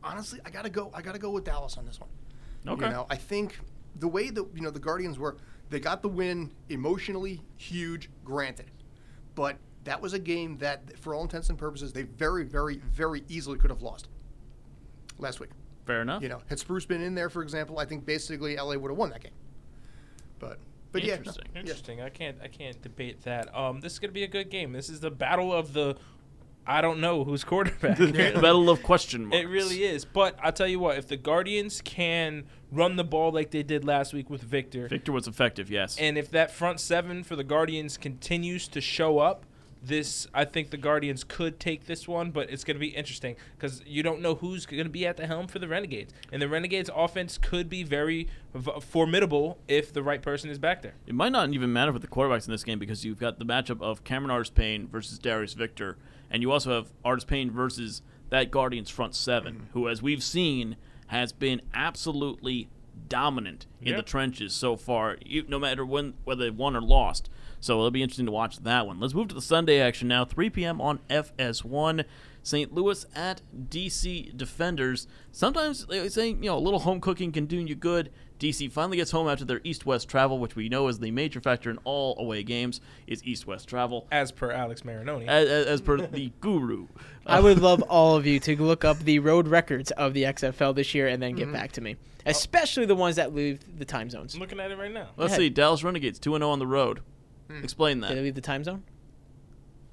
honestly, 0.02 0.40
I 0.44 0.50
gotta 0.50 0.70
go. 0.70 0.90
I 0.94 1.02
gotta 1.02 1.18
go 1.18 1.30
with 1.30 1.44
Dallas 1.44 1.76
on 1.76 1.84
this 1.84 2.00
one. 2.00 2.08
Okay. 2.68 2.86
You 2.86 2.92
know, 2.92 3.06
I 3.10 3.16
think 3.16 3.58
the 3.98 4.08
way 4.08 4.30
that 4.30 4.46
you 4.54 4.62
know 4.62 4.70
the 4.70 4.80
Guardians 4.80 5.18
were, 5.18 5.36
they 5.70 5.80
got 5.80 6.02
the 6.02 6.08
win 6.08 6.50
emotionally 6.68 7.42
huge, 7.56 8.10
granted, 8.24 8.70
but 9.34 9.58
that 9.84 10.00
was 10.00 10.12
a 10.14 10.18
game 10.18 10.58
that, 10.58 10.98
for 10.98 11.14
all 11.14 11.22
intents 11.22 11.48
and 11.48 11.56
purposes, 11.56 11.92
they 11.92 12.02
very, 12.02 12.44
very, 12.44 12.78
very 12.78 13.22
easily 13.28 13.56
could 13.56 13.70
have 13.70 13.82
lost 13.82 14.08
last 15.18 15.38
week. 15.40 15.50
Fair 15.86 16.02
enough. 16.02 16.22
You 16.22 16.28
know, 16.28 16.42
had 16.48 16.58
Spruce 16.58 16.84
been 16.84 17.00
in 17.00 17.14
there, 17.14 17.30
for 17.30 17.42
example, 17.42 17.78
I 17.78 17.84
think 17.84 18.04
basically 18.04 18.56
LA 18.56 18.74
would 18.74 18.90
have 18.90 18.98
won 18.98 19.10
that 19.10 19.22
game. 19.22 19.32
But, 20.40 20.58
but 20.90 21.02
yeah, 21.04 21.14
no, 21.14 21.18
Interesting. 21.18 21.44
yeah. 21.54 21.60
Interesting. 21.60 22.00
I 22.02 22.08
can't 22.08 22.36
I 22.42 22.48
can't 22.48 22.80
debate 22.82 23.22
that. 23.22 23.54
Um, 23.56 23.80
this 23.80 23.92
is 23.92 23.98
gonna 24.00 24.12
be 24.12 24.24
a 24.24 24.28
good 24.28 24.50
game. 24.50 24.72
This 24.72 24.88
is 24.88 24.98
the 25.00 25.10
battle 25.10 25.52
of 25.52 25.72
the 25.72 25.96
I 26.66 26.80
don't 26.80 27.00
know 27.00 27.24
who's 27.24 27.44
quarterback. 27.44 27.98
Battle 27.98 28.68
of 28.68 28.82
question 28.82 29.26
marks. 29.26 29.44
It 29.44 29.48
really 29.48 29.84
is. 29.84 30.04
But 30.04 30.36
I'll 30.42 30.52
tell 30.52 30.66
you 30.66 30.80
what, 30.80 30.98
if 30.98 31.08
the 31.08 31.16
Guardians 31.16 31.80
can 31.82 32.44
run 32.72 32.96
the 32.96 33.04
ball 33.04 33.30
like 33.30 33.50
they 33.50 33.62
did 33.62 33.84
last 33.84 34.12
week 34.12 34.28
with 34.28 34.42
Victor, 34.42 34.88
Victor 34.88 35.12
was 35.12 35.28
effective, 35.28 35.70
yes. 35.70 35.96
and 35.98 36.18
if 36.18 36.30
that 36.30 36.50
front 36.50 36.80
seven 36.80 37.22
for 37.22 37.36
the 37.36 37.44
Guardians 37.44 37.96
continues 37.96 38.66
to 38.68 38.80
show 38.80 39.18
up, 39.18 39.46
this 39.86 40.26
I 40.34 40.44
think 40.44 40.70
the 40.70 40.76
Guardians 40.76 41.24
could 41.24 41.60
take 41.60 41.86
this 41.86 42.08
one, 42.08 42.30
but 42.30 42.50
it's 42.50 42.64
going 42.64 42.74
to 42.74 42.80
be 42.80 42.88
interesting 42.88 43.36
because 43.56 43.82
you 43.86 44.02
don't 44.02 44.20
know 44.20 44.34
who's 44.34 44.66
going 44.66 44.82
to 44.82 44.90
be 44.90 45.06
at 45.06 45.16
the 45.16 45.26
helm 45.26 45.46
for 45.46 45.58
the 45.58 45.68
Renegades, 45.68 46.12
and 46.32 46.42
the 46.42 46.48
Renegades' 46.48 46.90
offense 46.94 47.38
could 47.38 47.68
be 47.68 47.82
very 47.82 48.28
v- 48.54 48.80
formidable 48.80 49.58
if 49.68 49.92
the 49.92 50.02
right 50.02 50.20
person 50.20 50.50
is 50.50 50.58
back 50.58 50.82
there. 50.82 50.94
It 51.06 51.14
might 51.14 51.32
not 51.32 51.52
even 51.52 51.72
matter 51.72 51.92
with 51.92 52.02
the 52.02 52.08
quarterbacks 52.08 52.46
in 52.46 52.52
this 52.52 52.64
game 52.64 52.78
because 52.78 53.04
you've 53.04 53.20
got 53.20 53.38
the 53.38 53.44
matchup 53.44 53.80
of 53.80 54.04
Cameron 54.04 54.30
Artis 54.30 54.50
Payne 54.50 54.88
versus 54.88 55.18
Darius 55.18 55.54
Victor, 55.54 55.96
and 56.30 56.42
you 56.42 56.52
also 56.52 56.74
have 56.74 56.92
Artis 57.04 57.24
Payne 57.24 57.50
versus 57.50 58.02
that 58.30 58.50
Guardians 58.50 58.90
front 58.90 59.14
7 59.14 59.54
mm-hmm. 59.54 59.64
who, 59.72 59.88
as 59.88 60.02
we've 60.02 60.22
seen, 60.22 60.76
has 61.08 61.32
been 61.32 61.62
absolutely 61.74 62.68
dominant 63.08 63.66
in 63.80 63.88
Yeah. 63.88 63.96
the 63.96 64.02
trenches 64.02 64.52
so 64.52 64.76
far, 64.76 65.18
you- 65.24 65.44
no 65.48 65.58
matter 65.58 65.84
when 65.84 66.14
whether 66.24 66.44
they 66.44 66.50
won 66.50 66.74
or 66.74 66.80
lost. 66.82 67.30
So 67.60 67.78
it'll 67.78 67.90
be 67.90 68.02
interesting 68.02 68.26
to 68.26 68.32
watch 68.32 68.58
that 68.58 68.86
one. 68.86 69.00
Let's 69.00 69.14
move 69.14 69.28
to 69.28 69.34
the 69.34 69.42
Sunday 69.42 69.80
action 69.80 70.08
now. 70.08 70.24
3 70.24 70.50
p.m. 70.50 70.80
on 70.80 70.98
FS1. 71.08 72.04
St. 72.42 72.72
Louis 72.72 73.04
at 73.14 73.42
DC 73.70 74.36
Defenders. 74.36 75.08
Sometimes 75.32 75.84
they 75.86 76.08
say, 76.08 76.28
you 76.28 76.34
know, 76.42 76.56
a 76.56 76.60
little 76.60 76.78
home 76.80 77.00
cooking 77.00 77.32
can 77.32 77.46
do 77.46 77.56
you 77.58 77.74
good. 77.74 78.10
DC 78.38 78.70
finally 78.70 78.96
gets 78.98 79.10
home 79.10 79.28
after 79.28 79.44
their 79.44 79.60
east-west 79.64 80.08
travel, 80.08 80.38
which 80.38 80.54
we 80.56 80.68
know 80.68 80.88
is 80.88 80.98
the 80.98 81.10
major 81.10 81.40
factor 81.40 81.70
in 81.70 81.78
all 81.84 82.18
away 82.18 82.42
games, 82.42 82.80
is 83.06 83.24
east-west 83.24 83.68
travel, 83.68 84.06
As 84.12 84.30
per 84.32 84.50
Alex 84.50 84.82
Marinoni. 84.82 85.26
as, 85.26 85.48
as, 85.48 85.66
as 85.66 85.80
per 85.80 85.96
the 85.98 86.30
guru. 86.40 86.86
I 87.26 87.40
would 87.40 87.58
love 87.60 87.82
all 87.82 88.14
of 88.16 88.26
you 88.26 88.38
to 88.40 88.56
look 88.62 88.84
up 88.84 88.98
the 89.00 89.18
road 89.20 89.48
records 89.48 89.90
of 89.92 90.12
the 90.14 90.24
XFL 90.24 90.74
this 90.74 90.94
year 90.94 91.08
and 91.08 91.22
then 91.22 91.34
get 91.34 91.50
back 91.52 91.72
to 91.72 91.80
me, 91.80 91.96
especially 92.26 92.86
the 92.86 92.94
ones 92.94 93.16
that 93.16 93.34
leave 93.34 93.60
the 93.78 93.84
time 93.84 94.10
zones. 94.10 94.34
I'm 94.34 94.40
looking 94.40 94.60
at 94.60 94.70
it 94.70 94.78
right 94.78 94.92
now. 94.92 95.08
Let's 95.16 95.32
ahead. 95.32 95.40
see, 95.40 95.50
Dallas 95.50 95.82
Renegades 95.82 96.18
2 96.18 96.32
0 96.36 96.48
on 96.48 96.58
the 96.58 96.66
road. 96.66 97.00
Explain 97.62 98.00
Did 98.00 98.10
they 98.10 98.14
that. 98.16 98.22
leave 98.22 98.34
the 98.34 98.40
time 98.40 98.62
zone? 98.64 98.82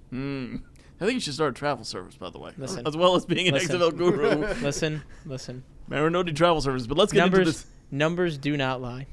Hmm. 0.09 0.57
I 1.01 1.05
think 1.05 1.15
you 1.15 1.19
should 1.21 1.33
start 1.33 1.51
a 1.51 1.53
travel 1.53 1.83
service, 1.83 2.15
by 2.15 2.29
the 2.29 2.39
way, 2.39 2.51
Listen. 2.57 2.85
as 2.87 2.95
well 2.95 3.15
as 3.15 3.25
being 3.25 3.47
an 3.47 3.55
Listen. 3.55 3.79
XFL 3.79 3.97
guru. 3.97 4.35
Listen, 4.61 5.01
listen. 5.25 5.63
Marinoni 5.89 6.35
travel 6.35 6.61
service. 6.61 6.87
But 6.87 6.97
let's 6.97 7.11
get 7.11 7.25
into 7.25 7.37
Numbers, 7.37 7.63
this. 7.63 7.65
Numbers 7.93 8.37
do 8.37 8.57
not 8.57 8.81
lie. 8.81 9.07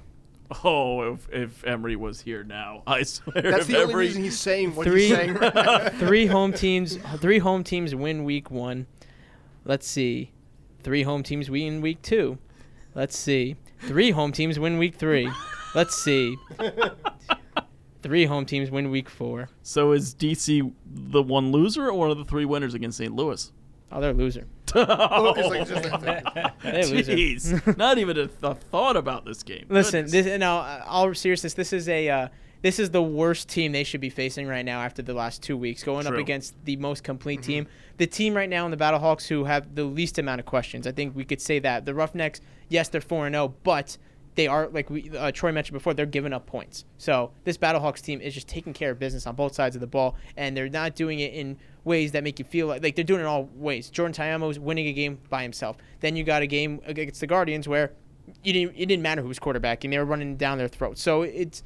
Oh, 0.64 1.12
if, 1.12 1.28
if 1.32 1.64
Emery 1.64 1.94
was 1.94 2.22
here 2.22 2.42
now, 2.42 2.82
I 2.86 3.04
swear. 3.04 3.40
That's 3.40 3.60
if 3.62 3.66
the 3.68 3.76
only 3.76 3.92
Emery, 3.92 4.06
reason 4.06 4.24
he's 4.24 4.38
saying 4.38 4.74
what 4.74 4.84
Three- 4.86 5.06
he's 5.06 5.16
saying. 5.16 5.34
Right 5.34 5.92
three 6.00 6.26
home 6.26 6.52
teams 6.52 6.96
three 7.18 7.38
home 7.38 7.62
teams 7.62 7.94
win 7.94 8.24
week 8.24 8.50
one 8.50 8.86
let's 9.64 9.86
see 9.86 10.32
three 10.82 11.04
home 11.04 11.22
teams 11.22 11.48
win 11.50 11.80
week 11.80 12.02
two 12.02 12.38
let's 12.96 13.16
see 13.16 13.54
three 13.80 14.10
home 14.10 14.32
teams 14.32 14.58
win 14.58 14.76
week 14.78 14.96
three 14.96 15.30
let's 15.76 15.94
see 16.02 16.36
three 18.02 18.24
home 18.24 18.44
teams 18.46 18.70
win 18.70 18.90
week 18.90 19.08
four 19.08 19.50
So 19.62 19.92
is 19.92 20.14
DC 20.14 20.72
the 20.84 21.22
one 21.22 21.52
loser 21.52 21.86
or 21.88 21.94
one 21.94 22.10
of 22.10 22.18
the 22.18 22.24
three 22.24 22.44
winners 22.44 22.74
against 22.74 22.98
St. 22.98 23.14
Louis? 23.14 23.52
oh 23.92 24.00
they're 24.00 24.10
a 24.10 24.14
loser 24.14 24.46
oh, 24.76 25.34
It's 25.36 25.48
like 25.48 25.68
just 25.68 25.84
a- 25.86 26.52
they're 26.62 26.86
loser 26.86 27.12
Jeez, 27.12 27.76
not 27.76 27.98
even 27.98 28.16
a, 28.18 28.26
th- 28.26 28.56
thought 28.70 28.96
about 28.96 29.24
this 29.24 29.42
game. 29.42 29.66
listen 29.68 30.04
Goodness. 30.06 30.24
this 30.26 30.40
now 30.40 30.58
uh, 30.58 30.84
all 30.86 31.12
seriousness 31.14 31.54
this 31.54 31.72
is 31.72 31.88
a 31.88 32.08
uh, 32.08 32.28
this 32.62 32.78
is 32.78 32.90
the 32.90 33.02
worst 33.02 33.48
team 33.48 33.72
they 33.72 33.84
should 33.84 34.00
be 34.02 34.10
facing 34.10 34.46
right 34.46 34.64
now 34.64 34.80
after 34.82 35.00
the 35.00 35.14
last 35.14 35.42
two 35.42 35.56
weeks 35.56 35.82
going 35.82 36.06
up 36.06 36.14
against 36.14 36.54
the 36.66 36.76
most 36.76 37.02
complete 37.02 37.42
team. 37.42 37.66
The 37.96 38.06
team 38.06 38.34
right 38.34 38.50
now 38.50 38.66
in 38.66 38.70
the 38.70 38.76
battlehawks 38.76 39.26
who 39.28 39.44
have 39.44 39.74
the 39.74 39.84
least 39.84 40.18
amount 40.18 40.40
of 40.40 40.46
questions 40.46 40.86
i 40.86 40.92
think 40.92 41.16
we 41.16 41.24
could 41.24 41.40
say 41.40 41.58
that. 41.60 41.84
The 41.86 41.94
roughnecks 41.94 42.40
yes 42.68 42.88
they're 42.88 43.00
four 43.00 43.26
and 43.26 43.34
zero, 43.34 43.54
but 43.64 43.96
they 44.34 44.46
are 44.46 44.68
like 44.68 44.88
we 44.90 45.10
uh, 45.16 45.30
troy 45.32 45.52
mentioned 45.52 45.74
before 45.74 45.92
they're 45.94 46.06
giving 46.06 46.32
up 46.32 46.46
points 46.46 46.84
so 46.98 47.32
this 47.44 47.58
battlehawks 47.58 48.00
team 48.00 48.20
is 48.20 48.32
just 48.32 48.48
taking 48.48 48.72
care 48.72 48.90
of 48.90 48.98
business 48.98 49.26
on 49.26 49.34
both 49.34 49.54
sides 49.54 49.74
of 49.74 49.80
the 49.80 49.86
ball 49.86 50.16
and 50.36 50.56
they're 50.56 50.68
not 50.68 50.94
doing 50.94 51.20
it 51.20 51.32
in 51.34 51.56
ways 51.84 52.12
that 52.12 52.22
make 52.22 52.38
you 52.38 52.44
feel 52.44 52.66
like 52.66 52.82
like 52.82 52.94
they're 52.94 53.04
doing 53.04 53.20
it 53.20 53.26
all 53.26 53.48
ways 53.54 53.90
jordan 53.90 54.12
Ta'amu's 54.12 54.58
winning 54.58 54.86
a 54.86 54.92
game 54.92 55.18
by 55.28 55.42
himself 55.42 55.76
then 56.00 56.16
you 56.16 56.24
got 56.24 56.42
a 56.42 56.46
game 56.46 56.80
against 56.84 57.20
the 57.20 57.26
guardians 57.26 57.66
where 57.66 57.92
you 58.44 58.52
didn't 58.52 58.76
it 58.76 58.86
didn't 58.86 59.02
matter 59.02 59.22
who 59.22 59.28
was 59.28 59.38
quarterbacking 59.38 59.90
they 59.90 59.98
were 59.98 60.04
running 60.04 60.36
down 60.36 60.58
their 60.58 60.68
throats 60.68 61.02
so 61.02 61.22
it's 61.22 61.62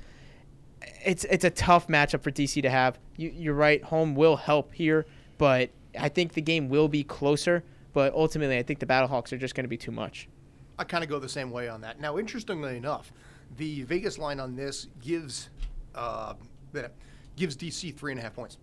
it's 1.04 1.24
it's 1.24 1.44
a 1.44 1.50
tough 1.50 1.88
matchup 1.88 2.22
for 2.22 2.30
DC 2.30 2.60
to 2.62 2.70
have. 2.70 2.98
You, 3.16 3.32
you're 3.34 3.54
right, 3.54 3.82
home 3.82 4.14
will 4.14 4.36
help 4.36 4.72
here, 4.72 5.06
but 5.38 5.70
I 5.98 6.08
think 6.08 6.32
the 6.32 6.42
game 6.42 6.68
will 6.68 6.88
be 6.88 7.04
closer. 7.04 7.64
But 7.92 8.12
ultimately, 8.14 8.58
I 8.58 8.62
think 8.62 8.80
the 8.80 8.86
Battlehawks 8.86 9.32
are 9.32 9.38
just 9.38 9.54
going 9.54 9.64
to 9.64 9.68
be 9.68 9.76
too 9.76 9.92
much. 9.92 10.28
I 10.78 10.84
kind 10.84 11.04
of 11.04 11.10
go 11.10 11.18
the 11.18 11.28
same 11.28 11.50
way 11.50 11.68
on 11.68 11.80
that. 11.82 12.00
Now, 12.00 12.18
interestingly 12.18 12.76
enough, 12.76 13.12
the 13.56 13.82
Vegas 13.84 14.18
line 14.18 14.40
on 14.40 14.56
this 14.56 14.88
gives 15.00 15.50
uh, 15.94 16.34
gives 17.36 17.56
DC 17.56 17.94
three 17.94 18.12
and 18.12 18.18
a 18.20 18.22
half 18.22 18.34
points. 18.34 18.58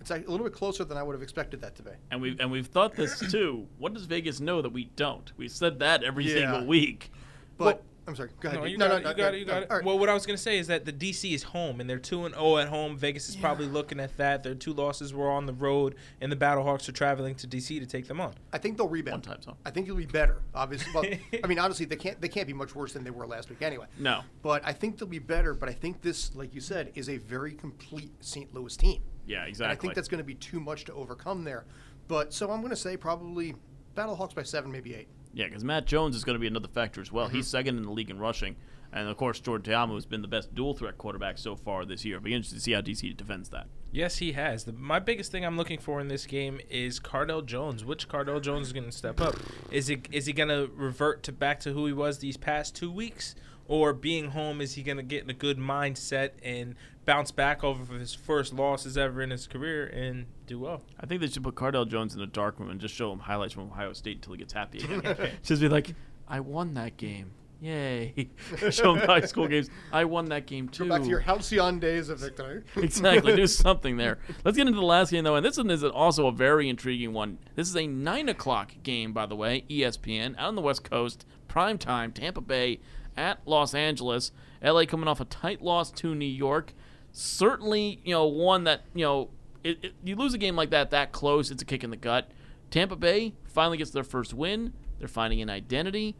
It's 0.00 0.10
a 0.10 0.18
little 0.18 0.44
bit 0.44 0.52
closer 0.52 0.84
than 0.84 0.96
I 0.96 1.02
would 1.02 1.14
have 1.14 1.22
expected 1.22 1.60
that 1.62 1.74
to 1.76 1.82
be. 1.82 1.90
and 2.10 2.20
we've 2.20 2.38
and 2.40 2.50
we've 2.50 2.66
thought 2.66 2.94
this 2.94 3.18
too. 3.30 3.66
What 3.78 3.94
does 3.94 4.04
Vegas 4.04 4.40
know 4.40 4.62
that 4.62 4.70
we 4.70 4.84
don't? 4.96 5.30
We 5.36 5.48
said 5.48 5.78
that 5.80 6.02
every 6.04 6.24
Yeah. 6.24 6.34
single 6.52 6.66
week. 6.66 7.10
But 7.56 7.82
I'm 8.08 8.16
sorry. 8.16 8.30
Go 8.40 8.48
ahead. 8.48 8.60
No, 8.60 8.66
you 8.66 8.78
No, 8.78 8.88
got 8.88 8.90
no, 8.90 8.96
it. 8.96 9.02
no, 9.02 9.10
You 9.10 9.14
got 9.16 9.22
no, 9.32 9.36
it. 9.36 9.38
You 9.40 9.44
got 9.44 9.52
no. 9.54 9.60
it. 9.60 9.70
All 9.70 9.76
right. 9.76 9.86
Well, 9.86 9.98
what 9.98 10.08
I 10.08 10.14
was 10.14 10.26
gonna 10.26 10.38
say 10.38 10.58
is 10.58 10.66
that 10.68 10.84
the 10.84 10.92
DC 10.92 11.32
is 11.34 11.42
home, 11.42 11.80
and 11.80 11.88
they're 11.88 11.98
two 11.98 12.24
and 12.24 12.34
zero 12.34 12.56
at 12.58 12.68
home. 12.68 12.96
Vegas 12.96 13.28
is 13.28 13.36
probably 13.36 13.66
looking 13.66 14.00
at 14.00 14.16
that. 14.16 14.42
Their 14.42 14.54
two 14.54 14.72
losses 14.72 15.12
were 15.14 15.30
on 15.30 15.46
the 15.46 15.52
road, 15.52 15.94
and 16.20 16.32
the 16.32 16.36
Battlehawks 16.36 16.88
are 16.88 16.92
traveling 16.92 17.34
to 17.36 17.46
DC 17.46 17.78
to 17.78 17.86
take 17.86 18.08
them 18.08 18.20
on. 18.20 18.32
I 18.52 18.58
think 18.58 18.76
they'll 18.78 18.88
rebound. 18.88 19.26
One 19.26 19.34
time 19.36 19.42
zone. 19.42 19.56
I 19.66 19.70
think 19.70 19.86
it'll 19.86 19.96
be 19.98 20.06
better. 20.06 20.42
Obviously, 20.54 20.92
well, 20.94 21.04
I 21.44 21.46
mean, 21.46 21.58
honestly, 21.58 21.86
they 21.86 21.96
can't 21.96 22.20
they 22.20 22.28
can't 22.28 22.46
be 22.46 22.54
much 22.54 22.74
worse 22.74 22.92
than 22.94 23.04
they 23.04 23.10
were 23.10 23.26
last 23.26 23.50
week 23.50 23.62
anyway. 23.62 23.86
No. 23.98 24.22
But 24.42 24.62
I 24.64 24.72
think 24.72 24.98
they'll 24.98 25.06
be 25.08 25.18
better. 25.18 25.54
But 25.54 25.68
I 25.68 25.72
think 25.72 26.00
this, 26.00 26.34
like 26.34 26.54
you 26.54 26.60
said, 26.60 26.90
is 26.94 27.08
a 27.08 27.18
very 27.18 27.52
complete 27.52 28.12
St. 28.24 28.52
Louis 28.54 28.76
team. 28.76 29.02
Yeah, 29.26 29.40
And 29.40 29.48
exactly. 29.48 29.76
I 29.76 29.78
think 29.78 29.94
that's 29.94 30.08
going 30.08 30.18
to 30.18 30.24
be 30.24 30.34
too 30.34 30.58
much 30.58 30.86
to 30.86 30.94
overcome 30.94 31.44
there. 31.44 31.66
But 32.06 32.32
so 32.32 32.50
I'm 32.50 32.60
going 32.60 32.70
to 32.70 32.76
say 32.76 32.96
probably 32.96 33.54
Battlehawks 33.94 34.34
by 34.34 34.42
seven, 34.42 34.72
maybe 34.72 34.94
eight. 34.94 35.08
Yeah, 35.32 35.46
because 35.46 35.64
Matt 35.64 35.86
Jones 35.86 36.16
is 36.16 36.24
going 36.24 36.34
to 36.34 36.40
be 36.40 36.46
another 36.46 36.68
factor 36.68 37.00
as 37.00 37.12
well. 37.12 37.26
Mm-hmm. 37.26 37.36
He's 37.36 37.46
second 37.46 37.76
in 37.76 37.82
the 37.82 37.90
league 37.90 38.10
in 38.10 38.18
rushing, 38.18 38.56
and 38.92 39.08
of 39.08 39.16
course 39.16 39.40
Jordan 39.40 39.70
Ta'amu 39.70 39.94
has 39.94 40.06
been 40.06 40.22
the 40.22 40.28
best 40.28 40.54
dual 40.54 40.74
threat 40.74 40.98
quarterback 40.98 41.38
so 41.38 41.54
far 41.54 41.84
this 41.84 42.04
year. 42.04 42.16
It'll 42.16 42.24
be 42.24 42.34
interesting 42.34 42.58
to 42.58 42.62
see 42.62 42.72
how 42.72 42.80
DC 42.80 43.16
defends 43.16 43.50
that. 43.50 43.66
Yes, 43.90 44.18
he 44.18 44.32
has. 44.32 44.64
The, 44.64 44.72
my 44.72 44.98
biggest 44.98 45.32
thing 45.32 45.44
I'm 45.44 45.56
looking 45.56 45.78
for 45.78 46.00
in 46.00 46.08
this 46.08 46.26
game 46.26 46.60
is 46.68 47.00
Cardale 47.00 47.44
Jones. 47.44 47.84
Which 47.84 48.08
Cardale 48.08 48.40
Jones 48.40 48.68
is 48.68 48.72
going 48.72 48.86
to 48.86 48.92
step 48.92 49.20
up? 49.20 49.36
Is 49.70 49.88
it 49.88 50.08
is 50.12 50.26
he 50.26 50.32
going 50.32 50.50
to 50.50 50.70
revert 50.74 51.22
to 51.24 51.32
back 51.32 51.60
to 51.60 51.72
who 51.72 51.86
he 51.86 51.92
was 51.92 52.18
these 52.18 52.36
past 52.36 52.76
two 52.76 52.90
weeks, 52.90 53.34
or 53.66 53.92
being 53.92 54.30
home 54.30 54.60
is 54.60 54.74
he 54.74 54.82
going 54.82 54.96
to 54.96 55.02
get 55.02 55.24
in 55.24 55.30
a 55.30 55.34
good 55.34 55.58
mindset 55.58 56.30
and 56.42 56.74
bounce 57.08 57.30
back 57.30 57.64
over 57.64 57.98
his 57.98 58.12
first 58.12 58.52
losses 58.52 58.98
ever 58.98 59.22
in 59.22 59.30
his 59.30 59.46
career 59.46 59.86
and 59.86 60.26
do 60.46 60.58
well? 60.58 60.82
I 61.00 61.06
think 61.06 61.22
they 61.22 61.26
should 61.26 61.42
put 61.42 61.54
Cardale 61.54 61.88
Jones 61.88 62.14
in 62.14 62.20
a 62.20 62.26
dark 62.26 62.60
room 62.60 62.68
and 62.68 62.78
just 62.78 62.94
show 62.94 63.10
him 63.10 63.20
highlights 63.20 63.54
from 63.54 63.64
Ohio 63.64 63.94
State 63.94 64.16
until 64.16 64.34
he 64.34 64.38
gets 64.40 64.52
happy 64.52 64.80
again. 64.80 65.30
just 65.42 65.62
be 65.62 65.70
like, 65.70 65.94
"I 66.28 66.40
won 66.40 66.74
that 66.74 66.98
game." 66.98 67.30
Yay! 67.60 68.28
Show 68.70 68.94
him 68.94 69.04
high 69.04 69.22
school 69.22 69.48
games. 69.48 69.68
I 69.90 70.04
won 70.04 70.26
that 70.26 70.46
game 70.46 70.68
too. 70.68 70.84
Go 70.84 70.90
back 70.90 71.02
to 71.02 71.08
your 71.08 71.18
halcyon 71.18 71.80
days 71.80 72.08
of 72.08 72.20
victory. 72.20 72.62
exactly. 72.76 73.34
Do 73.34 73.48
something 73.48 73.96
there. 73.96 74.18
Let's 74.44 74.56
get 74.56 74.68
into 74.68 74.78
the 74.78 74.86
last 74.86 75.10
game 75.10 75.24
though, 75.24 75.34
and 75.34 75.44
this 75.44 75.56
one 75.56 75.70
is 75.70 75.82
also 75.82 76.28
a 76.28 76.32
very 76.32 76.68
intriguing 76.68 77.14
one. 77.14 77.38
This 77.56 77.68
is 77.68 77.76
a 77.76 77.86
nine 77.86 78.28
o'clock 78.28 78.74
game, 78.84 79.12
by 79.12 79.26
the 79.26 79.34
way. 79.34 79.64
ESPN 79.68 80.36
out 80.38 80.48
on 80.48 80.54
the 80.54 80.62
West 80.62 80.84
Coast, 80.84 81.24
prime 81.48 81.78
time. 81.78 82.12
Tampa 82.12 82.42
Bay 82.42 82.78
at 83.16 83.40
Los 83.44 83.74
Angeles. 83.74 84.30
LA 84.62 84.84
coming 84.84 85.08
off 85.08 85.20
a 85.20 85.24
tight 85.24 85.62
loss 85.62 85.90
to 85.92 86.14
New 86.14 86.26
York. 86.26 86.74
Certainly, 87.12 88.00
you 88.04 88.12
know, 88.12 88.26
one 88.26 88.64
that 88.64 88.82
you 88.94 89.04
know, 89.04 89.30
it, 89.64 89.78
it, 89.82 89.92
you 90.04 90.16
lose 90.16 90.34
a 90.34 90.38
game 90.38 90.56
like 90.56 90.70
that 90.70 90.90
that 90.90 91.12
close, 91.12 91.50
it's 91.50 91.62
a 91.62 91.64
kick 91.64 91.82
in 91.82 91.90
the 91.90 91.96
gut. 91.96 92.30
Tampa 92.70 92.96
Bay 92.96 93.34
finally 93.46 93.78
gets 93.78 93.90
their 93.90 94.04
first 94.04 94.34
win. 94.34 94.72
They're 94.98 95.08
finding 95.08 95.40
an 95.40 95.50
identity. 95.50 96.16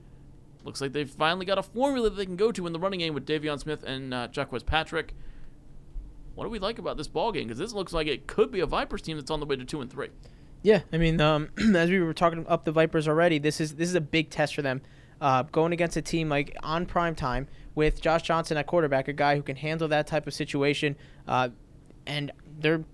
Looks 0.64 0.80
like 0.80 0.93
they've 0.93 1.09
finally 1.09 1.47
got 1.47 1.59
a 1.59 1.62
formula 1.62 2.11
that 2.11 2.16
they 2.16 2.26
can 2.26 2.36
go 2.36 2.53
to 2.53 2.66
in 2.66 2.72
the 2.72 2.78
running 2.78 3.01
game 3.01 3.14
with 3.14 3.26
De'Veon 3.26 3.61
Smith 3.61 3.82
and 3.84 4.12
uh, 4.12 4.28
Jacques 4.28 4.66
Patrick. 4.66 5.14
What 6.34 6.45
do 6.45 6.51
we 6.51 6.59
like 6.59 6.78
about 6.78 6.97
this 6.97 7.09
ball 7.09 7.32
game? 7.32 7.45
Because 7.45 7.59
this 7.59 7.72
looks 7.72 7.93
like 7.93 8.07
it 8.07 8.26
could 8.26 8.51
be 8.51 8.61
a 8.61 8.66
Vipers 8.66 9.03
team 9.03 9.16
that's 9.16 9.30
on 9.30 9.41
the 9.41 9.47
way 9.47 9.57
to 9.57 9.64
two 9.64 9.80
and 9.80 9.91
three. 9.91 10.11
Yeah, 10.62 10.82
I 10.93 10.99
mean, 10.99 11.20
um, 11.20 11.49
as 11.74 11.91
we 11.91 12.01
were 12.01 12.14
talking 12.14 12.47
up 12.47 12.64
the 12.64 12.72
Vipers 12.72 13.09
already, 13.09 13.39
this 13.39 13.61
is 13.61 13.74
this 13.74 13.89
is 13.89 13.95
a 13.95 14.01
big 14.01 14.30
test 14.30 14.55
for 14.55 14.62
them. 14.62 14.80
Uh, 15.21 15.43
going 15.45 15.73
against 15.73 15.97
a 15.97 16.03
team 16.03 16.29
like 16.29 16.57
on 16.62 16.87
prime 16.87 17.14
time 17.14 17.49
with 17.75 18.01
Josh 18.01 18.23
Johnson 18.23 18.57
at 18.57 18.66
quarterback, 18.66 19.09
a 19.09 19.12
guy 19.12 19.35
who 19.37 19.43
can 19.43 19.57
handle 19.57 19.89
that 19.89 20.07
type 20.07 20.27
of 20.27 20.35
situation, 20.35 20.97
uh, 21.27 21.49
and 22.07 22.31
they're. 22.61 22.85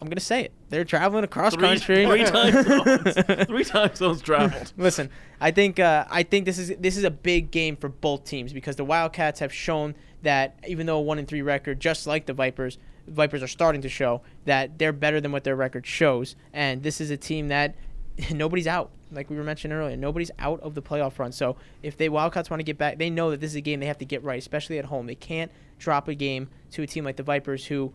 I'm 0.00 0.08
gonna 0.08 0.20
say 0.20 0.42
it. 0.44 0.52
They're 0.68 0.84
traveling 0.84 1.24
across 1.24 1.54
Three, 1.54 1.62
country. 1.62 2.06
three 2.06 2.24
time 2.24 2.52
zones. 2.64 3.46
three 3.46 3.64
time 3.64 3.94
zones 3.96 4.22
traveled. 4.22 4.72
Listen, 4.76 5.10
I 5.40 5.50
think 5.50 5.80
uh, 5.80 6.04
I 6.08 6.22
think 6.22 6.44
this 6.44 6.56
is 6.58 6.72
this 6.78 6.96
is 6.96 7.02
a 7.04 7.10
big 7.10 7.50
game 7.50 7.76
for 7.76 7.88
both 7.88 8.24
teams 8.24 8.52
because 8.52 8.76
the 8.76 8.84
Wildcats 8.84 9.40
have 9.40 9.52
shown 9.52 9.96
that 10.22 10.58
even 10.68 10.86
though 10.86 10.98
a 10.98 11.02
one 11.02 11.18
and 11.18 11.26
three 11.26 11.42
record, 11.42 11.80
just 11.80 12.06
like 12.06 12.26
the 12.26 12.32
Vipers, 12.32 12.78
Vipers 13.08 13.42
are 13.42 13.48
starting 13.48 13.82
to 13.82 13.88
show 13.88 14.22
that 14.44 14.78
they're 14.78 14.92
better 14.92 15.20
than 15.20 15.32
what 15.32 15.42
their 15.44 15.56
record 15.56 15.84
shows. 15.86 16.36
And 16.52 16.82
this 16.84 17.00
is 17.00 17.10
a 17.10 17.16
team 17.16 17.48
that 17.48 17.74
nobody's 18.32 18.66
out. 18.68 18.90
Like 19.10 19.30
we 19.30 19.36
were 19.36 19.44
mentioning 19.44 19.76
earlier, 19.76 19.96
nobody's 19.96 20.30
out 20.38 20.60
of 20.60 20.74
the 20.74 20.82
playoff 20.82 21.18
run. 21.18 21.32
So 21.32 21.56
if 21.82 21.96
they 21.96 22.08
Wildcats 22.08 22.50
want 22.50 22.60
to 22.60 22.64
get 22.64 22.78
back, 22.78 22.98
they 22.98 23.10
know 23.10 23.30
that 23.30 23.40
this 23.40 23.50
is 23.50 23.56
a 23.56 23.60
game 23.60 23.80
they 23.80 23.86
have 23.86 23.98
to 23.98 24.04
get 24.04 24.22
right, 24.22 24.38
especially 24.38 24.78
at 24.78 24.86
home. 24.86 25.06
They 25.06 25.14
can't 25.14 25.50
drop 25.78 26.08
a 26.08 26.14
game 26.14 26.48
to 26.72 26.82
a 26.82 26.86
team 26.86 27.04
like 27.04 27.16
the 27.16 27.22
Vipers, 27.22 27.66
who 27.66 27.94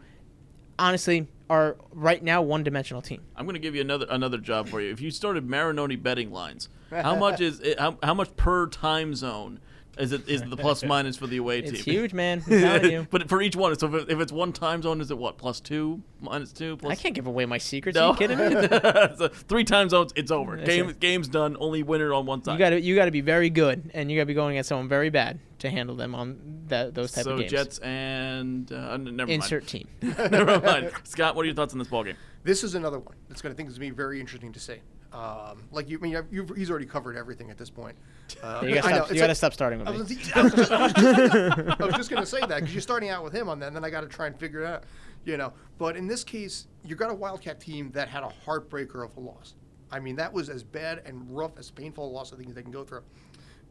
honestly 0.79 1.27
are 1.49 1.77
right 1.91 2.23
now 2.23 2.41
one-dimensional 2.41 3.01
team. 3.01 3.21
I'm 3.35 3.45
going 3.45 3.53
to 3.55 3.59
give 3.59 3.75
you 3.75 3.81
another 3.81 4.07
another 4.09 4.37
job 4.37 4.67
for 4.69 4.81
you. 4.81 4.91
If 4.91 5.01
you 5.01 5.11
started 5.11 5.47
Marinoni 5.47 6.01
betting 6.01 6.31
lines, 6.31 6.69
how 6.89 7.15
much 7.19 7.41
is 7.41 7.59
it, 7.59 7.79
how, 7.79 7.97
how 8.01 8.13
much 8.13 8.35
per 8.35 8.67
time 8.67 9.13
zone 9.15 9.59
is 9.97 10.11
it 10.11 10.27
is 10.27 10.41
the 10.41 10.57
plus 10.57 10.83
minus 10.83 11.17
for 11.17 11.27
the 11.27 11.37
away 11.37 11.61
team? 11.61 11.73
It's 11.75 11.83
huge, 11.83 12.13
man. 12.13 12.41
I'm 12.47 12.59
telling 12.61 12.91
you. 12.91 13.07
but 13.11 13.29
for 13.29 13.41
each 13.41 13.55
one, 13.55 13.77
so 13.77 13.87
if, 13.87 13.93
it- 14.03 14.09
if 14.11 14.19
it's 14.19 14.31
one 14.31 14.51
time 14.53 14.81
zone, 14.81 15.01
is 15.01 15.11
it 15.11 15.17
what 15.17 15.37
plus 15.37 15.59
two, 15.59 16.01
minus 16.19 16.51
two, 16.51 16.77
plus? 16.77 16.91
I 16.91 16.95
can't 16.95 17.13
give 17.13 17.27
away 17.27 17.45
my 17.45 17.57
secrets. 17.57 17.95
No. 17.95 18.07
Are 18.09 18.11
you 18.13 18.17
kidding 18.17 18.37
me? 18.37 18.51
so 19.17 19.27
three 19.27 19.63
time 19.63 19.89
zones, 19.89 20.11
it's 20.15 20.31
over. 20.31 20.57
That's 20.57 20.67
Game 20.67 20.89
it. 20.89 20.99
game's 20.99 21.27
done. 21.27 21.55
Only 21.59 21.83
winner 21.83 22.13
on 22.13 22.25
one 22.25 22.43
side. 22.43 22.53
You 22.53 22.59
got 22.59 22.69
to 22.71 22.81
you 22.81 22.95
got 22.95 23.05
to 23.05 23.11
be 23.11 23.21
very 23.21 23.49
good, 23.49 23.91
and 23.93 24.09
you 24.11 24.17
got 24.17 24.23
to 24.23 24.27
be 24.27 24.33
going 24.33 24.55
against 24.55 24.69
someone 24.69 24.87
very 24.89 25.09
bad 25.09 25.39
to 25.59 25.69
handle 25.69 25.95
them 25.95 26.15
on 26.15 26.63
that 26.67 26.93
those 26.95 27.11
type 27.11 27.25
so 27.25 27.31
of 27.33 27.39
games. 27.39 27.51
So 27.51 27.57
Jets 27.57 27.79
and 27.79 28.71
uh, 28.71 28.91
n- 28.93 29.15
never 29.15 29.31
Insert 29.31 29.67
team. 29.67 29.87
never 30.01 30.59
mind. 30.59 30.91
Scott, 31.03 31.35
what 31.35 31.43
are 31.43 31.45
your 31.45 31.55
thoughts 31.55 31.73
on 31.73 31.79
this 31.79 31.87
ball 31.87 32.03
game? 32.03 32.15
This 32.43 32.63
is 32.63 32.75
another 32.75 32.99
one 32.99 33.15
that's 33.29 33.41
going 33.41 33.53
to 33.53 33.57
think 33.57 33.69
is 33.69 33.77
going 33.77 33.89
to 33.89 33.93
be 33.93 33.97
very 33.97 34.19
interesting 34.19 34.51
to 34.53 34.59
see. 34.59 34.77
Um, 35.13 35.63
like 35.71 35.89
you, 35.89 35.99
I 35.99 36.01
mean, 36.01 36.17
you've, 36.31 36.49
he's 36.55 36.71
already 36.71 36.85
covered 36.87 37.15
everything 37.15 37.51
at 37.51 37.57
this 37.57 37.69
point. 37.69 37.95
Uh, 38.41 38.63
you 38.65 38.73
got 38.75 38.85
I 38.85 38.89
to 38.91 38.95
know, 38.97 39.03
stop, 39.05 39.09
you 39.11 39.15
gotta 39.15 39.27
like- 39.27 39.37
stop 39.37 39.53
starting 39.53 39.79
with 39.79 39.87
I 39.87 39.91
me. 39.91 39.97
was, 39.99 40.11
I 40.33 40.41
was 40.41 40.53
just, 40.53 40.71
I 40.71 40.83
was 40.83 40.93
just, 40.93 41.81
I 41.81 41.85
was 41.85 41.95
just 41.95 42.09
gonna 42.09 42.25
say 42.25 42.39
that 42.39 42.49
because 42.55 42.73
you're 42.73 42.81
starting 42.81 43.09
out 43.09 43.23
with 43.23 43.33
him 43.33 43.47
on 43.47 43.59
that, 43.59 43.67
and 43.67 43.75
then 43.75 43.85
I 43.85 43.89
got 43.91 44.01
to 44.01 44.07
try 44.07 44.25
and 44.27 44.39
figure 44.39 44.61
it 44.61 44.65
out, 44.67 44.85
you 45.23 45.37
know. 45.37 45.53
But 45.77 45.95
in 45.95 46.07
this 46.07 46.23
case, 46.23 46.67
you 46.83 46.95
got 46.95 47.11
a 47.11 47.13
Wildcat 47.13 47.59
team 47.59 47.91
that 47.91 48.07
had 48.09 48.23
a 48.23 48.31
heartbreaker 48.45 49.05
of 49.05 49.15
a 49.17 49.19
loss. 49.19 49.53
I 49.91 49.99
mean, 49.99 50.15
that 50.15 50.33
was 50.33 50.49
as 50.49 50.63
bad 50.63 51.03
and 51.05 51.23
rough 51.29 51.59
as 51.59 51.69
painful 51.69 52.05
a 52.07 52.11
loss 52.11 52.33
I 52.33 52.37
think 52.37 52.55
they 52.55 52.63
can 52.63 52.71
go 52.71 52.83
through. 52.83 53.03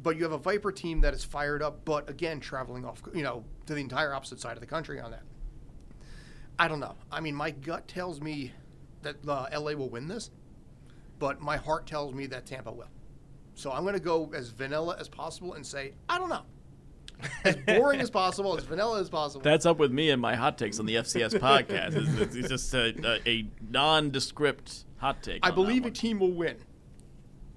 But 0.04 0.16
you 0.16 0.22
have 0.22 0.32
a 0.32 0.38
Viper 0.38 0.70
team 0.70 1.00
that 1.00 1.12
is 1.14 1.24
fired 1.24 1.62
up, 1.62 1.84
but 1.84 2.08
again, 2.08 2.38
traveling 2.38 2.84
off, 2.84 3.02
you 3.14 3.22
know, 3.24 3.44
to 3.66 3.74
the 3.74 3.80
entire 3.80 4.14
opposite 4.14 4.38
side 4.40 4.52
of 4.56 4.60
the 4.60 4.66
country 4.66 5.00
on 5.00 5.10
that. 5.10 5.22
I 6.58 6.68
don't 6.68 6.80
know. 6.80 6.94
I 7.10 7.20
mean, 7.20 7.34
my 7.34 7.50
gut 7.50 7.88
tells 7.88 8.20
me 8.20 8.52
that 9.02 9.16
uh, 9.26 9.48
LA 9.52 9.72
will 9.72 9.88
win 9.88 10.06
this, 10.06 10.30
but 11.22 11.40
my 11.40 11.56
heart 11.56 11.86
tells 11.86 12.12
me 12.14 12.26
that 12.26 12.44
Tampa 12.46 12.72
will. 12.72 12.88
So 13.54 13.70
I'm 13.70 13.82
going 13.82 13.94
to 13.94 14.00
go 14.00 14.32
as 14.34 14.48
vanilla 14.48 14.96
as 14.98 15.08
possible 15.08 15.54
and 15.54 15.64
say, 15.64 15.92
I 16.08 16.18
don't 16.18 16.28
know. 16.28 16.42
As 17.44 17.54
boring 17.64 18.00
as 18.00 18.10
possible, 18.10 18.56
as 18.58 18.64
vanilla 18.64 19.00
as 19.00 19.08
possible. 19.08 19.40
That's 19.42 19.64
up 19.64 19.78
with 19.78 19.92
me 19.92 20.10
and 20.10 20.20
my 20.20 20.34
hot 20.34 20.58
takes 20.58 20.80
on 20.80 20.86
the 20.86 20.96
FCS 20.96 21.34
podcast. 21.38 21.94
It's, 21.94 22.08
it's- 22.20 22.34
it's 22.34 22.48
just 22.48 22.74
a, 22.74 23.20
a, 23.24 23.28
a 23.30 23.46
nondescript 23.70 24.84
hot 24.96 25.22
take. 25.22 25.46
I 25.46 25.52
believe 25.52 25.86
a 25.86 25.92
team 25.92 26.18
will 26.18 26.32
win. 26.32 26.56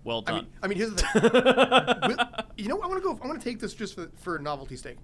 Well 0.03 0.23
I 0.27 0.31
done. 0.31 0.35
mean, 0.43 0.47
I 0.61 0.67
mean, 0.67 0.77
here's 0.77 0.93
the 0.93 2.37
thing. 2.37 2.43
You 2.57 2.67
know, 2.69 2.79
I 2.81 2.85
want 2.85 3.01
to 3.01 3.09
go. 3.09 3.19
I 3.23 3.27
want 3.27 3.41
to 3.41 3.43
take 3.49 3.59
this 3.59 3.73
just 3.73 3.95
for, 3.95 4.11
for 4.17 4.37
novelty's 4.37 4.83
sake. 4.83 4.97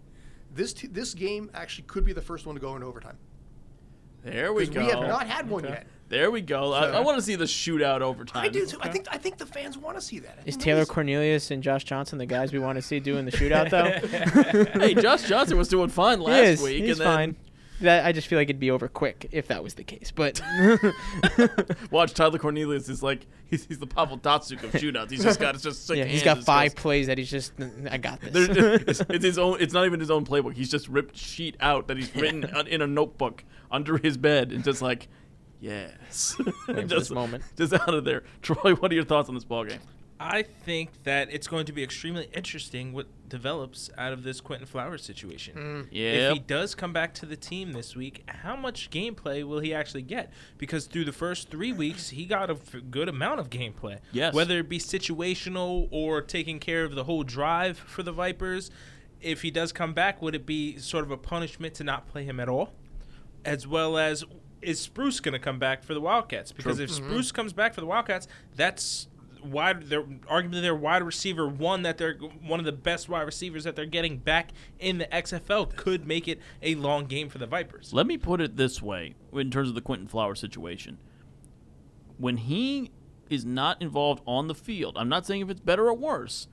This 0.53 0.73
t- 0.73 0.85
this 0.85 1.15
game 1.15 1.49
actually 1.55 1.85
could 1.87 2.05
be 2.05 2.13
the 2.13 2.21
first 2.21 2.45
one 2.45 2.53
to 2.53 2.61
go 2.61 2.75
into 2.75 2.85
overtime 2.85 3.17
there 4.23 4.53
we 4.53 4.67
go. 4.67 4.81
we 4.81 4.87
have 4.91 4.99
not 4.99 5.25
had 5.25 5.49
one 5.49 5.63
yet. 5.63 5.87
There 6.11 6.29
we 6.29 6.41
go. 6.41 6.73
I, 6.73 6.81
So- 6.91 6.93
I 6.93 6.99
want 6.99 7.17
to 7.17 7.21
see 7.23 7.35
the 7.35 7.45
shootout 7.45 8.01
overtime. 8.01 8.43
I 8.43 8.49
do 8.49 8.65
too. 8.65 8.77
I 8.81 8.89
think 8.89 9.07
I 9.09 9.17
think 9.17 9.37
the 9.37 9.45
fans 9.45 9.77
want 9.77 9.95
to 9.97 10.01
see 10.01 10.19
that. 10.19 10.35
I 10.37 10.39
Is 10.41 10.55
think 10.55 10.61
Taylor 10.61 10.85
Cornelius 10.85 11.49
and 11.51 11.63
Josh 11.63 11.85
Johnson 11.85 12.17
the 12.19 12.25
guys 12.25 12.51
we 12.53 12.59
want 12.59 12.75
to 12.75 12.81
see 12.81 12.99
doing 12.99 13.25
the 13.25 13.31
shootout 13.31 13.69
though? 13.71 14.79
hey, 14.79 14.93
Josh 14.93 15.23
Johnson 15.23 15.57
was 15.57 15.69
doing 15.69 15.89
fine 15.89 16.19
last 16.19 16.37
he 16.43 16.49
is. 16.51 16.61
week, 16.61 16.83
He's 16.83 16.99
and 16.99 17.07
then 17.07 17.15
fine. 17.17 17.35
That, 17.81 18.05
I 18.05 18.11
just 18.11 18.27
feel 18.27 18.37
like 18.37 18.45
it'd 18.47 18.59
be 18.59 18.69
over 18.69 18.87
quick 18.87 19.27
if 19.31 19.47
that 19.47 19.63
was 19.63 19.73
the 19.73 19.83
case. 19.83 20.11
But 20.15 20.39
watch 21.91 22.13
Tyler 22.13 22.37
Cornelius 22.37 22.89
is 22.89 23.01
like 23.01 23.25
he's, 23.47 23.65
he's 23.65 23.79
the 23.79 23.87
Pavel 23.87 24.17
Datsyuk 24.17 24.63
of 24.63 24.71
shootouts. 24.73 25.09
He's 25.11 25.23
just 25.23 25.39
got 25.39 25.55
it's 25.55 25.63
just 25.63 25.87
sick 25.87 25.97
yeah, 25.97 26.03
he's 26.05 26.21
hands. 26.21 26.39
got 26.39 26.45
five 26.45 26.65
just- 26.73 26.77
plays 26.77 27.07
that 27.07 27.17
he's 27.17 27.31
just. 27.31 27.53
I 27.89 27.97
got 27.97 28.19
There's- 28.21 28.49
this. 28.83 28.99
it's, 28.99 29.09
it's 29.09 29.25
his 29.25 29.37
own. 29.39 29.57
It's 29.59 29.73
not 29.73 29.85
even 29.85 29.99
his 29.99 30.11
own 30.11 30.25
playbook. 30.25 30.53
He's 30.53 30.69
just 30.69 30.87
ripped 30.89 31.17
sheet 31.17 31.57
out 31.59 31.87
that 31.87 31.97
he's 31.97 32.13
written 32.15 32.43
in 32.67 32.81
a 32.81 32.87
notebook 32.87 33.43
under 33.71 33.97
his 33.97 34.17
bed 34.17 34.51
and 34.51 34.63
just 34.63 34.81
like, 34.81 35.07
yes, 35.61 36.35
Waiting 36.39 36.53
for 36.65 36.81
just 36.83 36.95
this 36.95 37.11
moment. 37.11 37.43
just 37.55 37.73
out 37.73 37.93
of 37.93 38.03
there. 38.03 38.23
Troy, 38.41 38.73
what 38.75 38.91
are 38.91 38.95
your 38.95 39.05
thoughts 39.05 39.29
on 39.29 39.35
this 39.35 39.45
ball 39.45 39.63
game? 39.63 39.79
I 40.23 40.43
think 40.43 40.91
that 41.03 41.29
it's 41.31 41.47
going 41.47 41.65
to 41.65 41.73
be 41.73 41.81
extremely 41.81 42.29
interesting 42.35 42.93
what 42.93 43.07
develops 43.27 43.89
out 43.97 44.13
of 44.13 44.21
this 44.21 44.39
Quinton 44.39 44.67
Flowers 44.67 45.03
situation. 45.03 45.87
Yeah, 45.89 46.29
If 46.29 46.33
he 46.33 46.39
does 46.39 46.75
come 46.75 46.93
back 46.93 47.15
to 47.15 47.25
the 47.25 47.35
team 47.35 47.71
this 47.71 47.95
week, 47.95 48.23
how 48.27 48.55
much 48.55 48.91
gameplay 48.91 49.43
will 49.43 49.61
he 49.61 49.73
actually 49.73 50.03
get? 50.03 50.31
Because 50.59 50.85
through 50.85 51.05
the 51.05 51.11
first 51.11 51.49
three 51.49 51.71
weeks, 51.73 52.09
he 52.09 52.25
got 52.25 52.51
a 52.51 52.53
f- 52.53 52.75
good 52.91 53.09
amount 53.09 53.39
of 53.39 53.49
gameplay. 53.49 53.97
Yes. 54.11 54.35
Whether 54.35 54.59
it 54.59 54.69
be 54.69 54.77
situational 54.77 55.87
or 55.89 56.21
taking 56.21 56.59
care 56.59 56.83
of 56.83 56.93
the 56.93 57.05
whole 57.05 57.23
drive 57.23 57.79
for 57.79 58.03
the 58.03 58.11
Vipers, 58.11 58.69
if 59.21 59.41
he 59.41 59.49
does 59.49 59.71
come 59.71 59.93
back, 59.93 60.21
would 60.21 60.35
it 60.35 60.45
be 60.45 60.77
sort 60.77 61.03
of 61.03 61.09
a 61.09 61.17
punishment 61.17 61.73
to 61.75 61.83
not 61.83 62.07
play 62.07 62.25
him 62.25 62.39
at 62.39 62.47
all? 62.47 62.73
As 63.43 63.65
well 63.67 63.97
as, 63.97 64.23
is 64.61 64.79
Spruce 64.79 65.19
going 65.19 65.33
to 65.33 65.39
come 65.39 65.59
back 65.59 65.83
for 65.83 65.93
the 65.93 66.01
Wildcats? 66.01 66.51
Because 66.51 66.77
True. 66.77 66.85
if 66.85 66.91
mm-hmm. 66.91 67.05
Spruce 67.05 67.31
comes 67.31 67.53
back 67.53 67.73
for 67.73 67.81
the 67.81 67.87
Wildcats, 67.87 68.27
that's 68.55 69.07
wide 69.43 69.83
they're 69.83 70.03
arguably 70.03 70.61
their 70.61 70.75
wide 70.75 71.03
receiver 71.03 71.47
one 71.47 71.81
that 71.81 71.97
they're 71.97 72.13
one 72.13 72.59
of 72.59 72.65
the 72.65 72.71
best 72.71 73.09
wide 73.09 73.23
receivers 73.23 73.63
that 73.63 73.75
they're 73.75 73.85
getting 73.85 74.17
back 74.17 74.51
in 74.79 74.97
the 74.97 75.05
XFL 75.05 75.75
could 75.75 76.05
make 76.05 76.27
it 76.27 76.39
a 76.61 76.75
long 76.75 77.05
game 77.05 77.29
for 77.29 77.37
the 77.37 77.47
Vipers. 77.47 77.93
Let 77.93 78.07
me 78.07 78.17
put 78.17 78.41
it 78.41 78.57
this 78.57 78.81
way 78.81 79.15
in 79.33 79.51
terms 79.51 79.69
of 79.69 79.75
the 79.75 79.81
Quinton 79.81 80.07
Flower 80.07 80.35
situation. 80.35 80.97
When 82.17 82.37
he 82.37 82.91
is 83.29 83.45
not 83.45 83.81
involved 83.81 84.21
on 84.27 84.47
the 84.47 84.55
field, 84.55 84.97
I'm 84.97 85.09
not 85.09 85.25
saying 85.25 85.41
if 85.41 85.49
it's 85.49 85.59
better 85.59 85.87
or 85.87 85.93
worse, 85.93 86.47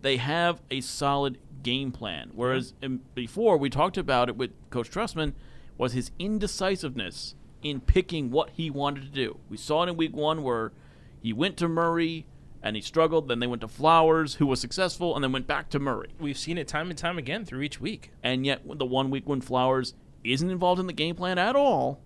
they 0.00 0.16
have 0.16 0.62
a 0.70 0.80
solid 0.80 1.38
game 1.62 1.92
plan. 1.92 2.30
Whereas 2.34 2.74
in, 2.82 2.92
um, 2.92 3.00
before 3.14 3.56
we 3.56 3.68
talked 3.70 3.98
about 3.98 4.28
it 4.28 4.36
with 4.36 4.52
Coach 4.70 4.90
Trestman, 4.90 5.34
was 5.82 5.94
his 5.94 6.12
indecisiveness 6.16 7.34
in 7.60 7.80
picking 7.80 8.30
what 8.30 8.50
he 8.50 8.70
wanted 8.70 9.02
to 9.02 9.08
do. 9.08 9.40
We 9.48 9.56
saw 9.56 9.82
it 9.82 9.88
in 9.88 9.96
week 9.96 10.14
one 10.14 10.44
where 10.44 10.70
he 11.20 11.32
went 11.32 11.56
to 11.56 11.66
Murray 11.66 12.24
and 12.62 12.76
he 12.76 12.82
struggled, 12.82 13.26
then 13.26 13.40
they 13.40 13.48
went 13.48 13.62
to 13.62 13.68
Flowers, 13.68 14.36
who 14.36 14.46
was 14.46 14.60
successful, 14.60 15.16
and 15.16 15.24
then 15.24 15.32
went 15.32 15.48
back 15.48 15.70
to 15.70 15.80
Murray. 15.80 16.10
We've 16.20 16.38
seen 16.38 16.56
it 16.56 16.68
time 16.68 16.88
and 16.88 16.96
time 16.96 17.18
again 17.18 17.44
through 17.44 17.62
each 17.62 17.80
week. 17.80 18.12
And 18.22 18.46
yet, 18.46 18.62
the 18.64 18.86
one 18.86 19.10
week 19.10 19.28
when 19.28 19.40
Flowers 19.40 19.94
isn't 20.22 20.48
involved 20.48 20.78
in 20.78 20.86
the 20.86 20.92
game 20.92 21.16
plan 21.16 21.36
at 21.36 21.56
all, 21.56 22.00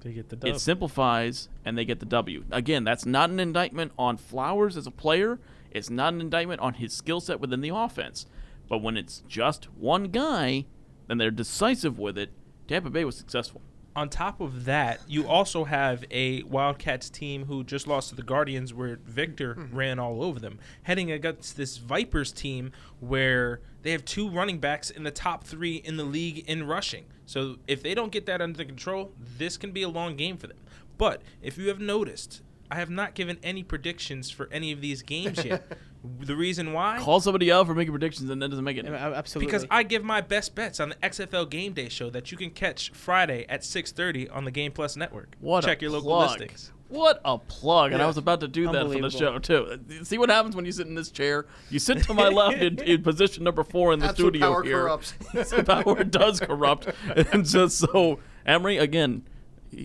They 0.00 0.14
get 0.14 0.30
the 0.30 0.48
it 0.48 0.58
simplifies 0.58 1.50
and 1.66 1.76
they 1.76 1.84
get 1.84 2.00
the 2.00 2.06
W. 2.06 2.46
Again, 2.50 2.82
that's 2.82 3.04
not 3.04 3.28
an 3.28 3.38
indictment 3.38 3.92
on 3.98 4.16
Flowers 4.16 4.78
as 4.78 4.86
a 4.86 4.90
player. 4.90 5.38
It's 5.70 5.90
not 5.90 6.14
an 6.14 6.22
indictment 6.22 6.62
on 6.62 6.74
his 6.74 6.94
skill 6.94 7.20
set 7.20 7.40
within 7.40 7.60
the 7.60 7.74
offense. 7.74 8.24
But 8.70 8.78
when 8.78 8.96
it's 8.96 9.22
just 9.28 9.66
one 9.74 10.04
guy, 10.04 10.64
then 11.08 11.18
they're 11.18 11.30
decisive 11.30 11.98
with 11.98 12.16
it. 12.16 12.30
Tampa 12.72 12.88
Bay 12.88 13.04
was 13.04 13.18
successful. 13.18 13.60
On 13.94 14.08
top 14.08 14.40
of 14.40 14.64
that, 14.64 15.02
you 15.06 15.28
also 15.28 15.64
have 15.64 16.06
a 16.10 16.42
Wildcats 16.44 17.10
team 17.10 17.44
who 17.44 17.62
just 17.62 17.86
lost 17.86 18.08
to 18.08 18.14
the 18.14 18.22
Guardians 18.22 18.72
where 18.72 18.98
Victor 19.04 19.54
mm-hmm. 19.54 19.76
ran 19.76 19.98
all 19.98 20.24
over 20.24 20.40
them, 20.40 20.58
heading 20.84 21.10
against 21.10 21.58
this 21.58 21.76
Vipers 21.76 22.32
team 22.32 22.72
where 22.98 23.60
they 23.82 23.90
have 23.90 24.06
two 24.06 24.30
running 24.30 24.58
backs 24.58 24.88
in 24.88 25.02
the 25.02 25.10
top 25.10 25.44
three 25.44 25.76
in 25.76 25.98
the 25.98 26.04
league 26.04 26.48
in 26.48 26.66
rushing. 26.66 27.04
So 27.26 27.56
if 27.68 27.82
they 27.82 27.94
don't 27.94 28.10
get 28.10 28.24
that 28.24 28.40
under 28.40 28.64
control, 28.64 29.12
this 29.36 29.58
can 29.58 29.72
be 29.72 29.82
a 29.82 29.88
long 29.90 30.16
game 30.16 30.38
for 30.38 30.46
them. 30.46 30.56
But 30.96 31.20
if 31.42 31.58
you 31.58 31.68
have 31.68 31.78
noticed, 31.78 32.40
I 32.70 32.76
have 32.76 32.88
not 32.88 33.12
given 33.12 33.38
any 33.42 33.62
predictions 33.62 34.30
for 34.30 34.48
any 34.50 34.72
of 34.72 34.80
these 34.80 35.02
games 35.02 35.44
yet. 35.44 35.76
the 36.20 36.34
reason 36.36 36.72
why? 36.72 36.98
Call 37.00 37.20
somebody 37.20 37.52
out 37.52 37.66
for 37.66 37.74
making 37.74 37.92
predictions 37.92 38.28
and 38.30 38.42
that 38.42 38.48
doesn't 38.48 38.64
make 38.64 38.76
it. 38.76 38.86
Absolutely. 38.86 39.46
Because 39.46 39.66
I 39.70 39.82
give 39.82 40.02
my 40.02 40.20
best 40.20 40.54
bets 40.54 40.80
on 40.80 40.88
the 40.90 40.94
XFL 40.96 41.48
Game 41.48 41.72
Day 41.72 41.88
show 41.88 42.10
that 42.10 42.32
you 42.32 42.38
can 42.38 42.50
catch 42.50 42.90
Friday 42.90 43.46
at 43.48 43.62
6:30 43.62 44.28
on 44.32 44.44
the 44.44 44.50
Game 44.50 44.72
Plus 44.72 44.96
network. 44.96 45.36
What 45.40 45.64
Check 45.64 45.78
a 45.78 45.82
your 45.82 45.92
local 45.92 46.10
plug. 46.10 46.40
listings. 46.40 46.72
What 46.88 47.22
a 47.24 47.38
plug! 47.38 47.92
And 47.92 48.02
I 48.02 48.06
was 48.06 48.18
about 48.18 48.40
to 48.40 48.48
do 48.48 48.70
that 48.70 48.86
for 48.92 49.00
the 49.00 49.10
show 49.10 49.38
too. 49.38 49.80
See 50.02 50.18
what 50.18 50.28
happens 50.28 50.54
when 50.54 50.66
you 50.66 50.72
sit 50.72 50.86
in 50.86 50.94
this 50.94 51.10
chair. 51.10 51.46
You 51.70 51.78
sit 51.78 52.02
to 52.04 52.12
my 52.12 52.28
left 52.28 52.58
in, 52.58 52.78
in 52.82 53.02
position 53.04 53.44
number 53.44 53.64
four 53.64 53.94
in 53.94 53.98
the 53.98 54.08
That's 54.08 54.18
what 54.18 54.24
studio 54.34 54.52
power 54.52 54.62
here. 54.62 54.80
corrupts. 54.82 55.14
So 55.44 55.62
power 55.62 56.04
does 56.04 56.38
corrupt, 56.40 56.88
and 57.32 57.46
just 57.46 57.78
so 57.78 58.18
Emery 58.44 58.76
again. 58.76 59.22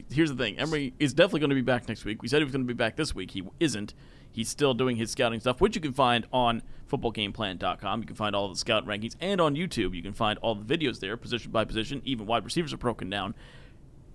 Here's 0.09 0.29
the 0.31 0.35
thing: 0.35 0.59
Emery 0.59 0.93
is 0.99 1.13
definitely 1.13 1.39
going 1.39 1.51
to 1.51 1.55
be 1.55 1.61
back 1.61 1.87
next 1.87 2.03
week. 2.03 2.21
We 2.21 2.27
said 2.27 2.39
he 2.39 2.43
was 2.43 2.51
going 2.51 2.65
to 2.65 2.67
be 2.67 2.73
back 2.77 2.97
this 2.97 3.15
week. 3.15 3.31
He 3.31 3.43
isn't. 3.61 3.93
He's 4.37 4.49
still 4.49 4.75
doing 4.75 4.97
his 4.97 5.09
scouting 5.09 5.39
stuff, 5.39 5.59
which 5.59 5.75
you 5.75 5.81
can 5.81 5.93
find 5.93 6.27
on 6.31 6.61
footballgameplan.com. 6.91 8.01
You 8.01 8.05
can 8.05 8.15
find 8.15 8.35
all 8.35 8.47
the 8.49 8.55
scout 8.55 8.85
rankings, 8.85 9.15
and 9.19 9.41
on 9.41 9.55
YouTube, 9.55 9.95
you 9.95 10.03
can 10.03 10.13
find 10.13 10.37
all 10.43 10.53
the 10.53 10.77
videos 10.77 10.99
there, 10.99 11.17
position 11.17 11.51
by 11.51 11.65
position. 11.65 12.03
Even 12.05 12.27
wide 12.27 12.45
receivers 12.45 12.71
are 12.71 12.77
broken 12.77 13.09
down 13.09 13.33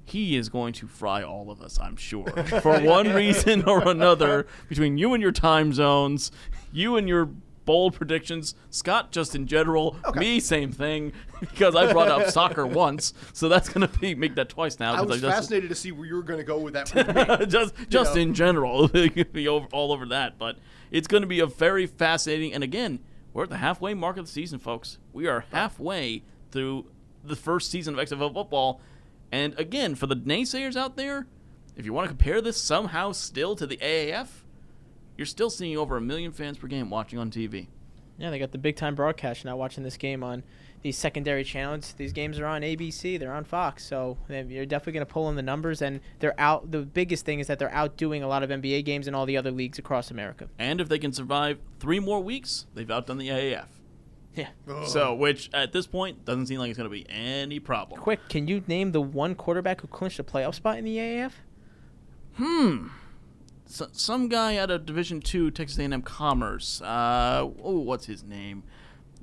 he 0.05 0.37
is 0.37 0.49
going 0.49 0.73
to 0.75 0.87
fry 0.87 1.23
all 1.23 1.51
of 1.51 1.63
us, 1.63 1.79
I'm 1.81 1.97
sure, 1.97 2.27
for 2.61 2.81
one 2.81 3.13
reason 3.13 3.65
or 3.65 3.89
another. 3.89 4.47
Between 4.69 4.99
you 4.99 5.15
and 5.15 5.23
your 5.23 5.33
time 5.33 5.73
zones, 5.73 6.31
you 6.73 6.97
and 6.97 7.09
your 7.09 7.31
bold 7.65 7.95
predictions. 7.95 8.55
Scott, 8.71 9.13
just 9.13 9.35
in 9.35 9.47
general. 9.47 9.97
Me, 10.15 10.41
same 10.41 10.73
thing, 10.73 11.13
because 11.41 11.75
I 11.75 11.93
brought 11.93 12.09
up 12.09 12.29
soccer 12.29 12.67
once, 12.67 13.15
so 13.33 13.49
that's 13.49 13.69
gonna 13.69 13.89
be 13.89 14.15
make 14.15 14.35
that 14.37 14.49
twice 14.49 14.79
now. 14.81 14.95
I 14.95 15.03
was 15.03 15.21
just- 15.21 15.35
fascinated 15.35 15.69
to 15.71 15.75
see 15.75 15.93
where 15.93 16.07
you 16.07 16.15
were 16.15 16.23
going 16.23 16.39
to 16.39 16.45
go 16.45 16.59
with 16.59 16.75
that. 16.75 17.47
Just 17.49 17.75
just 17.89 18.15
know. 18.15 18.21
in 18.21 18.35
general, 18.35 18.89
be 18.89 19.49
over, 19.49 19.67
all 19.73 19.93
over 19.93 20.07
that. 20.07 20.39
But 20.39 20.57
it's 20.91 21.09
going 21.09 21.23
to 21.23 21.27
be 21.27 21.41
a 21.41 21.47
very 21.47 21.87
fascinating. 21.87 22.53
And 22.53 22.63
again, 22.63 23.01
we're 23.33 23.45
at 23.45 23.51
the 23.51 23.57
halfway 23.59 23.95
mark 23.95 24.17
of 24.17 24.27
the 24.27 24.31
season, 24.31 24.59
folks. 24.59 24.99
We 25.13 25.27
are 25.27 25.45
halfway 25.53 26.23
through 26.51 26.87
the 27.25 27.37
first 27.37 27.71
season 27.71 27.99
of 27.99 28.09
XFL 28.09 28.33
football. 28.33 28.81
And 29.31 29.59
again, 29.59 29.95
for 29.95 30.07
the 30.07 30.17
naysayers 30.17 30.77
out 30.77 30.97
there, 30.97 31.27
if 31.77 31.87
you 31.87 31.93
want 31.93 32.05
to 32.05 32.09
compare 32.09 32.41
this 32.41 32.61
somehow 32.61 33.13
still 33.13 33.57
to 33.57 33.67
the 33.67 33.79
AAF, 33.79 34.29
you're 35.17 35.27
still 35.27 35.51
seeing 35.51 35.77
over 35.77 35.97
a 35.97 36.01
million 36.01 36.33
fans 36.33 36.59
per 36.59 36.67
game 36.67 36.91
watching 36.91 37.19
on 37.19 37.31
TV. 37.31 37.69
Yeah, 38.19 38.31
they 38.31 38.39
got 38.39 38.53
the 38.53 38.59
big 38.59 38.77
time 38.77 38.95
broadcast. 38.95 39.43
You're 39.43 39.51
not 39.51 39.59
watching 39.59 39.83
this 39.83 39.97
game 39.97 40.23
on 40.23 40.43
these 40.83 40.99
secondary 40.99 41.45
channels. 41.45 41.95
These 41.97 42.13
games 42.13 42.39
are 42.39 42.47
on 42.47 42.63
ABC. 42.63 43.19
They're 43.19 43.33
on 43.33 43.45
Fox. 43.45 43.85
So 43.85 44.19
you're 44.29 44.67
definitely 44.67 44.93
going 44.93 45.07
to 45.07 45.13
pull 45.13 45.29
in 45.29 45.37
the 45.37 45.43
numbers. 45.43 45.81
And 45.83 46.01
they're 46.19 46.39
out. 46.39 46.71
The 46.71 46.81
biggest 46.83 47.25
thing 47.25 47.41
is 47.41 47.47
that 47.47 47.59
they're 47.59 47.73
outdoing 47.73 48.23
a 48.23 48.29
lot 48.29 48.43
of 48.43 48.51
NBA 48.51 48.85
games 48.85 49.07
and 49.07 49.17
all 49.17 49.27
the 49.27 49.37
other 49.37 49.51
leagues 49.51 49.79
across 49.79 50.11
America. 50.11 50.49
And 50.59 50.81
if 50.81 50.89
they 50.89 50.99
can 50.99 51.13
survive 51.13 51.59
three 51.81 52.01
more 52.01 52.21
weeks, 52.21 52.67
they've 52.75 52.91
outdone 52.91 53.19
the 53.19 53.29
AAF. 53.29 53.67
Yeah. 54.35 54.49
Oh. 54.67 54.87
So, 54.87 55.15
which 55.15 55.51
at 55.53 55.73
this 55.73 55.87
point 55.87 56.25
doesn't 56.25 56.47
seem 56.47 56.59
like 56.59 56.71
it's 56.71 56.79
going 56.79 56.89
to 56.89 56.95
be 56.95 57.07
any 57.11 57.61
problem. 57.61 58.01
Quick, 58.01 58.29
can 58.29 58.49
you 58.49 58.63
name 58.67 58.93
the 58.93 59.01
one 59.01 59.35
quarterback 59.35 59.81
who 59.83 59.89
clinched 59.89 60.19
a 60.19 60.25
playoff 60.25 60.55
spot 60.55 60.79
in 60.79 60.85
the 60.85 60.97
AAF? 60.97 61.33
Hmm. 62.37 62.89
So, 63.73 63.89
some 63.93 64.29
guy 64.29 64.57
out 64.59 64.71
of 64.71 64.85
Division 64.85 65.21
Two, 65.21 65.51
Texas 65.51 65.79
A&M 65.79 66.03
Commerce. 66.03 66.83
Uh, 66.83 67.49
oh, 67.63 67.79
what's 67.79 68.05
his 68.05 68.23
name? 68.23 68.65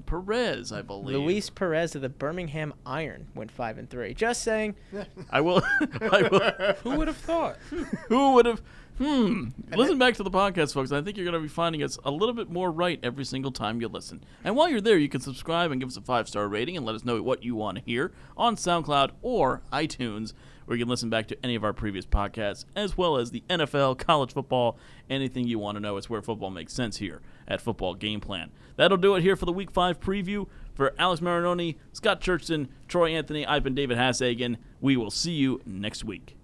Perez, 0.08 0.72
I 0.72 0.82
believe. 0.82 1.18
Luis 1.18 1.52
Perez 1.52 1.94
of 1.94 2.02
the 2.02 2.10
Birmingham 2.10 2.74
Iron 2.84 3.28
went 3.36 3.52
five 3.52 3.78
and 3.78 3.88
three. 3.88 4.16
Just 4.16 4.42
saying. 4.42 4.76
I 5.30 5.42
will. 5.42 5.62
I 6.02 6.28
will. 6.32 6.74
Who 6.84 6.98
would 6.98 7.08
have 7.08 7.18
thought? 7.18 7.58
Who 8.08 8.34
would 8.34 8.48
have? 8.48 8.62
Hmm. 8.98 9.50
Listen 9.72 10.00
back 10.00 10.16
to 10.16 10.24
the 10.24 10.32
podcast, 10.32 10.74
folks. 10.74 10.92
I 10.92 11.02
think 11.02 11.16
you're 11.16 11.26
going 11.26 11.40
to 11.40 11.40
be 11.40 11.48
finding 11.48 11.84
us 11.84 12.00
a 12.04 12.10
little 12.12 12.34
bit 12.34 12.50
more 12.50 12.72
right 12.72 13.00
every 13.04 13.24
single 13.24 13.52
time 13.52 13.80
you 13.80 13.88
listen. 13.88 14.24
And 14.44 14.56
while 14.56 14.68
you're 14.68 14.82
there, 14.82 14.98
you 14.98 15.08
can 15.10 15.22
subscribe 15.22 15.72
and 15.72 15.80
give 15.80 15.90
us 15.90 15.96
a 15.96 16.02
five 16.02 16.28
star 16.28 16.48
rating 16.48 16.76
and 16.76 16.86
let 16.88 16.96
us 16.96 17.06
know 17.06 17.22
what 17.22 17.44
you 17.44 17.56
want 17.56 17.78
to 17.78 17.84
hear 17.84 18.12
on 18.36 18.56
SoundCloud 18.56 19.12
or 19.22 19.62
iTunes, 19.72 20.34
where 20.70 20.78
you 20.78 20.86
can 20.86 20.90
listen 20.90 21.10
back 21.10 21.28
to 21.28 21.38
any 21.44 21.56
of 21.56 21.64
our 21.64 21.74
previous 21.74 22.06
podcasts, 22.06 22.64
as 22.76 22.96
well 22.96 23.18
as 23.18 23.32
the 23.32 23.44
NFL, 23.50 23.98
college 23.98 24.34
football, 24.34 24.78
anything 25.10 25.48
you 25.48 25.58
want 25.58 25.76
to 25.78 25.80
know. 25.80 25.98
It's 25.98 26.12
where 26.12 26.22
football 26.22 26.52
makes 26.52 26.74
sense 26.74 26.98
here 26.98 27.24
at 27.48 27.60
Football 27.60 27.96
Game 27.96 28.20
Plan. 28.22 28.52
That'll 28.76 28.96
do 28.96 29.16
it 29.16 29.24
here 29.24 29.36
for 29.36 29.46
the 29.46 29.52
Week 29.52 29.72
5 29.72 30.00
preview. 30.00 30.46
For 30.76 30.94
Alex 31.00 31.22
Marinoni, 31.22 31.78
Scott 31.92 32.22
Churchton, 32.22 32.68
Troy 32.88 33.10
Anthony, 33.10 33.48
I've 33.48 33.64
been 33.64 33.74
David 33.74 33.98
Hassagen. 33.98 34.58
We 34.80 34.96
will 34.96 35.10
see 35.10 35.32
you 35.32 35.60
next 35.66 36.06
week. 36.06 36.39